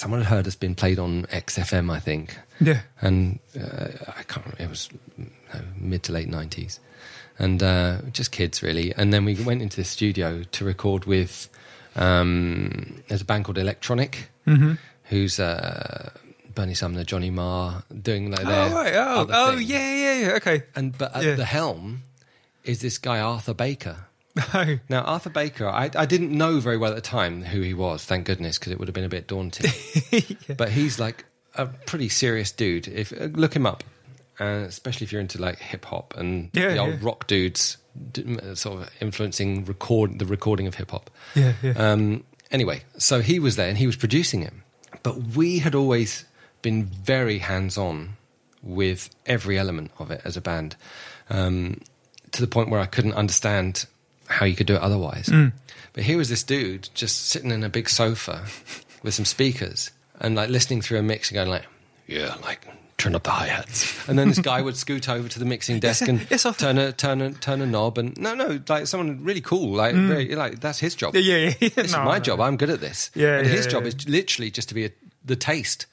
someone 0.00 0.20
had 0.22 0.28
heard 0.34 0.46
us 0.46 0.56
being 0.56 0.74
played 0.74 0.98
on 0.98 1.24
XFM, 1.26 1.90
I 1.92 2.00
think 2.00 2.36
yeah, 2.60 2.80
and 3.00 3.38
uh, 3.58 3.88
I 4.18 4.22
can't 4.24 4.44
remember, 4.46 4.62
it 4.62 4.68
was 4.68 4.88
no, 5.16 5.60
mid 5.78 6.02
to 6.04 6.12
late 6.12 6.28
90s. 6.30 6.78
And 7.38 7.62
uh, 7.62 8.02
just 8.12 8.32
kids, 8.32 8.62
really. 8.62 8.92
And 8.96 9.12
then 9.14 9.24
we 9.24 9.34
went 9.34 9.62
into 9.62 9.76
the 9.76 9.84
studio 9.84 10.42
to 10.52 10.64
record 10.64 11.06
with, 11.06 11.48
um, 11.96 13.02
there's 13.08 13.22
a 13.22 13.24
band 13.24 13.44
called 13.44 13.58
Electronic, 13.58 14.28
Mm-hmm. 14.46 14.72
who's 15.04 15.38
uh, 15.38 16.10
Bernie 16.54 16.74
Sumner, 16.74 17.04
Johnny 17.04 17.30
Marr, 17.30 17.82
doing 18.02 18.30
like 18.30 18.44
their 18.44 18.68
oh 18.70 18.74
right, 18.74 18.94
oh, 18.96 19.26
oh 19.30 19.56
yeah, 19.58 19.94
yeah, 19.94 20.14
yeah, 20.26 20.32
okay. 20.36 20.64
And 20.74 20.96
but 20.96 21.14
at 21.14 21.22
Yeah. 21.22 21.34
the 21.36 21.44
helm 21.44 22.02
is 22.64 22.80
this 22.80 22.98
guy 22.98 23.20
Arthur 23.20 23.54
Baker. 23.54 23.96
Oh, 24.54 24.78
Now 24.88 25.02
Arthur 25.02 25.30
Baker, 25.30 25.66
I, 25.68 25.90
I 25.94 26.06
didn't 26.06 26.30
know 26.32 26.60
very 26.60 26.76
well 26.76 26.90
at 26.90 26.94
the 26.96 27.00
time 27.00 27.42
who 27.42 27.60
he 27.60 27.74
was. 27.74 28.04
Thank 28.04 28.26
goodness, 28.26 28.58
because 28.58 28.72
it 28.72 28.78
would 28.78 28.88
have 28.88 28.94
been 28.94 29.04
a 29.04 29.08
bit 29.08 29.26
daunting. 29.26 29.70
But 30.56 30.70
he's 30.70 30.98
like 30.98 31.24
a 31.54 31.66
pretty 31.66 32.08
serious 32.08 32.50
dude. 32.52 32.88
If 32.88 33.12
uh, 33.12 33.24
look 33.26 33.54
him 33.54 33.66
up, 33.66 33.84
uh, 34.40 34.64
especially 34.66 35.04
if 35.04 35.12
you're 35.12 35.20
into 35.20 35.40
like 35.40 35.58
hip 35.58 35.84
hop 35.84 36.14
and 36.16 36.50
Yeah, 36.52 36.68
the 36.70 36.78
old 36.78 36.90
yeah. 36.94 36.98
rock 37.02 37.26
dudes, 37.26 37.76
uh, 38.18 38.54
sort 38.54 38.82
of 38.82 38.90
influencing 39.00 39.64
record 39.64 40.18
the 40.18 40.26
recording 40.26 40.66
of 40.66 40.74
hip 40.76 40.90
hop. 40.92 41.10
yeah, 41.34 41.52
yeah. 41.62 41.72
Um, 41.72 42.24
anyway, 42.50 42.82
so 42.98 43.20
he 43.20 43.38
was 43.38 43.56
there 43.56 43.68
and 43.68 43.78
he 43.78 43.86
was 43.86 43.96
producing 43.96 44.42
it. 44.42 44.52
But 45.02 45.36
we 45.36 45.58
had 45.58 45.74
always 45.74 46.24
been 46.62 46.84
very 46.84 47.38
hands 47.38 47.78
on 47.78 48.16
with 48.62 49.08
every 49.26 49.58
element 49.58 49.90
of 49.98 50.10
it 50.10 50.20
as 50.24 50.36
a 50.36 50.40
band 50.40 50.76
um, 51.30 51.80
to 52.32 52.40
the 52.40 52.46
point 52.46 52.68
where 52.70 52.80
I 52.80 52.86
couldn't 52.86 53.14
understand 53.14 53.86
how 54.30 54.46
you 54.46 54.54
could 54.56 54.66
do 54.66 54.74
it 54.76 54.80
otherwise. 54.82 55.30
But 55.92 56.04
here 56.04 56.16
was 56.16 56.28
this 56.28 56.42
dude 56.42 56.88
just 56.94 57.26
sitting 57.28 57.50
in 57.50 57.62
a 57.64 57.68
big 57.68 57.88
sofa 57.88 58.46
with 59.02 59.14
some 59.14 59.24
speakers 59.24 59.90
and 60.20 60.34
like 60.36 60.48
listening 60.48 60.80
through 60.82 60.98
a 60.98 61.02
mix 61.02 61.30
and 61.30 61.34
going 61.34 61.48
like, 61.48 61.66
yeah, 62.06 62.34
like 62.42 62.66
turn 62.96 63.14
up 63.14 63.22
the 63.24 63.30
hi 63.30 63.46
hats. 63.46 64.08
And 64.08 64.18
then 64.18 64.28
this 64.28 64.38
guy 64.38 64.60
would 64.62 64.76
scoot 64.76 65.08
over 65.08 65.28
to 65.28 65.38
the 65.38 65.44
mixing 65.44 65.80
desk 65.80 66.06
and 66.06 66.26
yes, 66.30 66.46
turn 66.58 66.78
a 66.78 66.92
turn 66.92 67.20
a 67.20 67.32
turn 67.32 67.60
a 67.60 67.66
knob 67.66 67.98
and 67.98 68.16
no 68.18 68.34
no 68.34 68.60
like 68.68 68.86
someone 68.86 69.24
really 69.24 69.40
cool 69.40 69.70
like 69.72 69.94
very, 69.94 70.34
like 70.36 70.60
that's 70.60 70.78
his 70.78 70.94
job. 70.94 71.14
yeah, 71.16 71.20
yeah, 71.36 71.54
yeah. 71.60 71.68
This 71.74 71.76
No, 71.76 71.82
is 71.82 71.92
my 72.04 72.18
no. 72.18 72.24
job. 72.24 72.40
I'm 72.40 72.56
good 72.56 72.70
at 72.70 72.80
this. 72.80 73.10
Yeah, 73.14 73.38
and 73.38 73.46
yeah, 73.48 73.52
his 73.54 73.66
job 73.66 73.82
yeah. 73.82 73.88
is 73.88 74.08
literally 74.08 74.50
just 74.50 74.68
to 74.68 74.74
be 74.74 74.84
a, 74.86 74.90
the 75.24 75.36
taste. 75.36 75.86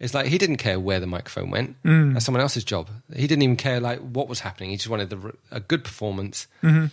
It's 0.00 0.12
like 0.12 0.26
he 0.26 0.38
didn't 0.38 0.56
care 0.58 0.78
where 0.80 0.98
the 1.00 1.06
microphone 1.06 1.50
went. 1.50 1.82
Mm. 1.82 2.12
That's 2.14 2.24
someone 2.26 2.42
else's 2.42 2.64
job. 2.64 2.88
He 3.14 3.26
didn't 3.26 3.42
even 3.42 3.56
care 3.56 3.78
like 3.80 4.00
what 4.00 4.28
was 4.28 4.40
happening. 4.40 4.70
He 4.70 4.76
just 4.76 4.88
wanted 4.90 5.08
the, 5.10 5.34
a 5.50 5.60
good 5.60 5.84
performance, 5.84 6.46
Mm-hmm. 6.62 6.86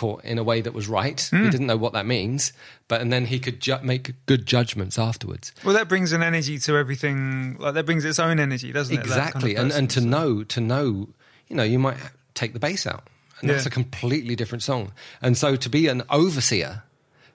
Caught 0.00 0.24
in 0.24 0.38
a 0.38 0.44
way 0.44 0.60
that 0.60 0.72
was 0.74 0.86
right. 0.88 1.16
Mm. 1.32 1.44
He 1.44 1.50
didn't 1.50 1.66
know 1.66 1.76
what 1.76 1.92
that 1.94 2.06
means, 2.06 2.52
but 2.86 3.00
and 3.00 3.10
then 3.12 3.26
he 3.26 3.38
could 3.40 3.58
ju- 3.60 3.82
make 3.82 4.14
good 4.26 4.46
judgments 4.46 4.98
afterwards. 4.98 5.52
Well, 5.64 5.74
that 5.74 5.88
brings 5.88 6.12
an 6.12 6.22
energy 6.22 6.58
to 6.60 6.76
everything. 6.76 7.56
Like 7.58 7.74
that 7.74 7.86
brings 7.86 8.04
its 8.04 8.18
own 8.18 8.38
energy, 8.38 8.70
doesn't 8.72 8.94
it? 8.94 8.98
that 8.98 9.08
kind 9.08 9.12
of 9.12 9.26
exactly, 9.26 9.56
and 9.56 9.72
and 9.72 9.90
to 9.90 10.00
know 10.00 10.44
to 10.44 10.60
know, 10.60 11.08
you 11.48 11.56
know, 11.56 11.64
you 11.64 11.78
might 11.78 11.96
take 12.34 12.52
the 12.52 12.60
bass 12.60 12.86
out, 12.86 13.04
and 13.40 13.50
that's 13.50 13.66
a 13.66 13.70
completely 13.70 14.36
different 14.36 14.62
song. 14.62 14.92
And 15.20 15.36
so 15.36 15.56
to 15.56 15.68
be 15.68 15.88
an 15.88 16.02
overseer, 16.10 16.82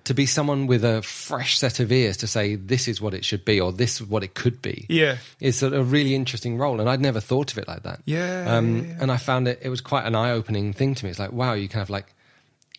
to 0.03 0.13
be 0.15 0.25
someone 0.25 0.65
with 0.67 0.83
a 0.83 1.01
fresh 1.03 1.57
set 1.59 1.79
of 1.79 1.91
ears 1.91 2.17
to 2.17 2.27
say 2.27 2.55
this 2.55 2.87
is 2.87 2.99
what 3.01 3.13
it 3.13 3.23
should 3.23 3.45
be 3.45 3.59
or 3.61 3.71
this 3.71 4.01
is 4.01 4.07
what 4.07 4.23
it 4.23 4.33
could 4.33 4.59
be, 4.61 4.85
Yeah. 4.89 5.17
is 5.39 5.61
a, 5.61 5.71
a 5.71 5.83
really 5.83 6.15
interesting 6.15 6.57
role. 6.57 6.79
And 6.79 6.89
I'd 6.89 7.01
never 7.01 7.19
thought 7.19 7.51
of 7.51 7.59
it 7.59 7.67
like 7.67 7.83
that. 7.83 8.01
Yeah, 8.05 8.45
um, 8.57 8.77
yeah, 8.77 8.81
yeah. 8.83 8.97
and 9.01 9.11
I 9.11 9.17
found 9.17 9.47
it. 9.47 9.59
It 9.61 9.69
was 9.69 9.79
quite 9.79 10.05
an 10.07 10.15
eye-opening 10.15 10.73
thing 10.73 10.95
to 10.95 11.05
me. 11.05 11.11
It's 11.11 11.19
like, 11.19 11.31
wow, 11.33 11.53
you 11.53 11.67
can 11.67 11.77
have 11.79 11.91
like 11.91 12.15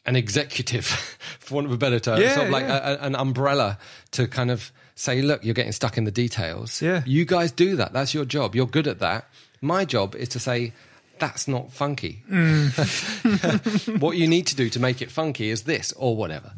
an 0.07 0.17
executive, 0.17 0.85
for 1.39 1.55
want 1.57 1.67
of 1.67 1.73
a 1.73 1.77
better 1.77 2.01
term, 2.01 2.21
Yeah, 2.21 2.35
sort 2.35 2.47
of 2.47 2.53
like 2.53 2.65
yeah. 2.65 2.97
a, 3.01 3.07
an 3.07 3.15
umbrella 3.15 3.79
to 4.13 4.27
kind 4.27 4.51
of 4.51 4.73
say, 4.95 5.23
look, 5.23 5.45
you're 5.45 5.55
getting 5.55 5.73
stuck 5.73 5.97
in 5.99 6.05
the 6.05 6.11
details. 6.11 6.83
Yeah. 6.83 7.03
You 7.07 7.25
guys 7.25 7.51
do 7.53 7.77
that. 7.77 7.93
That's 7.93 8.13
your 8.15 8.25
job. 8.25 8.55
You're 8.55 8.67
good 8.67 8.87
at 8.87 8.99
that. 9.01 9.27
My 9.61 9.85
job 9.85 10.15
is 10.15 10.29
to 10.31 10.39
say, 10.39 10.73
that's 11.19 11.47
not 11.47 11.73
funky. 11.73 12.23
Mm. 12.31 14.01
what 14.01 14.17
you 14.17 14.27
need 14.27 14.47
to 14.49 14.57
do 14.57 14.69
to 14.71 14.81
make 14.81 15.01
it 15.03 15.11
funky 15.11 15.51
is 15.51 15.63
this 15.63 15.93
or 15.93 16.17
whatever. 16.17 16.53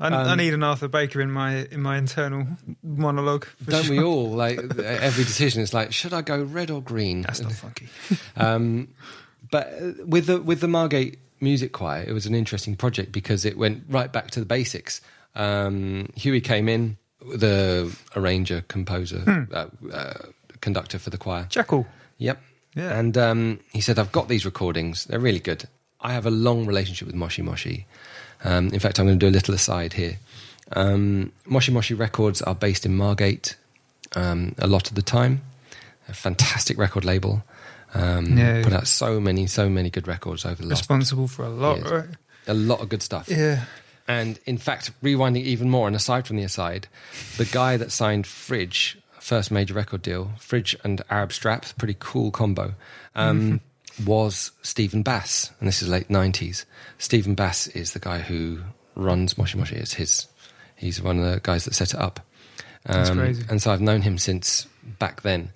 I, 0.00 0.06
Um, 0.08 0.14
I 0.14 0.34
need 0.34 0.52
an 0.54 0.62
Arthur 0.64 0.88
Baker 0.88 1.20
in 1.20 1.30
my 1.30 1.66
in 1.70 1.80
my 1.80 1.96
internal 1.98 2.46
monologue. 2.82 3.46
Don't 3.64 3.88
we 3.88 4.02
all? 4.02 4.30
Like 4.30 4.58
every 4.80 5.22
decision 5.22 5.62
is 5.62 5.72
like, 5.72 5.92
should 5.92 6.12
I 6.12 6.22
go 6.22 6.42
red 6.42 6.70
or 6.70 6.82
green? 6.82 7.22
That's 7.22 7.40
not 7.40 7.52
funky. 7.52 7.88
Um, 8.36 8.88
but 9.50 9.68
uh, 9.80 9.92
with 10.04 10.26
the 10.26 10.42
with 10.42 10.60
the 10.60 10.66
Margate 10.68 11.18
Music 11.42 11.72
Choir, 11.72 12.04
it 12.06 12.12
was 12.12 12.24
an 12.26 12.34
interesting 12.34 12.76
project 12.76 13.12
because 13.12 13.44
it 13.44 13.58
went 13.58 13.82
right 13.88 14.10
back 14.12 14.30
to 14.30 14.40
the 14.40 14.46
basics. 14.46 15.00
Um, 15.34 16.08
Huey 16.14 16.40
came 16.40 16.68
in, 16.68 16.96
the 17.20 17.94
arranger, 18.16 18.64
composer, 18.68 19.18
Hmm. 19.20 19.42
uh, 19.52 19.66
uh, 19.92 20.14
conductor 20.60 20.98
for 20.98 21.10
the 21.10 21.18
choir. 21.18 21.46
Jackal. 21.50 21.86
Yep. 22.18 22.40
Yeah. 22.74 22.98
And 22.98 23.18
um, 23.18 23.60
he 23.72 23.80
said, 23.80 23.98
I've 23.98 24.12
got 24.12 24.28
these 24.28 24.44
recordings. 24.46 25.04
They're 25.04 25.18
really 25.20 25.40
good. 25.40 25.68
I 26.00 26.12
have 26.12 26.24
a 26.26 26.30
long 26.30 26.66
relationship 26.66 27.06
with 27.06 27.14
Moshi 27.16 27.42
Moshi. 27.42 27.86
Um, 28.44 28.68
in 28.68 28.80
fact, 28.80 28.98
I'm 28.98 29.06
going 29.06 29.18
to 29.18 29.26
do 29.26 29.30
a 29.30 29.36
little 29.36 29.54
aside 29.54 29.92
here. 29.94 30.18
Um, 30.74 31.32
Moshi 31.46 31.70
Moshi 31.72 31.94
Records 31.94 32.40
are 32.42 32.54
based 32.54 32.86
in 32.86 32.96
Margate 32.96 33.56
um, 34.16 34.54
a 34.58 34.66
lot 34.66 34.88
of 34.88 34.94
the 34.94 35.02
time. 35.02 35.42
A 36.08 36.14
fantastic 36.14 36.78
record 36.78 37.04
label. 37.04 37.42
Um, 37.94 38.38
Yeah. 38.38 38.62
Put 38.62 38.72
out 38.72 38.86
so 38.86 39.20
many, 39.20 39.46
so 39.46 39.68
many 39.68 39.90
good 39.90 40.08
records 40.08 40.44
over 40.44 40.62
the 40.62 40.68
last 40.68 40.80
Responsible 40.80 41.28
for 41.28 41.44
a 41.44 41.50
lot, 41.50 41.78
years. 41.78 41.90
right? 41.90 42.08
A 42.46 42.54
lot 42.54 42.80
of 42.80 42.88
good 42.88 43.02
stuff. 43.02 43.28
Yeah. 43.28 43.64
And 44.08 44.38
in 44.46 44.58
fact, 44.58 44.90
rewinding 45.02 45.42
even 45.42 45.70
more, 45.70 45.86
and 45.86 45.94
aside 45.94 46.26
from 46.26 46.36
the 46.36 46.42
aside, 46.42 46.88
the 47.36 47.44
guy 47.44 47.76
that 47.76 47.92
signed 47.92 48.26
Fridge, 48.26 48.98
first 49.20 49.50
major 49.50 49.74
record 49.74 50.02
deal, 50.02 50.32
Fridge 50.38 50.76
and 50.82 51.02
Arab 51.08 51.32
Straps, 51.32 51.72
pretty 51.72 51.96
cool 52.00 52.30
combo, 52.30 52.74
um, 53.14 53.60
was 54.04 54.50
Stephen 54.62 55.02
Bass. 55.02 55.52
And 55.60 55.68
this 55.68 55.82
is 55.82 55.88
late 55.88 56.08
90s. 56.08 56.64
Stephen 56.98 57.34
Bass 57.34 57.68
is 57.68 57.92
the 57.92 58.00
guy 58.00 58.18
who 58.18 58.60
runs 58.96 59.38
Moshi 59.38 59.56
Moshi. 59.58 59.76
It's 59.76 59.94
his, 59.94 60.26
he's 60.76 61.00
one 61.00 61.18
of 61.20 61.24
the 61.32 61.40
guys 61.40 61.64
that 61.66 61.74
set 61.74 61.94
it 61.94 62.00
up. 62.00 62.20
Um, 62.86 62.96
That's 62.96 63.10
crazy. 63.10 63.44
And 63.48 63.62
so 63.62 63.70
I've 63.70 63.80
known 63.80 64.02
him 64.02 64.18
since 64.18 64.66
back 64.98 65.22
then. 65.22 65.52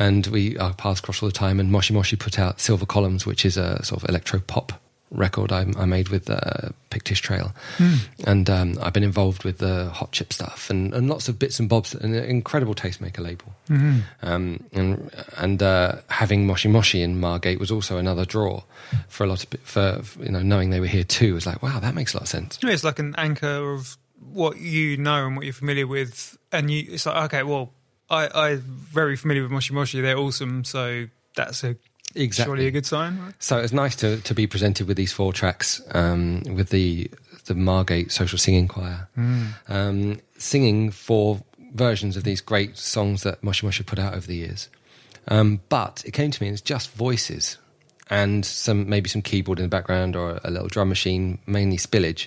And 0.00 0.26
we 0.28 0.56
our 0.58 0.74
paths 0.74 1.00
cross 1.00 1.22
all 1.22 1.28
the 1.28 1.32
time. 1.32 1.60
And 1.60 1.70
Moshi 1.70 1.94
Moshi 1.94 2.16
put 2.16 2.38
out 2.38 2.58
Silver 2.60 2.86
Columns, 2.86 3.26
which 3.26 3.44
is 3.44 3.56
a 3.56 3.84
sort 3.84 4.02
of 4.02 4.08
electro 4.08 4.40
pop 4.40 4.72
record 5.12 5.50
I, 5.50 5.66
I 5.76 5.86
made 5.86 6.08
with 6.08 6.30
uh, 6.30 6.68
Pictish 6.90 7.20
Trail, 7.20 7.52
and 8.26 8.48
um, 8.48 8.78
I've 8.80 8.92
been 8.92 9.02
involved 9.02 9.42
with 9.42 9.58
the 9.58 9.90
hot 9.90 10.12
chip 10.12 10.32
stuff 10.32 10.70
and, 10.70 10.94
and 10.94 11.08
lots 11.08 11.28
of 11.28 11.36
bits 11.36 11.58
and 11.58 11.68
bobs. 11.68 11.94
An 11.94 12.14
incredible 12.14 12.74
tastemaker 12.74 13.18
label, 13.18 13.52
um, 14.22 14.64
and 14.72 15.10
and 15.36 15.62
uh, 15.62 15.96
having 16.08 16.46
Moshi 16.46 16.68
Moshi 16.68 17.02
in 17.02 17.20
Margate 17.20 17.58
was 17.60 17.70
also 17.70 17.98
another 17.98 18.24
draw 18.24 18.62
for 19.08 19.24
a 19.24 19.26
lot 19.26 19.44
of 19.44 19.60
for 19.62 20.02
you 20.22 20.30
know 20.30 20.42
knowing 20.42 20.70
they 20.70 20.80
were 20.80 20.86
here 20.86 21.04
too 21.04 21.34
was 21.34 21.44
like 21.46 21.62
wow 21.62 21.80
that 21.80 21.94
makes 21.94 22.14
a 22.14 22.16
lot 22.16 22.22
of 22.22 22.28
sense. 22.28 22.58
Yeah, 22.62 22.70
It's 22.70 22.84
like 22.84 22.98
an 23.00 23.14
anchor 23.18 23.72
of 23.74 23.98
what 24.32 24.58
you 24.58 24.96
know 24.96 25.26
and 25.26 25.36
what 25.36 25.44
you're 25.44 25.52
familiar 25.52 25.86
with, 25.86 26.38
and 26.52 26.70
you. 26.70 26.86
It's 26.88 27.04
like 27.06 27.24
okay, 27.24 27.42
well, 27.42 27.72
I 28.10 28.28
I'm 28.34 28.60
very 28.60 29.16
familiar 29.16 29.42
with 29.42 29.50
Moshi 29.52 29.72
Moshi. 29.74 30.00
They're 30.00 30.18
awesome, 30.18 30.64
so 30.64 31.06
that's 31.36 31.62
a 31.64 31.76
Exactly. 32.16 32.50
surely 32.50 32.66
a 32.66 32.70
good 32.72 32.86
sign. 32.86 33.20
Right? 33.20 33.34
So 33.38 33.58
it's 33.58 33.72
nice 33.72 33.94
to, 33.96 34.20
to 34.22 34.34
be 34.34 34.48
presented 34.48 34.88
with 34.88 34.96
these 34.96 35.12
four 35.12 35.32
tracks 35.32 35.80
um, 35.94 36.42
with 36.56 36.70
the 36.70 37.08
the 37.44 37.54
Margate 37.54 38.10
Social 38.12 38.36
Singing 38.38 38.66
Choir, 38.68 39.08
um, 39.68 40.20
singing 40.36 40.90
four 40.90 41.40
versions 41.74 42.16
of 42.16 42.24
these 42.24 42.40
great 42.40 42.76
songs 42.76 43.22
that 43.22 43.42
Moshi 43.44 43.64
Moshi 43.66 43.84
put 43.84 43.98
out 43.98 44.14
over 44.14 44.26
the 44.26 44.34
years. 44.36 44.68
Um, 45.28 45.60
but 45.68 46.02
it 46.04 46.10
came 46.12 46.30
to 46.32 46.42
me 46.42 46.48
and 46.48 46.54
it's 46.54 46.62
just 46.62 46.90
voices 46.92 47.58
and 48.08 48.44
some 48.44 48.88
maybe 48.88 49.08
some 49.08 49.22
keyboard 49.22 49.60
in 49.60 49.64
the 49.64 49.68
background 49.68 50.16
or 50.16 50.40
a 50.42 50.50
little 50.50 50.66
drum 50.68 50.88
machine, 50.88 51.38
mainly 51.46 51.76
spillage. 51.76 52.26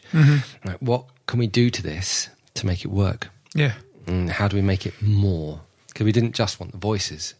Like, 0.63 0.77
what 0.79 1.05
can 1.27 1.39
we 1.39 1.47
do 1.47 1.69
to 1.69 1.83
this 1.83 2.29
to 2.53 2.65
make 2.65 2.85
it 2.85 2.91
work? 2.91 3.29
Yeah, 3.53 3.73
and 4.07 4.29
how 4.29 4.47
do 4.47 4.55
we 4.55 4.61
make 4.61 4.85
it 4.85 4.93
more? 5.01 5.59
Because 5.93 6.05
we 6.05 6.11
didn't 6.11 6.33
just 6.33 6.59
want 6.59 6.71
the 6.71 6.77
voices. 6.79 7.35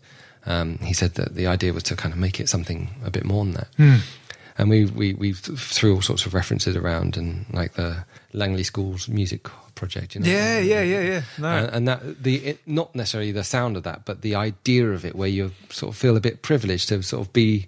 Um, 0.46 0.78
he 0.80 0.94
said 0.94 1.16
that 1.16 1.36
the 1.36 1.48
idea 1.48 1.74
was 1.74 1.84
to 1.84 1.96
kind 1.96 2.14
of 2.14 2.20
make 2.20 2.40
it 2.40 2.50
something 2.50 2.90
a 3.04 3.10
bit 3.12 3.24
more 3.26 3.44
than 3.46 3.54
that. 3.56 3.68
Hmm. 3.78 3.96
And 4.58 4.70
we, 4.70 4.86
we, 4.86 5.14
we 5.16 5.34
threw 5.34 5.96
all 5.96 6.02
sorts 6.04 6.28
of 6.28 6.34
references 6.36 6.76
around 6.76 7.18
and 7.18 7.46
like 7.52 7.74
the 7.74 8.06
Langley 8.34 8.64
Schools 8.64 9.08
music 9.10 9.48
project, 9.74 10.14
you 10.14 10.22
know. 10.22 10.28
yeah, 10.30 10.60
yeah, 10.60 10.84
yeah, 10.84 11.02
yeah. 11.02 11.22
No, 11.40 11.48
And, 11.48 11.70
and 11.76 11.88
that 11.88 12.22
the 12.24 12.36
it, 12.36 12.60
not 12.68 12.94
necessarily 12.94 13.32
the 13.32 13.44
sound 13.44 13.78
of 13.78 13.84
that, 13.84 14.06
but 14.06 14.22
the 14.22 14.36
idea 14.36 14.92
of 14.92 15.06
it, 15.06 15.16
where 15.16 15.28
you 15.30 15.54
sort 15.70 15.92
of 15.92 15.98
feel 15.98 16.16
a 16.16 16.22
bit 16.22 16.44
privileged 16.44 16.90
to 16.90 17.02
sort 17.02 17.26
of 17.26 17.34
be 17.34 17.66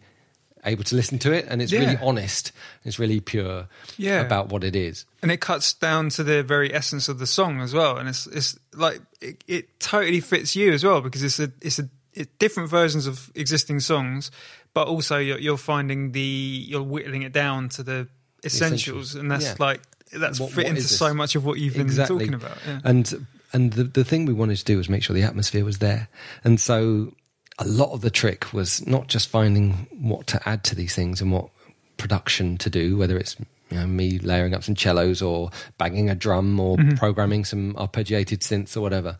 able 0.63 0.83
to 0.83 0.95
listen 0.95 1.17
to 1.19 1.31
it, 1.31 1.45
and 1.49 1.61
it's 1.61 1.71
really 1.71 1.97
honest, 2.01 2.51
it's 2.83 2.99
really 2.99 3.19
pure 3.19 3.67
Yeah. 3.97 4.21
about 4.21 4.49
what 4.49 4.63
it 4.63 4.75
is. 4.75 5.05
and 5.23 5.31
it 5.31 5.39
cuts 5.41 5.73
down 5.73 6.09
to 6.09 6.23
the 6.23 6.43
very 6.43 6.71
essence 6.73 7.07
of 7.09 7.17
the 7.17 7.25
song 7.27 7.61
as 7.61 7.73
well 7.73 7.97
and 7.97 8.07
it's 8.09 8.27
it's 8.27 8.59
like 8.75 9.01
it, 9.21 9.43
it 9.47 9.79
totally 9.79 10.19
fits 10.21 10.55
you 10.55 10.71
as 10.73 10.83
well 10.83 11.01
because 11.01 11.23
it's 11.23 11.39
a 11.39 11.51
it's 11.61 11.79
a 11.79 11.89
it, 12.13 12.37
different 12.39 12.69
versions 12.69 13.07
of 13.07 13.31
existing 13.35 13.79
songs 13.79 14.31
but 14.73 14.87
also 14.87 15.17
you're, 15.17 15.39
you're 15.39 15.57
finding 15.57 16.11
the 16.11 16.19
you're 16.67 16.83
whittling 16.83 17.23
it 17.23 17.31
down 17.33 17.69
to 17.69 17.83
the 17.83 18.07
essentials, 18.43 18.81
essentials. 19.13 19.15
and 19.15 19.31
that's 19.31 19.45
Yeah. 19.45 19.55
like 19.59 19.81
that's 20.13 20.39
What- 20.39 20.51
fit 20.51 20.65
what 20.65 20.77
into 20.77 20.83
so 20.83 21.13
much 21.13 21.35
of 21.35 21.45
what 21.45 21.59
you've 21.59 21.73
been 21.73 21.81
Exactly. 21.87 22.17
talking 22.19 22.33
about 22.33 22.57
yeah. 22.67 22.79
And 22.83 23.27
and 23.53 23.73
the 23.73 23.83
the 23.85 24.03
thing 24.03 24.25
we 24.25 24.33
wanted 24.33 24.57
to 24.57 24.65
do 24.65 24.77
was 24.77 24.89
make 24.89 25.03
sure 25.03 25.13
the 25.15 25.23
atmosphere 25.23 25.63
was 25.65 25.79
there. 25.79 26.09
And 26.43 26.59
so 26.59 27.13
a 27.57 27.65
lot 27.65 27.91
of 27.93 28.01
the 28.01 28.09
trick 28.11 28.51
was 28.53 28.85
not 28.85 29.07
just 29.07 29.29
finding 29.29 29.87
what 29.99 30.27
to 30.27 30.47
add 30.49 30.63
to 30.65 30.75
these 30.75 30.93
things 30.93 31.21
and 31.21 31.31
what 31.31 31.49
production 31.97 32.57
to 32.57 32.69
do, 32.69 32.97
whether 32.97 33.17
it's 33.17 33.37
you 33.69 33.77
know, 33.77 33.87
me 33.87 34.19
layering 34.19 34.53
up 34.53 34.63
some 34.63 34.75
cellos 34.75 35.21
or 35.21 35.49
banging 35.77 36.09
a 36.09 36.15
drum 36.15 36.59
or 36.59 36.77
mm-hmm. 36.77 36.95
programming 36.95 37.45
some 37.45 37.73
arpeggiated 37.75 38.39
synths 38.39 38.77
or 38.77 38.81
whatever. 38.81 39.17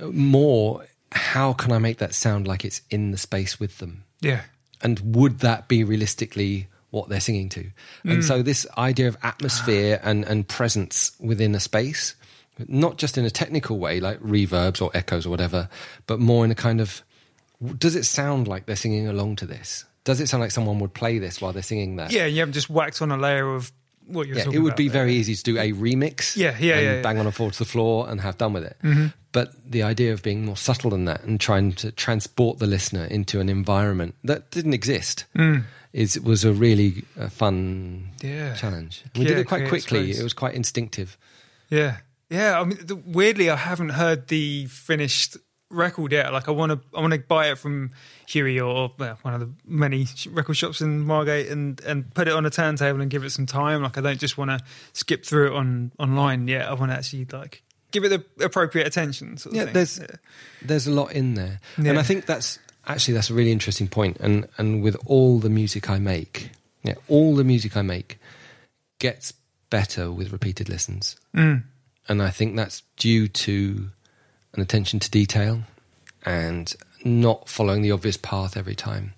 More, 0.00 0.84
how 1.12 1.52
can 1.52 1.72
I 1.72 1.78
make 1.78 1.98
that 1.98 2.14
sound 2.14 2.48
like 2.48 2.64
it's 2.64 2.82
in 2.90 3.12
the 3.12 3.18
space 3.18 3.60
with 3.60 3.78
them? 3.78 4.04
yeah 4.20 4.42
and 4.84 5.16
would 5.16 5.40
that 5.40 5.66
be 5.66 5.82
realistically 5.82 6.68
what 6.90 7.08
they're 7.08 7.18
singing 7.18 7.48
to? 7.48 7.70
And 8.04 8.18
mm. 8.18 8.24
so 8.24 8.42
this 8.42 8.66
idea 8.78 9.08
of 9.08 9.16
atmosphere 9.22 9.98
ah. 10.00 10.08
and, 10.08 10.24
and 10.24 10.46
presence 10.46 11.12
within 11.18 11.54
a 11.54 11.60
space, 11.60 12.14
not 12.68 12.98
just 12.98 13.18
in 13.18 13.24
a 13.24 13.30
technical 13.30 13.78
way 13.78 13.98
like 13.98 14.20
reverbs 14.20 14.80
or 14.80 14.90
echoes 14.94 15.26
or 15.26 15.30
whatever, 15.30 15.68
but 16.06 16.20
more 16.20 16.44
in 16.44 16.52
a 16.52 16.54
kind 16.54 16.80
of 16.80 17.02
does 17.78 17.96
it 17.96 18.04
sound 18.04 18.46
like 18.46 18.66
they're 18.66 18.76
singing 18.76 19.08
along 19.08 19.36
to 19.36 19.46
this? 19.46 19.86
Does 20.04 20.20
it 20.20 20.28
sound 20.28 20.42
like 20.42 20.50
someone 20.50 20.78
would 20.80 20.94
play 20.94 21.18
this 21.18 21.40
while 21.40 21.52
they're 21.52 21.62
singing 21.62 21.96
that? 21.96 22.12
yeah 22.12 22.26
you 22.26 22.40
haven't 22.40 22.52
just 22.54 22.68
whacked 22.70 23.00
on 23.02 23.10
a 23.10 23.16
layer 23.16 23.54
of 23.54 23.72
what 24.06 24.26
you're 24.28 24.36
Yeah, 24.36 24.50
it 24.52 24.58
would 24.58 24.76
be 24.76 24.88
there. 24.88 25.02
very 25.02 25.14
easy 25.14 25.34
to 25.34 25.42
do 25.42 25.58
a 25.58 25.72
remix. 25.72 26.36
Yeah, 26.36 26.50
yeah, 26.60 26.74
and 26.74 26.84
yeah, 26.86 26.92
yeah. 26.96 27.02
bang 27.02 27.18
on 27.18 27.26
a 27.26 27.32
floor 27.32 27.50
to 27.50 27.58
the 27.58 27.64
floor 27.64 28.06
and 28.10 28.20
have 28.20 28.36
done 28.36 28.52
with 28.52 28.64
it. 28.64 28.76
But 29.32 29.52
the 29.68 29.82
idea 29.82 30.12
of 30.12 30.22
being 30.22 30.44
more 30.44 30.56
subtle 30.58 30.90
than 30.90 31.06
that 31.06 31.24
and 31.24 31.40
trying 31.40 31.72
to 31.72 31.90
transport 31.90 32.58
the 32.58 32.66
listener 32.66 33.04
into 33.06 33.40
an 33.40 33.48
environment 33.48 34.14
that 34.22 34.50
didn't 34.50 34.74
exist 34.74 35.24
is 35.94 36.20
was 36.20 36.44
a 36.44 36.52
really 36.52 37.04
uh, 37.18 37.28
fun 37.30 38.10
Yeah. 38.22 38.54
challenge. 38.56 39.04
We 39.16 39.22
Yeah, 39.22 39.28
did 39.28 39.38
it 39.38 39.44
quite 39.46 39.68
quickly. 39.68 40.10
It 40.10 40.22
was 40.22 40.34
quite 40.34 40.54
instinctive. 40.54 41.16
Yeah, 41.70 41.96
yeah. 42.28 42.60
I 42.60 42.64
mean, 42.64 42.78
the, 42.84 42.96
weirdly, 42.96 43.48
I 43.48 43.56
haven't 43.56 43.90
heard 43.90 44.28
the 44.28 44.66
finished 44.66 45.38
record 45.74 46.12
yet. 46.12 46.32
Like, 46.32 46.48
I 46.48 46.52
want 46.52 46.72
to, 46.72 46.80
I 46.96 47.00
want 47.00 47.12
to 47.12 47.18
buy 47.18 47.48
it 47.50 47.58
from 47.58 47.92
Huey 48.28 48.58
or 48.60 48.92
well, 48.98 49.18
one 49.22 49.34
of 49.34 49.40
the 49.40 49.50
many 49.66 50.06
record 50.30 50.54
shops 50.56 50.80
in 50.80 51.00
Margate 51.00 51.48
and 51.50 51.80
and 51.84 52.12
put 52.14 52.28
it 52.28 52.34
on 52.34 52.46
a 52.46 52.50
turntable 52.50 53.00
and 53.00 53.10
give 53.10 53.24
it 53.24 53.30
some 53.30 53.46
time. 53.46 53.82
Like, 53.82 53.98
I 53.98 54.00
don't 54.00 54.18
just 54.18 54.38
want 54.38 54.50
to 54.50 54.60
skip 54.92 55.24
through 55.24 55.48
it 55.48 55.52
on 55.54 55.92
online 55.98 56.48
yet. 56.48 56.68
I 56.68 56.74
want 56.74 56.90
to 56.92 56.96
actually 56.96 57.26
like 57.32 57.62
give 57.90 58.04
it 58.04 58.08
the 58.08 58.44
appropriate 58.44 58.86
attention. 58.86 59.36
Sort 59.36 59.52
of 59.52 59.56
Yeah, 59.56 59.64
thing. 59.64 59.74
there's 59.74 60.00
there's 60.62 60.86
a 60.86 60.92
lot 60.92 61.12
in 61.12 61.34
there, 61.34 61.60
and 61.76 61.98
I 61.98 62.02
think 62.02 62.26
that's 62.26 62.58
actually 62.86 63.14
that's 63.14 63.30
a 63.30 63.34
really 63.34 63.52
interesting 63.52 63.88
point. 63.88 64.16
And 64.20 64.46
and 64.58 64.82
with 64.82 64.96
all 65.06 65.38
the 65.38 65.50
music 65.50 65.90
I 65.90 65.98
make, 65.98 66.50
yeah, 66.82 66.94
all 67.08 67.34
the 67.36 67.44
music 67.44 67.76
I 67.76 67.82
make 67.82 68.18
gets 68.98 69.32
better 69.70 70.10
with 70.12 70.32
repeated 70.32 70.68
listens, 70.68 71.16
Mm. 71.34 71.64
and 72.08 72.22
I 72.22 72.30
think 72.30 72.54
that's 72.56 72.82
due 72.96 73.26
to 73.28 73.90
an 74.54 74.62
attention 74.62 75.00
to 75.00 75.10
detail 75.10 75.62
and 76.24 76.74
not 77.04 77.48
following 77.48 77.82
the 77.82 77.90
obvious 77.90 78.16
path 78.16 78.56
every 78.56 78.74
time. 78.74 79.14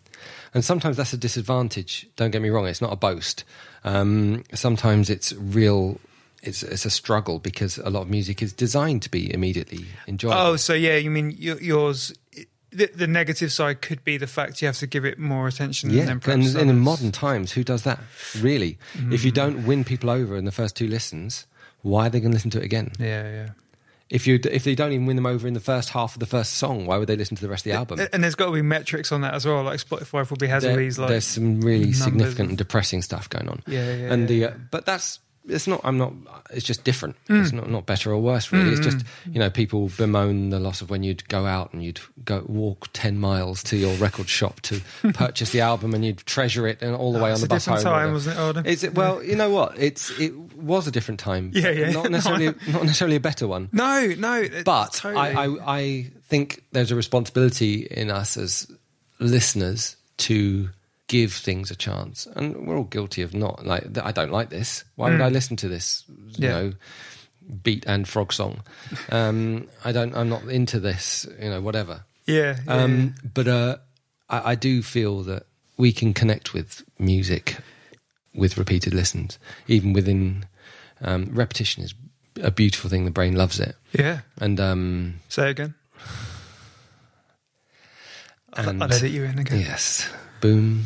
And 0.54 0.64
sometimes 0.64 0.96
that's 0.96 1.12
a 1.12 1.18
disadvantage. 1.18 2.08
Don't 2.16 2.30
get 2.30 2.40
me 2.40 2.48
wrong; 2.48 2.66
it's 2.66 2.80
not 2.80 2.92
a 2.92 2.96
boast. 2.96 3.44
Um, 3.84 4.44
sometimes 4.54 5.10
it's 5.10 5.32
real. 5.34 6.00
It's, 6.42 6.62
it's 6.62 6.84
a 6.84 6.90
struggle 6.90 7.38
because 7.38 7.76
a 7.78 7.90
lot 7.90 8.02
of 8.02 8.10
music 8.10 8.40
is 8.40 8.52
designed 8.52 9.02
to 9.02 9.10
be 9.10 9.32
immediately 9.32 9.86
enjoyable. 10.06 10.38
Oh, 10.38 10.56
so 10.56 10.74
yeah, 10.74 10.96
you 10.96 11.10
mean 11.10 11.32
yours? 11.32 12.14
The, 12.70 12.86
the 12.94 13.06
negative 13.06 13.52
side 13.52 13.80
could 13.82 14.04
be 14.04 14.16
the 14.16 14.26
fact 14.26 14.62
you 14.62 14.66
have 14.66 14.78
to 14.78 14.86
give 14.86 15.04
it 15.04 15.18
more 15.18 15.48
attention. 15.48 15.90
Yeah, 15.90 16.04
than 16.04 16.20
and, 16.24 16.56
and 16.56 16.70
in 16.70 16.78
modern 16.78 17.10
times, 17.10 17.52
who 17.52 17.64
does 17.64 17.82
that? 17.82 17.98
Really? 18.38 18.78
If 19.10 19.24
you 19.24 19.32
don't 19.32 19.66
win 19.66 19.82
people 19.82 20.08
over 20.08 20.36
in 20.36 20.44
the 20.44 20.52
first 20.52 20.76
two 20.76 20.86
listens, 20.86 21.46
why 21.82 22.06
are 22.06 22.10
they 22.10 22.20
going 22.20 22.32
to 22.32 22.36
listen 22.36 22.50
to 22.50 22.58
it 22.58 22.64
again? 22.64 22.92
yeah, 22.98 23.28
yeah. 23.28 23.48
If 24.08 24.26
you 24.26 24.38
if 24.44 24.62
they 24.62 24.76
don't 24.76 24.92
even 24.92 25.06
win 25.06 25.16
them 25.16 25.26
over 25.26 25.48
in 25.48 25.54
the 25.54 25.60
first 25.60 25.90
half 25.90 26.14
of 26.14 26.20
the 26.20 26.26
first 26.26 26.54
song, 26.54 26.86
why 26.86 26.96
would 26.96 27.08
they 27.08 27.16
listen 27.16 27.36
to 27.36 27.42
the 27.42 27.48
rest 27.48 27.66
of 27.66 27.72
the 27.72 27.76
album? 27.76 28.06
And 28.12 28.22
there's 28.22 28.36
got 28.36 28.46
to 28.46 28.52
be 28.52 28.62
metrics 28.62 29.10
on 29.10 29.22
that 29.22 29.34
as 29.34 29.44
well. 29.44 29.62
Like 29.64 29.80
Spotify 29.80 30.26
probably 30.26 30.48
has 30.48 30.64
all 30.64 30.76
these 30.76 30.98
like 30.98 31.08
there's 31.08 31.24
some 31.24 31.60
really 31.60 31.86
numbers 31.86 32.02
significant 32.02 32.48
and 32.50 32.58
depressing 32.58 33.02
stuff 33.02 33.28
going 33.28 33.48
on. 33.48 33.62
Yeah, 33.66 33.94
yeah, 33.94 34.12
and 34.12 34.22
yeah, 34.22 34.26
the 34.26 34.44
uh, 34.44 34.50
but 34.70 34.86
that's 34.86 35.18
it's 35.48 35.66
not. 35.66 35.80
I'm 35.84 35.98
not. 35.98 36.12
It's 36.50 36.64
just 36.64 36.84
different. 36.84 37.16
It's 37.28 37.50
mm. 37.50 37.54
not 37.54 37.70
not 37.70 37.86
better 37.86 38.12
or 38.12 38.20
worse. 38.20 38.52
Really, 38.52 38.70
it's 38.70 38.80
just 38.80 38.98
mm-hmm. 38.98 39.32
you 39.32 39.38
know 39.38 39.50
people 39.50 39.90
bemoan 39.96 40.50
the 40.50 40.60
loss 40.60 40.80
of 40.80 40.90
when 40.90 41.02
you'd 41.02 41.28
go 41.28 41.46
out 41.46 41.72
and 41.72 41.84
you'd 41.84 42.00
go 42.24 42.44
walk 42.46 42.88
ten 42.92 43.18
miles 43.18 43.62
to 43.64 43.76
your 43.76 43.94
record 43.96 44.28
shop 44.28 44.60
to 44.62 44.80
purchase 45.14 45.50
the 45.50 45.60
album 45.60 45.94
and 45.94 46.04
you'd 46.04 46.18
treasure 46.18 46.66
it 46.66 46.82
and 46.82 46.94
all 46.94 47.12
the 47.12 47.22
way 47.22 47.30
oh, 47.30 47.34
on 47.34 47.40
the 47.40 47.48
bus 47.48 47.64
different 47.64 47.84
home. 47.84 47.94
time, 47.94 48.12
wasn't 48.12 48.36
it, 48.36 48.40
Adem? 48.40 48.66
Is 48.66 48.84
it? 48.84 48.94
Well, 48.94 49.22
you 49.22 49.36
know 49.36 49.50
what? 49.50 49.78
It's 49.78 50.10
it 50.18 50.36
was 50.56 50.86
a 50.86 50.90
different 50.90 51.20
time. 51.20 51.50
Yeah, 51.54 51.70
yeah. 51.70 51.90
Not 51.90 52.10
necessarily 52.10 52.46
not 52.68 52.82
necessarily 52.82 53.16
a 53.16 53.20
better 53.20 53.46
one. 53.46 53.68
No, 53.72 54.14
no. 54.18 54.46
But 54.64 54.94
totally. 54.94 55.20
I, 55.20 55.46
I, 55.46 55.78
I 55.78 56.06
think 56.24 56.62
there's 56.72 56.90
a 56.90 56.96
responsibility 56.96 57.86
in 57.90 58.10
us 58.10 58.36
as 58.36 58.70
listeners 59.18 59.96
to 60.18 60.70
give 61.08 61.32
things 61.32 61.70
a 61.70 61.76
chance, 61.76 62.26
and 62.36 62.66
we're 62.66 62.76
all 62.76 62.84
guilty 62.84 63.22
of 63.22 63.34
not 63.34 63.64
like. 63.66 63.96
I 63.98 64.12
don't 64.12 64.32
like 64.32 64.50
this. 64.50 64.84
Why 64.96 65.10
would 65.10 65.20
I 65.20 65.28
listen 65.28 65.56
to 65.58 65.68
this? 65.68 66.04
You 66.08 66.14
Mm. 66.14 66.42
Yeah. 66.42 66.50
know, 66.50 66.72
beat 67.62 67.84
and 67.86 68.08
frog 68.08 68.32
song. 68.32 68.62
Um, 69.10 69.68
I 69.84 69.92
don't. 69.92 70.14
I'm 70.16 70.28
not 70.28 70.42
into 70.48 70.80
this. 70.80 71.26
You 71.40 71.50
know, 71.50 71.60
whatever. 71.60 72.04
yeah, 72.26 72.58
yeah, 72.66 72.72
Um, 72.82 73.14
but 73.34 73.46
uh, 73.48 73.76
I, 74.28 74.52
I 74.52 74.54
do 74.56 74.82
feel 74.82 75.22
that 75.24 75.46
we 75.76 75.92
can 75.92 76.12
connect 76.14 76.52
with 76.54 76.82
music 76.98 77.56
with 78.34 78.58
repeated 78.58 78.92
listens, 78.94 79.38
even 79.68 79.92
within 79.92 80.44
um, 81.00 81.28
repetition 81.32 81.84
is 81.84 81.94
a 82.42 82.50
beautiful 82.50 82.90
thing. 82.90 83.04
The 83.04 83.10
brain 83.12 83.34
loves 83.36 83.60
it, 83.60 83.76
yeah. 83.92 84.20
and 84.40 84.58
um, 84.60 85.20
Say 85.28 85.50
again. 85.50 85.74
And 88.54 88.82
I'll 88.82 88.92
edit 88.92 89.10
you 89.10 89.24
in 89.24 89.38
again. 89.38 89.60
yes, 89.60 90.08
boom, 90.40 90.84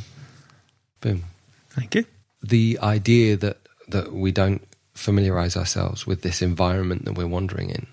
boom. 1.01 1.25
Thank 1.71 1.95
you. 1.95 2.05
The 2.43 2.79
idea 2.83 3.37
that 3.37 3.59
that 3.89 4.13
we 4.13 4.33
don't 4.33 4.67
familiarize 4.95 5.57
ourselves 5.57 6.07
with 6.07 6.23
this 6.23 6.43
environment 6.43 7.05
that 7.05 7.15
we're 7.15 7.27
wandering 7.27 7.71
in. 7.71 7.87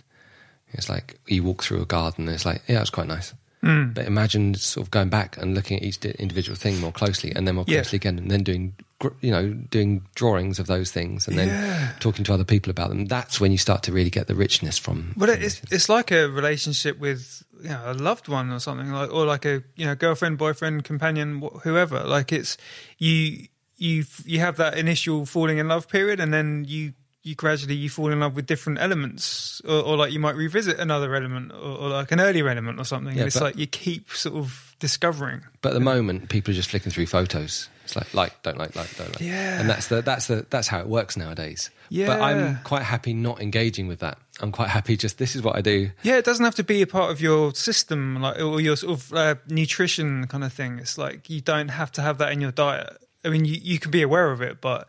It's 0.74 0.90
like 0.90 1.20
you 1.28 1.44
walk 1.44 1.64
through 1.64 1.82
a 1.82 1.86
garden. 1.86 2.26
And 2.26 2.36
it's 2.36 2.46
like, 2.46 2.62
yeah, 2.68 2.82
it's 2.82 2.90
quite 2.90 3.08
nice. 3.08 3.34
Hmm. 3.68 3.92
But 3.94 4.06
imagine 4.06 4.56
sort 4.56 4.86
of 4.88 4.92
going 4.92 5.10
back 5.10 5.36
and 5.38 5.54
looking 5.54 5.78
at 5.78 5.84
each 5.84 5.98
individual 6.06 6.56
thing 6.56 6.80
more 6.80 6.94
closely, 6.94 7.34
and 7.36 7.46
then 7.46 7.56
more 7.56 7.66
Yeah. 7.68 7.82
closely 7.82 7.98
again, 7.98 8.18
and 8.18 8.32
then 8.32 8.44
doing 8.44 8.74
you 9.22 9.30
know 9.30 9.54
doing 9.70 10.02
drawings 10.16 10.58
of 10.60 10.68
those 10.68 10.90
things, 10.92 11.28
and 11.28 11.38
then 11.38 11.50
Yeah. 11.50 11.92
talking 12.00 12.24
to 12.26 12.34
other 12.34 12.46
people 12.46 12.72
about 12.72 12.90
them. 12.90 13.06
That's 13.08 13.40
when 13.42 13.52
you 13.52 13.58
start 13.58 13.84
to 13.84 13.92
really 13.92 14.10
get 14.10 14.28
the 14.28 14.36
richness 14.36 14.78
from. 14.80 15.14
But 15.18 15.30
it's 15.30 15.62
it's 15.70 15.90
like 15.90 16.12
a 16.12 16.30
relationship 16.30 16.98
with 17.00 17.44
you 17.64 17.70
know, 17.70 17.82
a 17.86 17.94
loved 17.94 18.28
one 18.28 18.52
or 18.52 18.60
something 18.60 18.92
like, 18.92 19.12
or 19.12 19.26
like 19.26 19.46
a 19.46 19.64
you 19.76 19.86
know 19.86 19.96
girlfriend, 19.96 20.38
boyfriend, 20.38 20.84
companion, 20.84 21.42
wh- 21.42 21.60
whoever. 21.64 22.04
Like 22.06 22.32
it's 22.32 22.58
you 22.98 23.48
you 23.78 24.06
you 24.26 24.40
have 24.40 24.56
that 24.58 24.78
initial 24.78 25.26
falling 25.26 25.58
in 25.60 25.68
love 25.68 25.88
period, 25.88 26.20
and 26.20 26.34
then 26.34 26.66
you 26.68 26.94
you 27.28 27.36
gradually 27.36 27.76
you 27.76 27.90
fall 27.90 28.12
in 28.12 28.20
love 28.20 28.36
with 28.36 28.48
different 28.48 28.80
elements, 28.80 29.62
or, 29.68 29.82
or 29.84 29.98
like 29.98 30.12
you 30.12 30.20
might 30.20 30.36
revisit 30.36 30.80
another 30.80 31.14
element, 31.14 31.52
or, 31.52 31.78
or 31.78 31.90
like 31.90 32.12
an 32.12 32.20
earlier 32.20 32.48
element 32.50 32.80
or 32.80 32.86
something. 32.86 33.14
Yeah, 33.14 33.22
and 33.22 33.28
it's 33.28 33.38
but- 33.38 33.44
like 33.44 33.58
you 33.58 33.68
keep 33.68 34.10
sort 34.12 34.36
of 34.36 34.76
discovering. 34.80 35.42
But 35.62 35.70
at 35.70 35.74
the 35.74 35.80
moment, 35.82 36.30
people 36.30 36.52
are 36.52 36.56
just 36.56 36.70
flicking 36.70 36.92
through 36.92 37.08
photos. 37.08 37.70
It's 37.84 37.96
like 37.96 38.14
like, 38.14 38.42
don't 38.44 38.58
like, 38.58 38.76
like, 38.76 38.96
don't 38.98 39.10
like. 39.10 39.22
Yeah. 39.22 39.60
And 39.60 39.70
that's 39.70 39.88
the 39.88 40.02
that's 40.02 40.28
the 40.28 40.46
that's 40.50 40.68
how 40.68 40.80
it 40.80 40.88
works 40.88 41.16
nowadays. 41.16 41.70
Yeah. 41.90 42.08
But 42.08 42.22
I'm 42.22 42.60
quite 42.64 42.84
happy 42.84 43.14
not 43.14 43.42
engaging 43.42 43.88
with 43.88 44.00
that. 44.00 44.18
I'm 44.42 44.52
quite 44.52 44.70
happy 44.70 44.98
just 44.98 45.18
this 45.18 45.36
is 45.36 45.42
what 45.42 45.56
I 45.56 45.62
do. 45.62 45.92
Yeah, 46.04 46.18
it 46.18 46.26
doesn't 46.26 46.44
have 46.44 46.56
to 46.56 46.64
be 46.64 46.82
a 46.82 46.88
part 46.88 47.12
of 47.12 47.22
your 47.22 47.54
system, 47.54 48.22
like 48.22 48.42
or 48.42 48.60
your 48.60 48.76
sort 48.76 49.00
of 49.00 49.14
uh, 49.14 49.36
nutrition 49.48 50.28
kind 50.28 50.44
of 50.44 50.52
thing. 50.52 50.80
It's 50.80 50.98
like 50.98 51.30
you 51.30 51.42
don't 51.42 51.70
have 51.70 51.92
to 51.94 52.02
have 52.02 52.18
that 52.18 52.32
in 52.32 52.42
your 52.42 52.52
diet. 52.52 52.98
I 53.24 53.30
mean, 53.30 53.46
you, 53.46 53.58
you 53.62 53.80
can 53.80 53.92
be 53.92 54.02
aware 54.02 54.32
of 54.32 54.42
it, 54.42 54.62
but 54.62 54.88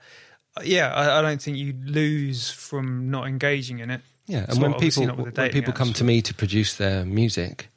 yeah, 0.64 0.92
I, 0.92 1.18
I 1.18 1.22
don't 1.22 1.40
think 1.40 1.56
you 1.56 1.74
lose 1.84 2.50
from 2.50 3.10
not 3.10 3.26
engaging 3.26 3.78
in 3.80 3.90
it. 3.90 4.00
Yeah, 4.26 4.44
and 4.48 4.60
when 4.60 4.74
people 4.74 5.06
not 5.06 5.16
with 5.16 5.34
the 5.34 5.42
when 5.42 5.50
people 5.50 5.72
come 5.72 5.92
to 5.94 6.04
me 6.04 6.20
to 6.22 6.34
produce 6.34 6.76
their 6.76 7.04
music 7.04 7.68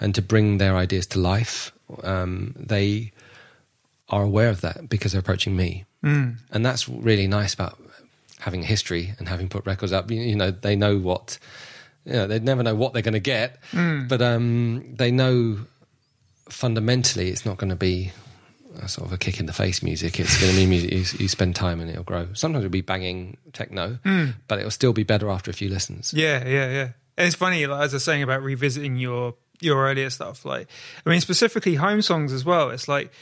and 0.00 0.14
to 0.14 0.22
bring 0.22 0.58
their 0.58 0.76
ideas 0.76 1.06
to 1.08 1.18
life, 1.18 1.72
um, 2.02 2.54
they 2.58 3.12
are 4.10 4.22
aware 4.22 4.50
of 4.50 4.60
that 4.60 4.88
because 4.88 5.12
they're 5.12 5.20
approaching 5.20 5.56
me, 5.56 5.86
mm. 6.02 6.36
and 6.50 6.66
that's 6.66 6.88
really 6.88 7.26
nice 7.26 7.54
about 7.54 7.78
having 8.40 8.62
a 8.62 8.66
history 8.66 9.14
and 9.18 9.28
having 9.28 9.48
put 9.48 9.64
records 9.64 9.92
up. 9.92 10.10
You, 10.10 10.20
you 10.20 10.36
know, 10.36 10.50
they 10.50 10.76
know 10.76 10.98
what. 10.98 11.38
You 12.06 12.12
know, 12.12 12.26
they 12.26 12.38
never 12.38 12.62
know 12.62 12.74
what 12.74 12.92
they're 12.92 13.00
going 13.00 13.14
to 13.14 13.18
get, 13.18 13.58
Mm. 13.72 14.08
but 14.08 14.20
um, 14.20 14.94
they 14.94 15.10
know 15.10 15.60
fundamentally 16.50 17.30
it's 17.30 17.46
not 17.46 17.56
going 17.56 17.70
to 17.70 17.76
be 17.76 18.12
a 18.78 18.88
sort 18.88 19.06
of 19.06 19.12
a 19.12 19.18
kick 19.18 19.40
in 19.40 19.46
the 19.46 19.52
face 19.52 19.82
music. 19.82 20.18
It's 20.20 20.40
going 20.40 20.52
to 20.52 20.58
be 20.58 20.66
music 20.66 20.92
you, 20.92 21.24
you 21.24 21.28
spend 21.28 21.56
time 21.56 21.80
and 21.80 21.90
it'll 21.90 22.04
grow. 22.04 22.28
Sometimes 22.32 22.64
it'll 22.64 22.72
be 22.72 22.80
banging 22.80 23.36
techno, 23.52 23.98
but 24.48 24.58
it'll 24.58 24.70
still 24.70 24.92
be 24.92 25.04
better 25.04 25.30
after 25.30 25.50
a 25.50 25.54
few 25.54 25.68
listens. 25.68 26.12
Mm. 26.12 26.18
Yeah, 26.18 26.46
yeah, 26.46 26.70
yeah. 26.70 26.88
And 27.16 27.26
it's 27.26 27.36
funny, 27.36 27.66
like, 27.66 27.84
as 27.84 27.94
I 27.94 27.96
was 27.96 28.04
saying 28.04 28.22
about 28.22 28.42
revisiting 28.42 28.96
your 28.96 29.34
your 29.60 29.86
earlier 29.86 30.10
stuff. 30.10 30.44
Like, 30.44 30.68
I 31.06 31.10
mean, 31.10 31.20
specifically 31.20 31.76
Homesongs 31.76 32.32
as 32.32 32.44
well. 32.44 32.70
It's 32.70 32.88
like 32.88 33.12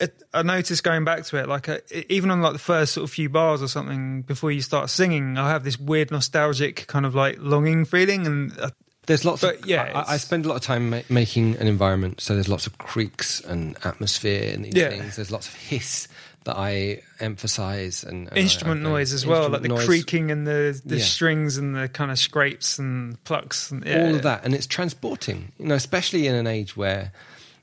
it, 0.00 0.22
I 0.34 0.42
noticed 0.42 0.82
going 0.84 1.04
back 1.04 1.24
to 1.24 1.38
it, 1.38 1.48
like 1.48 1.68
uh, 1.68 1.78
even 2.08 2.30
on 2.30 2.42
like 2.42 2.52
the 2.52 2.58
first 2.58 2.94
sort 2.94 3.04
of 3.04 3.10
few 3.10 3.28
bars 3.28 3.62
or 3.62 3.68
something 3.68 4.22
before 4.22 4.50
you 4.50 4.60
start 4.60 4.90
singing, 4.90 5.38
I 5.38 5.48
have 5.50 5.64
this 5.64 5.78
weird 5.78 6.10
nostalgic 6.10 6.86
kind 6.86 7.06
of 7.06 7.14
like 7.14 7.36
longing 7.38 7.84
feeling, 7.84 8.26
and 8.26 8.58
uh, 8.58 8.70
There's 9.06 9.24
lots 9.24 9.40
But, 9.42 9.60
of 9.60 9.66
yeah, 9.66 9.92
I, 10.06 10.14
I 10.14 10.16
spend 10.18 10.44
a 10.44 10.48
lot 10.48 10.56
of 10.56 10.62
time 10.62 10.90
ma- 10.90 11.02
making 11.08 11.56
an 11.56 11.66
environment, 11.68 12.20
so 12.20 12.34
there's 12.34 12.48
lots 12.48 12.66
of 12.66 12.76
creaks 12.78 13.40
and 13.40 13.76
atmosphere 13.84 14.52
and 14.52 14.64
these 14.64 14.74
Yeah. 14.74 14.90
things. 14.90 15.14
There's 15.16 15.30
lots 15.30 15.46
of 15.48 15.54
hiss 15.54 16.08
that 16.44 16.56
I 16.56 17.02
emphasize 17.20 18.04
and, 18.04 18.28
and 18.28 18.36
instrument 18.38 18.80
I 18.80 18.82
play. 18.84 18.90
noise 18.92 19.12
as 19.12 19.24
well, 19.26 19.48
like 19.48 19.62
the 19.62 19.68
noise, 19.68 19.84
creaking 19.86 20.30
and 20.30 20.46
the 20.46 20.80
the 20.84 20.96
Yeah. 20.98 21.04
strings 21.04 21.56
and 21.56 21.74
the 21.74 21.88
kind 21.88 22.10
of 22.10 22.18
scrapes 22.18 22.78
and 22.78 23.22
plucks 23.24 23.70
and 23.70 23.84
yeah. 23.86 24.02
all 24.06 24.14
of 24.16 24.22
that, 24.22 24.44
and 24.44 24.54
it's 24.54 24.66
transporting. 24.66 25.52
You 25.58 25.66
know, 25.66 25.74
especially 25.76 26.26
in 26.26 26.34
an 26.34 26.46
age 26.46 26.76
where 26.76 27.12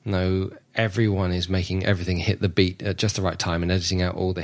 you 0.05 0.11
know 0.11 0.51
everyone 0.75 1.31
is 1.31 1.47
making 1.49 1.85
everything 1.85 2.17
hit 2.17 2.39
the 2.41 2.49
beat 2.49 2.81
at 2.83 2.97
just 2.97 3.15
the 3.15 3.21
right 3.21 3.37
time 3.39 3.63
and 3.63 3.71
editing 3.71 4.01
out 4.01 4.15
all 4.15 4.33
the 4.33 4.41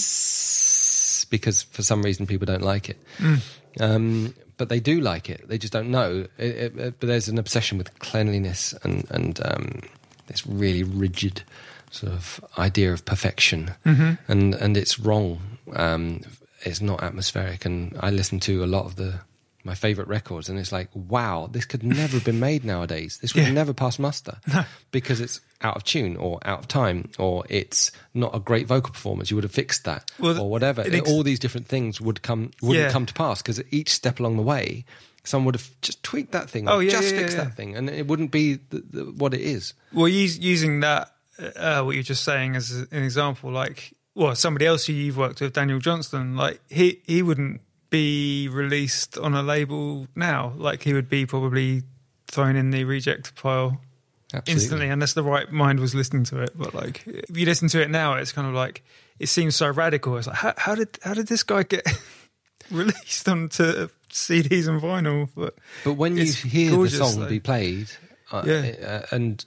hiss 0.00 1.26
because 1.30 1.62
for 1.64 1.82
some 1.82 2.02
reason 2.02 2.26
people 2.26 2.46
don't 2.46 2.62
like 2.62 2.88
it. 2.88 2.96
Um, 3.78 4.34
but 4.60 4.68
they 4.68 4.78
do 4.80 5.00
like 5.00 5.30
it. 5.30 5.48
They 5.48 5.58
just 5.58 5.72
don't 5.72 5.90
know. 5.90 6.26
It, 6.38 6.50
it, 6.64 6.78
it- 6.78 6.94
but 7.00 7.06
there's 7.08 7.28
an 7.28 7.38
obsession 7.38 7.78
with 7.78 7.98
cleanliness 7.98 8.74
and 8.84 9.04
and 9.10 9.40
um, 9.44 9.80
this 10.26 10.46
really 10.46 10.82
rigid 10.84 11.42
sort 11.90 12.12
of 12.12 12.40
idea 12.58 12.92
of 12.92 13.04
perfection, 13.04 13.72
and 14.28 14.54
and 14.54 14.76
it's 14.76 15.00
wrong. 15.00 15.40
Um, 15.74 16.20
it's 16.66 16.80
not 16.82 17.02
atmospheric. 17.02 17.64
And 17.64 17.96
I 18.00 18.10
listen 18.10 18.38
to 18.40 18.62
a 18.62 18.66
lot 18.76 18.84
of 18.84 18.94
the 18.96 19.20
my 19.64 19.74
favorite 19.74 20.08
records, 20.08 20.48
and 20.48 20.58
it's 20.58 20.72
like, 20.72 20.88
wow, 20.94 21.48
this 21.50 21.64
could 21.66 21.82
never 21.82 22.14
have 22.14 22.24
been 22.24 22.40
made 22.40 22.64
nowadays. 22.64 23.18
This 23.20 23.34
would 23.34 23.44
Yeah. 23.44 23.50
never 23.52 23.72
pass 23.74 23.98
muster 23.98 24.38
because 24.90 25.20
it's 25.20 25.40
out 25.62 25.76
of 25.76 25.84
tune 25.84 26.16
or 26.16 26.38
out 26.46 26.60
of 26.60 26.68
time 26.68 27.10
or 27.18 27.44
it's 27.50 27.92
not 28.14 28.34
a 28.34 28.40
great 28.40 28.66
vocal 28.66 28.92
performance. 28.92 29.30
You 29.30 29.36
would 29.36 29.44
have 29.44 29.52
fixed 29.52 29.84
that 29.84 30.10
Well, 30.18 30.40
or 30.40 30.48
whatever. 30.50 30.80
ex- 30.82 31.10
All 31.10 31.22
these 31.22 31.38
different 31.38 31.66
things 31.68 32.00
would 32.00 32.22
come 32.22 32.50
wouldn't 32.62 32.86
Yeah. 32.86 32.90
come 32.92 33.04
to 33.06 33.12
pass 33.14 33.42
because 33.42 33.62
each 33.70 33.90
step 33.92 34.18
along 34.20 34.36
the 34.36 34.42
way, 34.42 34.86
someone 35.24 35.46
would 35.46 35.56
have 35.56 35.68
just 35.82 36.02
tweaked 36.02 36.32
that 36.32 36.48
thing. 36.48 36.66
Oh, 36.66 36.76
or 36.76 36.82
yeah, 36.82 36.90
just 36.92 37.12
yeah, 37.14 37.20
fixed 37.20 37.36
that 37.36 37.54
thing, 37.56 37.76
and 37.76 37.90
it 37.90 38.06
wouldn't 38.06 38.30
be 38.30 38.54
the, 38.54 38.82
the, 38.90 39.04
what 39.04 39.34
it 39.34 39.42
is. 39.42 39.74
Well, 39.92 40.08
use, 40.08 40.38
using 40.38 40.80
that, 40.80 41.12
uh, 41.56 41.82
what 41.82 41.94
you're 41.94 42.02
just 42.02 42.24
saying 42.24 42.56
as 42.56 42.70
an 42.70 43.02
example, 43.02 43.50
like, 43.52 43.92
well, 44.14 44.34
somebody 44.34 44.64
else 44.64 44.86
who 44.86 44.94
you've 44.94 45.18
worked 45.18 45.42
with, 45.42 45.52
Daniel 45.52 45.78
Johnston, 45.78 46.36
like, 46.36 46.60
he, 46.70 47.02
he 47.06 47.20
wouldn't 47.22 47.60
be 47.90 48.48
released 48.48 49.18
on 49.18 49.34
a 49.34 49.42
label 49.42 50.06
now. 50.14 50.54
Like, 50.56 50.82
he 50.82 50.92
would 50.94 51.08
be 51.08 51.26
probably 51.26 51.82
thrown 52.28 52.56
in 52.56 52.70
the 52.70 52.84
reject 52.84 53.34
pile 53.34 53.80
Absolutely. 54.32 54.52
instantly, 54.52 54.88
unless 54.88 55.12
the 55.14 55.22
right 55.24 55.50
mind 55.50 55.80
was 55.80 55.94
listening 55.94 56.24
to 56.24 56.40
it. 56.40 56.50
But, 56.56 56.72
like, 56.74 57.02
if 57.06 57.36
you 57.36 57.44
listen 57.46 57.68
to 57.68 57.82
it 57.82 57.90
now, 57.90 58.14
it's 58.14 58.32
kind 58.32 58.46
of 58.46 58.54
like, 58.54 58.82
it 59.18 59.28
seems 59.28 59.56
so 59.56 59.68
radical. 59.68 60.16
It's 60.16 60.26
like, 60.28 60.36
how, 60.36 60.54
how 60.56 60.74
did 60.74 60.98
how 61.02 61.14
did 61.14 61.26
this 61.26 61.42
guy 61.42 61.64
get 61.64 61.86
released 62.70 63.28
onto 63.28 63.88
CDs 64.10 64.68
and 64.68 64.80
vinyl? 64.80 65.28
But, 65.36 65.54
But 65.84 65.94
when 65.94 66.16
you 66.16 66.24
hear 66.32 66.70
gorgeous, 66.70 66.98
the 66.98 67.04
song 67.04 67.20
though. 67.20 67.28
be 67.28 67.40
played, 67.40 67.90
Yeah. 68.32 68.72
uh, 68.86 69.14
and 69.14 69.44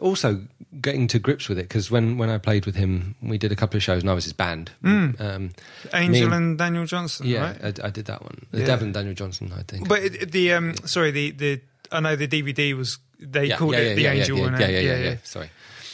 also 0.00 0.42
getting 0.80 1.06
to 1.08 1.18
grips 1.18 1.48
with 1.48 1.58
it, 1.58 1.62
because 1.68 1.90
when, 1.90 2.16
when 2.18 2.30
I 2.30 2.38
played 2.38 2.64
with 2.66 2.76
him, 2.76 3.14
we 3.22 3.38
did 3.38 3.50
a 3.52 3.56
couple 3.56 3.76
of 3.76 3.82
shows, 3.82 4.02
and 4.02 4.10
I 4.10 4.14
was 4.14 4.24
his 4.24 4.32
band. 4.32 4.70
Um, 4.84 5.50
Angel 5.94 6.32
and 6.32 6.56
Daniel 6.58 6.86
Johnston, 6.86 7.26
yeah, 7.26 7.54
Mm. 7.54 7.62
right? 7.62 7.80
I, 7.80 7.86
I 7.86 7.90
did 7.90 8.04
that 8.06 8.22
one. 8.22 8.46
Yeah. 8.52 8.66
Devil 8.66 8.84
and 8.86 8.94
Daniel 8.94 9.14
Johnston, 9.14 9.52
I 9.56 9.62
think. 9.62 9.88
But 9.88 10.02
it, 10.04 10.32
the 10.32 10.52
um, 10.52 10.74
sorry, 10.84 11.10
the 11.10 11.30
the 11.32 11.60
I 11.90 12.00
know 12.00 12.14
the 12.16 12.28
DVD 12.28 12.76
was 12.76 12.98
they 13.18 13.46
yeah, 13.46 13.56
called 13.56 13.74
yeah, 13.74 13.80
it 13.80 13.94
the 13.96 14.06
Angel 14.06 14.38
yeah, 14.38 14.58
yeah, 14.58 14.68
yeah, 14.80 14.96
yeah. 14.96 15.16
Sorry. 15.24 15.50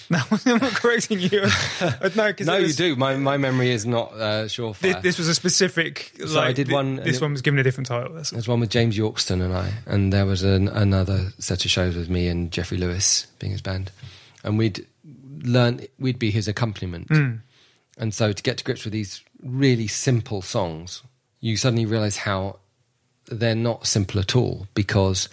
No, 0.11 0.21
I'm 0.31 0.59
not 0.59 0.73
correcting 0.75 1.19
you. 1.21 1.47
No, 2.17 2.33
No, 2.41 2.57
you 2.57 2.73
do. 2.73 2.97
My 2.97 3.17
my 3.17 3.37
memory 3.37 3.71
is 3.71 3.85
not 3.87 4.13
uh, 4.13 4.45
surefire. 4.47 4.81
This, 4.81 4.97
this 5.03 5.19
was 5.19 5.29
a 5.29 5.35
specific. 5.35 6.13
So 6.27 6.41
I 6.41 6.53
did 6.53 6.71
one- 6.71 6.97
This 6.97 7.21
one 7.21 7.33
was 7.33 7.43
given 7.43 7.59
a 7.59 7.63
different 7.63 7.89
title. 7.89 8.13
That's. 8.15 8.31
There's 8.31 8.47
one 8.49 8.61
with 8.61 8.71
James 8.71 8.97
Yorkston 8.97 9.43
and 9.43 9.53
I, 9.55 9.73
and 9.87 10.13
there 10.13 10.25
was 10.27 10.43
an, 10.43 10.69
another 10.69 11.33
set 11.39 11.65
of 11.65 11.71
shows 11.71 11.97
with 11.97 12.09
me 12.09 12.29
and 12.29 12.51
Jeffrey 12.53 12.79
Lewis 12.79 13.27
being 13.39 13.53
his 13.53 13.63
band, 13.63 13.91
and 14.45 14.57
we'd 14.59 14.87
learn 15.43 15.81
we'd 15.99 16.19
be 16.19 16.31
his 16.31 16.47
accompaniment, 16.49 17.11
and 17.99 18.15
so 18.15 18.33
to 18.33 18.43
get 18.43 18.59
to 18.59 18.65
grips 18.65 18.85
with 18.85 18.93
these 18.93 19.23
really 19.43 19.87
simple 19.89 20.41
songs, 20.43 21.03
you 21.41 21.57
suddenly 21.57 21.87
realise 21.87 22.17
how 22.19 22.59
they're 23.27 23.55
not 23.57 23.87
simple 23.87 24.21
at 24.21 24.37
all 24.37 24.67
because 24.75 25.29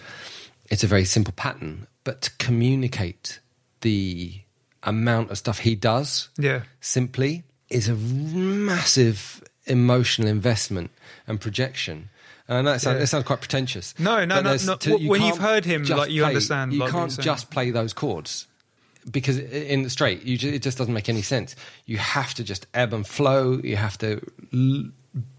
it's 0.70 0.82
a 0.84 0.86
very 0.88 1.04
simple 1.04 1.32
pattern, 1.36 1.86
but 2.04 2.22
to 2.22 2.30
communicate 2.38 3.38
the 3.82 4.40
amount 4.84 5.30
of 5.30 5.38
stuff 5.38 5.60
he 5.60 5.74
does 5.74 6.28
Yeah. 6.38 6.62
simply 6.80 7.44
is 7.70 7.88
a 7.88 7.94
massive 7.94 9.42
emotional 9.66 10.28
investment 10.28 10.90
and 11.26 11.40
projection. 11.40 12.10
And 12.46 12.58
I 12.58 12.62
know 12.62 12.72
it 12.72 12.80
sounds, 12.80 12.96
Yeah. 12.98 13.02
it 13.04 13.06
sounds 13.06 13.24
quite 13.24 13.40
pretentious. 13.40 13.94
No, 13.98 14.24
no, 14.24 14.40
no, 14.42 14.52
no. 14.56 14.76
to- 14.76 14.90
W- 14.90 15.08
when 15.10 15.22
you've 15.22 15.38
heard 15.38 15.64
him, 15.64 15.84
like, 15.84 16.10
you 16.10 16.24
understand, 16.24 16.72
You 16.72 16.80
like, 16.80 16.90
can't 16.90 17.18
just 17.18 17.50
play 17.50 17.70
those 17.70 17.92
chords 17.94 18.46
because 19.10 19.38
in 19.38 19.82
the 19.82 19.90
straight, 19.90 20.22
you 20.24 20.36
ju- 20.36 20.50
it 20.52 20.62
just 20.62 20.76
doesn't 20.76 20.92
make 20.92 21.08
any 21.08 21.22
sense. 21.22 21.56
You 21.86 21.96
have 21.98 22.34
to 22.34 22.44
just 22.44 22.66
ebb 22.74 22.92
and 22.92 23.06
flow. 23.06 23.60
You 23.64 23.76
have 23.76 23.96
to 23.98 24.20
l- 24.52 24.90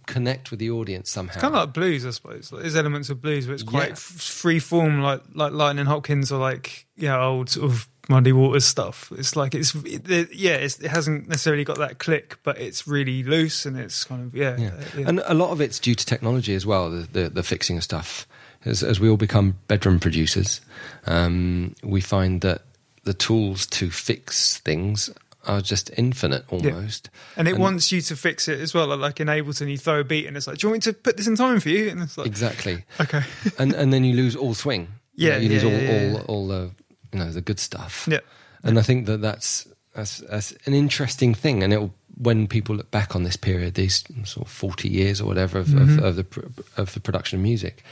connect 0.08 0.50
with 0.52 0.60
the 0.60 0.70
audience 0.72 1.10
somehow. 1.12 1.40
Kind 1.40 1.54
of 1.56 1.60
like 1.66 1.74
blues, 1.74 2.06
I 2.06 2.12
suppose. 2.12 2.52
Like, 2.52 2.62
there's 2.62 2.76
elements 2.76 3.10
of 3.10 3.22
blues, 3.22 3.46
but 3.46 3.54
it's 3.54 3.64
quite 3.64 3.88
Yeah. 3.90 3.92
f- 3.94 4.00
free 4.00 4.60
form, 4.60 5.02
like 5.02 5.22
like 5.34 5.52
Lightning 5.52 5.86
Hopkins 5.86 6.32
or 6.32 6.40
like 6.40 6.86
yeah, 6.98 7.20
old 7.24 7.50
sort 7.50 7.70
of 7.72 7.88
Muddy 8.10 8.32
Waters 8.32 8.66
stuff. 8.66 9.12
It's 9.18 9.36
like 9.36 9.56
it's 9.56 9.74
it, 9.84 10.34
yeah, 10.34 10.54
it's, 10.54 10.80
it 10.80 10.90
hasn't 10.92 11.28
necessarily 11.28 11.64
got 11.64 11.78
that 11.80 11.98
click, 12.00 12.38
but 12.44 12.60
it's 12.60 12.88
really 12.88 13.24
loose 13.24 13.66
and 13.66 13.78
it's 13.80 14.04
kind 14.04 14.24
of 14.26 14.36
yeah, 14.36 14.56
Yeah. 14.58 14.68
uh, 14.70 14.84
yeah. 14.98 15.08
And 15.10 15.22
a 15.26 15.34
lot 15.34 15.50
of 15.52 15.62
it's 15.62 15.80
due 15.80 15.96
to 15.96 16.06
technology 16.06 16.54
as 16.56 16.66
well, 16.66 16.90
the, 16.90 17.08
the, 17.12 17.30
the 17.30 17.44
fixing 17.44 17.78
of 17.78 17.84
stuff. 17.84 18.28
As, 18.64 18.82
as 18.84 19.00
we 19.00 19.08
all 19.10 19.18
become 19.18 19.58
bedroom 19.68 20.00
producers, 20.00 20.60
um, 21.06 21.76
we 21.84 22.02
find 22.02 22.42
that 22.42 22.62
the 23.04 23.14
tools 23.14 23.66
to 23.68 23.92
fix 23.92 24.58
things 24.60 25.10
are 25.46 25.62
just 25.62 25.92
infinite 25.98 26.44
almost. 26.50 27.12
And 27.38 27.48
it 27.48 27.58
wants 27.60 27.92
you 27.92 28.02
to 28.02 28.16
fix 28.16 28.48
it 28.48 28.60
as 28.60 28.74
well. 28.74 28.88
Like 28.98 29.20
in 29.20 29.28
Ableton, 29.28 29.70
you 29.70 29.78
throw 29.78 30.00
a 30.00 30.04
beat 30.04 30.26
and 30.26 30.36
it's 30.36 30.48
like, 30.48 30.58
"Do 30.58 30.66
you 30.68 30.72
want 30.72 30.86
me 30.88 30.92
to 30.92 30.98
put 30.98 31.18
this 31.18 31.28
in 31.28 31.36
time 31.36 31.60
for 31.60 31.70
you?" 31.70 31.90
And 31.90 32.02
it's 32.02 32.18
like, 32.18 32.26
Exactly. 32.26 32.84
okay, 33.00 33.22
and, 33.60 33.74
and 33.74 33.94
then 33.94 34.04
you 34.04 34.16
lose 34.16 34.36
all 34.36 34.56
swing. 34.56 34.88
You 35.14 35.28
Yeah, 35.30 35.36
know, 35.36 35.40
you 35.44 35.50
lose 35.50 35.64
all, 35.64 35.72
yeah, 35.72 35.80
yeah. 36.08 36.14
all, 36.14 36.22
all 36.26 36.48
the 36.48 36.72
you 37.14 37.20
know 37.20 37.32
the 37.32 37.42
good 37.42 37.60
stuff. 37.60 38.08
Yeah. 38.10 38.20
and 38.64 38.78
I 38.80 38.82
think 38.82 39.06
that 39.08 39.22
that's 39.22 39.68
that's, 39.96 40.18
that's 40.30 40.52
an 40.66 40.74
interesting 40.74 41.34
thing, 41.34 41.64
and 41.64 41.72
it'll 41.74 41.94
when 42.18 42.48
people 42.48 42.76
look 42.76 42.92
back 42.92 43.16
on 43.16 43.24
this 43.24 43.36
period, 43.38 43.74
these 43.76 44.04
sort 44.24 44.48
of 44.48 44.52
forty 44.52 44.90
years 44.90 45.22
or 45.22 45.26
whatever 45.26 45.60
of, 45.60 45.68
Mm-hmm. 45.68 46.00
of, 46.00 46.06
of 46.06 46.16
the 46.16 46.54
of 46.82 46.94
the 46.94 47.00
production 47.00 47.40
of 47.40 47.44
music, 47.44 47.84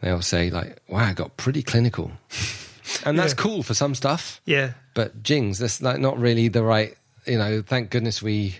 they'll 0.00 0.22
say 0.22 0.50
like, 0.50 0.78
"Wow, 0.88 1.10
it 1.10 1.16
got 1.16 1.36
pretty 1.36 1.62
clinical," 1.62 2.12
and 3.04 3.18
that's 3.18 3.32
Yeah. 3.32 3.42
cool 3.42 3.62
for 3.62 3.74
some 3.74 3.94
stuff. 3.94 4.40
Yeah. 4.46 4.72
But 4.94 5.22
jings, 5.22 5.58
that's 5.58 5.80
like 5.82 5.98
not 6.00 6.18
really 6.18 6.48
the 6.48 6.62
right. 6.62 6.96
You 7.26 7.38
know, 7.38 7.62
thank 7.62 7.90
goodness 7.90 8.22
we 8.22 8.56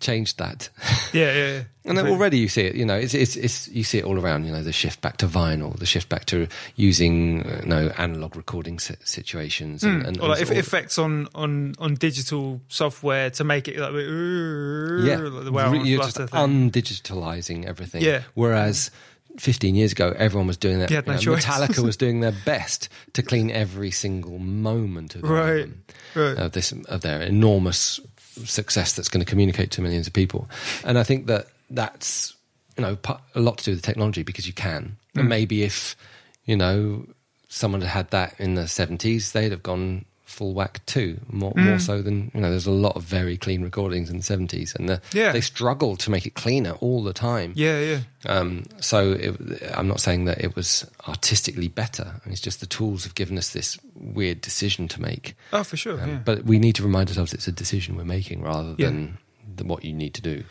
changed 0.00 0.38
that. 0.38 0.68
Yeah, 1.12 1.32
yeah, 1.32 1.46
yeah. 1.52 1.62
And 1.84 1.98
then 1.98 2.06
already 2.06 2.38
you 2.38 2.46
see 2.46 2.62
it, 2.62 2.76
you 2.76 2.84
know, 2.84 2.94
it's, 2.94 3.12
it's, 3.12 3.34
it's, 3.34 3.66
you 3.66 3.82
see 3.82 3.98
it 3.98 4.04
all 4.04 4.16
around, 4.16 4.44
you 4.44 4.52
know, 4.52 4.62
the 4.62 4.70
shift 4.72 5.00
back 5.00 5.16
to 5.16 5.26
vinyl, 5.26 5.76
the 5.76 5.84
shift 5.84 6.08
back 6.08 6.26
to 6.26 6.46
using, 6.76 7.42
uh, 7.44 7.58
you 7.62 7.66
know, 7.68 7.92
analog 7.98 8.36
recording 8.36 8.78
situations. 8.78 9.82
And, 9.82 10.06
and, 10.06 10.20
or 10.20 10.28
like 10.28 10.38
and 10.38 10.42
if, 10.48 10.50
all- 10.52 10.58
effects 10.58 10.96
on, 10.96 11.26
on, 11.34 11.74
on 11.80 11.94
digital 11.94 12.60
software 12.68 13.30
to 13.30 13.42
make 13.42 13.66
it 13.66 13.78
like, 13.78 13.90
yeah, 13.92 15.16
like 15.16 15.44
the 15.44 15.50
wow 15.52 15.72
you're 15.72 16.02
just 16.02 16.18
thing. 16.18 16.28
undigitalizing 16.28 17.64
everything. 17.64 18.02
Yeah. 18.02 18.22
Whereas 18.34 18.90
15 19.38 19.74
years 19.74 19.92
ago, 19.92 20.14
everyone 20.16 20.46
was 20.46 20.56
doing 20.58 20.78
that. 20.80 20.90
You 20.90 20.96
had 20.96 21.06
no 21.06 21.14
know. 21.14 21.20
Metallica 21.36 21.80
was 21.80 21.96
doing 22.04 22.20
their 22.20 22.34
best 22.44 22.88
to 23.14 23.22
clean 23.22 23.50
every 23.50 23.90
single 23.90 24.38
moment 24.38 25.14
of, 25.16 25.22
Right, 25.24 25.60
album, 25.62 25.82
right. 26.14 26.38
of 26.38 26.52
this 26.52 26.70
of 26.72 27.00
their 27.00 27.22
enormous 27.22 27.98
success 28.44 28.94
that's 28.94 29.08
going 29.08 29.24
to 29.24 29.28
communicate 29.28 29.70
to 29.72 29.82
millions 29.82 30.06
of 30.06 30.12
people. 30.12 30.48
And 30.84 30.98
I 30.98 31.02
think 31.02 31.26
that 31.26 31.46
that's 31.70 32.34
you 32.76 32.82
know 32.82 32.98
a 33.34 33.40
lot 33.40 33.58
to 33.58 33.64
do 33.64 33.70
with 33.72 33.82
technology 33.82 34.22
because 34.22 34.46
you 34.46 34.52
can. 34.52 34.96
Hmm. 35.14 35.20
And 35.20 35.28
maybe 35.28 35.62
if 35.62 35.96
you 36.44 36.56
know 36.56 37.06
someone 37.48 37.82
had 37.82 37.90
had 37.90 38.10
that 38.10 38.34
in 38.38 38.54
the 38.54 38.62
70s, 38.62 39.32
they'd 39.32 39.52
have 39.52 39.62
gone 39.62 40.06
full 40.32 40.54
whack 40.54 40.84
too, 40.86 41.20
more 41.30 41.52
Hmm. 41.52 41.64
more 41.64 41.78
so 41.78 42.02
than 42.02 42.30
you 42.34 42.40
know. 42.40 42.50
There's 42.50 42.66
a 42.66 42.70
lot 42.72 42.96
of 42.96 43.02
very 43.04 43.36
clean 43.36 43.62
recordings 43.62 44.10
in 44.10 44.16
the 44.16 44.22
70s, 44.22 44.74
and 44.74 44.88
the, 44.88 45.00
Yeah. 45.12 45.32
they 45.32 45.40
struggled 45.40 46.00
to 46.00 46.10
make 46.10 46.26
it 46.26 46.34
cleaner 46.34 46.72
all 46.80 47.02
the 47.04 47.12
time. 47.12 47.52
yeah, 47.54 47.78
yeah. 47.80 47.98
Um, 48.26 48.64
so 48.80 49.12
it, 49.12 49.36
I'm 49.76 49.86
not 49.88 50.00
saying 50.00 50.24
that 50.26 50.40
it 50.42 50.56
was 50.56 50.86
artistically 51.08 51.68
better. 51.68 52.20
It's 52.26 52.40
just 52.40 52.60
the 52.60 52.66
tools 52.66 53.04
have 53.04 53.14
given 53.14 53.36
us 53.38 53.50
this 53.52 53.78
weird 53.94 54.40
decision 54.40 54.88
to 54.88 55.00
make. 55.02 55.34
Oh, 55.52 55.62
for 55.64 55.76
sure. 55.76 56.00
Um, 56.02 56.08
yeah. 56.08 56.18
But 56.24 56.44
we 56.44 56.58
need 56.58 56.74
to 56.76 56.82
remind 56.82 57.08
ourselves 57.08 57.32
it's 57.34 57.48
a 57.48 57.52
decision 57.52 57.96
we're 57.96 58.04
making 58.04 58.42
rather 58.42 58.74
Yeah. 58.78 58.86
than 58.86 59.18
the, 59.56 59.64
what 59.64 59.84
you 59.84 59.92
need 59.92 60.14
to 60.14 60.22
do. 60.22 60.44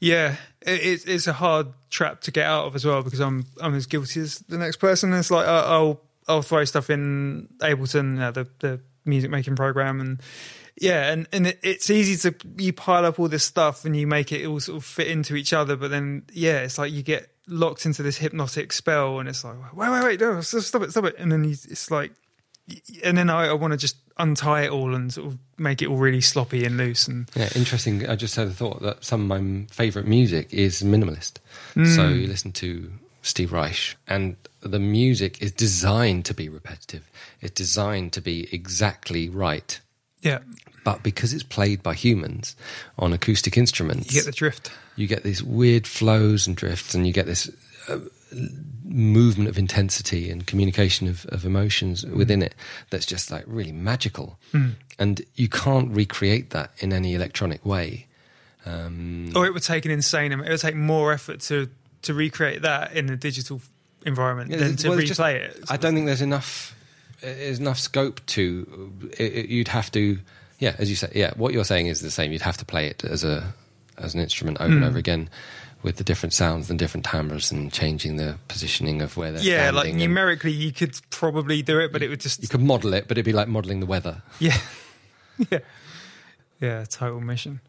Yeah, 0.00 0.36
it, 0.62 0.80
it's 0.82 1.04
it's 1.04 1.26
a 1.26 1.32
hard 1.34 1.66
trap 1.90 2.20
to 2.22 2.30
get 2.30 2.46
out 2.46 2.66
of 2.66 2.76
as 2.76 2.84
well 2.84 3.02
because 3.02 3.20
I'm 3.20 3.46
I'm 3.60 3.74
as 3.74 3.86
guilty 3.86 4.20
as 4.20 4.38
the 4.48 4.56
next 4.56 4.76
person. 4.76 5.12
It's 5.12 5.30
like 5.30 5.46
I- 5.46 5.66
I'll 5.74 6.00
I'll 6.28 6.42
throw 6.42 6.64
stuff 6.64 6.88
in 6.90 7.48
Ableton, 7.60 8.12
you 8.14 8.20
know, 8.20 8.30
the 8.30 8.46
the 8.60 8.80
music 9.08 9.30
making 9.30 9.56
program, 9.56 10.00
and 10.00 10.22
yeah, 10.80 11.12
and 11.12 11.26
and 11.32 11.48
it, 11.48 11.58
it's 11.62 11.90
easy 11.90 12.30
to 12.30 12.36
you 12.56 12.72
pile 12.72 13.04
up 13.04 13.18
all 13.18 13.28
this 13.28 13.44
stuff 13.44 13.84
and 13.84 13.96
you 13.96 14.06
make 14.06 14.30
it 14.32 14.46
all 14.46 14.60
sort 14.60 14.78
of 14.78 14.84
fit 14.84 15.08
into 15.08 15.34
each 15.34 15.52
other, 15.52 15.76
but 15.76 15.90
then 15.90 16.24
yeah, 16.32 16.60
it's 16.60 16.78
like 16.78 16.92
you 16.92 17.02
get 17.02 17.30
locked 17.46 17.86
into 17.86 18.02
this 18.02 18.18
hypnotic 18.18 18.72
spell, 18.72 19.18
and 19.18 19.28
it's 19.28 19.42
like 19.42 19.56
wait 19.74 19.90
wait 19.90 20.04
wait 20.04 20.20
no 20.20 20.40
stop 20.40 20.82
it 20.82 20.90
stop 20.92 21.04
it, 21.04 21.16
and 21.18 21.32
then 21.32 21.44
you, 21.44 21.50
it's 21.50 21.90
like. 21.90 22.12
And 23.02 23.16
then 23.16 23.30
I, 23.30 23.46
I 23.46 23.54
want 23.54 23.72
to 23.72 23.78
just 23.78 23.96
untie 24.18 24.64
it 24.64 24.70
all 24.70 24.94
and 24.94 25.10
sort 25.10 25.28
of 25.28 25.38
make 25.56 25.80
it 25.80 25.88
all 25.88 25.96
really 25.96 26.20
sloppy 26.20 26.66
and 26.66 26.76
loose 26.76 27.08
and 27.08 27.26
Yeah, 27.34 27.48
interesting. 27.54 28.06
I 28.06 28.14
just 28.14 28.36
had 28.36 28.48
a 28.48 28.50
thought 28.50 28.82
that 28.82 29.02
some 29.02 29.22
of 29.22 29.40
my 29.40 29.66
favourite 29.70 30.06
music 30.06 30.52
is 30.52 30.82
minimalist. 30.82 31.36
Mm. 31.74 31.96
So 31.96 32.08
you 32.08 32.26
listen 32.26 32.52
to 32.52 32.92
Steve 33.28 33.52
Reich, 33.52 33.96
and 34.06 34.36
the 34.60 34.78
music 34.78 35.40
is 35.42 35.52
designed 35.52 36.24
to 36.24 36.34
be 36.34 36.48
repetitive. 36.48 37.08
It's 37.40 37.52
designed 37.52 38.12
to 38.14 38.20
be 38.20 38.48
exactly 38.52 39.28
right. 39.28 39.80
yeah, 40.22 40.38
But 40.84 41.02
because 41.02 41.32
it's 41.32 41.42
played 41.44 41.82
by 41.82 41.94
humans 41.94 42.56
on 42.98 43.12
acoustic 43.12 43.56
instruments, 43.56 44.12
you 44.12 44.20
get 44.20 44.26
the 44.26 44.32
drift. 44.32 44.72
you 44.96 45.06
get 45.06 45.22
these 45.22 45.42
weird 45.42 45.86
flows 45.86 46.46
and 46.46 46.56
drifts, 46.56 46.94
and 46.94 47.06
you 47.06 47.12
get 47.12 47.26
this 47.26 47.50
uh, 47.88 47.98
movement 48.84 49.48
of 49.48 49.58
intensity 49.58 50.30
and 50.30 50.46
communication 50.46 51.06
of, 51.08 51.26
of 51.26 51.44
emotions 51.44 52.04
within 52.06 52.42
it 52.42 52.54
that's 52.90 53.06
just 53.06 53.30
like 53.30 53.44
really 53.46 53.72
magical. 53.72 54.38
And 54.98 55.20
you 55.36 55.48
can't 55.48 55.90
recreate 55.94 56.50
that 56.50 56.72
in 56.78 56.92
any 56.92 57.14
electronic 57.14 57.64
way. 57.64 58.06
Um, 58.66 59.30
Or 59.36 59.46
it 59.46 59.54
would 59.54 59.62
take 59.62 59.84
an 59.84 59.90
insane 59.92 60.32
amount. 60.32 60.48
It 60.48 60.52
would 60.52 60.60
take 60.60 60.74
more 60.74 61.12
effort 61.12 61.40
to 61.42 61.70
to 62.02 62.14
recreate 62.14 62.62
that 62.62 62.92
in 62.92 63.10
a 63.10 63.16
digital 63.16 63.60
environment 64.06 64.50
Yeah, 64.50 64.58
than 64.58 64.76
to 64.76 64.88
well, 64.90 64.98
replay 64.98 65.06
just- 65.06 65.20
it. 65.20 65.64
I 65.68 65.76
don't 65.76 65.94
think 65.94 66.06
there's 66.06 66.22
enough. 66.22 66.74
There's 67.20 67.58
enough 67.58 67.78
scope 67.78 68.24
to. 68.26 68.92
It, 69.18 69.32
it- 69.32 69.48
you'd 69.48 69.68
have 69.68 69.90
to. 69.92 70.18
Yeah, 70.60 70.74
as 70.78 70.90
you 70.90 70.96
say. 70.96 71.10
Yeah, 71.14 71.32
what 71.36 71.52
you're 71.52 71.64
saying 71.64 71.86
is 71.88 72.00
the 72.00 72.10
same. 72.10 72.32
You'd 72.32 72.42
have 72.42 72.56
to 72.58 72.64
play 72.64 72.86
it 72.88 73.04
as 73.04 73.24
a 73.24 73.52
as 73.96 74.14
an 74.14 74.20
instrument 74.20 74.58
over 74.60 74.70
and 74.72 74.78
Hmm. 74.82 74.88
over 74.88 74.98
again, 74.98 75.28
with 75.82 75.96
the 75.96 76.04
different 76.04 76.32
sounds 76.32 76.70
and 76.70 76.78
different 76.78 77.04
timbres 77.06 77.50
and 77.50 77.72
changing 77.72 78.16
the 78.16 78.38
positioning 78.46 79.02
of 79.02 79.16
where 79.16 79.32
they're 79.32 79.42
yeah, 79.42 79.70
like 79.72 79.92
numerically, 79.94 80.52
you 80.52 80.72
could 80.72 80.96
probably 81.10 81.62
do 81.62 81.80
it, 81.80 81.92
but 81.92 82.02
it 82.02 82.08
would 82.08 82.20
just 82.20 82.40
You 82.42 82.48
could 82.48 82.60
model 82.62 82.94
it, 82.94 83.08
but 83.08 83.16
it'd 83.18 83.24
be 83.24 83.32
like 83.32 83.48
modeling 83.48 83.80
the 83.80 83.86
weather. 83.86 84.22
yeah, 84.38 84.56
yeah, 85.50 85.58
yeah. 86.60 86.84
Total 86.88 87.20
mission. 87.20 87.60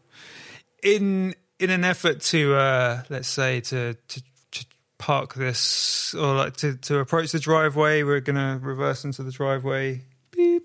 In 0.82 1.34
in 1.60 1.70
an 1.70 1.84
effort 1.84 2.22
to 2.22 2.54
uh, 2.54 3.02
let's 3.10 3.28
say 3.28 3.60
to, 3.60 3.94
to 3.94 4.22
to 4.52 4.66
park 4.98 5.34
this 5.34 6.14
or 6.14 6.34
like 6.34 6.56
to 6.58 6.76
to 6.76 6.98
approach 6.98 7.32
the 7.32 7.38
driveway, 7.38 8.02
we're 8.02 8.20
gonna 8.20 8.58
reverse 8.60 9.04
into 9.04 9.22
the 9.22 9.30
driveway. 9.30 10.02
Beep 10.30 10.64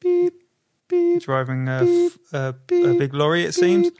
beep 0.00 0.34
beep. 0.88 1.22
Driving 1.22 1.68
a, 1.68 2.06
f- 2.06 2.32
a, 2.32 2.54
a 2.72 2.94
big 2.94 3.14
lorry, 3.14 3.44
it 3.44 3.52
seems. 3.52 3.90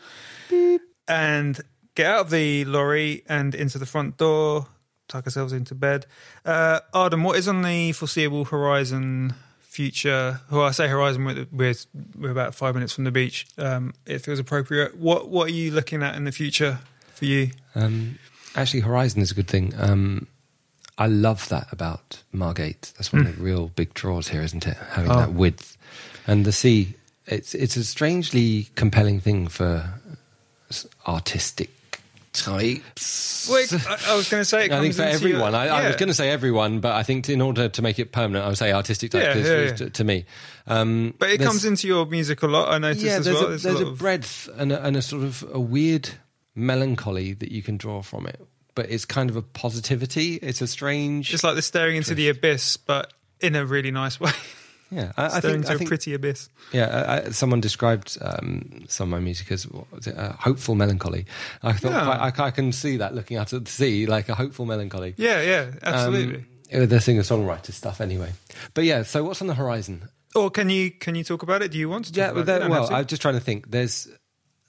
and 1.06 1.60
get 1.94 2.06
out 2.06 2.20
of 2.22 2.30
the 2.30 2.64
lorry 2.64 3.22
and 3.28 3.54
into 3.54 3.78
the 3.78 3.86
front 3.86 4.16
door, 4.16 4.66
tuck 5.06 5.26
ourselves 5.26 5.52
into 5.52 5.74
bed. 5.74 6.06
Uh, 6.44 6.80
Adem, 6.94 7.22
what 7.22 7.36
is 7.38 7.46
on 7.46 7.62
the 7.62 7.92
foreseeable 7.92 8.46
horizon 8.46 9.34
future? 9.80 10.40
Well, 10.50 10.62
I 10.62 10.72
say 10.72 10.88
horizon, 10.88 11.24
we're, 11.24 11.46
we're, 11.50 11.74
we're 12.18 12.30
about 12.30 12.54
five 12.54 12.74
minutes 12.74 12.92
from 12.94 13.04
the 13.04 13.10
beach. 13.10 13.46
Um, 13.56 13.94
it 14.06 14.18
feels 14.20 14.38
appropriate. 14.38 14.96
What 14.96 15.28
What 15.28 15.48
are 15.48 15.52
you 15.54 15.70
looking 15.70 16.02
at 16.02 16.14
in 16.16 16.24
the 16.24 16.32
future 16.32 16.78
for 17.14 17.24
you? 17.24 17.50
Um, 17.74 18.18
actually, 18.54 18.80
Horizon 18.80 19.22
is 19.22 19.30
a 19.30 19.34
good 19.34 19.48
thing. 19.48 19.72
Um, 19.78 20.26
I 20.98 21.06
love 21.06 21.48
that 21.48 21.66
about 21.72 22.22
Margate. 22.32 22.92
That's 22.96 23.10
one 23.12 23.26
of 23.26 23.36
the 23.36 23.42
real 23.42 23.68
big 23.68 23.94
draws 23.94 24.28
here, 24.28 24.42
isn't 24.42 24.66
it? 24.66 24.76
Having 24.90 25.10
Hmm. 25.12 25.16
Oh. 25.16 25.20
that 25.20 25.32
width 25.32 25.76
and 26.26 26.44
the 26.44 26.52
sea. 26.52 26.94
It's 27.26 27.54
it's 27.54 27.76
a 27.76 27.84
strangely 27.84 28.68
compelling 28.74 29.20
thing 29.20 29.48
for 29.48 29.94
artistic 31.06 31.70
types. 32.32 33.48
Wait, 33.50 33.72
I, 33.72 33.98
I 34.08 34.14
was 34.16 34.28
going 34.28 34.40
to 34.40 34.44
say 34.44 34.66
it 34.66 34.72
I 34.72 34.80
think 34.80 34.94
for 34.94 35.02
into 35.02 35.28
your- 35.28 35.36
everyone. 35.38 35.54
I, 35.54 35.68
I 35.68 35.86
was 35.88 35.96
going 35.96 36.08
to 36.08 36.14
say 36.14 36.30
everyone, 36.30 36.80
but 36.80 36.92
I 36.92 37.02
think 37.02 37.28
in 37.28 37.40
order 37.40 37.68
to 37.68 37.82
make 37.82 37.98
it 37.98 38.12
permanent, 38.12 38.44
I 38.44 38.48
would 38.48 38.58
say 38.58 38.72
artistic 38.72 39.10
type 39.12 39.22
Yeah, 39.22 39.34
yeah, 39.36 39.60
yeah. 39.64 39.74
To, 39.76 39.90
to 39.90 40.04
me. 40.04 40.24
Um, 40.66 41.14
But 41.18 41.30
it 41.30 41.40
comes 41.40 41.64
into 41.64 41.86
your 41.86 42.06
music 42.06 42.42
a 42.42 42.46
lot. 42.46 42.68
I 42.70 42.78
noticed 42.78 43.04
yeah, 43.04 43.16
as 43.18 43.24
there's 43.24 43.36
well. 43.40 43.52
a, 43.52 43.56
there's 43.56 43.80
a 43.80 43.90
breadth 43.90 44.48
and 44.56 44.72
a, 44.72 44.84
and 44.84 44.96
a 44.96 45.02
sort 45.02 45.24
of 45.24 45.44
a 45.52 45.60
weird 45.60 46.08
melancholy 46.54 47.32
that 47.34 47.50
you 47.50 47.62
can 47.62 47.76
draw 47.76 48.02
from 48.02 48.26
it, 48.26 48.40
but 48.74 48.90
it's 48.90 49.04
kind 49.04 49.30
of 49.30 49.36
a 49.36 49.42
positivity. 49.42 50.34
It's 50.36 50.60
a 50.60 50.66
strange. 50.66 51.32
It's 51.34 51.44
like 51.44 51.54
the 51.56 51.62
staring 51.62 51.96
into 51.96 52.14
the 52.14 52.28
abyss, 52.28 52.76
but 52.76 53.12
in 53.40 53.56
a 53.56 53.64
really 53.64 53.90
nice 53.90 54.20
way. 54.20 54.32
Yeah, 54.90 55.12
I, 55.16 55.38
I 55.38 55.40
think, 55.40 55.66
I 55.70 55.74
a 55.74 55.78
think 55.78 55.88
pretty 55.88 56.14
abyss. 56.14 56.48
yeah. 56.72 57.22
I, 57.26 57.30
someone 57.30 57.60
described 57.60 58.18
um, 58.20 58.84
some 58.88 59.08
of 59.12 59.18
my 59.18 59.24
music 59.24 59.50
as 59.52 59.66
it, 60.06 60.16
uh, 60.16 60.32
hopeful 60.32 60.74
melancholy. 60.74 61.26
I 61.62 61.72
thought 61.72 61.92
Yeah. 61.92 62.08
I, 62.08 62.46
I 62.46 62.50
can 62.50 62.72
see 62.72 62.96
that 62.98 63.14
looking 63.14 63.36
out 63.36 63.52
at 63.52 63.64
the 63.64 63.70
sea, 63.70 64.06
like 64.06 64.28
a 64.28 64.34
hopeful 64.34 64.66
melancholy. 64.66 65.14
Yeah, 65.16 65.40
yeah, 65.42 65.70
absolutely. 65.82 66.44
Um, 66.72 66.86
the 66.88 67.00
singer 67.00 67.22
songwriter 67.22 67.72
stuff, 67.72 68.00
anyway. 68.00 68.32
But 68.74 68.84
yeah, 68.84 69.02
so 69.02 69.24
what's 69.24 69.40
on 69.40 69.48
the 69.48 69.54
horizon? 69.54 70.08
or 70.36 70.48
can 70.48 70.70
you 70.70 70.92
can 70.92 71.16
you 71.16 71.24
talk 71.24 71.42
about 71.42 71.60
it? 71.62 71.72
Do 71.72 71.78
you 71.78 71.88
want 71.88 72.04
to? 72.04 72.12
Talk 72.12 72.16
Yeah, 72.18 72.24
about 72.30 72.34
but 72.34 72.40
it? 72.56 72.60
There, 72.60 72.70
well, 72.70 72.86
to. 72.88 72.94
I'm 72.94 73.06
just 73.06 73.20
trying 73.20 73.34
to 73.34 73.40
think. 73.40 73.70
There's 73.72 74.06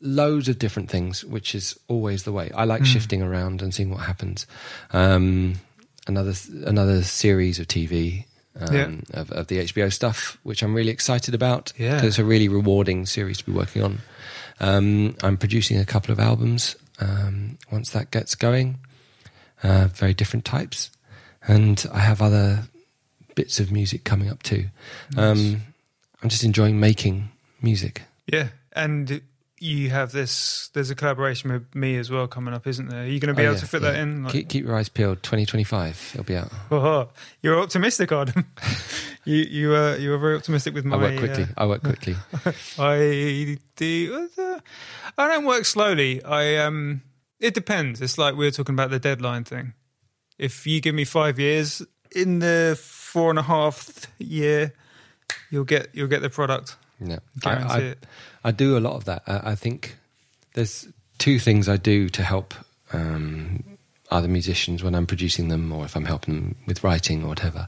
loads 0.01 0.49
of 0.49 0.57
different 0.57 0.89
things, 0.89 1.23
which 1.23 1.53
is 1.53 1.79
always 1.87 2.23
the 2.23 2.31
way. 2.31 2.49
I 2.55 2.63
like 2.65 2.85
shifting 2.85 3.21
around 3.21 3.61
and 3.61 3.71
seeing 3.71 3.91
what 3.91 3.99
happens. 3.99 4.47
Um, 4.91 5.53
another 6.07 6.33
another 6.65 7.03
series 7.03 7.59
of 7.59 7.67
TV. 7.67 8.25
Um, 8.59 8.75
Yeah. 8.75 9.19
of, 9.21 9.31
of 9.31 9.47
the 9.47 9.59
HBO 9.59 9.91
stuff, 9.91 10.37
which 10.43 10.61
I'm 10.61 10.73
really 10.73 10.91
excited 10.91 11.33
about. 11.33 11.71
Yeah. 11.77 12.03
it's 12.03 12.19
a 12.19 12.25
really 12.25 12.49
rewarding 12.49 13.05
series 13.05 13.37
to 13.37 13.45
be 13.45 13.51
working 13.53 13.81
on. 13.81 13.99
Um, 14.59 15.15
I'm 15.23 15.37
producing 15.37 15.79
a 15.79 15.85
couple 15.85 16.11
of 16.11 16.19
albums 16.19 16.75
um, 16.99 17.57
once 17.71 17.91
that 17.91 18.11
gets 18.11 18.35
going, 18.35 18.79
uh, 19.63 19.87
very 19.93 20.13
different 20.13 20.43
types, 20.45 20.91
and 21.47 21.83
I 21.93 21.99
have 21.99 22.21
other 22.21 22.63
bits 23.35 23.59
of 23.59 23.71
music 23.71 24.03
coming 24.03 24.29
up 24.29 24.43
too. 24.43 24.65
Um, 25.17 25.61
I'm 26.21 26.29
just 26.29 26.43
enjoying 26.43 26.79
making 26.79 27.29
music. 27.61 28.03
Yeah, 28.27 28.49
and 28.73 29.21
you 29.61 29.89
have 29.91 30.11
this. 30.11 30.69
There's 30.73 30.89
a 30.89 30.95
collaboration 30.95 31.51
with 31.51 31.73
me 31.75 31.97
as 31.97 32.09
well 32.09 32.27
coming 32.27 32.53
up, 32.53 32.65
isn't 32.67 32.87
there? 32.89 33.03
Are 33.03 33.05
you 33.05 33.19
going 33.19 33.33
to 33.33 33.39
be 33.39 33.43
Oh, 33.43 33.51
able 33.51 33.53
yeah, 33.55 33.59
to 33.61 33.67
fit 33.67 33.81
yeah. 33.81 33.91
that 33.91 33.99
in? 33.99 34.23
Like, 34.23 34.33
Keep, 34.33 34.49
keep 34.49 34.65
your 34.65 34.75
eyes 34.75 34.89
peeled. 34.89 35.21
2025, 35.23 36.11
it'll 36.13 36.23
be 36.25 36.35
out. 36.35 36.51
oh, 36.71 37.09
you're 37.41 37.59
optimistic, 37.59 38.09
Adem. 38.09 38.45
you 39.25 39.35
you 39.35 39.75
uh, 39.75 39.95
you 39.95 40.09
were 40.09 40.17
very 40.17 40.35
optimistic 40.35 40.73
with 40.73 40.85
my. 40.85 40.95
I 40.95 40.99
work 40.99 41.17
quickly. 41.19 41.45
I 41.57 41.65
work 41.65 41.83
quickly. 41.83 42.15
Uh, 42.45 42.51
I 42.79 43.57
do. 43.75 44.29
uh, 44.37 44.59
I 45.17 45.27
don't 45.27 45.45
work 45.45 45.65
slowly. 45.65 46.23
I 46.23 46.57
um. 46.57 47.01
It 47.39 47.53
depends. 47.53 48.01
It's 48.01 48.17
like 48.17 48.35
we 48.35 48.45
were 48.45 48.51
talking 48.51 48.75
about 48.75 48.89
the 48.91 48.99
deadline 48.99 49.43
thing. 49.43 49.73
If 50.37 50.65
you 50.67 50.81
give 50.81 50.95
me 50.95 51.05
five 51.05 51.39
years, 51.39 51.81
in 52.15 52.39
the 52.39 52.77
four 52.81 53.29
and 53.29 53.39
a 53.39 53.43
half 53.43 54.07
year, 54.19 54.73
you'll 55.49 55.63
get 55.65 55.89
you'll 55.93 56.07
get 56.07 56.21
the 56.21 56.29
product. 56.29 56.77
No, 57.01 57.17
Guarantee 57.39 57.67
I, 57.69 57.75
I, 57.75 57.79
it. 57.79 58.03
I 58.45 58.51
do 58.51 58.77
a 58.77 58.79
lot 58.79 58.93
of 58.95 59.05
that. 59.05 59.23
I, 59.27 59.51
I 59.51 59.55
think 59.55 59.97
there's 60.53 60.87
two 61.17 61.39
things 61.39 61.67
I 61.67 61.77
do 61.77 62.07
to 62.09 62.23
help 62.23 62.53
um, 62.93 63.63
other 64.11 64.27
musicians 64.27 64.83
when 64.83 64.93
I'm 64.95 65.07
producing 65.07 65.47
them, 65.49 65.71
or 65.71 65.83
if 65.85 65.95
I'm 65.95 66.05
helping 66.05 66.35
them 66.35 66.55
with 66.67 66.83
writing 66.83 67.23
or 67.23 67.27
whatever. 67.27 67.67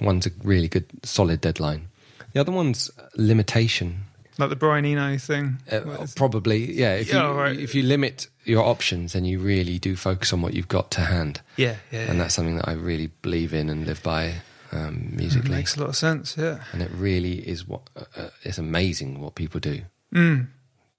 One's 0.00 0.26
a 0.26 0.30
really 0.42 0.68
good, 0.68 0.84
solid 1.04 1.40
deadline. 1.40 1.88
The 2.32 2.40
other 2.40 2.52
one's 2.52 2.90
limitation. 3.16 4.02
Like 4.38 4.50
the 4.50 4.56
Brian 4.56 4.84
Eno 4.84 5.16
thing. 5.16 5.58
Uh, 5.70 5.80
What 5.80 6.00
is- 6.02 6.14
probably, 6.14 6.72
yeah. 6.74 6.94
If 6.96 7.08
Yeah, 7.08 7.30
you 7.30 7.38
right. 7.38 7.58
if 7.58 7.74
you 7.74 7.82
limit 7.82 8.28
your 8.44 8.64
options, 8.64 9.12
then 9.14 9.24
you 9.24 9.38
really 9.38 9.78
do 9.78 9.96
focus 9.96 10.32
on 10.32 10.42
what 10.42 10.52
you've 10.54 10.68
got 10.68 10.90
to 10.92 11.00
hand, 11.02 11.40
yeah, 11.56 11.76
yeah, 11.90 12.00
yeah. 12.04 12.10
and 12.10 12.20
that's 12.20 12.34
something 12.34 12.56
that 12.56 12.68
I 12.68 12.72
really 12.72 13.10
believe 13.22 13.54
in 13.54 13.70
and 13.70 13.86
live 13.86 14.02
by 14.02 14.34
um, 14.76 15.12
musically. 15.12 15.50
makes 15.50 15.76
a 15.76 15.80
lot 15.80 15.88
of 15.88 15.96
sense. 15.96 16.36
Yeah. 16.36 16.58
and 16.72 16.82
it 16.82 16.90
really 16.92 17.38
is 17.48 17.66
what 17.66 17.88
uh, 17.96 18.04
uh, 18.16 18.30
it's 18.42 18.58
amazing 18.58 19.20
what 19.20 19.34
people 19.34 19.60
do. 19.60 19.82
Mm. 20.14 20.48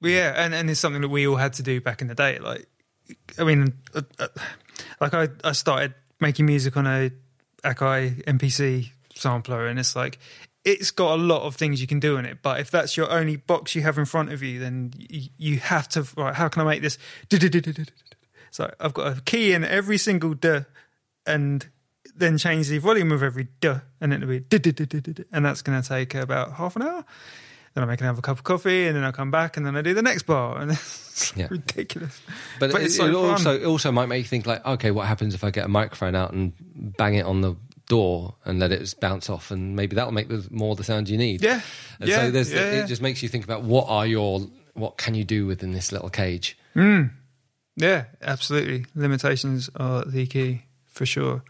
Well, 0.02 0.12
yeah, 0.12 0.34
and, 0.36 0.54
and 0.54 0.70
it's 0.70 0.80
something 0.80 1.02
that 1.02 1.10
we 1.10 1.28
all 1.28 1.38
had 1.38 1.54
to 1.54 1.64
do 1.64 1.82
back 1.82 2.02
in 2.02 2.08
the 2.08 2.16
day. 2.16 2.40
Like, 2.40 2.68
I 3.40 3.44
mean, 3.44 3.74
uh, 3.95 4.02
uh, 4.20 4.28
like 5.02 5.14
I, 5.14 5.30
I 5.44 5.54
started 5.54 5.94
making 6.20 6.45
music 6.45 6.78
on 6.78 6.86
a 6.86 7.12
Akai 7.64 8.24
MPC 8.26 8.90
sampler, 9.16 9.68
and 9.68 9.80
it's 9.80 9.95
like 9.95 10.20
it's 10.64 10.91
got 10.91 11.18
a 11.18 11.22
lot 11.22 11.44
of 11.44 11.56
things 11.56 11.82
you 11.82 11.88
can 11.88 11.99
do 11.99 12.18
in 12.18 12.26
it. 12.26 12.40
But 12.41 12.60
if 12.60 12.70
that's 12.70 12.98
your 12.98 13.10
only 13.10 13.38
box 13.38 13.76
you 13.76 13.82
have 13.84 13.98
in 13.98 14.06
front 14.06 14.32
of 14.32 14.44
you, 14.44 14.60
then 14.60 14.94
you, 14.98 15.30
you 15.38 15.58
have 15.58 15.88
to. 15.90 16.06
Right, 16.16 16.36
how 16.36 16.48
can 16.49 16.62
I 16.62 16.66
make 16.66 16.82
this? 16.82 16.98
So 18.52 18.74
I've 18.80 18.94
got 18.94 19.18
a 19.18 19.22
key 19.22 19.54
in 19.54 19.64
every 19.64 19.98
single 19.98 20.34
duh, 20.34 20.62
and 21.26 21.68
then 22.18 22.38
change 22.38 22.68
the 22.69 22.77
volume 22.80 23.11
of 23.11 23.23
every 23.23 23.48
duh, 23.61 23.80
and 24.02 24.14
it'll 24.14 24.27
be 24.27 24.44
and 25.31 25.45
that's 25.45 25.61
going 25.61 25.81
to 25.81 25.88
take 25.88 26.15
about 26.15 26.53
half 26.53 26.76
an 26.76 26.81
hour. 26.84 27.06
Then 27.73 27.84
I 27.84 27.88
make 27.88 28.02
another 28.02 28.22
cup 28.22 28.38
of 28.38 28.44
coffee, 28.44 28.88
and 28.88 28.95
then 28.95 29.03
I 29.03 29.11
come 29.11 29.30
back, 29.30 29.56
and 29.56 29.65
then 29.65 29.76
I 29.76 29.81
do 29.84 29.94
the 29.94 30.02
next 30.02 30.23
bar, 30.23 30.57
and 30.60 30.72
it's 31.11 31.34
Yeah. 31.35 31.48
ridiculous. 31.52 32.19
But, 32.60 32.72
But 32.72 32.81
it, 32.81 32.85
it's 32.85 32.95
so 32.95 33.06
it 33.06 33.14
also 33.14 33.56
it 33.56 33.65
also 33.65 33.91
might 33.91 34.07
make 34.07 34.19
you 34.19 34.27
think 34.27 34.45
like, 34.48 34.65
okay, 34.65 34.91
what 34.91 35.06
happens 35.07 35.35
if 35.35 35.44
I 35.44 35.52
get 35.52 35.65
a 35.65 35.69
microphone 35.69 36.15
out 36.15 36.34
and 36.34 36.53
bang 36.98 37.15
it 37.15 37.26
on 37.26 37.41
the 37.41 37.56
door 37.88 38.35
and 38.45 38.60
let 38.60 38.72
it 38.72 38.95
bounce 38.99 39.30
off, 39.30 39.52
and 39.52 39.76
maybe 39.76 39.95
that'll 39.95 40.11
make 40.11 40.27
the, 40.27 40.45
more 40.49 40.76
the 40.76 40.84
sound 40.84 41.07
you 41.07 41.18
need. 41.18 41.44
Yeah, 41.44 41.61
And 41.99 42.10
yeah, 42.10 42.22
so 42.23 42.31
there's 42.31 42.52
yeah, 42.52 42.60
yeah. 42.72 42.84
it 42.84 42.88
just 42.88 43.02
makes 43.02 43.22
you 43.22 43.30
think 43.30 43.44
about 43.44 43.61
what 43.64 43.88
are 43.89 44.07
your 44.07 44.41
what 44.73 44.98
can 44.98 45.14
you 45.15 45.23
do 45.23 45.45
within 45.45 45.72
this 45.72 45.91
little 45.91 46.10
cage. 46.10 46.57
Hmm. 46.73 47.03
Yeah, 47.76 48.06
absolutely. 48.23 48.85
Limitations 48.95 49.69
are 49.76 50.03
the 50.03 50.26
key 50.26 50.64
for 50.88 51.06
sure. 51.06 51.44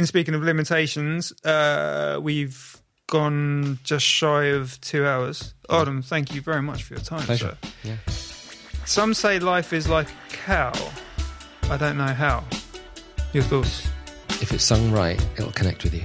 In 0.00 0.06
speaking 0.06 0.34
of 0.34 0.42
limitations, 0.42 1.30
uh, 1.44 2.18
we've 2.22 2.80
gone 3.06 3.78
just 3.84 4.06
shy 4.06 4.44
of 4.44 4.80
two 4.80 5.06
hours. 5.06 5.52
Adem, 5.68 6.02
thank 6.02 6.34
you 6.34 6.40
very 6.40 6.62
much 6.62 6.84
for 6.84 6.94
your 6.94 7.02
time. 7.02 7.20
Pleasure. 7.20 7.58
sir. 7.62 7.70
Yeah. 7.84 7.96
Some 8.86 9.12
say 9.12 9.38
life 9.38 9.74
is 9.74 9.90
like 9.90 10.08
a 10.08 10.32
cow. 10.32 10.72
I 11.64 11.76
don't 11.76 11.98
know 11.98 12.14
how. 12.14 12.44
Your 13.34 13.42
thoughts? 13.42 13.86
If 14.40 14.52
it's 14.52 14.64
sung 14.64 14.90
right, 14.90 15.20
it'll 15.36 15.52
connect 15.52 15.84
with 15.84 15.92
you. 15.92 16.04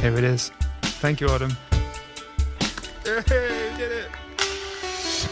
Here 0.00 0.18
it 0.18 0.24
is. 0.24 0.50
Thank 0.82 1.20
you, 1.20 1.28
Adem. 1.28 1.56
Hey, 3.04 3.70
we 3.70 3.78
did 3.78 3.92
it. 3.92 4.08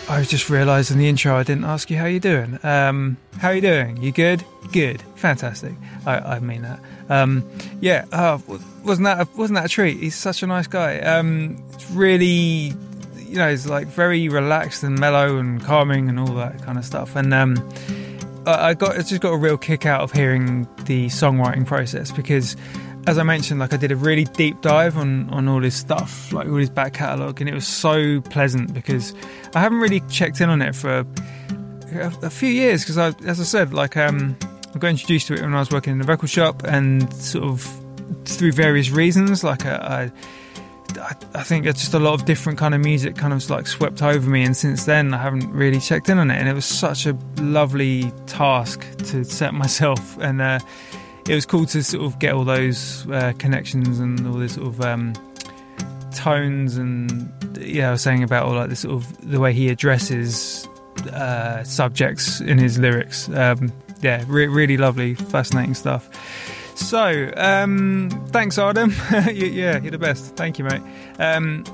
I 0.09 0.23
just 0.23 0.49
realised 0.49 0.93
in 0.93 0.99
the 0.99 1.09
intro 1.09 1.35
I 1.35 1.43
didn't 1.43 1.65
ask 1.65 1.91
you 1.91 1.97
how 1.97 2.07
you're 2.07 2.21
doing. 2.21 2.61
Um, 2.63 3.17
how 3.39 3.51
you 3.51 3.61
doing? 3.61 4.01
You 4.01 4.13
good? 4.13 4.45
Good. 4.71 5.03
Fantastic. 5.17 5.73
I, 6.07 6.19
I 6.19 6.39
mean 6.39 6.63
that. 6.63 6.79
Um, 7.09 7.49
yeah. 7.81 8.05
Uh, 8.13 8.39
wasn't 8.85 9.05
that 9.05 9.21
a, 9.21 9.29
wasn't 9.37 9.57
that 9.57 9.67
a 9.67 9.69
treat? 9.69 9.99
He's 9.99 10.15
such 10.15 10.43
a 10.43 10.47
nice 10.47 10.67
guy. 10.67 11.01
Um, 11.01 11.63
really, 11.93 12.73
you 13.17 13.37
know, 13.37 13.51
he's 13.51 13.67
like 13.67 13.87
very 13.89 14.29
relaxed 14.29 14.83
and 14.83 14.99
mellow 14.99 15.39
and 15.39 15.63
calming 15.63 16.09
and 16.09 16.19
all 16.19 16.35
that 16.35 16.63
kind 16.63 16.79
of 16.79 16.85
stuff. 16.85 17.17
And 17.17 17.33
um, 17.35 17.57
I 18.47 18.69
I 18.69 18.75
got 18.75 18.93
I 18.93 19.03
just 19.03 19.21
got 19.21 19.33
a 19.33 19.37
real 19.37 19.59
kick 19.59 19.87
out 19.87 20.03
of 20.03 20.13
hearing 20.13 20.69
the 20.85 21.07
songwriting 21.07 21.67
process 21.67 22.11
because, 22.13 22.57
as 23.07 23.19
I 23.19 23.23
mentioned, 23.23 23.61
like 23.61 23.73
I 23.73 23.77
did 23.77 23.93
a 23.93 23.97
really 23.97 24.25
deep 24.25 24.61
dive 24.61 24.97
on 24.97 25.29
on 25.31 25.49
all 25.49 25.63
his 25.63 25.75
stuff, 25.75 26.33
like 26.33 26.47
all 26.47 26.57
his 26.57 26.71
back 26.71 26.95
catalogue, 26.95 27.41
and 27.41 27.51
it 27.51 27.55
was 27.55 27.67
so 27.67 28.21
pleasant 28.23 28.73
because 28.73 29.15
I 29.55 29.61
haven't 29.61 29.79
really 29.79 30.01
checked 30.09 30.41
in 30.41 30.49
on 30.49 30.63
it 30.63 30.75
for 30.75 31.01
a, 31.01 31.07
a 32.23 32.31
few 32.31 32.49
years 32.49 32.83
because 32.83 32.99
I, 32.99 33.09
as 33.27 33.41
I 33.41 33.45
said, 33.45 33.75
like 33.75 33.97
um, 33.97 34.37
I 34.77 34.79
got 34.79 34.89
introduced 34.89 35.29
to 35.29 35.35
it 35.35 35.41
when 35.41 35.55
I 35.55 35.59
was 35.59 35.71
working 35.71 35.95
in 35.95 35.99
the 36.01 36.05
record 36.05 36.29
shop 36.29 36.63
and 36.65 37.11
sort 37.15 37.45
of 37.45 37.63
through 38.27 38.53
various 38.53 38.91
reasons, 38.91 39.43
like 39.43 39.65
uh, 39.65 39.79
I. 39.81 40.13
I, 41.01 41.15
I 41.35 41.43
think 41.43 41.67
it's 41.67 41.81
just 41.81 41.95
a 41.95 41.99
lot 41.99 42.15
of 42.15 42.27
different 42.27 42.59
kind 42.59 42.75
of 42.75 42.81
music 42.81 43.17
kind 43.17 43.33
of 43.33 43.49
like 43.51 43.67
swept 43.67 44.03
over 44.03 44.31
me, 44.31 44.45
and 44.45 44.57
since 44.57 44.85
then 44.85 45.13
I 45.15 45.17
haven't 45.17 45.51
really 45.51 45.81
checked 45.81 46.09
in 46.09 46.19
on 46.19 46.31
it. 46.31 46.37
And 46.37 46.49
it 46.49 46.53
was 46.53 46.65
such 46.65 47.07
a 47.07 47.19
lovely 47.39 48.13
task 48.27 48.87
to 48.99 49.25
set 49.25 49.53
myself, 49.63 50.19
and 50.19 50.41
uh, 50.41 50.59
it 51.29 51.35
was 51.35 51.47
cool 51.47 51.67
to 51.67 51.83
sort 51.83 52.05
of 52.05 52.19
get 52.19 52.35
all 52.35 52.45
those 52.45 53.11
uh, 53.11 53.33
connections 53.39 53.99
and 53.99 54.27
all 54.27 54.35
this 54.35 54.55
sort 54.55 54.69
of 54.69 54.81
um, 54.83 55.15
tones, 56.15 56.77
and 56.77 57.33
yeah, 57.59 57.89
I 57.89 57.93
was 57.93 58.03
saying 58.03 58.23
about 58.23 58.47
all 58.47 58.55
like 58.55 58.69
the 58.69 58.77
sort 58.77 58.95
of 58.95 59.31
the 59.31 59.41
way 59.41 59.55
he 59.55 59.69
addresses 59.71 60.69
uh, 61.13 61.65
subjects 61.65 62.41
in 62.41 62.59
his 62.59 62.79
lyrics. 62.79 63.29
Um, 63.31 63.73
yeah, 64.07 64.25
re- 64.29 64.47
really 64.47 64.77
lovely, 64.77 65.15
fascinating 65.17 65.75
stuff. 65.75 66.09
So, 66.77 67.33
um, 67.37 68.09
thanks, 68.29 68.57
Adem. 68.57 68.93
Yeah, 69.35 69.81
you're 69.81 69.91
the 69.91 69.99
best. 69.99 70.37
Thank 70.37 70.61
you, 70.61 70.65
mate. 70.65 70.83
Um, 71.19 71.65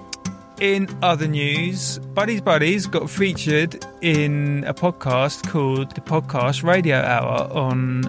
in 0.59 0.89
other 1.03 1.29
news, 1.29 1.99
Buddies 1.99 2.41
Buddies 2.41 2.87
got 2.87 3.11
featured 3.11 3.85
in 4.01 4.65
a 4.67 4.73
podcast 4.73 5.47
called 5.47 5.95
the 5.95 6.01
Podcast 6.01 6.63
Radio 6.63 6.97
Hour 7.03 7.53
on 7.53 8.03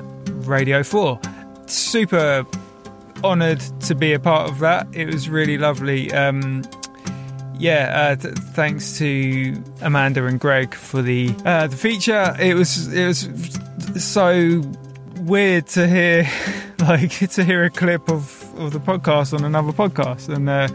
Radio 0.46 0.84
4. 0.84 1.20
Super 1.66 2.46
honoured 3.26 3.60
to 3.82 3.94
be 3.94 4.14
a 4.14 4.20
part 4.20 4.50
of 4.50 4.60
that. 4.60 4.88
It 4.94 5.08
was 5.08 5.28
really 5.28 5.58
lovely. 5.58 6.14
Um, 6.14 6.64
yeah, 7.58 8.12
uh, 8.12 8.16
th- 8.16 8.36
thanks 8.36 8.98
to 9.00 9.62
Amanda 9.82 10.26
and 10.26 10.40
Greg 10.40 10.74
for 10.74 11.02
the 11.02 11.36
uh, 11.46 11.68
the 11.68 11.78
feature. 11.78 12.36
It 12.40 12.54
was 12.54 12.94
it 12.94 13.08
was 13.08 13.28
so 14.00 14.62
weird 15.22 15.68
to 15.68 15.88
hear 15.88 16.30
like 16.80 17.12
to 17.12 17.44
hear 17.44 17.64
a 17.64 17.70
clip 17.70 18.10
of, 18.10 18.60
of 18.60 18.74
the 18.74 18.80
podcast 18.80 19.34
on 19.34 19.44
another 19.44 19.72
podcast. 19.72 20.34
And 20.34 20.50
uh, 20.50 20.68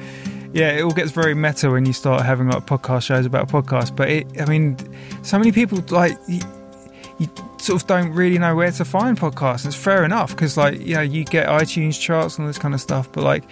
yeah 0.53 0.71
it 0.71 0.83
all 0.83 0.93
gets 0.93 1.11
very 1.11 1.35
meta 1.35 1.71
when 1.71 1.85
you 1.85 1.93
start 1.93 2.25
having 2.25 2.49
like 2.49 2.65
podcast 2.65 3.03
shows 3.03 3.27
about 3.27 3.51
a 3.51 3.53
podcast 3.53 3.95
but 3.95 4.09
it 4.09 4.41
i 4.41 4.47
mean 4.47 4.79
so 5.23 5.39
many 5.39 5.53
people 5.53 5.79
like 5.91 6.17
you, 6.27 6.41
you 7.19 7.29
sort 7.61 7.83
of 7.83 7.89
don't 7.89 8.13
really 8.13 8.39
know 8.39 8.55
where 8.55 8.71
to 8.71 8.85
find 8.85 9.19
podcasts. 9.19 9.65
And 9.65 9.75
it's 9.75 9.83
fair 9.83 10.05
enough 10.05 10.31
because 10.31 10.57
like 10.57 10.81
you 10.81 10.95
know 10.95 11.01
you 11.01 11.25
get 11.25 11.49
itunes 11.49 12.01
charts 12.01 12.37
and 12.37 12.45
all 12.45 12.49
this 12.49 12.59
kind 12.59 12.75
of 12.75 12.81
stuff. 12.81 13.11
But 13.13 13.25
like 13.25 13.45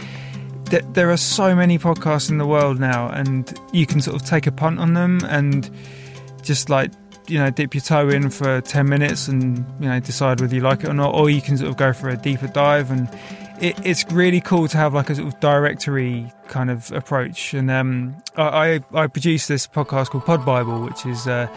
th- 0.67 0.85
there 0.93 1.11
are 1.11 1.17
so 1.17 1.55
many 1.55 1.79
podcasts 1.79 2.31
in 2.31 2.39
the 2.39 2.47
world 2.47 2.79
now 2.79 3.09
and 3.11 3.59
you 3.73 3.87
can 3.87 4.01
sort 4.01 4.21
of 4.21 4.27
take 4.27 4.47
a 4.47 4.53
punt 4.53 4.79
on 4.79 4.95
them 4.95 5.21
and 5.29 5.71
just 6.43 6.71
like 6.71 6.93
you 7.29 7.39
know 7.39 7.51
dip 7.51 7.75
your 7.75 7.81
toe 7.81 8.09
in 8.09 8.31
for 8.31 8.61
10 8.61 8.89
minutes 8.89 9.29
and 9.29 9.59
you 9.81 9.89
know 9.89 10.01
decide 10.01 10.41
whether 10.41 10.55
you 10.55 10.61
like 10.61 10.85
it 10.85 10.89
or 10.89 10.95
not 10.95 11.15
or 11.15 11.31
you 11.31 11.41
can 11.41 11.57
sort 11.57 11.71
of 11.71 11.77
go 11.77 11.93
for 11.93 12.09
a 12.09 12.17
deeper 12.17 12.49
dive. 12.49 12.91
And 12.91 13.09
it, 13.61 13.79
it's 13.85 14.05
really 14.11 14.41
cool 14.41 14.69
to 14.69 14.77
have 14.77 14.95
like 14.95 15.11
a 15.11 15.15
sort 15.15 15.29
of 15.29 15.41
directory 15.41 16.33
kind 16.49 16.71
of 16.71 16.93
approach. 16.93 17.55
And 17.55 17.71
um, 17.71 18.17
I, 18.37 18.81
I 18.93 19.03
I 19.03 19.07
produce 19.07 19.47
this 19.47 19.67
podcast 19.67 20.11
called 20.11 20.25
Pod 20.25 20.45
Bible 20.45 20.83
which 20.83 21.07
is 21.07 21.27
uh, 21.27 21.49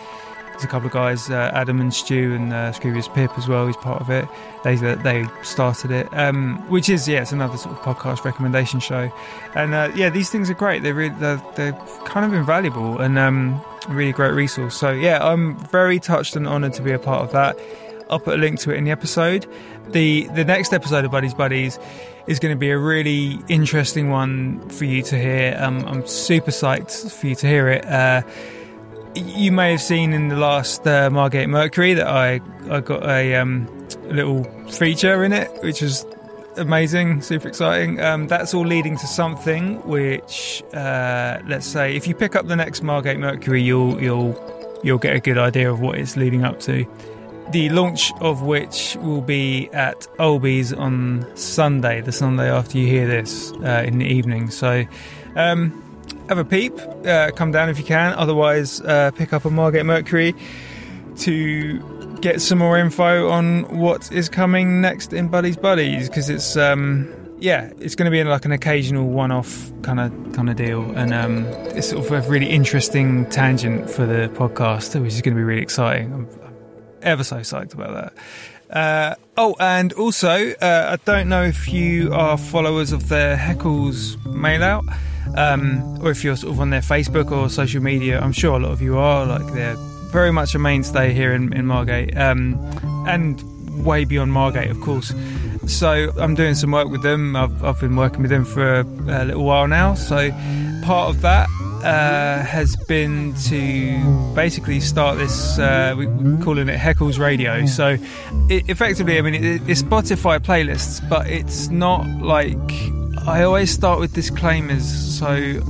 there's 0.60 0.66
a 0.66 0.72
couple 0.72 0.88
of 0.88 0.94
guys, 0.94 1.30
uh, 1.30 1.52
Adam 1.54 1.80
and 1.80 1.94
Stu 1.94 2.34
and 2.34 2.52
uh, 2.52 2.74
Scroobius 2.74 3.14
Pip 3.14 3.32
as 3.38 3.48
well. 3.48 3.66
He's 3.66 3.78
part 3.78 4.02
of 4.02 4.10
it. 4.10 4.28
They 4.66 4.76
they 4.76 5.26
started 5.42 5.90
it, 5.90 6.08
um, 6.12 6.58
which 6.70 6.90
is 6.90 7.08
yeah, 7.08 7.22
it's 7.22 7.32
another 7.32 7.58
sort 7.58 7.78
of 7.78 7.82
podcast 7.82 8.26
recommendation 8.26 8.82
show. 8.82 9.10
And 9.56 9.74
uh, 9.74 9.90
yeah, 9.96 10.10
these 10.10 10.30
things 10.30 10.50
are 10.50 10.54
great. 10.54 10.84
They're 10.84 10.94
really, 10.94 11.16
they're, 11.16 11.42
they're 11.56 11.72
kind 12.04 12.26
of 12.26 12.34
invaluable 12.34 13.00
and 13.00 13.18
um, 13.18 13.62
really 13.88 14.12
great 14.12 14.34
resource. 14.34 14.76
So 14.76 14.92
yeah, 14.92 15.26
I'm 15.26 15.56
very 15.68 15.98
touched 15.98 16.36
and 16.36 16.46
honoured 16.46 16.74
to 16.74 16.82
be 16.82 16.92
a 16.92 17.00
part 17.00 17.24
of 17.24 17.32
that. 17.32 17.58
I'll 18.10 18.20
put 18.20 18.34
a 18.34 18.38
link 18.38 18.60
to 18.62 18.72
it 18.72 18.78
in 18.78 18.84
the 18.84 18.92
episode. 18.92 19.48
The 19.88 20.28
the 20.36 20.44
next 20.44 20.74
episode 20.74 21.06
of 21.06 21.12
Buddies 21.12 21.34
Buddies 21.34 21.80
is 22.28 22.40
going 22.40 22.54
to 22.54 22.60
be 22.60 22.70
a 22.70 22.78
really 22.78 23.40
interesting 23.48 24.10
one 24.10 24.68
for 24.72 24.84
you 24.84 25.04
to 25.04 25.18
hear. 25.18 25.58
Um, 25.58 25.86
I'm 25.86 26.06
super 26.06 26.52
psyched 26.52 27.12
for 27.12 27.28
you 27.28 27.36
to 27.36 27.48
hear 27.48 27.70
it. 27.70 27.86
Uh, 27.86 28.24
you 29.20 29.52
may 29.52 29.72
have 29.72 29.82
seen 29.82 30.14
in 30.14 30.30
the 30.30 30.36
last 30.36 30.86
uh, 30.88 31.10
Margate 31.10 31.50
Mercury 31.50 31.94
that 31.94 32.08
I 32.08 32.42
I 32.70 32.80
got 32.82 33.04
a 33.04 33.36
um, 33.36 33.68
little 34.04 34.44
feature 34.70 35.24
in 35.24 35.34
it, 35.34 35.50
which 35.64 35.82
was 35.82 36.06
amazing, 36.58 37.22
super 37.22 37.48
exciting. 37.48 38.00
Um, 38.02 38.28
that's 38.28 38.54
all 38.54 38.66
leading 38.66 38.98
to 38.98 39.08
something 39.08 39.82
which, 39.88 40.64
uh, 40.74 41.40
let's 41.48 41.66
say, 41.66 41.96
if 41.96 42.08
you 42.08 42.16
pick 42.16 42.36
up 42.36 42.48
the 42.48 42.56
next 42.56 42.84
Margate 42.84 43.20
Mercury, 43.20 43.62
you'll 43.62 44.02
you'll 44.02 44.80
you'll 44.84 44.98
get 44.98 45.16
a 45.16 45.20
good 45.20 45.38
idea 45.38 45.72
of 45.72 45.80
what 45.80 45.98
it's 45.98 46.16
leading 46.16 46.44
up 46.44 46.60
to. 46.62 46.86
The 47.52 47.70
launch 47.70 48.12
of 48.22 48.44
which 48.44 48.96
will 48.98 49.22
be 49.22 49.70
at 49.74 50.02
Olby's 50.20 50.72
on 50.72 51.26
Sunday, 51.36 52.02
the 52.02 52.12
Sunday 52.12 52.50
after 52.50 52.78
you 52.78 52.86
hear 52.86 53.08
this 53.08 53.52
uh, 53.64 53.84
in 53.86 54.00
the 54.00 54.06
evening. 54.06 54.50
So. 54.50 54.86
Um, 55.36 55.84
have 56.30 56.38
a 56.38 56.46
peep, 56.46 56.74
uh, 57.06 57.32
come 57.32 57.52
down 57.52 57.70
if 57.70 57.78
you 57.78 57.84
can. 57.84 58.14
Otherwise, 58.14 58.80
uh, 58.82 59.12
pick 59.12 59.34
up 59.34 59.46
a 59.46 59.50
Margate 59.50 59.86
Mercury 59.86 60.34
to 61.18 62.18
get 62.22 62.40
some 62.42 62.60
more 62.60 62.78
info 62.78 63.30
on 63.30 63.64
what 63.78 64.12
is 64.12 64.30
coming 64.30 64.80
next 64.80 65.12
in 65.12 65.28
Buddies 65.28 65.58
Buddies 65.58 66.08
because 66.08 66.30
it's 66.30 66.56
um, 66.56 67.14
yeah, 67.40 67.72
it's 67.80 67.96
going 67.96 68.06
to 68.06 68.12
be 68.12 68.24
like 68.24 68.46
an 68.46 68.52
occasional 68.52 69.10
one-off 69.10 69.72
kind 69.82 70.00
of 70.00 70.34
kind 70.34 70.50
of 70.50 70.56
deal, 70.56 70.92
and 70.92 71.14
um, 71.14 71.46
it's 71.76 71.90
sort 71.90 72.06
of 72.06 72.12
a 72.12 72.30
really 72.30 72.50
interesting 72.50 73.28
tangent 73.30 73.90
for 73.90 74.06
the 74.06 74.30
podcast, 74.36 75.00
which 75.02 75.14
is 75.14 75.22
going 75.22 75.36
to 75.36 75.40
be 75.40 75.44
really 75.44 75.62
exciting. 75.62 76.14
I'm, 76.14 76.30
I'm 76.44 76.56
ever 77.02 77.24
so 77.24 77.38
psyched 77.38 77.74
about 77.74 78.14
that. 78.70 78.76
Uh, 78.76 79.16
oh, 79.36 79.56
and 79.60 79.94
also, 79.94 80.52
uh, 80.62 80.96
I 80.96 81.04
don't 81.04 81.28
know 81.28 81.44
if 81.44 81.74
you 81.74 82.14
are 82.14 82.38
followers 82.38 82.92
of 82.92 83.10
the 83.10 83.36
Haeckels 83.40 84.24
mail 84.26 84.64
out, 84.64 84.86
um, 85.36 86.00
or 86.02 86.12
if 86.12 86.24
you're 86.24 86.36
sort 86.36 86.54
of 86.54 86.60
on 86.60 86.70
their 86.70 86.82
Facebook 86.82 87.32
or 87.32 87.50
social 87.50 87.82
media. 87.82 88.20
I'm 88.20 88.32
sure 88.32 88.56
a 88.56 88.60
lot 88.60 88.72
of 88.72 88.82
you 88.82 88.98
are. 88.98 89.26
Like 89.26 89.54
they're 89.54 89.76
very 90.12 90.32
much 90.32 90.56
a 90.56 90.60
mainstay 90.60 91.14
here 91.14 91.34
in, 91.34 91.54
in 91.54 91.66
Margate, 91.66 92.18
um, 92.18 92.56
and 93.08 93.42
way 93.84 94.06
beyond 94.06 94.34
Margate, 94.34 94.70
of 94.70 94.80
course. 94.82 95.14
So 95.68 96.12
I'm 96.18 96.36
doing 96.36 96.56
some 96.56 96.72
work 96.72 96.90
with 96.90 97.04
them. 97.04 97.36
I've, 97.36 97.64
I've 97.64 97.80
been 97.80 97.96
working 97.96 98.22
with 98.22 98.32
them 98.32 98.44
for 98.44 98.80
a, 98.80 98.84
a 98.84 99.26
little 99.26 99.44
while 99.44 99.68
now. 99.68 99.94
So 99.94 100.32
part 100.84 101.10
of 101.10 101.22
that 101.22 101.48
uh, 101.84 102.44
has 102.44 102.76
been 102.88 103.34
to 103.46 104.34
basically 104.36 104.80
start 104.80 105.18
this. 105.18 105.60
Uh, 105.60 105.96
we, 105.98 106.08
are 106.08 106.38
calling 106.44 106.70
it 106.70 106.80
Haeckels 106.80 107.20
Radio. 107.20 107.66
So 107.66 107.98
it, 108.50 108.70
effectively, 108.70 109.18
I 109.18 109.22
mean, 109.22 109.36
it, 109.36 109.62
it's 109.70 109.84
Spotify 109.84 110.40
playlists, 110.40 111.08
but 111.08 111.28
it's 111.28 111.70
not 111.70 112.08
like 112.22 112.58
I 113.28 113.44
always 113.44 113.72
start 113.72 114.00
with 114.00 114.14
disclaimers. 114.14 114.86
So 115.20 115.28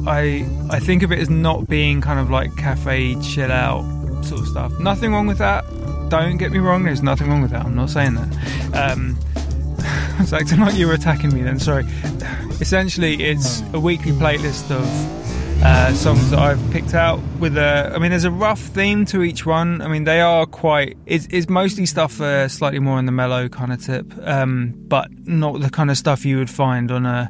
I 0.07 0.47
I 0.69 0.79
think 0.79 1.03
of 1.03 1.11
it 1.11 1.19
as 1.19 1.29
not 1.29 1.67
being 1.67 2.01
kind 2.01 2.19
of 2.19 2.29
like 2.29 2.55
cafe 2.55 3.15
chill 3.21 3.51
out 3.51 3.83
sort 4.23 4.41
of 4.41 4.47
stuff. 4.47 4.79
Nothing 4.79 5.11
wrong 5.11 5.27
with 5.27 5.37
that. 5.39 5.65
Don't 6.09 6.37
get 6.37 6.51
me 6.51 6.59
wrong. 6.59 6.83
There's 6.83 7.03
nothing 7.03 7.29
wrong 7.29 7.41
with 7.41 7.51
that. 7.51 7.65
I'm 7.65 7.75
not 7.75 7.89
saying 7.89 8.15
that. 8.15 8.91
Um, 8.91 9.17
it's 10.19 10.31
like 10.31 10.47
you 10.75 10.87
were 10.87 10.93
attacking 10.93 11.33
me. 11.33 11.41
Then 11.41 11.59
sorry. 11.59 11.85
Essentially, 12.61 13.23
it's 13.23 13.61
a 13.73 13.79
weekly 13.79 14.11
playlist 14.11 14.71
of 14.71 14.85
uh, 15.63 15.93
songs 15.93 16.29
that 16.29 16.39
I've 16.39 16.71
picked 16.71 16.93
out 16.93 17.19
with 17.39 17.57
a. 17.57 17.91
I 17.93 17.99
mean, 17.99 18.11
there's 18.11 18.23
a 18.23 18.31
rough 18.31 18.59
theme 18.59 19.05
to 19.07 19.23
each 19.23 19.45
one. 19.45 19.81
I 19.81 19.87
mean, 19.87 20.05
they 20.05 20.21
are 20.21 20.45
quite. 20.45 20.97
It's, 21.05 21.27
it's 21.29 21.49
mostly 21.49 21.85
stuff 21.85 22.21
uh, 22.21 22.47
slightly 22.47 22.79
more 22.79 22.97
on 22.97 23.05
the 23.05 23.11
mellow 23.11 23.49
kind 23.49 23.73
of 23.73 23.83
tip, 23.83 24.13
um, 24.25 24.73
but 24.87 25.09
not 25.27 25.59
the 25.61 25.69
kind 25.69 25.91
of 25.91 25.97
stuff 25.97 26.25
you 26.25 26.37
would 26.37 26.49
find 26.49 26.91
on 26.91 27.05
a 27.05 27.29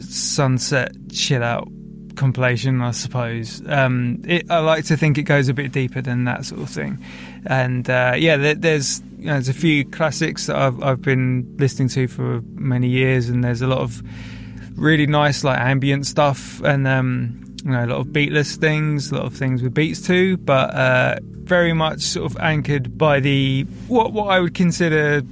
sunset 0.00 0.92
chill 1.10 1.42
out 1.42 1.68
compilation, 2.16 2.80
I 2.82 2.90
suppose. 2.92 3.62
Um, 3.66 4.22
it, 4.26 4.50
I 4.50 4.58
like 4.58 4.84
to 4.86 4.96
think 4.96 5.18
it 5.18 5.22
goes 5.22 5.48
a 5.48 5.54
bit 5.54 5.72
deeper 5.72 6.00
than 6.02 6.24
that 6.24 6.44
sort 6.44 6.60
of 6.60 6.68
thing. 6.68 7.04
And 7.46 7.88
uh, 7.88 8.14
yeah, 8.16 8.36
there, 8.36 8.54
there's 8.54 9.02
you 9.18 9.26
know, 9.26 9.32
there's 9.32 9.48
a 9.48 9.54
few 9.54 9.84
classics 9.84 10.46
that 10.46 10.56
I've 10.56 10.82
I've 10.82 11.02
been 11.02 11.56
listening 11.58 11.88
to 11.90 12.06
for 12.08 12.42
many 12.54 12.88
years, 12.88 13.28
and 13.28 13.42
there's 13.42 13.62
a 13.62 13.66
lot 13.66 13.78
of 13.78 14.02
really 14.80 15.06
nice 15.06 15.44
like 15.44 15.60
ambient 15.60 16.06
stuff, 16.06 16.60
and 16.62 16.88
um, 16.88 17.54
you 17.64 17.70
know 17.70 17.84
a 17.84 17.86
lot 17.86 17.98
of 18.00 18.06
beatless 18.08 18.56
things, 18.56 19.12
a 19.12 19.16
lot 19.16 19.26
of 19.26 19.34
things 19.34 19.62
with 19.62 19.74
beats 19.74 20.00
too, 20.00 20.36
but 20.38 20.74
uh, 20.74 21.16
very 21.22 21.72
much 21.72 22.00
sort 22.00 22.30
of 22.30 22.36
anchored 22.38 22.96
by 22.98 23.20
the 23.20 23.62
what 23.86 24.12
what 24.12 24.28
I 24.28 24.40
would 24.40 24.54
consider 24.54 25.22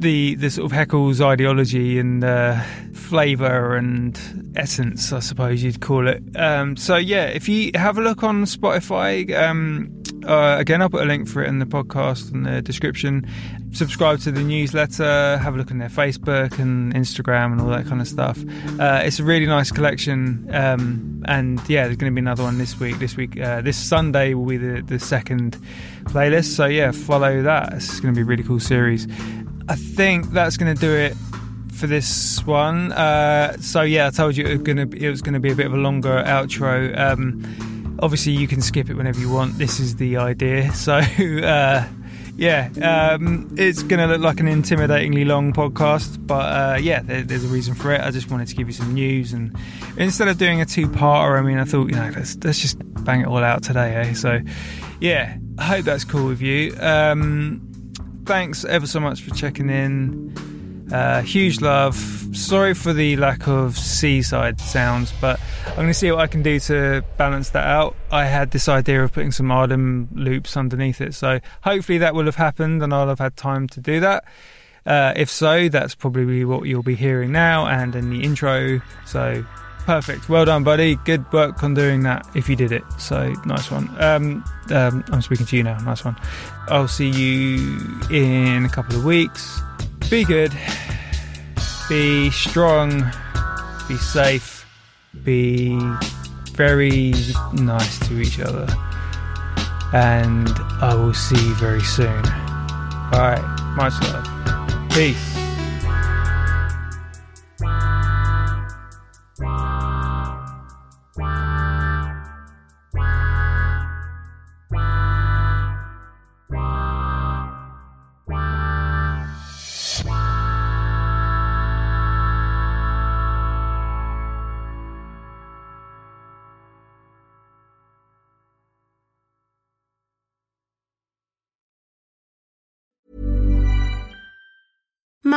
the 0.00 0.34
the 0.34 0.50
sort 0.50 0.70
of 0.70 0.76
Haeckels 0.76 1.20
ideology 1.20 1.98
and 1.98 2.24
uh, 2.24 2.60
flavour 2.94 3.76
and 3.76 4.52
essence, 4.56 5.12
I 5.12 5.20
suppose 5.20 5.62
you'd 5.62 5.80
call 5.80 6.08
it. 6.08 6.22
Um, 6.36 6.76
so 6.76 6.96
yeah, 6.96 7.26
if 7.26 7.48
you 7.48 7.70
have 7.74 7.98
a 7.98 8.00
look 8.00 8.22
on 8.22 8.44
Spotify, 8.44 9.32
um, 9.36 9.99
uh, 10.26 10.56
again 10.58 10.82
I'll 10.82 10.90
put 10.90 11.02
a 11.02 11.06
link 11.06 11.28
for 11.28 11.42
it 11.42 11.48
in 11.48 11.58
the 11.58 11.66
podcast 11.66 12.32
in 12.32 12.42
the 12.44 12.62
description. 12.62 13.26
Subscribe 13.72 14.20
to 14.20 14.32
the 14.32 14.42
newsletter, 14.42 15.38
have 15.38 15.54
a 15.54 15.58
look 15.58 15.70
on 15.70 15.78
their 15.78 15.88
Facebook 15.88 16.58
and 16.58 16.92
Instagram 16.94 17.52
and 17.52 17.60
all 17.60 17.68
that 17.68 17.86
kind 17.86 18.00
of 18.00 18.08
stuff. 18.08 18.38
Uh, 18.78 19.02
it's 19.04 19.20
a 19.20 19.24
really 19.24 19.46
nice 19.46 19.70
collection, 19.70 20.48
um, 20.52 21.24
and 21.26 21.60
yeah, 21.68 21.84
there's 21.84 21.96
going 21.96 22.12
to 22.12 22.14
be 22.14 22.20
another 22.20 22.42
one 22.42 22.58
this 22.58 22.80
week. 22.80 22.98
This 22.98 23.16
week, 23.16 23.40
uh, 23.40 23.60
this 23.60 23.76
Sunday 23.76 24.34
will 24.34 24.46
be 24.46 24.56
the, 24.56 24.82
the 24.82 24.98
second 24.98 25.56
playlist. 26.04 26.56
So 26.56 26.66
yeah, 26.66 26.90
follow 26.90 27.42
that. 27.42 27.74
It's 27.74 28.00
going 28.00 28.14
to 28.14 28.18
be 28.18 28.22
a 28.22 28.24
really 28.26 28.42
cool 28.42 28.60
series. 28.60 29.06
I 29.68 29.76
think 29.76 30.32
that's 30.32 30.56
going 30.56 30.74
to 30.74 30.80
do 30.80 30.92
it 30.92 31.16
for 31.72 31.86
this 31.86 32.44
one. 32.44 32.92
Uh, 32.92 33.56
so 33.58 33.82
yeah, 33.82 34.08
I 34.08 34.10
told 34.10 34.36
you 34.36 34.44
it 34.44 34.52
was 34.52 34.62
going 34.62 34.76
to 34.76 34.86
be, 34.86 35.04
it 35.04 35.10
was 35.10 35.22
going 35.22 35.34
to 35.34 35.40
be 35.40 35.52
a 35.52 35.54
bit 35.54 35.66
of 35.66 35.72
a 35.72 35.78
longer 35.78 36.22
outro. 36.26 36.98
Um, 36.98 37.79
obviously, 38.00 38.32
you 38.32 38.48
can 38.48 38.60
skip 38.60 38.90
it 38.90 38.94
whenever 38.94 39.20
you 39.20 39.30
want. 39.30 39.58
This 39.58 39.80
is 39.80 39.96
the 39.96 40.16
idea. 40.16 40.70
So 40.80 40.94
uh, 40.94 41.86
yeah, 42.36 42.70
um, 42.82 43.54
it's 43.58 43.82
going 43.82 44.00
to 44.00 44.06
look 44.06 44.22
like 44.22 44.40
an 44.40 44.46
intimidatingly 44.46 45.26
long 45.26 45.52
podcast, 45.52 46.26
but 46.26 46.34
uh, 46.34 46.78
yeah, 46.80 47.02
there, 47.02 47.22
there's 47.22 47.44
a 47.44 47.48
reason 47.48 47.74
for 47.74 47.92
it. 47.92 48.00
I 48.00 48.10
just 48.10 48.30
wanted 48.30 48.48
to 48.48 48.54
give 48.54 48.66
you 48.66 48.72
some 48.72 48.94
news, 48.94 49.34
and 49.34 49.54
instead 49.98 50.26
of 50.28 50.38
doing 50.38 50.60
a 50.60 50.64
two-parter, 50.64 51.38
I 51.38 51.42
mean, 51.42 51.58
I 51.58 51.64
thought 51.64 51.90
you 51.90 51.96
know 51.96 52.10
let's 52.16 52.36
let's 52.42 52.58
just 52.58 52.78
bang 53.04 53.20
it 53.20 53.26
all 53.26 53.44
out 53.44 53.62
today, 53.62 53.94
eh? 53.94 54.14
So 54.14 54.40
yeah, 55.00 55.36
I 55.58 55.64
hope 55.64 55.84
that's 55.84 56.04
cool 56.04 56.28
with 56.28 56.40
you. 56.40 56.74
Um, 56.80 57.92
thanks 58.24 58.64
ever 58.64 58.86
so 58.86 59.00
much 59.00 59.20
for 59.22 59.34
checking 59.34 59.68
in. 59.68 60.34
Uh, 60.92 61.22
huge 61.22 61.60
love. 61.60 61.96
Sorry 62.32 62.74
for 62.74 62.92
the 62.92 63.16
lack 63.16 63.46
of 63.46 63.78
seaside 63.78 64.60
sounds, 64.60 65.12
but 65.20 65.40
I'm 65.66 65.76
going 65.76 65.88
to 65.88 65.94
see 65.94 66.10
what 66.10 66.20
I 66.20 66.26
can 66.26 66.42
do 66.42 66.58
to 66.60 67.04
balance 67.16 67.50
that 67.50 67.66
out. 67.66 67.96
I 68.10 68.24
had 68.24 68.50
this 68.50 68.68
idea 68.68 69.04
of 69.04 69.12
putting 69.12 69.32
some 69.32 69.46
Adem 69.48 70.08
loops 70.12 70.56
underneath 70.56 71.00
it, 71.00 71.14
so 71.14 71.40
hopefully 71.62 71.98
that 71.98 72.14
will 72.14 72.24
have 72.24 72.36
happened 72.36 72.82
and 72.82 72.92
I'll 72.92 73.08
have 73.08 73.20
had 73.20 73.36
time 73.36 73.68
to 73.68 73.80
do 73.80 74.00
that. 74.00 74.24
Uh, 74.86 75.12
if 75.14 75.30
so, 75.30 75.68
that's 75.68 75.94
probably 75.94 76.44
what 76.44 76.64
you'll 76.64 76.82
be 76.82 76.94
hearing 76.94 77.32
now 77.32 77.66
and 77.66 77.94
in 77.94 78.10
the 78.10 78.22
intro. 78.24 78.80
So 79.06 79.44
perfect. 79.84 80.28
Well 80.28 80.44
done, 80.44 80.64
buddy. 80.64 80.96
Good 80.96 81.30
work 81.32 81.62
on 81.62 81.74
doing 81.74 82.02
that 82.04 82.26
if 82.34 82.48
you 82.48 82.56
did 82.56 82.72
it. 82.72 82.82
So 82.98 83.32
nice 83.44 83.70
one. 83.70 83.88
Um, 84.02 84.44
um, 84.70 85.04
I'm 85.08 85.22
speaking 85.22 85.46
to 85.46 85.56
you 85.56 85.62
now. 85.62 85.78
Nice 85.78 86.04
one. 86.04 86.16
I'll 86.68 86.88
see 86.88 87.10
you 87.10 88.00
in 88.10 88.64
a 88.64 88.68
couple 88.68 88.96
of 88.96 89.04
weeks. 89.04 89.60
Be 90.10 90.24
good. 90.24 90.52
Be 91.88 92.30
strong. 92.30 92.90
Be 93.86 93.96
safe. 93.96 94.66
Be 95.22 95.78
very 96.54 97.14
nice 97.54 97.98
to 98.08 98.20
each 98.20 98.40
other. 98.40 98.66
And 99.92 100.48
I 100.82 100.94
will 100.96 101.14
see 101.14 101.40
you 101.40 101.54
very 101.54 101.82
soon. 101.82 102.24
Alright, 103.12 103.44
much 103.76 103.94
love. 104.02 104.90
Peace. 104.90 105.39